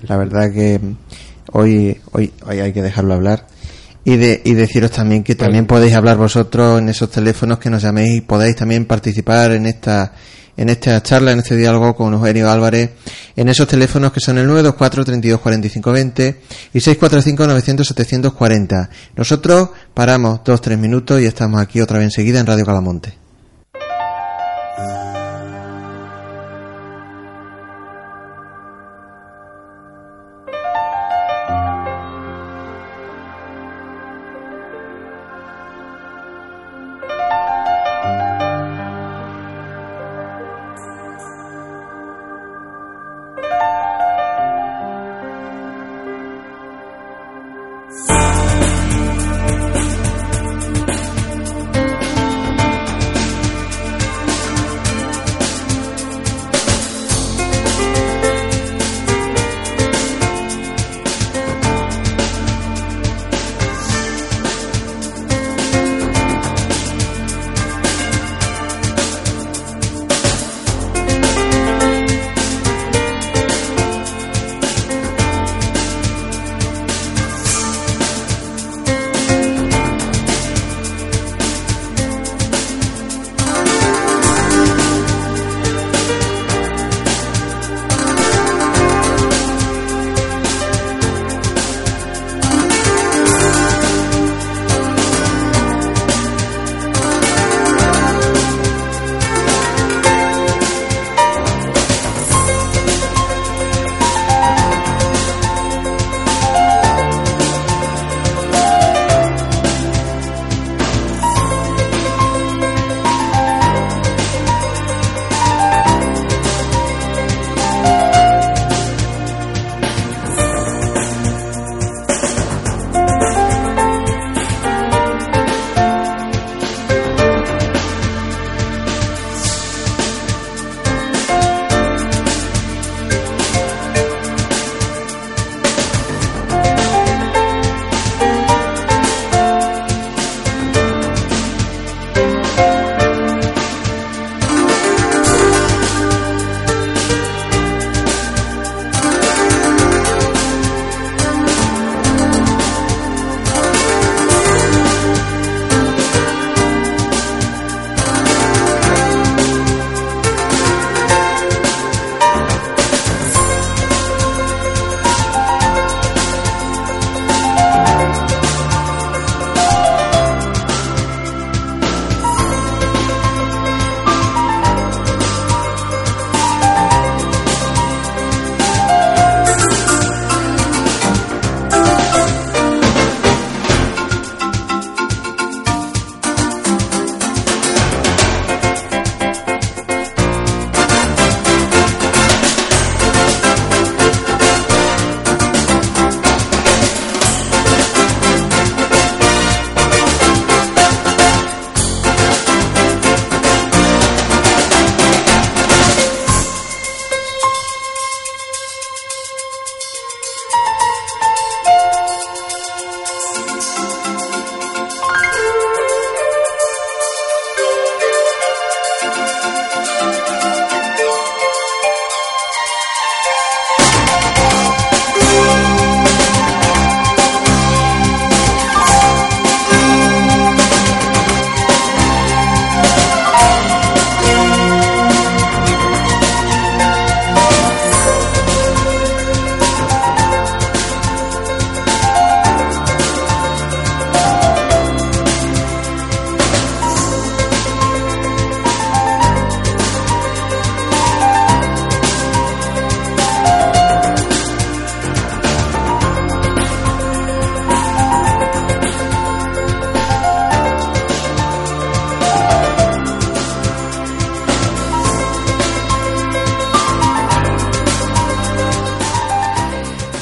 la 0.02 0.16
verdad 0.16 0.52
que 0.52 0.80
hoy, 1.54 2.00
hoy, 2.12 2.32
hoy 2.46 2.60
hay 2.60 2.72
que 2.72 2.82
dejarlo 2.82 3.14
hablar. 3.14 3.46
Y, 4.04 4.16
de, 4.16 4.42
y 4.44 4.52
deciros 4.52 4.90
también 4.90 5.24
que 5.24 5.34
también 5.34 5.66
podéis 5.66 5.94
hablar 5.94 6.18
vosotros 6.18 6.78
en 6.78 6.90
esos 6.90 7.10
teléfonos 7.10 7.58
que 7.58 7.70
nos 7.70 7.82
llaméis 7.82 8.18
y 8.18 8.20
podéis 8.20 8.54
también 8.54 8.84
participar 8.84 9.52
en 9.52 9.64
esta 9.66 10.12
en 10.56 10.68
esta 10.68 11.02
charla, 11.02 11.32
en 11.32 11.40
este 11.40 11.56
diálogo 11.56 11.96
con 11.96 12.12
Eugenio 12.12 12.48
Álvarez, 12.48 12.90
en 13.34 13.48
esos 13.48 13.66
teléfonos 13.66 14.12
que 14.12 14.20
son 14.20 14.38
el 14.38 14.46
924 14.46 15.04
32 15.04 15.40
45 15.40 15.92
20 15.92 16.40
y 16.74 16.80
645 16.80 17.46
900 17.46 17.86
740. 17.88 18.90
Nosotros 19.16 19.70
paramos 19.94 20.40
dos, 20.44 20.60
tres 20.60 20.78
minutos 20.78 21.20
y 21.20 21.24
estamos 21.24 21.60
aquí 21.60 21.80
otra 21.80 21.98
vez 21.98 22.06
enseguida 22.06 22.40
en 22.40 22.46
Radio 22.46 22.64
Calamonte. 22.64 23.23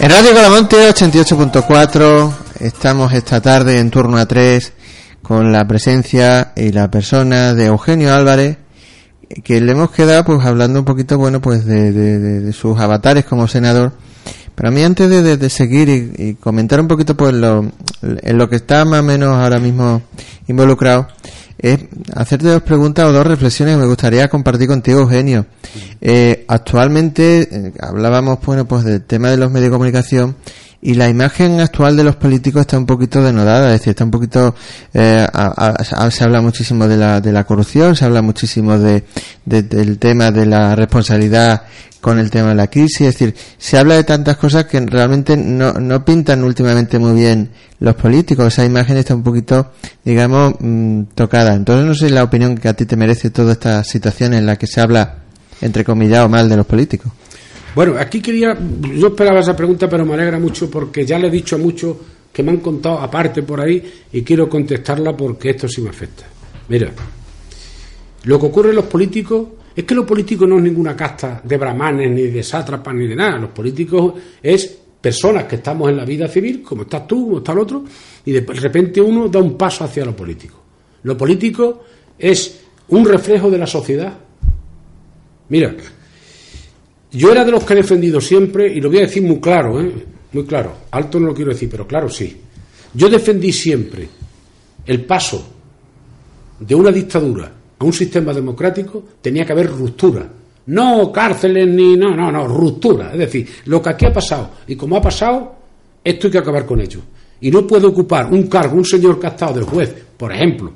En 0.03 0.11
Radio 0.11 0.35
Calamonte 0.35 0.91
88.4 0.91 2.33
estamos 2.59 3.13
esta 3.13 3.41
tarde 3.41 3.79
en 3.79 3.89
turno 3.89 4.17
a 4.17 4.27
3 4.27 4.73
con 5.23 5.53
la 5.53 5.65
presencia 5.69 6.51
y 6.57 6.73
la 6.73 6.91
persona 6.91 7.55
de 7.55 7.67
Eugenio 7.67 8.13
Álvarez 8.13 8.57
que 9.45 9.61
le 9.61 9.71
hemos 9.71 9.93
quedado 9.93 10.25
pues 10.25 10.45
hablando 10.45 10.81
un 10.81 10.85
poquito 10.85 11.19
bueno 11.19 11.41
pues 11.41 11.65
de, 11.65 12.53
sus 12.53 12.81
avatares 12.81 13.25
como 13.27 13.47
senador. 13.47 13.93
Pero 14.57 14.71
a 14.71 14.73
mí 14.73 14.83
antes 14.83 15.09
de, 15.09 15.49
seguir 15.49 15.89
y, 15.89 16.35
comentar 16.35 16.81
un 16.81 16.89
poquito 16.89 17.17
pues 17.17 17.33
lo, 17.33 17.71
en 18.03 18.39
lo 18.39 18.49
que 18.49 18.57
está 18.57 18.85
más 18.85 18.99
o 18.99 19.05
menos 19.05 19.37
ahora 19.37 19.61
mismo 19.61 20.03
involucrado 20.49 21.07
es 21.63 21.79
hacerte 22.15 22.49
dos 22.49 22.63
preguntas 22.63 23.07
o 23.07 23.13
dos 23.13 23.27
reflexiones 23.27 23.77
que 23.77 23.81
me 23.81 23.87
gustaría 23.87 24.29
compartir 24.29 24.67
contigo, 24.67 25.01
Eugenio. 25.01 25.47
Eh, 26.01 26.45
actualmente 26.49 27.49
eh, 27.51 27.73
hablábamos, 27.81 28.41
bueno, 28.45 28.67
pues 28.67 28.85
del 28.85 29.03
tema 29.03 29.31
de 29.31 29.37
los 29.37 29.51
medios 29.51 29.71
de 29.71 29.73
comunicación 29.73 30.37
y 30.85 30.95
la 30.95 31.09
imagen 31.09 31.61
actual 31.61 31.97
de 31.97 32.03
los 32.03 32.17
políticos 32.17 32.63
está 32.63 32.77
un 32.77 32.87
poquito 32.87 33.23
denodada, 33.23 33.73
es 33.73 33.81
decir, 33.81 33.91
está 33.91 34.03
un 34.03 34.11
poquito, 34.11 34.53
eh, 34.93 35.25
se 36.11 36.25
habla 36.25 36.41
muchísimo 36.41 36.89
de 36.89 36.97
la, 36.97 37.21
de 37.21 37.31
la 37.31 37.45
corrupción, 37.45 37.95
se 37.95 38.05
habla 38.05 38.21
muchísimo 38.21 38.77
de, 38.77 39.05
del 39.45 39.99
tema 39.99 40.33
de 40.33 40.45
la 40.45 40.75
responsabilidad 40.75 41.63
con 42.01 42.19
el 42.19 42.33
tema 42.33 42.49
de 42.49 42.57
la 42.57 42.67
crisis, 42.67 43.03
es 43.03 43.15
decir, 43.15 43.37
se 43.59 43.79
habla 43.79 43.95
de 43.95 44.03
tantas 44.03 44.37
cosas 44.37 44.65
que 44.65 44.81
realmente 44.81 45.37
no, 45.37 45.75
no 45.75 46.05
pintan 46.05 46.43
últimamente 46.43 46.99
muy 46.99 47.15
bien 47.15 47.51
los 47.79 47.95
políticos, 47.95 48.49
esa 48.49 48.65
imagen 48.65 48.97
está 48.97 49.15
un 49.15 49.23
poquito, 49.23 49.71
digamos, 50.05 50.55
mm, 50.59 51.03
tocada. 51.15 51.55
Entonces 51.55 51.87
no 51.87 51.95
sé 51.95 52.11
la 52.11 52.25
opinión 52.25 52.57
que 52.57 52.69
a 52.69 52.75
ti 52.75 52.87
te 52.87 52.97
merece 52.97 53.31
toda 53.31 53.53
esta 53.53 53.85
situación 53.85 54.35
en 54.35 54.47
la 54.47 54.57
que 54.57 54.67
se 54.67 54.81
habla, 54.81 55.19
entre 55.61 55.85
comillas, 55.85 56.25
o 56.25 56.29
mal 56.29 56.49
de 56.49 56.57
los 56.57 56.67
políticos. 56.67 57.13
Bueno, 57.75 57.95
aquí 57.99 58.21
quería, 58.21 58.57
yo 58.95 59.09
esperaba 59.09 59.41
esa 59.41 59.57
pregunta, 59.57 59.89
pero 59.89 60.05
me 60.05 60.15
alegra 60.15 60.39
mucho 60.39 60.71
porque 60.71 61.07
ya 61.07 61.19
le 61.19 61.29
he 61.29 61.31
dicho 61.31 61.57
a 61.57 61.59
muchos 61.59 61.97
que 62.33 62.43
me 62.43 62.51
han 62.51 62.59
contado 62.59 62.99
aparte 62.99 63.43
por 63.43 63.61
ahí 63.61 64.05
y 64.13 64.23
quiero 64.23 64.49
contestarla 64.49 65.17
porque 65.17 65.51
esto 65.51 65.67
sí 65.69 65.81
me 65.81 65.91
afecta. 65.91 66.25
Mira, 66.69 66.91
lo 68.25 68.39
que 68.39 68.47
ocurre 68.47 68.71
en 68.71 68.77
los 68.77 68.85
políticos 68.87 69.49
es 69.75 69.85
que 69.85 69.95
los 69.95 70.05
políticos 70.05 70.47
no 70.47 70.59
es 70.59 70.63
ninguna 70.63 70.95
casta 70.95 71.41
de 71.43 71.57
brahmanes, 71.57 72.11
ni 72.11 72.23
de 72.23 72.43
sátrapas, 72.43 72.95
ni 72.95 73.07
de 73.07 73.17
nada. 73.17 73.39
Los 73.39 73.51
políticos 73.51 74.15
es 74.43 74.79
personas 75.01 75.45
que 75.45 75.57
estamos 75.57 75.89
en 75.89 75.97
la 75.97 76.05
vida 76.05 76.29
civil, 76.29 76.63
como 76.63 76.83
estás 76.83 77.07
tú, 77.07 77.25
como 77.25 77.39
está 77.39 77.53
el 77.53 77.59
otro, 77.59 77.85
y 78.25 78.33
de 78.33 78.41
repente 78.41 79.01
uno 79.01 79.29
da 79.29 79.41
un 79.41 79.57
paso 79.57 79.85
hacia 79.85 80.05
lo 80.05 80.15
político. 80.15 80.63
Lo 81.05 81.17
político 81.17 81.85
es 82.19 82.61
un 82.89 83.05
reflejo 83.05 83.51
de 83.51 83.59
la 83.59 83.67
sociedad. 83.67 84.13
Mira, 85.49 85.75
yo 87.13 87.31
era 87.31 87.45
de 87.45 87.51
los 87.51 87.65
que 87.65 87.75
he 87.75 87.77
defendido 87.77 88.21
siempre, 88.21 88.73
y 88.73 88.81
lo 88.81 88.89
voy 88.89 88.99
a 88.99 89.03
decir 89.03 89.23
muy 89.23 89.39
claro, 89.39 89.81
¿eh? 89.81 89.93
muy 90.33 90.45
claro, 90.45 90.75
alto 90.91 91.21
no 91.21 91.27
lo 91.29 91.35
quiero 91.35 91.53
decir, 91.53 91.69
pero 91.71 91.87
claro 91.87 92.09
sí. 92.09 92.37
Yo 92.95 93.09
defendí 93.09 93.53
siempre 93.53 94.09
el 94.87 95.05
paso 95.05 95.47
de 96.59 96.75
una 96.75 96.91
dictadura 96.91 97.53
a 97.79 97.85
un 97.85 97.93
sistema 97.93 98.33
democrático, 98.33 99.03
tenía 99.21 99.45
que 99.45 99.53
haber 99.53 99.69
ruptura. 99.69 100.29
No 100.67 101.11
cárceles 101.11 101.67
ni. 101.67 101.97
No, 101.97 102.15
no, 102.15 102.31
no, 102.31 102.47
ruptura. 102.47 103.13
Es 103.13 103.19
decir, 103.19 103.49
lo 103.67 103.83
que 103.83 103.91
aquí 103.91 104.07
ha 104.07 104.13
pasado 104.13 104.51
y 104.67 104.77
como 104.77 104.97
ha 104.97 105.03
pasado, 105.03 105.57
esto 106.05 106.29
hay 106.29 106.31
que 106.31 106.39
acabar 106.39 106.65
con 106.65 106.81
ello. 106.81 107.01
Y 107.41 107.51
no 107.51 107.67
puede 107.67 107.87
ocupar 107.87 108.33
un 108.33 108.47
cargo 108.47 108.77
un 108.77 108.85
señor 108.85 109.19
que 109.19 109.27
ha 109.27 109.31
estado 109.31 109.55
del 109.55 109.65
juez, 109.65 109.93
por 110.17 110.33
ejemplo, 110.33 110.73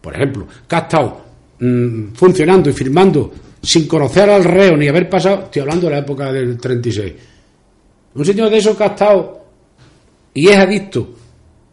por 0.00 0.14
ejemplo, 0.14 0.46
que 0.68 0.76
ha 0.76 0.80
estado 0.80 1.20
mm, 1.58 2.12
funcionando 2.14 2.70
y 2.70 2.72
firmando 2.72 3.32
sin 3.62 3.86
conocer 3.86 4.30
al 4.30 4.44
reo 4.44 4.76
ni 4.76 4.88
haber 4.88 5.08
pasado, 5.08 5.44
estoy 5.44 5.62
hablando 5.62 5.86
de 5.86 5.92
la 5.92 5.98
época 5.98 6.32
del 6.32 6.58
36, 6.58 7.12
un 8.14 8.24
señor 8.24 8.50
de 8.50 8.58
esos 8.58 8.76
que 8.76 8.84
ha 8.84 8.88
estado 8.88 9.40
y 10.34 10.48
es 10.48 10.56
adicto 10.56 11.08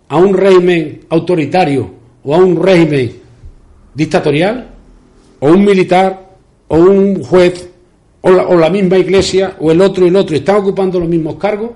a 0.07 0.17
un 0.17 0.33
régimen 0.33 1.01
autoritario 1.09 1.93
o 2.23 2.33
a 2.33 2.37
un 2.37 2.61
régimen 2.61 3.23
dictatorial, 3.93 4.69
o 5.39 5.47
un 5.49 5.63
militar, 5.63 6.37
o 6.67 6.77
un 6.77 7.21
juez, 7.21 7.69
o 8.21 8.31
la, 8.31 8.69
misma 8.69 8.97
iglesia, 8.97 9.57
o 9.59 9.71
el 9.71 9.81
otro 9.81 10.05
y 10.05 10.07
el 10.07 10.15
otro, 10.15 10.35
están 10.35 10.57
ocupando 10.57 10.99
los 10.99 11.09
mismos 11.09 11.35
cargos, 11.35 11.71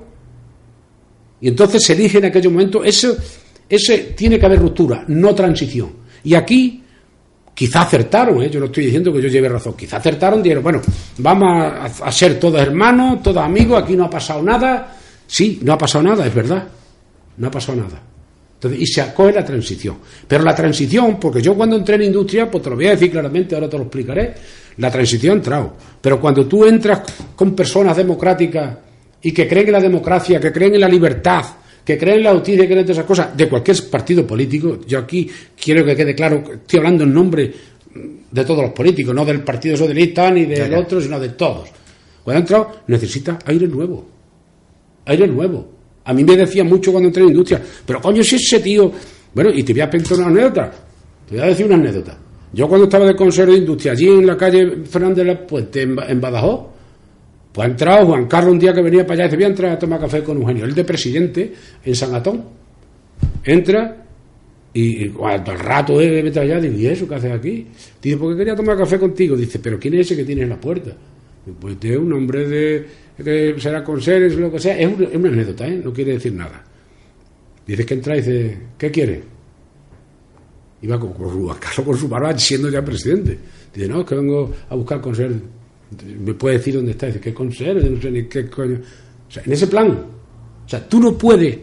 y 1.42 1.50
entonces 1.50 1.84
se 1.84 1.94
elige 1.94 2.18
en 2.18 2.26
aquel 2.26 2.50
momento, 2.50 2.82
ese 2.84 3.98
tiene 4.16 4.40
que 4.40 4.46
haber 4.46 4.60
ruptura, 4.60 5.04
no 5.08 5.36
transición. 5.36 5.92
Y 6.24 6.34
aquí 6.34 6.84
Quizá 7.58 7.82
acertaron, 7.82 8.44
¿eh? 8.44 8.52
yo 8.52 8.60
no 8.60 8.68
estoy 8.68 8.86
diciendo 8.86 9.12
que 9.12 9.20
yo 9.20 9.30
lleve 9.30 9.50
razón, 9.50 9.74
quizá 9.76 9.98
acertaron, 9.98 10.44
dijeron, 10.44 10.62
bueno, 10.62 10.80
vamos 11.18 11.74
a, 12.04 12.12
ser 12.12 12.40
todos 12.40 12.62
hermanos, 12.62 13.24
todos 13.24 13.44
amigos, 13.44 13.82
aquí 13.82 13.96
no 13.96 14.06
ha 14.06 14.10
pasado 14.12 14.44
nada. 14.44 14.96
Sí, 15.26 15.60
no 15.64 15.74
ha 15.74 15.78
pasado 15.78 16.04
nada, 16.04 16.28
es 16.28 16.36
verdad, 16.36 16.68
no 17.36 17.48
ha 17.48 17.50
pasado 17.50 17.80
nada. 17.80 18.00
Entonces, 18.54 18.80
y 18.80 18.86
se 18.86 19.02
acoge 19.02 19.34
la 19.34 19.44
transición. 19.44 19.98
Pero 20.28 20.44
la 20.44 20.54
transición, 20.54 21.20
porque 21.20 21.42
yo 21.42 21.56
cuando 21.56 21.78
entré 21.78 21.96
en 21.96 22.04
industria, 22.04 22.48
pues 22.52 22.64
te 22.64 22.70
lo 22.70 22.76
voy 22.76 22.86
a 22.86 22.92
decir 22.92 23.10
claramente, 23.10 23.56
ahora 23.56 23.68
te 23.68 23.78
lo 23.78 23.86
explicaré, 23.86 24.36
la 24.78 24.92
transición 24.92 25.38
entrado. 25.38 25.74
Pero 26.00 26.22
cuando 26.22 26.46
tú 26.46 26.64
entras 26.64 27.02
con 27.36 27.56
personas 27.56 27.98
democráticas 27.98 28.78
y 29.20 29.32
que 29.32 29.48
creen 29.48 29.66
en 29.66 29.74
la 29.74 29.82
democracia, 29.82 30.40
que 30.40 30.52
creen 30.52 30.76
en 30.76 30.82
la 30.82 30.88
libertad, 30.88 31.44
que 31.88 31.98
creen 31.98 32.18
en 32.18 32.24
la 32.26 32.34
justicia, 32.34 32.64
que 32.64 32.68
creen 32.68 32.86
en 32.86 32.92
esas 32.92 33.06
cosas, 33.06 33.38
de 33.38 33.48
cualquier 33.48 33.78
partido 33.90 34.28
político. 34.28 34.80
Yo 34.86 35.00
aquí 35.00 35.30
quiero 35.56 35.86
que 35.86 35.96
quede 35.96 36.14
claro, 36.14 36.44
estoy 36.52 36.80
hablando 36.80 37.06
en 37.06 37.14
nombre 37.14 37.54
de 38.30 38.44
todos 38.44 38.62
los 38.62 38.74
políticos, 38.74 39.16
no 39.16 39.24
del 39.24 39.40
Partido 39.42 39.78
Socialista 39.78 40.30
ni 40.30 40.44
del 40.44 40.74
otro, 40.74 41.00
sino 41.00 41.18
de 41.18 41.30
todos. 41.30 41.70
Cuando 42.26 42.42
entrado, 42.42 42.72
necesita 42.88 43.40
aire 43.46 43.68
nuevo. 43.68 44.06
Aire 45.06 45.28
nuevo. 45.28 45.66
A 46.04 46.14
mí 46.14 46.26
me 46.26 46.36
decía 46.36 46.66
mucho 46.66 46.92
cuando 46.92 47.08
entré 47.08 47.24
en 47.24 47.30
industria, 47.30 47.62
pero 47.86 48.02
coño, 48.02 48.22
si 48.22 48.36
ese 48.36 48.60
tío. 48.60 48.92
Bueno, 49.34 49.50
y 49.54 49.64
te 49.64 49.72
voy 49.72 49.82
a 49.82 49.90
pensar 49.90 50.18
una 50.18 50.28
anécdota. 50.28 50.70
Te 51.30 51.36
voy 51.36 51.44
a 51.46 51.48
decir 51.48 51.68
una 51.68 51.76
anécdota. 51.76 52.18
Yo 52.52 52.68
cuando 52.68 52.88
estaba 52.88 53.06
de 53.06 53.16
consejero 53.16 53.54
de 53.54 53.60
industria, 53.60 53.94
allí 53.94 54.10
en 54.10 54.28
la 54.28 54.36
calle 54.36 54.84
Fernández 54.84 55.18
de 55.20 55.24
la 55.24 55.48
Puente, 55.48 55.84
en 55.84 56.20
Badajoz, 56.20 56.77
pues 57.52 57.68
ha 57.68 57.72
entrado 57.72 58.08
Juan 58.08 58.28
Carlos 58.28 58.54
un 58.54 58.60
día 58.60 58.74
que 58.74 58.82
venía 58.82 59.06
para 59.06 59.14
allá 59.16 59.24
y 59.24 59.28
dice, 59.28 59.36
voy 59.38 59.46
a 59.46 59.48
entrar 59.48 59.72
a 59.72 59.80
tomar 59.80 60.00
café 60.00 60.24
con 60.24 60.38
Eugenio, 60.38 60.66
el 60.66 60.76
de 60.76 60.84
presidente 60.84 61.54
en 61.84 61.96
San 61.96 62.14
Atón. 62.14 62.44
Entra 63.44 64.08
y, 64.74 65.10
cuando 65.10 65.52
el 65.52 65.60
rato 65.60 66.00
él 66.00 66.24
mete 66.24 66.40
allá, 66.40 66.60
dice, 66.60 66.76
¿y 66.76 66.86
eso 66.86 67.08
qué 67.08 67.16
haces 67.16 67.32
aquí? 67.32 67.66
Dice, 68.02 68.18
porque 68.18 68.38
quería 68.38 68.56
tomar 68.56 68.78
café 68.78 69.00
contigo. 69.00 69.36
Dice, 69.36 69.58
¿pero 69.60 69.80
quién 69.80 69.96
es 69.96 70.02
ese 70.02 70.18
que 70.18 70.24
tiene 70.24 70.44
en 70.44 70.50
la 70.50 70.62
puerta? 70.62 70.92
Pues 71.60 71.78
es 71.82 71.98
un 71.98 72.14
hombre 72.14 72.48
de 72.48 72.86
que 73.18 73.56
será 73.58 73.84
con 73.84 74.00
seres, 74.02 74.36
lo 74.36 74.52
que 74.52 74.60
sea. 74.60 74.78
Es 74.78 74.88
una, 74.88 75.30
anécdota, 75.30 75.68
¿eh? 75.68 75.82
no 75.84 75.92
quiere 75.92 76.14
decir 76.14 76.34
nada. 76.34 76.64
Dice 77.66 77.86
que 77.86 77.94
entra 77.96 78.16
y 78.16 78.20
dice, 78.20 78.58
¿qué 78.78 78.92
quiere? 78.92 79.24
Iba 80.84 81.00
con, 81.00 81.14
Carlos 81.14 81.86
con 81.86 81.98
su 81.98 82.08
barba 82.08 82.38
siendo 82.38 82.70
ya 82.70 82.84
presidente. 82.84 83.38
Dice, 83.74 83.88
no, 83.88 84.02
es 84.02 84.06
que 84.06 84.16
vengo 84.16 84.54
a 84.70 84.76
buscar 84.76 85.02
con 85.02 85.16
me 86.20 86.34
puede 86.34 86.58
decir 86.58 86.76
dónde 86.76 86.92
está, 86.92 87.08
dice, 87.08 87.20
¿qué 87.20 87.34
conserje? 87.34 87.90
No 87.90 88.02
sé 88.02 88.12
ni 88.12 88.26
qué 88.28 88.50
coño. 88.50 88.80
O 89.28 89.32
sea, 89.32 89.44
en 89.46 89.54
ese 89.54 89.68
plan. 89.68 89.90
O 90.66 90.70
sea, 90.70 90.88
tú 90.88 91.00
no 91.00 91.18
puedes, 91.18 91.58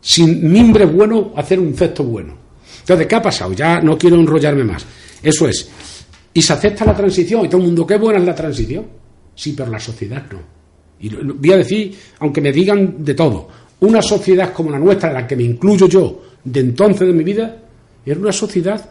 sin 0.00 0.50
mimbre 0.50 0.84
bueno, 0.84 1.32
hacer 1.36 1.58
un 1.58 1.74
cesto 1.74 2.04
bueno. 2.04 2.36
Entonces, 2.80 3.06
¿qué 3.06 3.14
ha 3.14 3.22
pasado? 3.22 3.52
Ya 3.52 3.80
no 3.80 3.96
quiero 3.96 4.16
enrollarme 4.16 4.64
más. 4.64 4.84
Eso 5.22 5.48
es. 5.48 5.70
Y 6.34 6.42
se 6.42 6.52
acepta 6.52 6.84
la 6.84 6.94
transición, 6.94 7.44
y 7.44 7.48
todo 7.48 7.60
el 7.60 7.66
mundo, 7.66 7.86
qué 7.86 7.96
buena 7.96 8.18
es 8.18 8.26
la 8.26 8.34
transición. 8.34 8.86
Sí, 9.34 9.54
pero 9.56 9.70
la 9.70 9.80
sociedad 9.80 10.24
no. 10.30 10.40
Y 11.00 11.08
voy 11.08 11.52
a 11.52 11.56
decir, 11.56 11.94
aunque 12.20 12.40
me 12.40 12.52
digan 12.52 13.02
de 13.04 13.14
todo, 13.14 13.48
una 13.80 14.02
sociedad 14.02 14.52
como 14.52 14.70
la 14.70 14.78
nuestra, 14.78 15.08
en 15.08 15.14
la 15.14 15.26
que 15.26 15.36
me 15.36 15.42
incluyo 15.42 15.88
yo, 15.88 16.22
de 16.44 16.60
entonces 16.60 17.06
de 17.06 17.12
mi 17.12 17.24
vida, 17.24 17.56
era 18.04 18.20
una 18.20 18.32
sociedad 18.32 18.90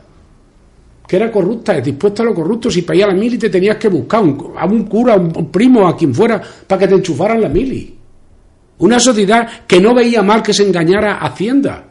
que 1.12 1.18
era 1.18 1.30
corrupta, 1.30 1.74
dispuesta 1.82 2.24
a 2.24 2.26
lo 2.28 2.34
corrupto. 2.34 2.72
Si 2.72 2.86
a 2.88 3.08
la 3.08 3.14
mili 3.14 3.38
te 3.38 3.50
tenías 3.50 3.76
que 3.76 3.90
buscar 3.90 4.22
a 4.22 4.66
un 4.66 4.86
cura, 4.86 5.16
a 5.16 5.18
un 5.18 5.52
primo, 5.52 5.86
a 5.86 5.98
quien 5.98 6.16
fuera, 6.16 6.42
para 6.66 6.80
que 6.80 6.88
te 6.88 6.96
enchufaran 6.96 7.42
la 7.42 7.50
mili. 7.50 7.94
Una 8.78 8.98
sociedad 8.98 9.46
que 9.68 9.82
no 9.82 9.94
veía 9.94 10.24
mal 10.24 10.42
que 10.42 10.54
se 10.54 10.64
engañara 10.66 11.18
Hacienda 11.18 11.84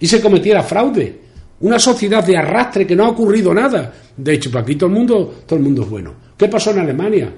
y 0.00 0.06
se 0.06 0.18
cometiera 0.22 0.62
fraude. 0.62 1.20
Una 1.60 1.78
sociedad 1.78 2.24
de 2.24 2.38
arrastre 2.38 2.86
que 2.86 2.96
no 2.96 3.04
ha 3.04 3.10
ocurrido 3.10 3.52
nada. 3.52 3.92
De 4.16 4.32
hecho, 4.32 4.50
para 4.50 4.62
aquí 4.62 4.76
todo 4.76 4.88
el 4.88 4.96
mundo, 4.96 5.34
todo 5.44 5.58
el 5.58 5.62
mundo 5.62 5.82
es 5.82 5.90
bueno. 5.90 6.14
¿Qué 6.38 6.48
pasó 6.48 6.70
en 6.70 6.78
Alemania? 6.78 7.34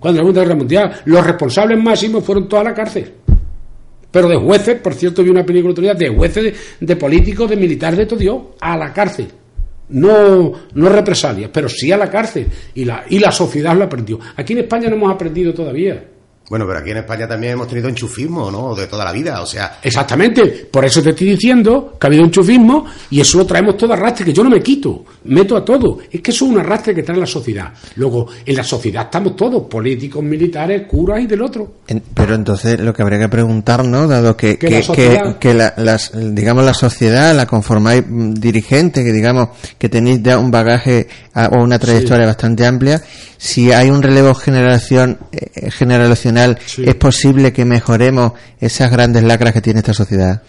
Cuando 0.00 0.16
la 0.16 0.22
Segunda 0.22 0.40
Guerra 0.40 0.56
Mundial, 0.56 1.00
los 1.04 1.26
responsables 1.26 1.84
máximos 1.84 2.24
fueron 2.24 2.48
toda 2.48 2.64
la 2.64 2.72
cárcel. 2.72 3.12
Pero 4.10 4.28
de 4.28 4.36
jueces, 4.36 4.80
por 4.80 4.94
cierto, 4.94 5.22
vi 5.22 5.30
una 5.30 5.44
película 5.44 5.72
otro 5.72 5.82
día, 5.82 5.94
de 5.94 6.08
jueces, 6.08 6.54
de, 6.80 6.96
políticos, 6.96 7.50
de 7.50 7.56
militares, 7.56 7.98
de 7.98 8.06
todo 8.06 8.18
Dios, 8.18 8.42
a 8.60 8.76
la 8.76 8.92
cárcel. 8.92 9.28
No, 9.88 10.52
no 10.74 10.88
represalias, 10.88 11.50
pero 11.52 11.68
sí 11.68 11.92
a 11.92 11.96
la 11.96 12.10
cárcel. 12.10 12.46
Y 12.74 12.84
la, 12.84 13.04
y 13.08 13.18
la 13.18 13.30
sociedad 13.30 13.76
lo 13.76 13.84
aprendió. 13.84 14.18
Aquí 14.36 14.52
en 14.52 14.60
España 14.60 14.88
no 14.88 14.96
hemos 14.96 15.12
aprendido 15.12 15.52
todavía. 15.52 16.02
Bueno, 16.48 16.64
pero 16.66 16.78
aquí 16.78 16.90
en 16.90 16.98
España 16.98 17.26
también 17.26 17.54
hemos 17.54 17.68
tenido 17.68 17.88
enchufismo, 17.88 18.50
¿no? 18.50 18.74
De 18.74 18.86
toda 18.86 19.04
la 19.04 19.12
vida, 19.12 19.40
o 19.40 19.46
sea... 19.46 19.78
Exactamente, 19.82 20.68
por 20.70 20.84
eso 20.84 21.02
te 21.02 21.10
estoy 21.10 21.30
diciendo 21.30 21.96
que 21.98 22.06
ha 22.06 22.08
habido 22.08 22.24
enchufismo 22.24 22.86
y 23.10 23.20
eso 23.20 23.38
lo 23.38 23.46
traemos 23.46 23.76
todo 23.76 23.92
arrastre, 23.92 24.24
que 24.24 24.32
yo 24.32 24.44
no 24.44 24.50
me 24.50 24.62
quito, 24.62 25.04
meto 25.24 25.56
a 25.56 25.64
todo. 25.64 25.98
Es 26.10 26.20
que 26.20 26.30
eso 26.30 26.44
es 26.44 26.50
un 26.52 26.58
arrastre 26.58 26.94
que 26.94 27.02
trae 27.02 27.18
la 27.18 27.26
sociedad. 27.26 27.72
Luego, 27.96 28.28
en 28.44 28.56
la 28.56 28.62
sociedad 28.62 29.04
estamos 29.04 29.34
todos, 29.34 29.64
políticos, 29.68 30.22
militares, 30.22 30.86
curas 30.86 31.20
y 31.20 31.26
del 31.26 31.42
otro. 31.42 31.76
pero 32.14 32.34
entonces 32.34 32.78
lo 32.80 32.92
que 32.94 33.02
habría 33.02 33.18
que 33.18 33.28
preguntarnos, 33.28 34.08
dado 34.08 34.36
que, 34.36 34.56
que, 34.56 34.84
que, 35.40 35.54
la 35.54 35.74
las, 35.76 36.12
digamos, 36.14 36.64
la 36.64 36.74
sociedad 36.74 37.34
la 37.34 37.46
conformáis 37.46 38.04
mm, 38.06 38.34
dirigentes, 38.34 39.04
que 39.04 39.12
digamos 39.12 39.48
que 39.78 39.88
tenéis 39.88 40.22
ya 40.22 40.38
un 40.38 40.50
bagaje 40.50 41.08
ah, 41.34 41.50
o 41.52 41.62
una 41.62 41.78
trayectoria 41.78 42.26
bastante 42.26 42.66
amplia, 42.66 43.02
si 43.38 43.72
hay 43.72 43.90
un 43.90 44.02
relevo 44.02 44.34
generación, 44.34 45.18
eh, 45.32 45.70
generacional, 45.70 46.35
¿es 46.36 46.94
posible 46.94 47.52
que 47.52 47.64
mejoremos 47.64 48.32
esas 48.60 48.90
grandes 48.90 49.22
lacras 49.22 49.52
que 49.52 49.60
tiene 49.60 49.80
esta 49.80 49.94
sociedad? 49.94 50.42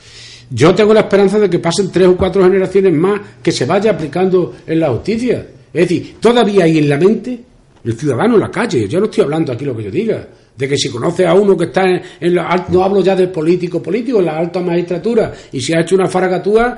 Yo 0.49 0.73
tengo 0.73 0.93
la 0.93 1.01
esperanza 1.01 1.39
de 1.39 1.49
que 1.49 1.59
pasen 1.59 1.91
tres 1.91 2.07
o 2.07 2.15
cuatro 2.15 2.43
generaciones 2.43 2.93
más 2.93 3.19
que 3.43 3.51
se 3.51 3.65
vaya 3.65 3.91
aplicando 3.91 4.55
en 4.65 4.79
la 4.79 4.89
justicia. 4.89 5.45
Es 5.73 5.89
decir, 5.89 6.15
todavía 6.19 6.63
hay 6.63 6.77
en 6.77 6.89
la 6.89 6.97
mente 6.97 7.39
el 7.83 7.93
ciudadano 7.97 8.35
en 8.35 8.41
la 8.41 8.51
calle. 8.51 8.87
Yo 8.87 8.99
no 8.99 9.05
estoy 9.05 9.23
hablando 9.23 9.51
aquí 9.51 9.65
lo 9.65 9.75
que 9.75 9.83
yo 9.83 9.91
diga. 9.91 10.27
De 10.55 10.67
que 10.67 10.77
si 10.77 10.89
conoce 10.89 11.27
a 11.27 11.33
uno 11.33 11.55
que 11.55 11.65
está 11.65 11.83
en, 12.19 12.35
la, 12.35 12.65
no 12.69 12.83
hablo 12.83 13.01
ya 13.01 13.15
de 13.15 13.27
político 13.27 13.81
político, 13.81 14.19
en 14.19 14.25
la 14.25 14.37
alta 14.37 14.59
magistratura, 14.59 15.31
y 15.51 15.61
si 15.61 15.73
ha 15.73 15.81
hecho 15.81 15.95
una 15.95 16.07
faragatúa, 16.07 16.77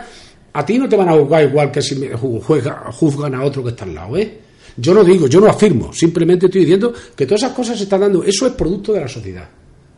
a 0.52 0.66
ti 0.66 0.78
no 0.78 0.90
te 0.90 0.98
van 0.98 1.10
a 1.10 1.14
juzgar 1.14 1.44
igual 1.44 1.72
que 1.72 1.82
si 1.82 2.10
juzgan 2.14 3.36
a 3.36 3.44
otro 3.44 3.64
que 3.64 3.70
está 3.70 3.86
al 3.86 3.96
lado, 3.96 4.18
¿eh? 4.18 4.49
Yo 4.78 4.94
no 4.94 5.04
digo, 5.04 5.28
yo 5.28 5.40
no 5.40 5.48
afirmo, 5.48 5.94
simplemente 5.94 6.46
estoy 6.48 6.62
diciendo 6.62 6.94
que 7.16 7.26
todas 7.26 7.44
esas 7.44 7.54
cosas 7.54 7.78
se 7.78 7.84
están 7.84 8.02
dando, 8.02 8.24
eso 8.24 8.48
es 8.48 8.54
producto 8.54 8.94
de 8.94 9.02
la 9.02 9.08
sociedad. 9.08 9.50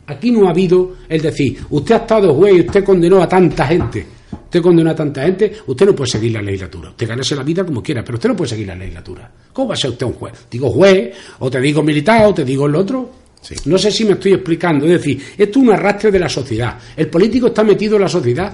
Aquí 0.08 0.32
no 0.32 0.48
ha 0.48 0.52
habido 0.52 0.96
el 1.08 1.22
decir, 1.22 1.58
usted 1.70 1.96
ha 1.96 1.98
estado 2.00 2.34
juez 2.34 2.56
y 2.56 2.60
usted 2.62 2.84
condenó 2.84 3.22
a 3.22 3.28
tanta 3.30 3.68
gente, 3.68 4.06
usted 4.44 4.62
condenó 4.62 4.90
a 4.90 4.96
tanta 4.96 5.24
gente, 5.24 5.52
usted 5.68 5.86
no 5.86 5.96
puede 5.96 6.12
seguir 6.12 6.34
la 6.34 6.42
legislatura, 6.42 6.90
usted 6.90 7.08
ganase 7.08 7.36
la 7.36 7.44
vida 7.44 7.64
como 7.64 7.82
quiera, 7.82 8.04
pero 8.04 8.16
usted 8.16 8.30
no 8.30 8.36
puede 8.36 8.50
seguir 8.50 8.68
la 8.68 8.76
legislatura. 8.76 9.32
¿Cómo 9.54 9.70
va 9.70 9.74
a 9.76 9.78
ser 9.78 9.92
usted 9.92 10.06
un 10.06 10.14
juez? 10.14 10.34
Digo 10.50 10.70
juez, 10.70 11.16
o 11.40 11.50
te 11.50 11.62
digo 11.62 11.84
militar, 11.84 12.26
o 12.26 12.34
te 12.34 12.44
digo 12.44 12.66
el 12.66 12.76
otro. 12.76 13.22
No 13.66 13.78
sé 13.78 13.92
si 13.92 14.06
me 14.06 14.14
estoy 14.14 14.34
explicando, 14.34 14.86
es 14.86 14.92
decir, 14.92 15.20
esto 15.38 15.60
es 15.60 15.66
un 15.66 15.74
arrastre 15.74 16.12
de 16.12 16.20
la 16.20 16.30
sociedad. 16.30 16.78
El 16.96 17.08
político 17.08 17.48
está 17.48 17.64
metido 17.64 17.96
en 17.96 18.02
la 18.04 18.10
sociedad. 18.10 18.54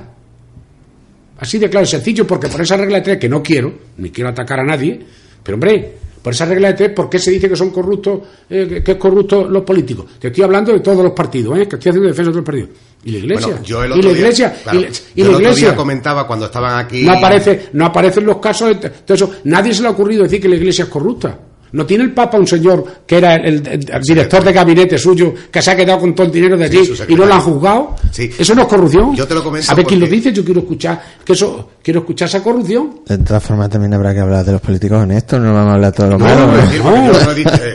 Así 1.39 1.60
de 1.60 1.69
claro 1.69 1.84
y 1.84 1.89
sencillo, 1.89 2.26
porque 2.26 2.48
por 2.48 2.61
esa 2.61 2.77
regla 2.77 2.98
de 2.98 3.03
tres, 3.03 3.18
que 3.18 3.30
no 3.30 3.44
quiero, 3.44 3.73
ni 3.98 4.10
quiero 4.10 4.30
atacar 4.30 4.60
a 4.60 4.64
nadie, 4.64 4.99
pero 5.44 5.56
hombre, 5.56 5.94
por 6.28 6.34
esa 6.34 6.44
regla 6.44 6.68
de 6.68 6.74
tres, 6.74 6.90
¿por 6.90 7.10
qué 7.10 7.20
se 7.20 7.32
dice 7.32 7.48
que 7.48 7.56
son 7.56 7.70
corruptos, 7.70 8.20
eh, 8.49 8.82
que 8.84 8.91
es 8.91 8.98
corruptos 8.98 9.49
los 9.49 9.64
políticos? 9.64 10.08
Te 10.20 10.28
estoy 10.28 10.44
hablando 10.44 10.74
de 10.74 10.82
todos 10.82 11.02
los 11.02 11.14
partidos, 11.14 11.58
¿eh? 11.58 11.70
que 11.70 11.78
estoy 11.78 11.90
haciendo 11.90 12.10
defensa 12.10 12.32
de 12.32 12.34
todos 12.34 12.36
los 12.36 12.45
partidos. 12.45 12.70
¿Y 13.06 13.12
la 13.12 13.18
iglesia? 13.20 13.62
yo 13.64 13.82
el 13.82 13.91
otro 13.94 14.02
¿Y 14.02 14.12
la 14.12 14.20
iglesia? 14.20 14.58
Día, 14.70 14.90
y, 15.16 15.24
la 15.24 15.32
iglesia? 15.32 15.74
comentaba 15.74 16.28
cuando 16.28 16.48
estaban 16.48 16.80
aquí... 16.80 17.04
No, 17.04 17.14
aparece, 17.14 17.70
no 17.72 17.86
aparecen 17.86 18.26
los 18.26 18.40
casos... 18.40 18.76
De, 18.78 18.91
eso. 19.08 19.36
Nadie 19.45 19.74
se 19.74 19.82
le 19.82 19.88
ha 19.88 19.91
ocurrido 19.91 20.24
decir 20.24 20.41
que 20.41 20.49
la 20.49 20.58
iglesia 20.58 20.84
es 20.84 20.90
corrupta. 20.90 21.40
¿No 21.78 21.86
tiene 21.86 22.06
el 22.06 22.12
Papa 22.12 22.40
un 22.40 22.48
señor 22.48 22.84
que 23.06 23.20
era 23.20 23.36
el, 23.36 23.62
director 24.02 24.44
de 24.44 24.52
gabinete 24.52 24.98
suyo, 24.98 25.32
que 25.52 25.62
se 25.62 25.70
ha 25.70 25.76
quedado 25.76 25.99
con 25.99 26.16
todo 26.16 26.26
el 26.26 26.34
dinero 26.34 26.58
de 26.58 26.66
allí 26.66 26.80
y 27.08 27.14
no 27.14 27.24
lo 27.24 27.36
han 27.36 27.40
juzgado? 27.40 27.95
¿Eso 28.18 28.56
no 28.56 28.64
es 28.64 28.68
corrupción? 28.68 29.16
Yo 29.16 29.28
te 29.28 29.36
lo 29.36 29.44
comento. 29.44 29.72
A 29.72 29.76
ver 29.76 29.86
quién 29.86 29.99
lo 29.99 30.08
dice, 30.08 30.34
yo 30.34 30.44
quiero 30.44 30.62
escuchar 30.62 30.99
que 31.24 31.34
eso, 31.34 31.70
quiero 31.84 31.99
escuchar 31.99 32.30
esa 32.30 32.41
corrupción. 32.41 33.02
De 33.06 33.20
todas 33.20 33.44
formas, 33.44 33.70
también 33.70 33.94
habrá 33.94 34.12
que 34.12 34.22
hablar 34.22 34.44
de 34.44 34.54
los 34.54 34.62
políticos 34.62 35.04
honestos, 35.04 35.40
no 35.40 35.54
vamos 35.54 35.70
a 35.70 35.74
hablar 35.76 35.91
de 35.91 35.98
todo 35.98 36.10
lo 36.10 36.18
malo. 36.18 36.52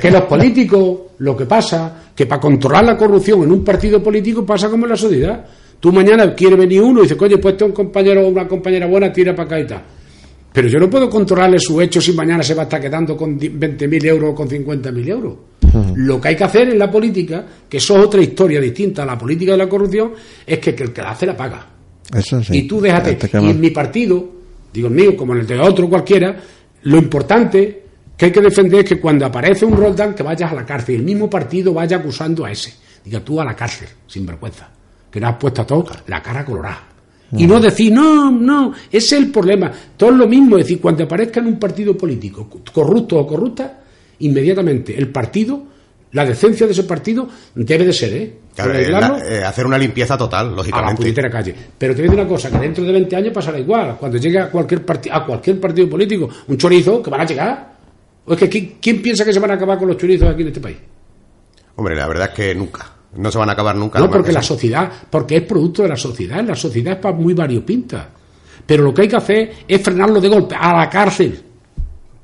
que 0.02 0.10
los 0.10 0.22
políticos, 0.22 0.98
lo 1.18 1.36
que 1.36 1.46
pasa, 1.46 1.94
que 2.12 2.26
para 2.26 2.40
controlar 2.40 2.84
la 2.84 2.96
corrupción 2.96 3.44
en 3.44 3.52
un 3.52 3.62
partido 3.62 4.02
político 4.02 4.44
pasa 4.44 4.68
como 4.68 4.84
en 4.86 4.90
la 4.90 4.96
sociedad. 4.96 5.44
Tú 5.78 5.92
mañana 5.92 6.34
quiere 6.34 6.56
venir 6.56 6.82
uno 6.82 6.98
y 6.98 7.02
dice, 7.04 7.16
coño, 7.16 7.38
pues 7.40 7.52
este 7.52 7.66
un 7.66 7.72
compañero 7.72 8.26
o 8.26 8.30
una 8.30 8.48
compañera 8.48 8.88
buena, 8.88 9.12
tira 9.12 9.32
para 9.32 9.46
acá 9.46 9.60
y 9.60 9.66
tal 9.68 9.82
pero 10.52 10.68
yo 10.68 10.78
no 10.78 10.90
puedo 10.90 11.08
controlarle 11.08 11.58
su 11.58 11.80
hecho 11.80 12.00
si 12.00 12.12
mañana 12.12 12.42
se 12.42 12.54
va 12.54 12.62
a 12.62 12.64
estar 12.64 12.80
quedando 12.80 13.16
con 13.16 13.38
20.000 13.38 14.04
euros 14.04 14.30
o 14.30 14.34
con 14.34 14.48
50.000 14.48 15.08
euros. 15.08 15.34
Lo 15.96 16.20
que 16.20 16.28
hay 16.28 16.36
que 16.36 16.44
hacer 16.44 16.68
en 16.68 16.78
la 16.78 16.90
política, 16.90 17.46
que 17.68 17.78
eso 17.78 17.98
es 17.98 18.06
otra 18.06 18.20
historia 18.20 18.60
distinta 18.60 19.02
a 19.04 19.06
la 19.06 19.16
política 19.16 19.52
de 19.52 19.58
la 19.58 19.68
corrupción, 19.68 20.12
es 20.46 20.58
que, 20.58 20.70
el 20.70 20.92
que 20.92 21.02
la 21.02 21.10
hace 21.12 21.26
la 21.26 21.36
paga. 21.36 21.66
Y 22.50 22.62
tú 22.64 22.80
déjate. 22.80 23.18
Y 23.32 23.50
en 23.50 23.60
mi 23.60 23.70
partido, 23.70 24.28
digo 24.72 24.88
el 24.88 24.94
mío, 24.94 25.16
como 25.16 25.32
en 25.32 25.40
el 25.40 25.46
de 25.46 25.58
otro 25.58 25.88
cualquiera, 25.88 26.36
lo 26.82 26.98
importante 26.98 27.82
que 28.16 28.26
hay 28.26 28.32
que 28.32 28.40
defender 28.40 28.80
es 28.80 28.90
que 28.90 29.00
cuando 29.00 29.24
aparece 29.24 29.64
un 29.64 29.76
Roldán 29.76 30.14
que 30.14 30.22
vayas 30.22 30.52
a 30.52 30.54
la 30.54 30.66
cárcel 30.66 30.96
y 30.96 30.98
el 30.98 31.04
mismo 31.04 31.30
partido 31.30 31.72
vaya 31.72 31.96
acusando 31.96 32.44
a 32.44 32.52
ese. 32.52 32.74
Diga 33.02 33.20
tú 33.20 33.40
a 33.40 33.44
la 33.44 33.56
cárcel, 33.56 33.88
sin 34.06 34.26
vergüenza. 34.26 34.68
Que 35.10 35.18
no 35.18 35.28
has 35.28 35.36
puesto 35.36 35.62
a 35.62 35.66
todos 35.66 35.90
la 36.06 36.22
cara 36.22 36.44
colorada. 36.44 36.91
Y 37.36 37.46
no 37.46 37.58
decir, 37.58 37.92
no, 37.92 38.30
no, 38.30 38.72
ese 38.90 39.16
es 39.16 39.22
el 39.22 39.30
problema. 39.30 39.72
Todo 39.96 40.10
es 40.10 40.16
lo 40.16 40.28
mismo, 40.28 40.58
es 40.58 40.64
decir, 40.64 40.80
cuando 40.80 41.04
aparezca 41.04 41.40
en 41.40 41.46
un 41.46 41.58
partido 41.58 41.96
político 41.96 42.48
corrupto 42.72 43.18
o 43.18 43.26
corrupta, 43.26 43.80
inmediatamente 44.18 44.96
el 44.96 45.08
partido, 45.08 45.62
la 46.12 46.26
decencia 46.26 46.66
de 46.66 46.72
ese 46.72 46.84
partido 46.84 47.26
debe 47.54 47.86
de 47.86 47.92
ser, 47.92 48.12
¿eh? 48.12 48.36
eh 48.58 49.42
hacer 49.44 49.64
una 49.64 49.78
limpieza 49.78 50.16
total, 50.18 50.54
lógicamente. 50.54 51.20
A 51.20 51.22
la 51.22 51.30
calle. 51.30 51.54
Pero 51.78 51.94
te 51.94 52.02
voy 52.02 52.08
a 52.08 52.10
decir 52.10 52.20
una 52.20 52.28
cosa, 52.28 52.50
que 52.50 52.58
dentro 52.58 52.84
de 52.84 52.92
20 52.92 53.16
años 53.16 53.32
pasará 53.32 53.58
igual. 53.58 53.96
Cuando 53.98 54.18
llegue 54.18 54.38
a 54.38 54.50
cualquier, 54.50 54.84
a 55.10 55.24
cualquier 55.24 55.58
partido 55.58 55.88
político 55.88 56.28
un 56.48 56.58
chorizo, 56.58 57.02
que 57.02 57.10
van 57.10 57.22
a 57.22 57.24
llegar. 57.24 57.72
¿O 58.26 58.34
es 58.34 58.38
que 58.38 58.48
¿quién, 58.48 58.74
¿quién 58.80 59.00
piensa 59.00 59.24
que 59.24 59.32
se 59.32 59.40
van 59.40 59.52
a 59.52 59.54
acabar 59.54 59.78
con 59.78 59.88
los 59.88 59.96
chorizos 59.96 60.28
aquí 60.28 60.42
en 60.42 60.48
este 60.48 60.60
país? 60.60 60.76
Hombre, 61.76 61.96
la 61.96 62.06
verdad 62.06 62.28
es 62.30 62.34
que 62.34 62.54
nunca. 62.54 63.01
No 63.16 63.30
se 63.30 63.38
van 63.38 63.48
a 63.50 63.52
acabar 63.52 63.76
nunca. 63.76 63.98
No, 63.98 64.10
porque 64.10 64.32
la 64.32 64.42
sociedad, 64.42 64.90
porque 65.10 65.36
es 65.36 65.42
producto 65.42 65.82
de 65.82 65.88
la 65.88 65.96
sociedad. 65.96 66.42
La 66.44 66.54
sociedad 66.54 66.98
es 67.02 67.14
muy 67.14 67.34
variopinta. 67.34 68.10
Pero 68.64 68.84
lo 68.84 68.94
que 68.94 69.02
hay 69.02 69.08
que 69.08 69.16
hacer 69.16 69.52
es 69.66 69.82
frenarlo 69.82 70.20
de 70.20 70.28
golpe, 70.28 70.54
a 70.58 70.76
la 70.76 70.88
cárcel. 70.88 71.42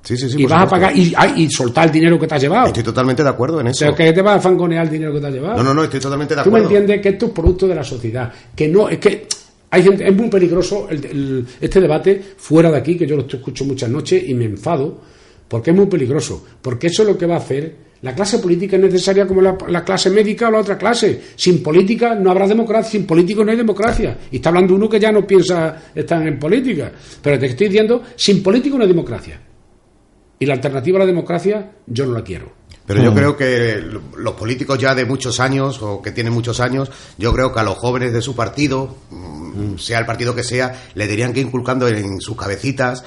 Sí, 0.02 0.16
sí, 0.16 0.30
sí, 0.30 0.40
y 0.40 0.46
vas 0.46 0.62
a 0.62 0.68
pagar 0.68 0.96
y, 0.96 1.50
soltar 1.50 1.86
el 1.86 1.92
dinero 1.92 2.18
que 2.18 2.26
te 2.26 2.34
has 2.34 2.40
llevado. 2.40 2.68
Estoy 2.68 2.84
totalmente 2.84 3.22
de 3.22 3.28
acuerdo 3.28 3.60
en 3.60 3.66
eso. 3.66 3.80
Pero 3.80 3.94
que 3.94 4.12
te 4.12 4.22
vas 4.22 4.36
a 4.36 4.40
fangonear 4.40 4.84
el 4.84 4.90
dinero 4.90 5.12
que 5.12 5.20
te 5.20 5.26
has 5.26 5.32
llevado. 5.32 5.56
No, 5.56 5.64
no, 5.64 5.74
no, 5.74 5.84
estoy 5.84 6.00
totalmente 6.00 6.34
de 6.34 6.40
acuerdo. 6.40 6.68
Tú 6.68 6.72
me 6.72 6.78
entiendes 6.78 7.02
que 7.02 7.08
esto 7.10 7.26
es 7.26 7.32
producto 7.32 7.66
de 7.66 7.74
la 7.74 7.84
sociedad. 7.84 8.32
Que 8.54 8.68
no, 8.68 8.88
es 8.88 8.98
que 8.98 9.26
hay 9.70 9.82
gente, 9.82 10.08
es 10.08 10.16
muy 10.16 10.28
peligroso 10.28 10.88
este 11.60 11.80
debate 11.80 12.22
fuera 12.38 12.70
de 12.70 12.78
aquí, 12.78 12.96
que 12.96 13.06
yo 13.06 13.16
lo 13.16 13.26
escucho 13.26 13.64
muchas 13.66 13.90
noches 13.90 14.22
y 14.26 14.32
me 14.32 14.46
enfado, 14.46 14.98
porque 15.46 15.72
es 15.72 15.76
muy 15.76 15.86
peligroso. 15.86 16.42
Porque 16.62 16.86
eso 16.86 17.02
es 17.02 17.08
lo 17.08 17.18
que 17.18 17.26
va 17.26 17.34
a 17.34 17.38
hacer 17.38 17.87
la 18.00 18.14
clase 18.14 18.38
política 18.38 18.76
es 18.76 18.82
necesaria 18.82 19.26
como 19.26 19.40
la, 19.42 19.84
clase 19.84 20.10
médica 20.10 20.48
o 20.48 20.50
la 20.52 20.60
otra 20.60 20.78
clase. 20.78 21.20
Sin 21.34 21.62
política 21.62 22.14
no 22.14 22.30
habrá 22.30 22.46
democracia, 22.46 22.92
sin 22.92 23.06
políticos 23.06 23.44
no 23.44 23.50
hay 23.50 23.56
democracia. 23.56 24.16
Y 24.30 24.36
está 24.36 24.50
hablando 24.50 24.74
uno 24.74 24.88
que 24.88 25.00
ya 25.00 25.10
no 25.10 25.26
piensa 25.26 25.90
estar 25.94 26.24
en 26.24 26.38
política. 26.38 26.92
Pero 27.20 27.38
te 27.38 27.46
estoy 27.46 27.66
diciendo, 27.68 28.02
sin 28.14 28.42
político 28.42 28.76
no 28.76 28.84
hay 28.84 28.88
democracia. 28.88 29.40
Y 30.38 30.46
la 30.46 30.54
alternativa 30.54 30.98
a 30.98 31.00
la 31.00 31.06
democracia 31.06 31.72
yo 31.86 32.06
no 32.06 32.12
la 32.12 32.22
quiero. 32.22 32.52
Pero 32.86 33.02
yo 33.02 33.10
mm. 33.10 33.14
creo 33.14 33.36
que 33.36 33.82
los 34.16 34.34
políticos 34.34 34.78
ya 34.78 34.94
de 34.94 35.04
muchos 35.04 35.40
años, 35.40 35.82
o 35.82 36.00
que 36.00 36.12
tienen 36.12 36.32
muchos 36.32 36.60
años, 36.60 36.90
yo 37.18 37.32
creo 37.34 37.52
que 37.52 37.60
a 37.60 37.64
los 37.64 37.76
jóvenes 37.76 38.12
de 38.12 38.22
su 38.22 38.36
partido, 38.36 38.96
mm, 39.10 39.76
sea 39.76 39.98
el 39.98 40.06
partido 40.06 40.34
que 40.36 40.44
sea, 40.44 40.88
le 40.94 41.08
dirían 41.08 41.32
que 41.32 41.40
inculcando 41.40 41.88
en 41.88 42.20
sus 42.20 42.36
cabecitas 42.36 43.04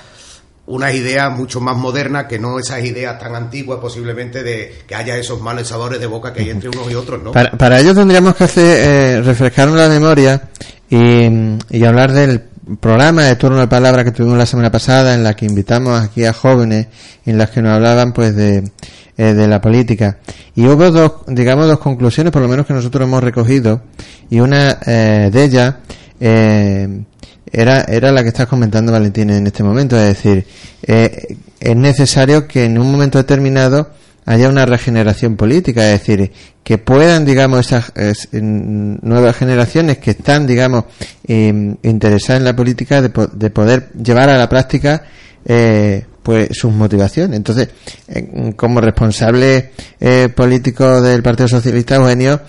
una 0.71 0.91
idea 0.93 1.29
mucho 1.29 1.59
más 1.59 1.75
moderna 1.75 2.27
que 2.27 2.39
no 2.39 2.57
esas 2.57 2.83
ideas 2.83 3.19
tan 3.19 3.35
antiguas 3.35 3.79
posiblemente 3.79 4.41
de 4.41 4.79
que 4.87 4.95
haya 4.95 5.17
esos 5.17 5.41
malos 5.41 5.67
sabores 5.67 5.99
de 5.99 6.07
boca 6.07 6.33
que 6.33 6.41
hay 6.41 6.49
entre 6.49 6.69
unos 6.69 6.89
y 6.89 6.95
otros, 6.95 7.21
¿no? 7.21 7.31
Para, 7.31 7.79
ello 7.79 7.93
tendríamos 7.93 8.35
que 8.35 8.45
hacer, 8.45 8.77
eh, 8.79 9.21
refrescarnos 9.21 9.77
la 9.77 9.89
memoria 9.89 10.49
y, 10.89 11.83
hablar 11.83 12.13
del 12.13 12.43
programa 12.79 13.25
de 13.25 13.35
turno 13.35 13.59
de 13.59 13.67
palabra 13.67 14.03
que 14.03 14.11
tuvimos 14.11 14.37
la 14.37 14.45
semana 14.45 14.71
pasada 14.71 15.13
en 15.13 15.23
la 15.23 15.35
que 15.35 15.45
invitamos 15.45 15.99
aquí 15.99 16.23
a 16.25 16.31
jóvenes 16.31 16.87
en 17.25 17.37
las 17.37 17.49
que 17.49 17.61
nos 17.61 17.73
hablaban 17.73 18.13
pues 18.13 18.35
de, 18.35 18.71
eh, 19.17 19.33
de 19.33 19.47
la 19.47 19.59
política 19.59 20.19
y 20.55 20.67
hubo 20.67 20.89
dos 20.89 21.11
digamos 21.27 21.67
dos 21.67 21.79
conclusiones 21.79 22.31
por 22.31 22.41
lo 22.41 22.47
menos 22.47 22.65
que 22.65 22.73
nosotros 22.73 23.05
hemos 23.05 23.21
recogido 23.21 23.81
y 24.29 24.39
una 24.39 24.77
eh, 24.85 25.29
de 25.31 25.43
ellas 25.43 25.75
eh, 26.19 27.03
era, 27.51 27.81
era 27.81 28.11
la 28.11 28.23
que 28.23 28.29
estás 28.29 28.47
comentando, 28.47 28.91
Valentín, 28.91 29.29
en 29.29 29.47
este 29.47 29.63
momento. 29.63 29.97
Es 29.97 30.07
decir, 30.07 30.45
eh, 30.83 31.37
es 31.59 31.75
necesario 31.75 32.47
que 32.47 32.65
en 32.65 32.77
un 32.77 32.91
momento 32.91 33.17
determinado 33.17 33.91
haya 34.25 34.49
una 34.49 34.65
regeneración 34.65 35.35
política, 35.35 35.91
es 35.91 35.99
decir, 35.99 36.31
que 36.63 36.77
puedan, 36.77 37.25
digamos, 37.25 37.59
esas 37.65 37.91
nuevas 38.31 39.35
generaciones 39.35 39.97
que 39.97 40.11
están, 40.11 40.45
digamos, 40.45 40.85
interesadas 41.27 42.39
en 42.39 42.45
la 42.45 42.55
política 42.55 43.01
de, 43.01 43.09
poder 43.09 43.91
llevar 43.93 44.29
a 44.29 44.37
la 44.37 44.47
práctica 44.47 45.03
eh, 45.43 46.05
pues 46.23 46.49
sus 46.51 46.71
motivaciones. 46.71 47.37
Entonces, 47.37 47.69
como 48.55 48.79
responsable 48.79 49.71
eh, 49.99 50.29
político 50.35 51.01
del 51.01 51.23
Partido 51.23 51.47
Socialista, 51.47 51.95
Eugenio, 51.95 52.41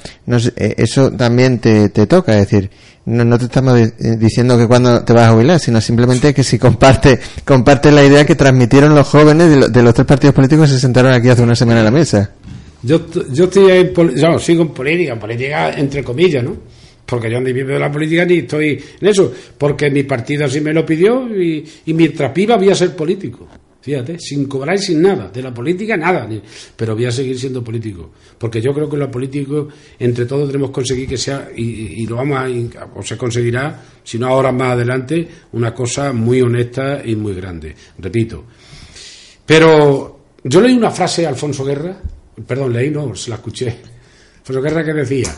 eh, 0.56 0.74
eso 0.76 1.10
también 1.12 1.58
te, 1.58 1.88
te 1.88 2.06
toca, 2.06 2.34
es 2.34 2.50
decir, 2.50 2.70
no, 3.04 3.24
no 3.24 3.38
te 3.38 3.46
estamos 3.46 3.78
diciendo 4.18 4.56
que 4.56 4.66
cuando 4.66 5.04
te 5.04 5.12
vas 5.12 5.28
a 5.28 5.32
jubilar, 5.32 5.58
sino 5.58 5.80
simplemente 5.80 6.32
que 6.32 6.44
si 6.44 6.58
comparte, 6.58 7.18
comparte 7.44 7.90
la 7.90 8.04
idea 8.04 8.24
que 8.24 8.34
transmitieron 8.34 8.94
los 8.94 9.08
jóvenes 9.08 9.72
de, 9.72 9.82
los 9.82 9.94
tres 9.94 10.06
partidos 10.06 10.34
políticos 10.34 10.68
que 10.68 10.74
se 10.74 10.80
sentaron 10.80 11.12
aquí 11.12 11.28
hace 11.28 11.42
una 11.42 11.56
semana 11.56 11.80
en 11.80 11.84
la 11.86 11.90
mesa. 11.90 12.30
Yo, 12.82 13.06
yo 13.30 13.44
estoy 13.44 13.70
en, 13.70 13.94
yo 14.16 14.38
sigo 14.38 14.62
en 14.62 14.68
política, 14.68 15.18
política 15.18 15.72
entre 15.72 16.02
comillas, 16.02 16.44
¿no? 16.44 16.56
Porque 17.04 17.30
yo 17.30 17.40
no 17.40 17.52
vivo 17.52 17.70
de 17.70 17.78
la 17.78 17.90
política 17.90 18.24
ni 18.24 18.38
estoy 18.38 18.82
en 19.00 19.08
eso, 19.08 19.32
porque 19.58 19.90
mi 19.90 20.04
partido 20.04 20.44
así 20.44 20.60
me 20.60 20.72
lo 20.72 20.86
pidió 20.86 21.28
y, 21.28 21.64
y 21.86 21.94
mientras 21.94 22.32
viva 22.32 22.56
voy 22.56 22.70
a 22.70 22.74
ser 22.74 22.94
político. 22.94 23.48
Fíjate, 23.82 24.16
sin 24.20 24.46
cobrar 24.46 24.76
y 24.76 24.78
sin 24.78 25.02
nada. 25.02 25.28
De 25.28 25.42
la 25.42 25.52
política, 25.52 25.96
nada. 25.96 26.28
Pero 26.76 26.94
voy 26.94 27.04
a 27.04 27.10
seguir 27.10 27.36
siendo 27.36 27.64
político. 27.64 28.12
Porque 28.38 28.62
yo 28.62 28.72
creo 28.72 28.88
que 28.88 28.96
lo 28.96 29.10
político, 29.10 29.68
entre 29.98 30.24
todos, 30.24 30.46
tenemos 30.46 30.70
conseguir 30.70 31.08
que 31.08 31.18
sea, 31.18 31.48
y, 31.54 32.06
lo 32.06 32.14
vamos 32.14 32.38
a, 32.38 32.86
o 32.94 33.02
se 33.02 33.16
conseguirá, 33.16 33.82
si 34.04 34.20
no 34.20 34.28
ahora 34.28 34.52
más 34.52 34.74
adelante, 34.74 35.28
una 35.52 35.74
cosa 35.74 36.12
muy 36.12 36.40
honesta 36.40 37.02
y 37.04 37.16
muy 37.16 37.34
grande. 37.34 37.74
Repito. 37.98 38.44
Pero 39.44 40.26
yo 40.44 40.60
leí 40.60 40.74
una 40.74 40.92
frase 40.92 41.26
a 41.26 41.30
Alfonso 41.30 41.64
Guerra, 41.64 42.00
perdón, 42.46 42.72
leí, 42.72 42.88
no, 42.88 43.16
se 43.16 43.30
la 43.30 43.36
escuché. 43.36 43.78
Alfonso 44.38 44.62
Guerra 44.62 44.84
que 44.84 44.92
decía, 44.92 45.34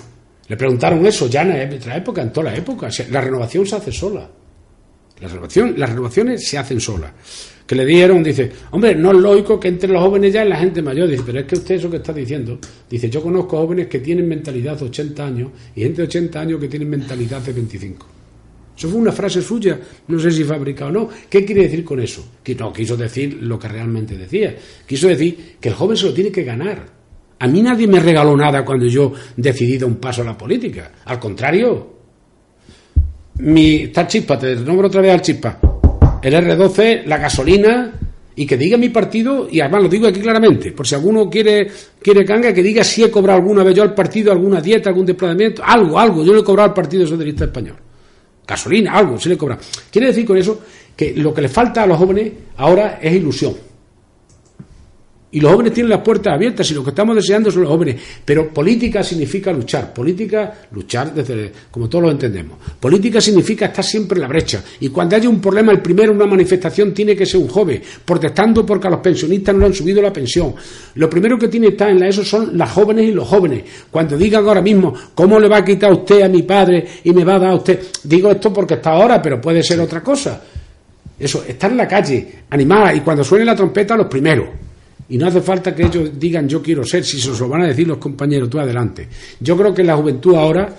le 0.49 0.57
preguntaron 0.59 1.05
eso 1.07 1.29
ya 1.29 1.41
en 1.41 1.71
nuestra 1.71 1.97
época, 1.97 2.21
en 2.21 2.31
toda 2.31 2.51
la 2.51 2.57
época, 2.59 2.91
la 3.11 3.23
renovación 3.23 3.67
se 3.67 3.77
hace 3.77 3.91
sola. 3.91 4.31
La 5.21 5.29
renovación, 5.29 5.75
las 5.79 5.89
renovaciones 5.89 6.47
se 6.47 6.59
hacen 6.59 6.79
solas 6.79 7.13
que 7.67 7.75
le 7.75 7.87
dieron, 7.87 8.23
dice, 8.23 8.51
hombre, 8.73 8.95
no 8.95 9.13
es 9.13 9.19
lógico 9.19 9.59
que 9.59 9.69
entre 9.69 9.89
los 9.89 10.03
jóvenes 10.03 10.33
ya 10.33 10.45
y 10.45 10.49
la 10.49 10.57
gente 10.57 10.83
mayor. 10.83 11.09
Dice, 11.09 11.23
pero 11.25 11.41
es 11.41 11.47
que 11.47 11.55
usted 11.55 11.77
eso 11.77 11.91
que 11.91 11.97
está 11.97 12.13
diciendo, 12.13 12.59
dice, 12.91 13.09
yo 13.09 13.23
conozco 13.23 13.57
jóvenes 13.59 13.87
que 13.87 14.01
tienen 14.01 14.29
mentalidad 14.29 14.79
de 14.79 14.85
80 14.85 15.27
años 15.27 15.51
y 15.75 15.81
gente 15.81 16.03
de 16.03 16.09
80 16.09 16.41
años 16.41 16.61
que 16.61 16.69
tienen 16.69 16.91
mentalidad 16.91 17.41
de 17.41 17.53
25. 17.53 18.07
Eso 18.77 18.89
fue 18.89 18.99
una 18.99 19.13
frase 19.13 19.41
suya, 19.41 19.79
no 20.09 20.19
sé 20.19 20.31
si 20.31 20.45
fabrica 20.45 20.87
o 20.87 20.91
no. 20.91 21.09
¿Qué 21.31 21.45
quiere 21.45 21.63
decir 21.63 21.85
con 21.85 22.01
eso? 22.01 22.27
Que 22.43 22.55
no, 22.55 22.73
quiso 22.73 22.97
decir 22.97 23.39
lo 23.41 23.59
que 23.59 23.69
realmente 23.69 24.17
decía. 24.17 24.55
Quiso 24.87 25.09
decir 25.09 25.57
que 25.61 25.69
el 25.69 25.75
joven 25.75 25.97
se 25.97 26.07
lo 26.07 26.13
tiene 26.13 26.31
que 26.31 26.43
ganar. 26.43 26.85
A 27.39 27.47
mí 27.47 27.63
nadie 27.63 27.87
me 27.87 28.01
regaló 28.01 28.37
nada 28.37 28.65
cuando 28.65 28.87
yo 28.87 29.13
decidí 29.37 29.79
dar 29.79 29.89
un 29.89 29.97
paso 29.97 30.23
a 30.23 30.25
la 30.25 30.37
política. 30.37 30.91
Al 31.05 31.21
contrario, 31.21 31.95
mi, 33.39 33.85
está 33.85 34.07
chispa, 34.07 34.39
te 34.39 34.57
nombro 34.57 34.89
otra 34.89 35.01
vez 35.01 35.13
al 35.13 35.23
chispa 35.23 35.74
el 36.25 36.35
R12, 36.35 37.05
la 37.05 37.19
gasolina 37.19 37.93
y 38.37 38.47
que 38.47 38.57
diga 38.57 38.77
mi 38.77 38.89
partido, 38.89 39.47
y 39.51 39.61
además 39.61 39.83
lo 39.85 39.89
digo 39.89 40.09
aquí 40.09 40.21
claramente, 40.21 40.73
por 40.73 40.87
si 40.87 40.95
alguno 40.95 41.31
quiere, 41.31 41.71
quiere 42.03 42.25
canga, 42.25 42.53
que 42.53 42.63
diga 42.63 42.83
si 42.83 43.05
he 43.05 43.11
cobrado 43.11 43.39
alguna 43.39 43.63
vez 43.63 43.77
yo 43.77 43.83
al 43.83 43.95
partido 43.95 44.33
alguna 44.33 44.61
dieta, 44.61 44.89
algún 44.89 45.07
desplazamiento, 45.07 45.63
algo, 45.65 45.99
algo, 45.99 46.25
yo 46.25 46.35
le 46.35 46.41
he 46.41 46.45
cobrado 46.45 46.71
al 46.71 46.75
Partido 46.75 47.07
Socialista 47.07 47.45
Español. 47.45 47.77
Gasolina, 48.47 48.93
algo, 48.93 49.19
se 49.21 49.29
le 49.29 49.37
he 49.37 49.39
cobrado. 49.39 49.61
Quiere 49.91 50.09
decir 50.09 50.27
con 50.27 50.37
eso 50.37 50.61
que 50.97 51.15
lo 51.15 51.33
que 51.33 51.43
le 51.43 51.49
falta 51.49 51.83
a 51.83 51.87
los 51.87 51.97
jóvenes 51.97 52.33
ahora 52.57 52.99
es 53.01 53.15
ilusión. 53.15 53.55
Y 55.35 55.41
los 55.41 55.51
jóvenes 55.51 55.73
tienen 55.73 55.91
las 55.91 56.01
puertas 56.01 56.33
abiertas 56.33 56.71
y 56.71 56.75
lo 56.75 56.85
que 56.85 56.91
estamos 56.91 57.17
deseando 57.17 57.51
son 57.51 57.63
los 57.63 57.71
jóvenes. 57.71 58.01
Pero 58.25 58.55
política 58.55 59.03
significa 59.03 59.53
luchar. 59.53 59.93
Política, 59.93 60.61
luchar 60.71 61.13
desde, 61.13 61.51
como 61.73 61.89
todos 61.89 62.05
lo 62.05 62.11
entendemos. 62.13 62.57
Política 62.79 63.21
significa 63.21 63.67
estar 63.67 63.85
siempre 63.85 64.17
en 64.17 64.23
la 64.23 64.29
brecha. 64.29 64.63
Y 64.79 64.91
cuando 64.91 65.17
haya 65.17 65.29
un 65.29 65.41
problema, 65.41 65.73
el 65.73 65.83
primero 65.83 66.13
en 66.13 66.19
una 66.19 66.27
manifestación 66.27 66.95
tiene 66.95 67.17
que 67.17 67.27
ser 67.27 67.41
un 67.41 67.49
joven, 67.49 67.83
protestando 68.05 68.65
porque 68.65 68.87
a 68.87 68.91
los 68.91 69.01
pensionistas 69.01 69.53
no 69.57 69.63
le 69.63 69.67
han 69.67 69.75
subido 69.75 70.01
la 70.01 70.13
pensión. 70.13 70.55
Lo 70.95 71.11
primero 71.11 71.37
que 71.37 71.49
tiene 71.49 71.67
que 71.67 71.73
estar 71.73 71.89
en 71.89 71.99
la 71.99 72.07
ESO 72.07 72.25
son 72.25 72.57
las 72.57 72.71
jóvenes 72.71 73.09
y 73.09 73.11
los 73.11 73.27
jóvenes. 73.27 73.65
Cuando 73.91 74.17
digan 74.17 74.47
ahora 74.47 74.63
mismo, 74.63 74.95
¿cómo 75.17 75.41
le 75.41 75.49
va 75.49 75.57
a 75.57 75.65
quitar 75.65 75.93
usted 75.93 76.23
a 76.23 76.29
mi 76.29 76.45
padre 76.45 76.87
y 77.03 77.13
me 77.13 77.25
va 77.25 77.35
a 77.35 77.39
dar 77.41 77.51
a 77.51 77.57
usted? 77.57 77.81
Digo 78.05 78.31
esto 78.31 78.53
porque 78.53 78.75
está 78.75 78.93
ahora, 78.93 79.21
pero 79.21 79.41
puede 79.41 79.65
ser 79.65 79.81
otra 79.81 80.01
cosa. 80.01 80.41
Eso, 81.19 81.45
estar 81.45 81.73
en 81.73 81.77
la 81.77 81.89
calle, 81.89 82.43
animada, 82.51 82.95
y 82.95 83.01
cuando 83.01 83.25
suene 83.25 83.45
la 83.45 83.57
trompeta, 83.57 83.97
los 83.97 84.07
primeros. 84.07 84.64
Y 85.09 85.19
no 85.19 85.27
hace 85.27 85.41
falta 85.41 85.75
que 85.75 85.85
ellos 85.85 86.19
digan 86.19 86.49
yo 86.49 86.63
quiero 86.63 86.85
ser, 86.85 87.05
si 87.05 87.21
se 87.21 87.31
lo 87.39 87.49
van 87.49 87.63
a 87.63 87.67
decir 87.67 87.87
los 87.87 87.99
compañeros, 87.99 88.49
tú 88.49 88.59
adelante. 88.59 89.09
Yo 89.41 89.57
creo 89.57 89.75
que 89.75 89.85
la 89.85 89.97
juventud 89.97 90.35
ahora 90.35 90.75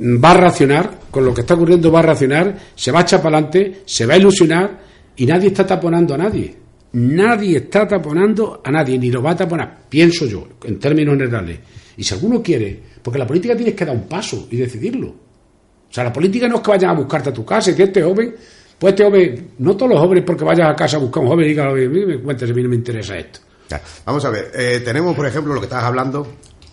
va 0.00 0.30
a 0.30 0.34
racionar, 0.34 1.00
con 1.10 1.24
lo 1.24 1.32
que 1.32 1.42
está 1.42 1.54
ocurriendo 1.54 1.90
va 1.90 2.00
a 2.00 2.02
racionar, 2.02 2.58
se 2.74 2.90
va 2.92 3.00
a 3.00 3.02
echar 3.02 3.22
para 3.22 3.38
adelante, 3.38 3.82
se 3.84 4.06
va 4.06 4.14
a 4.14 4.18
ilusionar 4.18 4.80
y 5.16 5.26
nadie 5.26 5.48
está 5.48 5.66
taponando 5.66 6.14
a 6.14 6.18
nadie. 6.18 6.62
Nadie 6.92 7.56
está 7.56 7.88
taponando 7.88 8.60
a 8.62 8.70
nadie, 8.70 8.98
ni 8.98 9.10
lo 9.10 9.22
va 9.22 9.30
a 9.30 9.36
taponar, 9.36 9.84
pienso 9.88 10.26
yo, 10.26 10.46
en 10.64 10.78
términos 10.78 11.16
generales. 11.16 11.58
Y 11.96 12.04
si 12.04 12.12
alguno 12.12 12.42
quiere, 12.42 12.78
porque 13.02 13.18
la 13.18 13.26
política 13.26 13.56
tienes 13.56 13.74
que 13.74 13.86
dar 13.86 13.96
un 13.96 14.06
paso 14.06 14.46
y 14.50 14.56
decidirlo. 14.56 15.08
O 15.08 15.94
sea, 15.94 16.04
la 16.04 16.12
política 16.12 16.48
no 16.48 16.56
es 16.56 16.60
que 16.62 16.70
vayan 16.70 16.90
a 16.90 16.94
buscarte 16.94 17.30
a 17.30 17.32
tu 17.32 17.44
casa 17.44 17.70
y 17.70 17.74
que 17.74 17.84
este 17.84 18.02
joven 18.02 18.34
pues 18.82 18.94
este 18.94 19.04
hombre, 19.04 19.44
no 19.58 19.76
todos 19.76 19.92
los 19.92 20.00
jóvenes 20.00 20.24
porque 20.26 20.42
vayas 20.42 20.68
a 20.68 20.74
casa 20.74 20.96
a 20.96 20.98
buscar 20.98 21.22
un 21.22 21.28
joven 21.28 21.46
y 21.46 21.50
diga, 21.50 21.68
a 21.68 21.72
mí 21.72 21.86
me 21.86 22.18
cuentes, 22.18 22.50
a 22.50 22.52
mí 22.52 22.64
no 22.64 22.68
me 22.68 22.74
interesa 22.74 23.16
esto. 23.16 23.38
vamos 24.04 24.24
a 24.24 24.30
ver, 24.30 24.50
eh, 24.56 24.82
tenemos 24.84 25.14
por 25.14 25.24
ejemplo 25.24 25.54
lo 25.54 25.60
que 25.60 25.66
estabas 25.66 25.84
hablando, 25.84 26.26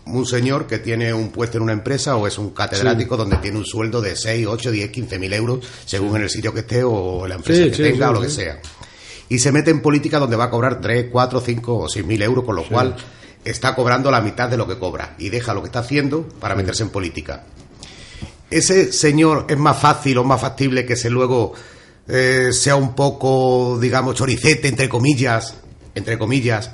un 0.07 0.25
señor 0.25 0.65
que 0.65 0.79
tiene 0.79 1.13
un 1.13 1.29
puesto 1.29 1.57
en 1.57 1.63
una 1.65 1.73
empresa 1.73 2.15
o 2.15 2.25
es 2.25 2.39
un 2.39 2.49
catedrático 2.49 3.15
donde 3.15 3.37
tiene 3.37 3.59
un 3.59 3.65
sueldo 3.65 4.01
de 4.01 4.15
6, 4.15 4.47
8, 4.47 4.71
10, 4.71 4.89
15 4.89 5.19
mil 5.19 5.31
euros, 5.33 5.59
según 5.85 6.15
en 6.15 6.23
el 6.23 6.31
sitio 6.31 6.51
que 6.51 6.61
esté 6.61 6.83
o 6.83 7.27
la 7.27 7.35
empresa 7.35 7.65
que 7.65 7.91
tenga 7.91 8.09
o 8.09 8.13
lo 8.13 8.21
que 8.21 8.29
sea. 8.29 8.59
Y 9.29 9.37
se 9.37 9.51
mete 9.51 9.69
en 9.69 9.79
política 9.79 10.17
donde 10.17 10.35
va 10.35 10.45
a 10.45 10.49
cobrar 10.49 10.81
3, 10.81 11.09
4, 11.11 11.41
5 11.41 11.77
o 11.77 11.87
6 11.87 12.03
mil 12.07 12.23
euros, 12.23 12.43
con 12.43 12.55
lo 12.55 12.67
cual 12.67 12.95
está 13.45 13.75
cobrando 13.75 14.09
la 14.09 14.21
mitad 14.21 14.49
de 14.49 14.57
lo 14.57 14.67
que 14.67 14.79
cobra 14.79 15.13
y 15.19 15.29
deja 15.29 15.53
lo 15.53 15.61
que 15.61 15.67
está 15.67 15.81
haciendo 15.81 16.27
para 16.39 16.55
meterse 16.55 16.81
en 16.81 16.89
política. 16.89 17.43
¿Ese 18.49 18.91
señor 18.91 19.45
es 19.47 19.59
más 19.59 19.77
fácil 19.77 20.17
o 20.17 20.23
más 20.23 20.41
factible 20.41 20.87
que 20.87 20.95
se 20.95 21.11
luego 21.11 21.53
eh, 22.09 22.49
sea 22.51 22.75
un 22.75 22.95
poco, 22.95 23.77
digamos, 23.79 24.15
choricete, 24.15 24.67
entre 24.67 24.89
comillas, 24.89 25.55
entre 25.93 26.17
comillas, 26.17 26.71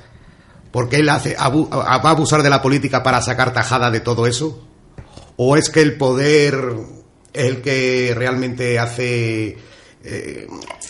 porque 0.72 0.98
él 0.98 1.10
hace, 1.10 1.36
va 1.36 1.46
a 1.80 2.10
abusar 2.10 2.42
de 2.42 2.50
la 2.50 2.62
política 2.62 3.04
para 3.04 3.22
sacar 3.22 3.54
tajada 3.54 3.92
de 3.92 4.00
todo 4.00 4.28
eso? 4.28 4.66
¿O 5.38 5.58
es 5.58 5.70
que 5.70 5.82
el 5.82 5.98
poder 5.98 6.56
es 7.34 7.46
el 7.46 7.62
que 7.62 8.14
realmente 8.16 8.80
hace 8.80 9.58
eh, 10.08 10.48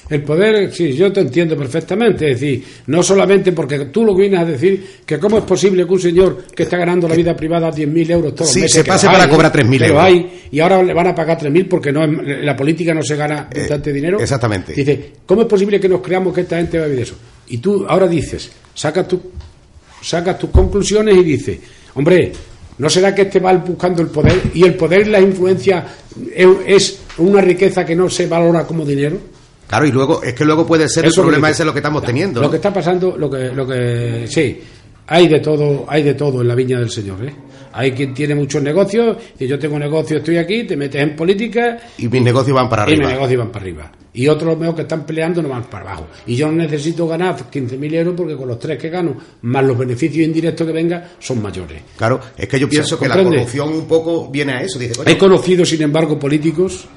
el 0.10 0.24
poder, 0.24 0.72
sí, 0.74 0.94
yo 0.94 1.12
te 1.12 1.22
entiendo 1.22 1.56
perfectamente. 1.58 2.32
Es 2.32 2.40
decir, 2.40 2.64
no 2.88 3.02
solamente 3.02 3.54
porque 3.54 3.86
tú 3.86 4.04
lo 4.04 4.14
vienes 4.14 4.40
a 4.40 4.46
decir 4.46 5.00
que 5.06 5.18
cómo 5.18 5.38
es 5.38 5.44
posible 5.46 5.86
que 5.86 5.94
un 5.94 6.00
señor 6.00 6.46
que 6.54 6.64
está 6.64 6.78
ganando 6.78 7.08
la 7.08 7.16
vida 7.16 7.36
privada 7.36 7.72
10.000 7.72 8.12
euros 8.12 8.36
todos 8.36 8.50
los 8.50 8.56
meses. 8.58 8.72
se 8.72 8.84
pase 8.84 9.08
para 9.08 9.28
cobrar 9.30 9.52
3.000 9.52 9.88
euros. 9.88 10.04
hay, 10.04 10.48
y 10.52 10.60
ahora 10.60 10.84
le 10.84 10.94
van 10.94 11.08
a 11.08 11.16
pagar 11.16 11.40
3.000 11.40 11.68
porque 11.68 11.92
no 11.92 12.06
la 12.06 12.56
política 12.56 12.94
no 12.94 13.02
se 13.02 13.16
gana 13.16 13.48
eh, 13.52 13.60
bastante 13.60 13.94
dinero. 13.94 14.20
Exactamente. 14.20 14.74
Dice, 14.74 15.14
¿cómo 15.26 15.42
es 15.42 15.48
posible 15.48 15.80
que 15.80 15.90
nos 15.90 16.02
creamos 16.02 16.34
que 16.34 16.42
esta 16.42 16.58
gente 16.58 16.78
va 16.78 16.86
a 16.86 16.88
vivir 16.88 17.04
eso? 17.04 17.16
Y 17.48 17.58
tú 17.58 17.86
ahora 17.88 18.08
dices, 18.08 18.52
sacas, 18.74 19.08
tu, 19.08 19.22
sacas 20.02 20.38
tus 20.38 20.50
conclusiones 20.50 21.16
y 21.16 21.24
dices, 21.24 21.60
hombre, 21.96 22.32
¿no 22.78 22.90
será 22.90 23.16
que 23.16 23.24
este 23.24 23.40
va 23.40 23.54
buscando 23.54 24.02
el 24.02 24.10
poder 24.10 24.42
y 24.54 24.64
el 24.66 24.76
poder 24.76 25.08
y 25.08 25.12
la 25.12 25.22
influencia 25.22 25.86
es 26.36 27.00
una 27.18 27.42
riqueza 27.42 27.86
que 27.86 27.96
no 27.96 28.10
se 28.10 28.28
valora 28.28 28.66
como 28.66 28.86
dinero? 28.86 29.18
Claro, 29.68 29.88
y 29.88 29.92
luego, 29.92 30.22
es 30.24 30.34
que 30.34 30.46
luego 30.46 30.66
puede 30.66 30.88
ser 30.88 31.06
el 31.06 31.14
problema 31.14 31.50
ese 31.50 31.66
lo 31.66 31.74
que 31.74 31.80
estamos 31.80 32.04
teniendo. 32.04 32.42
Lo 32.42 32.50
que 32.50 32.58
está 32.58 32.72
pasando, 32.72 33.18
lo 33.18 33.30
que, 33.30 33.52
lo 33.52 33.68
que, 33.68 34.26
sí, 34.28 34.60
hay 35.08 35.28
de 35.28 35.40
todo, 35.40 35.86
hay 35.88 36.04
de 36.04 36.14
todo 36.14 36.42
en 36.42 36.48
la 36.48 36.56
viña 36.56 36.80
del 36.80 36.90
Señor, 36.90 37.26
¿eh? 37.26 37.34
Hay 37.74 37.92
quien 37.92 38.14
tiene 38.14 38.36
muchos 38.36 38.64
negocios, 38.64 39.18
y 39.38 39.48
yo 39.48 39.60
tengo 39.60 39.78
negocio, 39.78 40.18
estoy 40.18 40.38
aquí, 40.38 40.64
te 40.64 40.78
metes 40.78 41.02
en 41.02 41.14
política. 41.14 41.78
Y 41.98 42.08
mis 42.08 42.22
negocios 42.22 42.56
van 42.56 42.70
para 42.70 42.84
arriba. 42.84 43.04
Y 43.04 43.06
mis 43.06 43.14
negocios 43.16 43.40
van 43.40 43.52
para 43.52 43.66
arriba. 43.66 43.92
Y 44.14 44.30
otros 44.30 44.58
veo 44.58 44.74
que 44.74 44.84
están 44.84 45.06
peleando 45.06 45.42
no 45.42 45.50
van 45.50 45.66
para 45.66 45.84
abajo. 45.84 46.08
Y 46.26 46.38
yo 46.38 46.48
no 46.48 46.54
necesito 46.54 47.06
ganar 47.06 47.36
15.000 47.36 47.94
euros 47.96 48.14
porque 48.16 48.38
con 48.38 48.48
los 48.48 48.58
tres 48.58 48.80
que 48.80 48.90
gano, 48.90 49.18
más 49.42 49.66
los 49.66 49.78
beneficios 49.78 50.26
indirectos 50.26 50.66
que 50.66 50.72
vengan, 50.72 51.04
son 51.20 51.42
mayores. 51.42 51.82
Claro, 51.98 52.22
es 52.38 52.48
que 52.48 52.58
yo 52.58 52.70
pienso 52.70 52.98
que 52.98 53.10
la 53.10 53.22
corrupción 53.22 53.68
un 53.68 53.86
poco 53.86 54.30
viene 54.32 54.54
a 54.54 54.62
eso. 54.62 54.80
Dice, 54.80 54.94
He 55.06 55.18
conocido, 55.18 55.66
sin 55.66 55.82
embargo, 55.82 56.18
políticos 56.18 56.88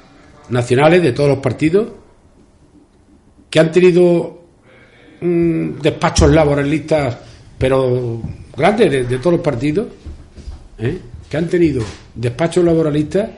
nacionales 0.49 1.01
de 1.01 1.11
todos 1.11 1.29
los 1.29 1.39
partidos 1.39 1.87
que 3.49 3.59
han 3.59 3.71
tenido 3.71 4.39
despachos 5.21 6.31
laboralistas, 6.31 7.17
pero 7.57 8.21
grandes, 8.55 9.09
de, 9.09 9.17
todos 9.17 9.33
los 9.33 9.41
partidos, 9.41 9.87
¿eh? 10.77 10.97
que 11.29 11.37
han 11.37 11.47
tenido 11.47 11.83
despachos 12.15 12.63
laboralistas 12.63 13.29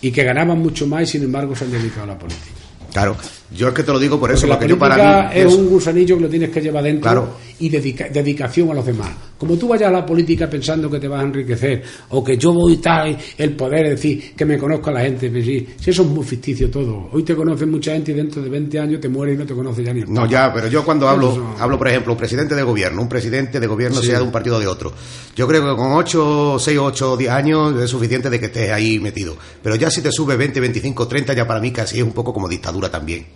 y 0.00 0.10
que 0.10 0.24
ganaban 0.24 0.58
mucho 0.58 0.86
más 0.86 1.02
y 1.02 1.06
sin 1.06 1.24
embargo 1.24 1.54
se 1.54 1.64
han 1.64 1.72
dedicado 1.72 2.04
a 2.04 2.06
la 2.06 2.18
política. 2.18 2.46
Claro, 2.92 3.16
yo 3.56 3.68
es 3.68 3.74
que 3.74 3.82
te 3.84 3.92
lo 3.92 3.98
digo 3.98 4.18
por 4.18 4.32
eso, 4.32 4.48
porque, 4.48 4.66
la 4.66 4.76
política 4.76 5.30
es 5.32 5.52
un 5.52 5.68
gusanillo 5.68 6.16
que 6.16 6.22
lo 6.22 6.28
tienes 6.28 6.50
que 6.50 6.60
llevar 6.60 6.82
dentro 6.82 7.36
y 7.60 7.68
dedicación 7.68 8.70
a 8.70 8.74
los 8.74 8.86
demás. 8.86 9.10
Como 9.40 9.56
tú 9.56 9.68
vayas 9.68 9.88
a 9.88 9.92
la 9.92 10.04
política 10.04 10.48
pensando 10.48 10.90
que 10.90 11.00
te 11.00 11.08
vas 11.08 11.22
a 11.22 11.24
enriquecer 11.24 11.82
o 12.10 12.22
que 12.22 12.36
yo 12.36 12.52
voy 12.52 12.72
a 12.72 12.74
estar 12.76 13.18
el 13.38 13.56
poder, 13.56 13.86
es 13.86 13.90
decir, 13.92 14.34
que 14.36 14.44
me 14.44 14.58
conozca 14.58 14.90
la 14.90 15.00
gente, 15.00 15.30
pues 15.30 15.46
si 15.46 15.66
eso 15.86 16.02
es 16.02 16.08
muy 16.08 16.24
ficticio 16.24 16.70
todo. 16.70 17.08
Hoy 17.10 17.22
te 17.22 17.34
conoce 17.34 17.64
mucha 17.64 17.92
gente 17.92 18.12
y 18.12 18.14
dentro 18.14 18.42
de 18.42 18.50
20 18.50 18.78
años 18.78 19.00
te 19.00 19.08
muere 19.08 19.32
y 19.32 19.36
no 19.38 19.46
te 19.46 19.54
conoce 19.54 19.82
ya 19.82 19.94
ni 19.94 20.02
el 20.02 20.12
No, 20.12 20.26
ya, 20.26 20.52
pero 20.52 20.68
yo 20.68 20.84
cuando 20.84 21.08
hablo, 21.08 21.54
hablo 21.58 21.78
por 21.78 21.88
ejemplo, 21.88 22.12
un 22.12 22.18
presidente 22.18 22.54
de 22.54 22.62
gobierno, 22.62 23.00
un 23.00 23.08
presidente 23.08 23.58
de 23.58 23.66
gobierno 23.66 24.02
sea 24.02 24.18
de 24.18 24.24
un 24.24 24.30
partido 24.30 24.56
o 24.56 24.60
de 24.60 24.66
otro. 24.66 24.92
Yo 25.34 25.48
creo 25.48 25.62
que 25.62 25.76
con 25.76 25.92
8, 25.92 26.58
6, 26.58 26.78
8, 26.78 27.16
10 27.16 27.30
años 27.30 27.82
es 27.82 27.90
suficiente 27.90 28.28
de 28.28 28.38
que 28.38 28.46
estés 28.46 28.70
ahí 28.70 29.00
metido. 29.00 29.36
Pero 29.62 29.74
ya 29.74 29.90
si 29.90 30.02
te 30.02 30.12
sube 30.12 30.36
20, 30.36 30.60
25, 30.60 31.08
30, 31.08 31.32
ya 31.32 31.46
para 31.46 31.60
mí 31.60 31.72
casi 31.72 31.98
es 31.98 32.04
un 32.04 32.12
poco 32.12 32.32
como 32.32 32.48
dictadura 32.48 32.90
también 32.90 33.26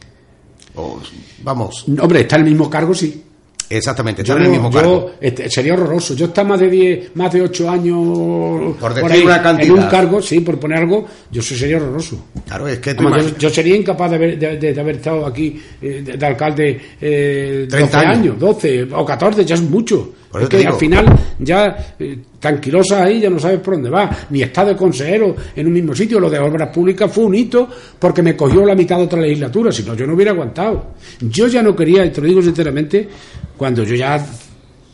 vamos. 1.42 1.84
Hombre, 2.00 2.20
está 2.20 2.36
el 2.36 2.44
mismo 2.44 2.68
cargo, 2.68 2.94
sí. 2.94 3.22
Exactamente, 3.70 4.22
Yo, 4.22 4.36
en 4.36 4.42
el 4.44 4.50
mismo 4.50 4.70
yo- 4.70 4.78
cargo. 4.78 5.10
este, 5.20 5.48
sería 5.50 5.72
horroroso. 5.74 6.14
Yo 6.14 6.26
estar 6.26 6.46
más 6.46 6.60
de 6.60 6.68
10, 6.68 7.16
más 7.16 7.32
de 7.32 7.42
8 7.42 7.70
años 7.70 8.76
Por 8.78 9.12
ahí, 9.12 9.22
una 9.22 9.36
en 9.36 9.42
cantidad. 9.42 9.74
un 9.74 9.82
cargo, 9.88 10.20
sí, 10.22 10.40
por 10.40 10.58
poner 10.60 10.78
algo, 10.78 11.06
yo 11.30 11.40
eso 11.40 11.54
sería 11.54 11.76
horroroso. 11.78 12.26
Claro, 12.46 12.68
es 12.68 12.78
que 12.78 12.94
tú 12.94 13.08
Además, 13.08 13.36
yo, 13.38 13.48
sería 13.50 13.76
incapaz 13.76 14.10
de 14.10 14.16
haber, 14.16 14.38
de, 14.38 14.56
de- 14.58 14.74
de 14.74 14.80
haber 14.80 14.96
estado 14.96 15.26
aquí 15.26 15.60
eh, 15.80 16.02
de, 16.04 16.16
de 16.16 16.26
alcalde 16.26 16.80
eh, 17.00 17.66
30 17.70 17.78
12 17.78 17.96
años. 18.06 18.18
años, 18.18 18.38
12 18.38 18.82
o 18.92 19.04
14, 19.04 19.44
ya 19.44 19.54
es 19.54 19.62
mucho. 19.62 20.12
Es 20.40 20.48
que 20.48 20.58
digo. 20.58 20.72
al 20.72 20.78
final 20.78 21.06
ya 21.38 21.94
eh, 21.98 22.18
tranquilosa 22.38 23.04
ahí, 23.04 23.20
ya 23.20 23.30
no 23.30 23.38
sabes 23.38 23.60
por 23.60 23.74
dónde 23.74 23.90
va, 23.90 24.10
ni 24.30 24.42
está 24.42 24.64
de 24.64 24.76
consejero 24.76 25.34
en 25.54 25.66
un 25.66 25.72
mismo 25.72 25.94
sitio. 25.94 26.18
Lo 26.18 26.28
de 26.28 26.38
obras 26.38 26.68
públicas 26.68 27.10
fue 27.10 27.24
un 27.24 27.34
hito 27.34 27.68
porque 27.98 28.22
me 28.22 28.36
cogió 28.36 28.64
la 28.64 28.74
mitad 28.74 28.96
de 28.98 29.04
otra 29.04 29.20
legislatura, 29.20 29.70
si 29.72 29.82
no 29.82 29.94
yo 29.94 30.06
no 30.06 30.14
hubiera 30.14 30.32
aguantado. 30.32 30.94
Yo 31.20 31.46
ya 31.46 31.62
no 31.62 31.74
quería, 31.74 32.04
y 32.04 32.10
te 32.10 32.20
lo 32.20 32.26
digo 32.26 32.42
sinceramente, 32.42 33.08
cuando 33.56 33.84
yo 33.84 33.94
ya 33.94 34.24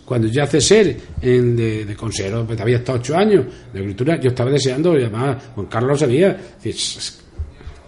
cuando 0.04 0.26
ya 0.26 0.44
cesé 0.44 0.96
en, 1.22 1.54
de, 1.54 1.84
de 1.84 1.94
consejero, 1.94 2.44
pues 2.44 2.60
había 2.60 2.78
estado 2.78 2.98
ocho 2.98 3.16
años 3.16 3.44
de 3.72 3.78
agricultura, 3.78 4.18
yo 4.18 4.30
estaba 4.30 4.50
deseando, 4.50 4.98
y 4.98 5.02
además 5.02 5.36
Juan 5.54 5.68
Carlos 5.68 5.92
lo 5.92 5.96
sabía, 5.98 6.36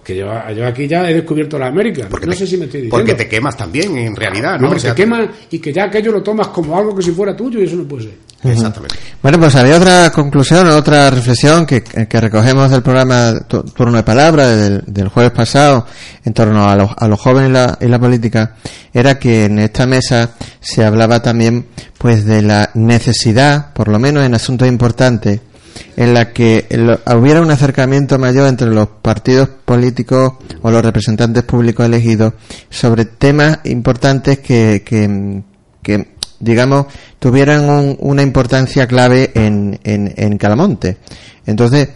que 0.04 0.16
yo, 0.16 0.26
yo 0.56 0.66
aquí 0.66 0.88
ya 0.88 1.08
he 1.08 1.14
descubierto 1.14 1.58
la 1.58 1.66
América. 1.68 2.06
porque 2.10 2.26
no 2.26 2.32
te- 2.32 2.38
sé 2.38 2.46
si 2.46 2.56
me 2.56 2.64
estoy 2.64 2.82
diciendo. 2.82 2.96
Porque 2.96 3.14
te 3.14 3.28
quemas 3.28 3.56
también, 3.56 3.96
en 3.96 4.16
realidad, 4.16 4.54
No, 4.54 4.58
¿no? 4.58 4.64
hombre, 4.66 4.78
O 4.78 4.80
sea, 4.80 4.94
te 4.94 5.02
quema 5.02 5.28
y 5.50 5.58
que 5.58 5.72
ya 5.72 5.84
aquello 5.84 6.10
lo 6.12 6.22
tomas 6.22 6.48
como 6.48 6.76
algo 6.76 6.94
que 6.94 7.02
si 7.02 7.12
fuera 7.12 7.36
tuyo 7.36 7.60
y 7.60 7.64
eso 7.64 7.76
no 7.76 7.84
puede 7.84 8.04
ser. 8.04 8.14
Exactamente. 8.44 8.96
Bueno, 9.22 9.38
pues 9.38 9.54
había 9.54 9.76
otra 9.76 10.10
conclusión, 10.10 10.66
otra 10.70 11.08
reflexión 11.10 11.64
que, 11.64 11.84
que 11.84 12.20
recogemos 12.20 12.68
del 12.72 12.82
programa 12.82 13.38
Tu- 13.46 13.62
Turno 13.62 13.96
de 13.98 14.02
Palabra 14.02 14.48
del, 14.48 14.82
del 14.84 15.06
jueves 15.08 15.30
pasado 15.30 15.86
en 16.24 16.34
torno 16.34 16.68
a 16.68 16.74
los, 16.74 16.90
a 16.96 17.06
los 17.06 17.20
jóvenes 17.20 17.50
y 17.50 17.52
la, 17.52 17.78
y 17.80 17.86
la 17.86 18.00
política, 18.00 18.56
era 18.92 19.16
que 19.20 19.44
en 19.44 19.60
esta 19.60 19.86
mesa 19.86 20.30
se 20.58 20.84
hablaba 20.84 21.22
también 21.22 21.66
pues 21.98 22.24
de 22.24 22.42
la 22.42 22.70
necesidad, 22.74 23.72
por 23.72 23.86
lo 23.86 24.00
menos 24.00 24.24
en 24.24 24.34
asuntos 24.34 24.66
importantes, 24.66 25.38
en 25.96 26.14
la 26.14 26.32
que 26.32 26.66
hubiera 27.16 27.40
un 27.42 27.50
acercamiento 27.50 28.18
mayor 28.18 28.48
entre 28.48 28.68
los 28.68 28.88
partidos 29.02 29.48
políticos 29.64 30.34
o 30.62 30.70
los 30.70 30.82
representantes 30.82 31.42
públicos 31.44 31.86
elegidos 31.86 32.34
sobre 32.70 33.04
temas 33.04 33.60
importantes 33.64 34.38
que, 34.40 34.82
que, 35.82 36.08
digamos, 36.40 36.86
tuvieran 37.18 37.68
un- 37.68 37.96
una 38.00 38.22
importancia 38.22 38.86
clave 38.86 39.30
en, 39.34 39.78
en, 39.84 40.12
en 40.16 40.38
Calamonte. 40.38 40.98
Entonces, 41.46 41.88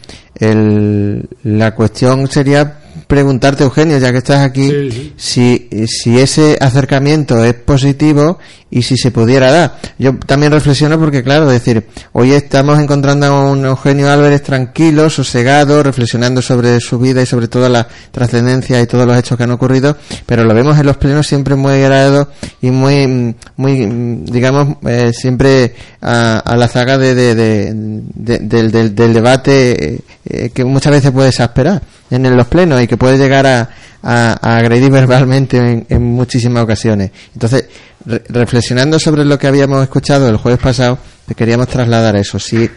la 1.42 1.74
cuestión 1.74 2.28
sería 2.28 2.78
preguntarte, 3.06 3.64
Eugenio, 3.64 3.98
ya 3.98 4.12
que 4.12 4.18
estás 4.18 4.40
aquí, 4.40 4.70
Sí, 4.70 4.90
sí. 4.90 5.12
si, 5.16 5.86
si 5.86 6.18
ese 6.18 6.56
acercamiento 6.60 7.42
es 7.44 7.54
positivo 7.54 8.38
y 8.70 8.82
si 8.82 8.96
se 8.96 9.10
pudiera 9.12 9.50
dar. 9.52 9.78
Yo 9.98 10.16
también 10.18 10.50
reflexiono 10.52 10.98
porque, 10.98 11.22
claro, 11.22 11.48
decir, 11.48 11.86
hoy 12.12 12.32
estamos 12.32 12.78
encontrando 12.80 13.26
a 13.26 13.50
un 13.52 13.64
Eugenio 13.64 14.10
Álvarez 14.10 14.42
tranquilo, 14.42 15.08
sosegado, 15.08 15.82
reflexionando 15.84 16.42
sobre 16.42 16.80
su 16.80 16.98
vida 16.98 17.22
y 17.22 17.26
sobre 17.26 17.46
toda 17.48 17.68
la 17.68 17.86
trascendencia 18.10 18.80
y 18.82 18.86
todos 18.86 19.06
los 19.06 19.16
hechos 19.16 19.36
que 19.38 19.44
han 19.44 19.52
ocurrido, 19.52 19.96
pero 20.26 20.42
lo 20.44 20.52
vemos 20.52 20.76
en 20.78 20.86
los 20.86 20.96
plenos 20.96 21.26
siempre 21.26 21.54
muy 21.54 21.74
agrado 21.74 22.28
y 22.60 22.70
muy, 22.70 23.36
muy, 23.56 23.86
digamos, 24.24 24.76
eh, 24.86 25.12
siempre 25.12 25.74
a, 26.02 26.38
a 26.40 26.56
la 26.56 26.66
zaga 26.68 26.98
de, 26.98 27.14
de- 27.14 27.34
de- 27.36 27.72
de- 28.14 28.38
del, 28.40 28.70
del- 28.72 28.94
del 28.94 29.14
debate 29.14 29.94
eh, 29.94 30.00
eh, 30.28 30.50
que 30.52 30.64
muchas 30.64 30.92
veces 30.92 31.12
puede 31.12 31.28
exasperar 31.28 31.82
en 32.10 32.36
los 32.36 32.46
plenos 32.46 32.80
y 32.82 32.86
que 32.86 32.96
puede 32.96 33.18
llegar 33.18 33.46
a, 33.46 33.68
a- 34.02 34.56
agredir 34.58 34.90
verbalmente 34.92 35.56
en, 35.58 35.86
en 35.88 36.02
muchísimas 36.02 36.62
ocasiones. 36.64 37.10
Entonces, 37.34 37.66
re- 38.04 38.22
reflexionando 38.28 38.98
sobre 38.98 39.24
lo 39.24 39.38
que 39.38 39.46
habíamos 39.46 39.82
escuchado 39.82 40.28
el 40.28 40.36
jueves 40.36 40.60
pasado, 40.60 40.98
te 41.26 41.34
queríamos 41.34 41.68
trasladar 41.68 42.16
eso. 42.16 42.38
Si 42.38 42.70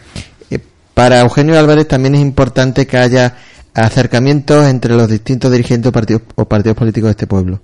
eh, 0.50 0.60
para 0.94 1.20
Eugenio 1.22 1.58
Álvarez 1.60 1.88
también 1.88 2.16
es 2.16 2.22
importante 2.22 2.88
que 2.88 2.98
haya 2.98 3.36
acercamientos 3.74 4.66
entre 4.68 4.96
los 4.96 5.08
distintos 5.08 5.52
dirigentes 5.52 5.92
partidos, 5.92 6.24
o 6.36 6.46
partidos 6.46 6.78
políticos 6.78 7.08
de 7.08 7.12
este 7.12 7.28
pueblo. 7.28 7.62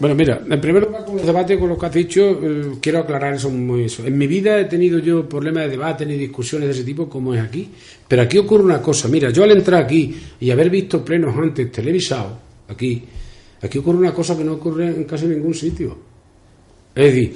Bueno, 0.00 0.14
mira, 0.16 0.42
en 0.48 0.60
primer 0.60 0.82
lugar 0.84 1.04
con 1.04 1.16
los 1.16 1.26
debates, 1.26 1.58
con 1.58 1.68
lo 1.68 1.78
que 1.78 1.86
has 1.86 1.92
dicho, 1.92 2.20
eh, 2.42 2.72
quiero 2.80 3.00
aclarar 3.00 3.34
eso 3.34 3.48
muy 3.50 3.84
eso. 3.84 4.04
En 4.04 4.18
mi 4.18 4.26
vida 4.26 4.58
he 4.58 4.64
tenido 4.64 4.98
yo 4.98 5.28
problemas 5.28 5.64
de 5.64 5.70
debate 5.70 6.04
ni 6.04 6.16
discusiones 6.16 6.68
de 6.68 6.74
ese 6.74 6.84
tipo 6.84 7.08
como 7.08 7.32
es 7.32 7.40
aquí, 7.40 7.70
pero 8.08 8.22
aquí 8.22 8.38
ocurre 8.38 8.64
una 8.64 8.82
cosa. 8.82 9.08
Mira, 9.08 9.30
yo 9.30 9.44
al 9.44 9.52
entrar 9.52 9.82
aquí 9.82 10.14
y 10.40 10.50
haber 10.50 10.68
visto 10.68 11.04
plenos 11.04 11.36
antes 11.36 11.70
televisados, 11.70 12.32
aquí, 12.68 13.04
aquí 13.62 13.78
ocurre 13.78 13.98
una 13.98 14.12
cosa 14.12 14.36
que 14.36 14.42
no 14.42 14.54
ocurre 14.54 14.88
en 14.88 15.04
casi 15.04 15.26
ningún 15.26 15.54
sitio. 15.54 15.96
Es 16.94 17.04
decir, 17.04 17.34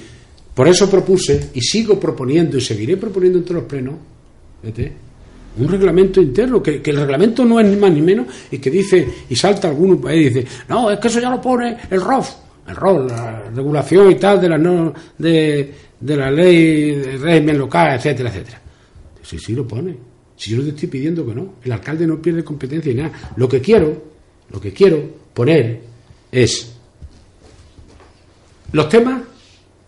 por 0.53 0.67
eso 0.67 0.89
propuse 0.89 1.51
y 1.53 1.61
sigo 1.61 1.97
proponiendo 1.97 2.57
y 2.57 2.61
seguiré 2.61 2.97
proponiendo 2.97 3.39
entre 3.39 3.53
los 3.53 3.63
plenos, 3.63 3.95
un 5.57 5.67
reglamento 5.67 6.21
interno, 6.21 6.61
que, 6.61 6.81
que 6.81 6.91
el 6.91 6.97
reglamento 6.97 7.45
no 7.45 7.59
es 7.59 7.67
ni 7.67 7.75
más 7.77 7.91
ni 7.91 8.01
menos 8.01 8.27
y 8.51 8.57
que 8.57 8.69
dice, 8.69 9.07
y 9.29 9.35
salta 9.35 9.69
alguno 9.69 9.99
y 10.11 10.25
dice, 10.25 10.45
no, 10.67 10.91
es 10.91 10.99
que 10.99 11.07
eso 11.07 11.19
ya 11.19 11.29
lo 11.29 11.41
pone 11.41 11.77
el 11.89 12.01
ROF, 12.01 12.29
el 12.69 12.75
ROF, 12.75 13.11
la 13.11 13.49
regulación 13.53 14.11
y 14.11 14.15
tal 14.15 14.39
de 14.39 14.49
la, 14.49 14.57
no, 14.57 14.93
de, 15.17 15.73
de 15.99 16.15
la 16.15 16.31
ley 16.31 16.95
de 16.95 17.17
régimen 17.17 17.57
local, 17.57 17.95
etcétera, 17.95 18.29
etcétera. 18.29 18.61
Sí, 19.21 19.37
sí 19.37 19.53
lo 19.53 19.67
pone. 19.67 19.95
Si 20.35 20.51
yo 20.51 20.57
no 20.57 20.63
te 20.63 20.69
estoy 20.69 20.87
pidiendo 20.87 21.25
que 21.25 21.35
no, 21.35 21.55
el 21.63 21.71
alcalde 21.71 22.07
no 22.07 22.21
pierde 22.21 22.43
competencia 22.43 22.93
ni 22.93 23.01
nada. 23.01 23.33
Lo 23.35 23.49
que 23.49 23.59
quiero, 23.59 24.01
lo 24.49 24.61
que 24.61 24.71
quiero 24.71 25.03
poner 25.33 25.81
es 26.31 26.75
los 28.71 28.87
temas, 28.87 29.21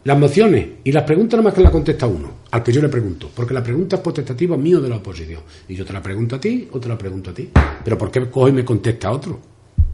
las 0.03 0.17
mociones 0.17 0.67
y 0.83 0.91
las 0.91 1.03
preguntas 1.03 1.37
nada 1.37 1.49
más 1.49 1.53
que 1.53 1.61
la 1.61 1.71
contesta 1.71 2.07
uno, 2.07 2.31
al 2.49 2.63
que 2.63 2.71
yo 2.71 2.81
le 2.81 2.89
pregunto, 2.89 3.29
porque 3.33 3.53
la 3.53 3.63
pregunta 3.63 3.97
es 3.97 4.01
potestativa 4.01 4.57
mío 4.57 4.81
de 4.81 4.89
la 4.89 4.97
oposición. 4.97 5.41
Y 5.67 5.75
yo 5.75 5.85
te 5.85 5.93
la 5.93 6.01
pregunto 6.01 6.35
a 6.35 6.41
ti 6.41 6.67
o 6.71 6.79
te 6.79 6.89
la 6.89 6.97
pregunto 6.97 7.29
a 7.29 7.33
ti. 7.33 7.49
Pero 7.83 7.97
¿por 7.97 8.11
qué 8.11 8.29
coge 8.29 8.49
y 8.49 8.53
me 8.53 8.65
contesta 8.65 9.11
otro? 9.11 9.50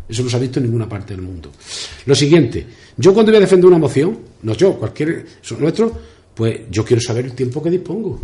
Eso 0.07 0.23
no 0.23 0.29
se 0.29 0.37
ha 0.37 0.39
visto 0.39 0.59
en 0.59 0.65
ninguna 0.65 0.87
parte 0.87 1.13
del 1.13 1.21
mundo. 1.21 1.51
Lo 2.05 2.15
siguiente, 2.15 2.65
yo 2.95 3.13
cuando 3.13 3.31
voy 3.31 3.37
a 3.37 3.41
defender 3.41 3.67
una 3.67 3.77
moción, 3.77 4.17
no 4.43 4.53
yo, 4.53 4.73
cualquier 4.75 5.25
nuestro, 5.59 5.91
pues 6.33 6.61
yo 6.69 6.85
quiero 6.85 7.01
saber 7.01 7.25
el 7.25 7.33
tiempo 7.33 7.61
que 7.61 7.69
dispongo. 7.69 8.21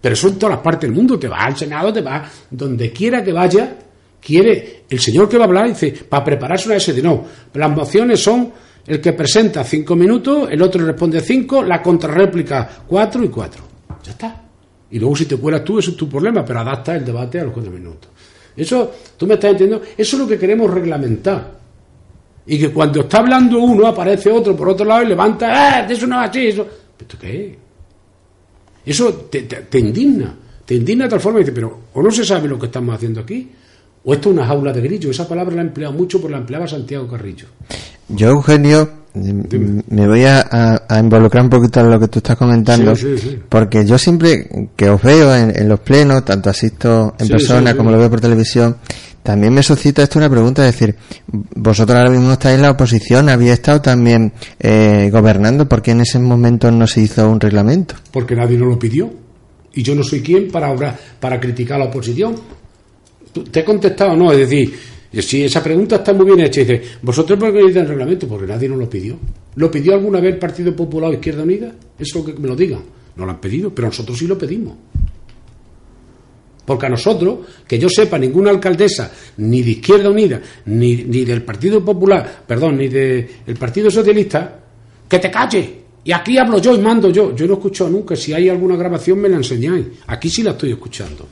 Pero 0.00 0.12
eso 0.12 0.28
en 0.28 0.38
todas 0.38 0.56
las 0.56 0.62
partes 0.62 0.88
del 0.88 0.96
mundo, 0.96 1.18
te 1.18 1.28
vas 1.28 1.46
al 1.46 1.56
Senado, 1.56 1.92
te 1.92 2.02
vas 2.02 2.30
donde 2.50 2.92
quiera 2.92 3.24
que 3.24 3.32
vaya, 3.32 3.78
quiere, 4.20 4.84
el 4.88 5.00
señor 5.00 5.28
que 5.28 5.38
va 5.38 5.44
a 5.44 5.46
hablar 5.46 5.68
dice, 5.68 5.92
para 6.08 6.24
prepararse 6.24 6.68
una 6.68 6.78
SD, 6.78 7.02
no, 7.02 7.24
las 7.54 7.70
mociones 7.70 8.20
son 8.20 8.52
el 8.86 9.00
que 9.00 9.14
presenta 9.14 9.64
cinco 9.64 9.96
minutos, 9.96 10.48
el 10.50 10.60
otro 10.60 10.84
responde 10.84 11.20
cinco, 11.20 11.62
la 11.62 11.80
contrarréplica 11.80 12.84
cuatro 12.86 13.24
y 13.24 13.28
cuatro. 13.28 13.64
Ya 14.04 14.12
está. 14.12 14.42
Y 14.90 14.98
luego 14.98 15.16
si 15.16 15.24
te 15.24 15.36
cuelas 15.36 15.64
tú, 15.64 15.78
eso 15.78 15.90
es 15.90 15.96
tu 15.96 16.08
problema, 16.08 16.44
pero 16.44 16.60
adapta 16.60 16.94
el 16.94 17.04
debate 17.04 17.40
a 17.40 17.44
los 17.44 17.52
cuatro 17.52 17.72
minutos. 17.72 18.10
Eso, 18.56 18.92
tú 19.16 19.26
me 19.26 19.34
estás 19.34 19.52
entendiendo, 19.52 19.84
eso 19.96 20.16
es 20.16 20.22
lo 20.22 20.28
que 20.28 20.38
queremos 20.38 20.70
reglamentar. 20.70 21.58
Y 22.46 22.58
que 22.58 22.70
cuando 22.70 23.00
está 23.00 23.18
hablando 23.18 23.58
uno, 23.58 23.86
aparece 23.86 24.30
otro 24.30 24.54
por 24.54 24.68
otro 24.68 24.84
lado 24.84 25.02
y 25.02 25.06
levanta, 25.06 25.48
¡ah! 25.50 25.86
Eso 25.88 26.06
no 26.06 26.22
es 26.22 26.30
así, 26.30 26.46
eso. 26.46 26.66
¿Esto 26.98 27.16
qué 27.18 27.46
es? 27.46 27.56
Eso 28.86 29.12
te, 29.30 29.78
indigna. 29.78 30.34
Te 30.64 30.74
indigna 30.74 31.04
de 31.04 31.10
tal 31.10 31.20
forma 31.20 31.38
que 31.38 31.44
dices, 31.44 31.54
pero 31.54 31.80
o 31.94 32.02
no 32.02 32.10
se 32.10 32.24
sabe 32.24 32.48
lo 32.48 32.58
que 32.58 32.66
estamos 32.66 32.94
haciendo 32.94 33.20
aquí, 33.20 33.50
o 34.04 34.12
esto 34.12 34.28
es 34.28 34.34
una 34.36 34.46
jaula 34.46 34.72
de 34.72 34.82
grillo. 34.82 35.10
Esa 35.10 35.26
palabra 35.26 35.56
la 35.56 35.62
he 35.62 35.66
empleado 35.66 35.94
mucho 35.94 36.20
porque 36.20 36.32
la 36.32 36.38
empleaba 36.38 36.68
Santiago 36.68 37.08
Carrillo. 37.08 37.46
Yo, 38.08 38.28
Eugenio, 38.30 38.88
m- 39.14 39.82
me 39.88 40.06
voy 40.08 40.24
a, 40.24 40.40
a- 40.40 40.82
a 40.88 40.98
involucrar 40.98 41.44
un 41.44 41.50
poquito 41.50 41.80
en 41.80 41.90
lo 41.90 41.98
que 42.00 42.08
tú 42.08 42.18
estás 42.18 42.36
comentando, 42.36 42.94
Sí, 42.96 43.16
sí, 43.16 43.28
sí. 43.30 43.38
porque 43.48 43.84
yo 43.86 43.96
siempre 43.98 44.68
que 44.76 44.88
os 44.90 45.00
veo 45.02 45.34
en, 45.34 45.56
en 45.56 45.68
los 45.68 45.80
plenos, 45.80 46.24
tanto 46.24 46.50
asisto 46.50 47.14
en 47.18 47.28
persona 47.28 47.76
como 47.76 47.90
lo 47.90 47.98
veo 47.98 48.10
por 48.10 48.20
televisión, 48.20 48.76
también 49.22 49.54
me 49.54 49.62
suscita 49.62 50.02
esto 50.02 50.18
una 50.18 50.28
pregunta, 50.28 50.66
es 50.68 50.72
decir, 50.78 50.96
vosotros 51.56 51.96
ahora 51.98 52.10
mismo 52.10 52.32
estáis 52.32 52.56
en 52.56 52.62
la 52.62 52.72
oposición, 52.72 53.30
había 53.30 53.54
estado 53.54 53.80
también 53.80 54.32
eh, 54.60 55.08
gobernando, 55.10 55.66
¿por 55.66 55.80
qué 55.80 55.92
en 55.92 56.02
ese 56.02 56.18
momento 56.18 56.70
no 56.70 56.86
se 56.86 57.00
hizo 57.00 57.26
un 57.30 57.40
reglamento? 57.40 57.94
Porque 58.12 58.36
nadie 58.36 58.58
nos 58.58 58.68
lo 58.68 58.78
pidió. 58.78 59.10
Y 59.72 59.82
yo 59.82 59.94
no 59.94 60.02
soy 60.04 60.20
quien 60.20 60.50
para, 60.52 60.74
para 61.18 61.40
criticar 61.40 61.76
a 61.80 61.84
la 61.84 61.90
oposición. 61.90 62.34
¿Te 63.50 63.60
he 63.60 63.64
contestado 63.64 64.14
no? 64.14 64.30
Es 64.30 64.38
decir, 64.38 64.72
si 65.22 65.44
esa 65.44 65.62
pregunta 65.62 65.96
está 65.96 66.12
muy 66.12 66.26
bien 66.26 66.40
hecha, 66.40 66.60
dice, 66.60 66.82
¿vosotros 67.02 67.38
por 67.38 67.52
qué 67.52 67.58
necesitan 67.58 67.88
reglamento? 67.88 68.26
Porque 68.26 68.46
nadie 68.46 68.68
nos 68.68 68.78
lo 68.78 68.88
pidió. 68.88 69.18
¿Lo 69.56 69.70
pidió 69.70 69.94
alguna 69.94 70.20
vez 70.20 70.34
el 70.34 70.38
Partido 70.38 70.74
Popular 70.74 71.10
o 71.10 71.14
Izquierda 71.14 71.42
Unida? 71.42 71.68
Eso 71.68 71.74
es 71.98 72.14
lo 72.14 72.24
que 72.24 72.40
me 72.40 72.48
lo 72.48 72.56
digan. 72.56 72.82
No 73.16 73.24
lo 73.24 73.30
han 73.30 73.40
pedido, 73.40 73.74
pero 73.74 73.88
nosotros 73.88 74.18
sí 74.18 74.26
lo 74.26 74.36
pedimos. 74.36 74.74
Porque 76.64 76.86
a 76.86 76.88
nosotros, 76.88 77.40
que 77.66 77.78
yo 77.78 77.88
sepa, 77.88 78.18
ninguna 78.18 78.50
alcaldesa, 78.50 79.12
ni 79.36 79.62
de 79.62 79.70
Izquierda 79.72 80.10
Unida, 80.10 80.40
ni, 80.66 80.96
ni 80.96 81.24
del 81.24 81.42
Partido 81.42 81.84
Popular, 81.84 82.44
perdón, 82.46 82.78
ni 82.78 82.88
del 82.88 83.56
Partido 83.58 83.90
Socialista, 83.90 84.60
que 85.08 85.18
te 85.18 85.30
calle. 85.30 85.84
Y 86.04 86.12
aquí 86.12 86.36
hablo 86.38 86.58
yo 86.58 86.74
y 86.74 86.78
mando 86.78 87.10
yo. 87.10 87.34
Yo 87.34 87.46
no 87.46 87.54
he 87.54 87.56
escuchado 87.56 87.90
nunca. 87.90 88.16
Si 88.16 88.32
hay 88.32 88.48
alguna 88.48 88.76
grabación, 88.76 89.18
me 89.18 89.28
la 89.28 89.36
enseñáis. 89.36 89.86
Aquí 90.06 90.28
sí 90.28 90.42
la 90.42 90.52
estoy 90.52 90.72
escuchando. 90.72 91.26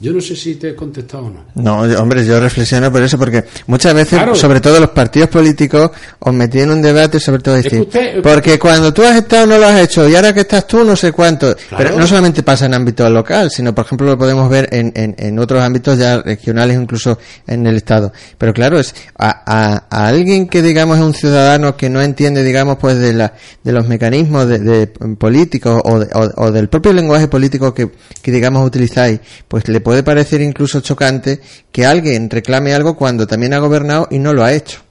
Yo 0.00 0.12
no 0.12 0.20
sé 0.20 0.36
si 0.36 0.54
te 0.54 0.70
he 0.70 0.74
contestado 0.76 1.24
o 1.24 1.30
no. 1.30 1.44
No, 1.56 2.00
hombre, 2.00 2.24
yo 2.24 2.38
reflexiono 2.38 2.92
por 2.92 3.02
eso, 3.02 3.18
porque 3.18 3.44
muchas 3.66 3.94
veces, 3.94 4.20
sobre 4.38 4.60
todo 4.60 4.78
los 4.78 4.90
partidos 4.90 5.28
políticos, 5.28 5.90
os 6.20 6.32
metí 6.32 6.60
en 6.60 6.70
un 6.70 6.80
debate 6.80 7.18
sobre 7.18 7.42
todo 7.42 7.56
decir, 7.56 7.88
porque 8.22 8.60
cuando 8.60 8.94
tú 8.94 9.02
has 9.02 9.16
estado 9.16 9.46
no 9.46 9.58
lo 9.58 9.66
has 9.66 9.80
hecho 9.80 10.08
y 10.08 10.14
ahora 10.14 10.32
que 10.32 10.40
estás 10.40 10.68
tú 10.68 10.84
no 10.84 10.94
sé 10.94 11.10
cuánto. 11.10 11.56
Pero 11.76 11.98
no 11.98 12.06
solamente 12.06 12.44
pasa 12.44 12.66
en 12.66 12.74
ámbito 12.74 13.08
local, 13.10 13.50
sino 13.50 13.74
por 13.74 13.86
ejemplo 13.86 14.06
lo 14.06 14.16
podemos 14.16 14.48
ver 14.48 14.68
en, 14.70 14.92
en, 14.94 15.16
en 15.18 15.38
otros 15.40 15.60
ámbitos 15.62 15.98
ya 15.98 16.22
regionales, 16.22 16.78
incluso 16.78 17.18
en 17.46 17.66
el 17.66 17.76
Estado. 17.76 18.12
Pero 18.38 18.52
claro, 18.52 18.78
es 18.78 18.94
a, 19.18 19.42
a, 19.90 20.06
alguien 20.08 20.48
que 20.48 20.62
digamos 20.62 20.98
es 20.98 21.04
un 21.04 21.14
ciudadano 21.14 21.76
que 21.76 21.90
no 21.90 22.00
entiende, 22.00 22.44
digamos, 22.44 22.78
pues 22.78 22.98
de, 22.98 23.14
la, 23.14 23.34
de 23.64 23.72
los 23.72 23.88
mecanismos 23.88 24.46
de, 24.46 24.86
políticos 25.18 25.82
o, 25.84 26.04
o, 26.36 26.52
del 26.52 26.68
propio 26.68 26.92
lenguaje 26.92 27.26
político 27.26 27.74
que, 27.74 27.90
que 28.22 28.30
digamos 28.30 28.64
utilizáis, 28.64 29.20
pues 29.48 29.66
le 29.66 29.80
puede 29.88 30.02
parecer 30.02 30.42
incluso 30.42 30.82
chocante 30.82 31.40
que 31.72 31.86
alguien 31.86 32.28
reclame 32.28 32.74
algo 32.74 32.94
cuando 32.94 33.26
también 33.26 33.54
ha 33.54 33.58
gobernado 33.58 34.06
y 34.10 34.18
no 34.18 34.34
lo 34.34 34.44
ha 34.44 34.52
hecho. 34.52 34.82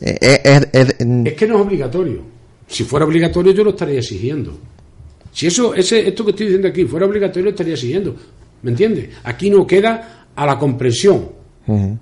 Eh, 0.00 0.40
eh, 0.42 0.66
es, 0.72 1.34
que 1.34 1.46
no 1.46 1.56
es 1.56 1.60
obligatorio. 1.60 2.22
Si 2.66 2.84
fuera 2.84 3.04
obligatorio 3.04 3.52
yo 3.52 3.62
lo 3.62 3.68
estaría 3.72 3.98
exigiendo. 3.98 4.58
Si 5.30 5.46
eso, 5.46 5.74
ese, 5.74 6.08
esto 6.08 6.24
que 6.24 6.30
estoy 6.30 6.46
diciendo 6.46 6.68
aquí 6.68 6.86
fuera 6.86 7.04
obligatorio 7.04 7.44
lo 7.44 7.50
estaría 7.50 7.74
exigiendo. 7.74 8.16
¿Me 8.62 8.70
entiendes? 8.70 9.10
Aquí 9.24 9.50
no 9.50 9.66
queda 9.66 10.28
a 10.34 10.46
la 10.46 10.58
comprensión 10.58 11.28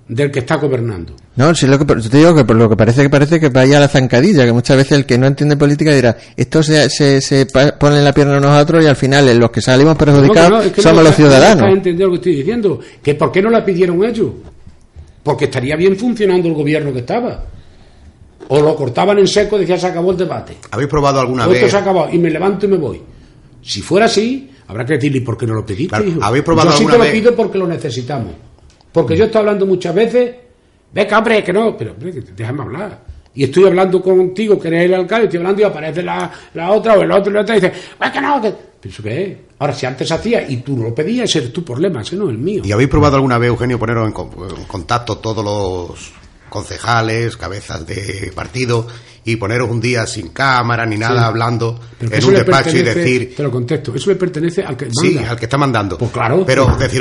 del 0.07 0.31
que 0.31 0.39
está 0.39 0.55
gobernando. 0.55 1.13
No, 1.35 1.55
si 1.55 1.67
lo 1.67 1.79
que, 1.79 1.85
te 1.85 2.17
digo 2.17 2.35
que 2.35 2.43
por 2.43 2.55
lo 2.55 2.69
que 2.69 2.75
parece 2.75 3.01
que 3.03 3.09
parece 3.09 3.39
que 3.39 3.49
vaya 3.49 3.77
a 3.77 3.79
la 3.81 3.87
zancadilla, 3.87 4.45
que 4.45 4.51
muchas 4.51 4.77
veces 4.77 4.93
el 4.93 5.05
que 5.05 5.17
no 5.17 5.27
entiende 5.27 5.55
política 5.55 5.93
dirá, 5.93 6.17
esto 6.35 6.61
se, 6.61 6.89
se, 6.89 7.21
se 7.21 7.45
pone 7.45 7.97
en 7.97 8.03
la 8.03 8.13
pierna 8.13 8.37
a 8.37 8.39
nosotros 8.39 8.83
y 8.83 8.87
al 8.87 8.95
final 8.95 9.37
los 9.37 9.51
que 9.51 9.61
salimos 9.61 9.97
perjudicados 9.97 10.65
somos 10.77 11.03
los 11.03 11.15
ciudadanos. 11.15 11.67
No 11.67 11.73
entendido 11.73 12.07
lo 12.07 12.13
que 12.13 12.17
estoy 12.17 12.35
diciendo, 12.35 12.79
que 13.01 13.15
por 13.15 13.31
qué 13.31 13.41
no 13.41 13.49
la 13.49 13.63
pidieron 13.63 14.03
ellos, 14.03 14.31
porque 15.23 15.45
estaría 15.45 15.75
bien 15.75 15.95
funcionando 15.95 16.47
el 16.47 16.53
gobierno 16.53 16.91
que 16.91 16.99
estaba. 16.99 17.45
O 18.49 18.61
lo 18.61 18.75
cortaban 18.75 19.19
en 19.19 19.27
seco 19.27 19.57
y 19.57 19.61
decía 19.61 19.77
se 19.77 19.87
acabó 19.87 20.11
el 20.11 20.17
debate. 20.17 20.57
¿Habéis 20.71 20.89
probado 20.89 21.19
alguna 21.19 21.45
vez? 21.45 21.57
Esto 21.57 21.69
se 21.69 21.77
acabó 21.77 22.09
y 22.11 22.17
me 22.17 22.29
levanto 22.29 22.65
y 22.65 22.69
me 22.69 22.77
voy. 22.77 23.01
Si 23.61 23.81
fuera 23.81 24.07
así, 24.07 24.49
habrá 24.67 24.85
que 24.85 24.93
decirle, 24.93 25.21
¿por 25.21 25.37
qué 25.37 25.45
no 25.45 25.53
lo 25.53 25.65
pediste? 25.65 25.95
¿Habéis 26.21 26.43
probado 26.43 26.71
Yo 26.71 26.77
sí 26.77 26.85
te 26.85 26.97
lo 26.97 27.11
pido 27.11 27.35
porque 27.35 27.57
lo 27.57 27.67
necesitamos. 27.67 28.33
Porque 28.91 29.15
yo 29.15 29.25
estoy 29.25 29.39
hablando 29.39 29.65
muchas 29.65 29.93
veces, 29.93 30.35
venga, 30.91 31.17
hombre, 31.17 31.43
que 31.43 31.53
no, 31.53 31.77
pero 31.77 31.95
déjame 32.35 32.61
hablar. 32.61 33.09
Y 33.35 33.43
estoy 33.43 33.65
hablando 33.65 34.01
contigo, 34.01 34.59
que 34.59 34.67
eres 34.67 34.85
el 34.85 34.93
alcalde, 34.95 35.25
estoy 35.25 35.37
hablando 35.37 35.61
y 35.61 35.65
aparece 35.65 36.01
la, 36.01 36.31
la 36.53 36.71
otra 36.71 36.95
o 36.95 37.01
el 37.01 37.11
otro 37.11 37.31
y 37.31 37.35
la 37.35 37.41
otra 37.41 37.57
y 37.57 37.61
dice, 37.61 37.73
pues 37.97 38.11
que 38.11 38.21
no, 38.21 38.41
que... 38.41 38.53
¿Pero 38.81 38.95
qué 39.03 39.23
es? 39.23 39.37
Ahora, 39.59 39.73
si 39.73 39.85
antes 39.85 40.09
hacía 40.09 40.49
y 40.49 40.57
tú 40.57 40.75
no 40.77 40.83
lo 40.83 40.95
pedías, 40.95 41.29
ese 41.29 41.39
es 41.39 41.53
tu 41.53 41.63
problema, 41.65 42.01
ese 42.01 42.15
no 42.15 42.25
es 42.25 42.31
el 42.31 42.37
mío. 42.37 42.61
¿Y 42.63 42.71
habéis 42.71 42.89
probado 42.89 43.17
alguna 43.17 43.37
vez, 43.37 43.49
Eugenio, 43.49 43.77
poneros 43.77 44.07
en, 44.07 44.13
contacto 44.67 45.17
todos 45.17 45.43
los 45.43 46.13
concejales, 46.49 47.35
cabezas 47.37 47.85
de 47.85 48.31
partido 48.33 48.87
y 49.23 49.35
poneros 49.35 49.69
un 49.69 49.79
día 49.79 50.07
sin 50.07 50.29
cámara 50.29 50.85
ni 50.85 50.97
nada 50.97 51.27
hablando 51.27 51.79
en 51.99 52.25
un 52.25 52.33
despacho 52.33 52.77
y 52.77 52.81
decir 52.81 53.35
te 53.35 53.43
lo 53.43 53.51
contesto 53.51 53.93
eso 53.93 54.09
le 54.09 54.15
pertenece 54.15 54.63
al 54.63 54.75
que 54.75 54.85
manda. 54.85 55.01
sí 55.01 55.17
al 55.17 55.37
que 55.37 55.45
está 55.45 55.57
mandando 55.57 55.97
pues 55.97 56.09
claro 56.09 56.43
pero 56.47 56.75
decir 56.77 56.97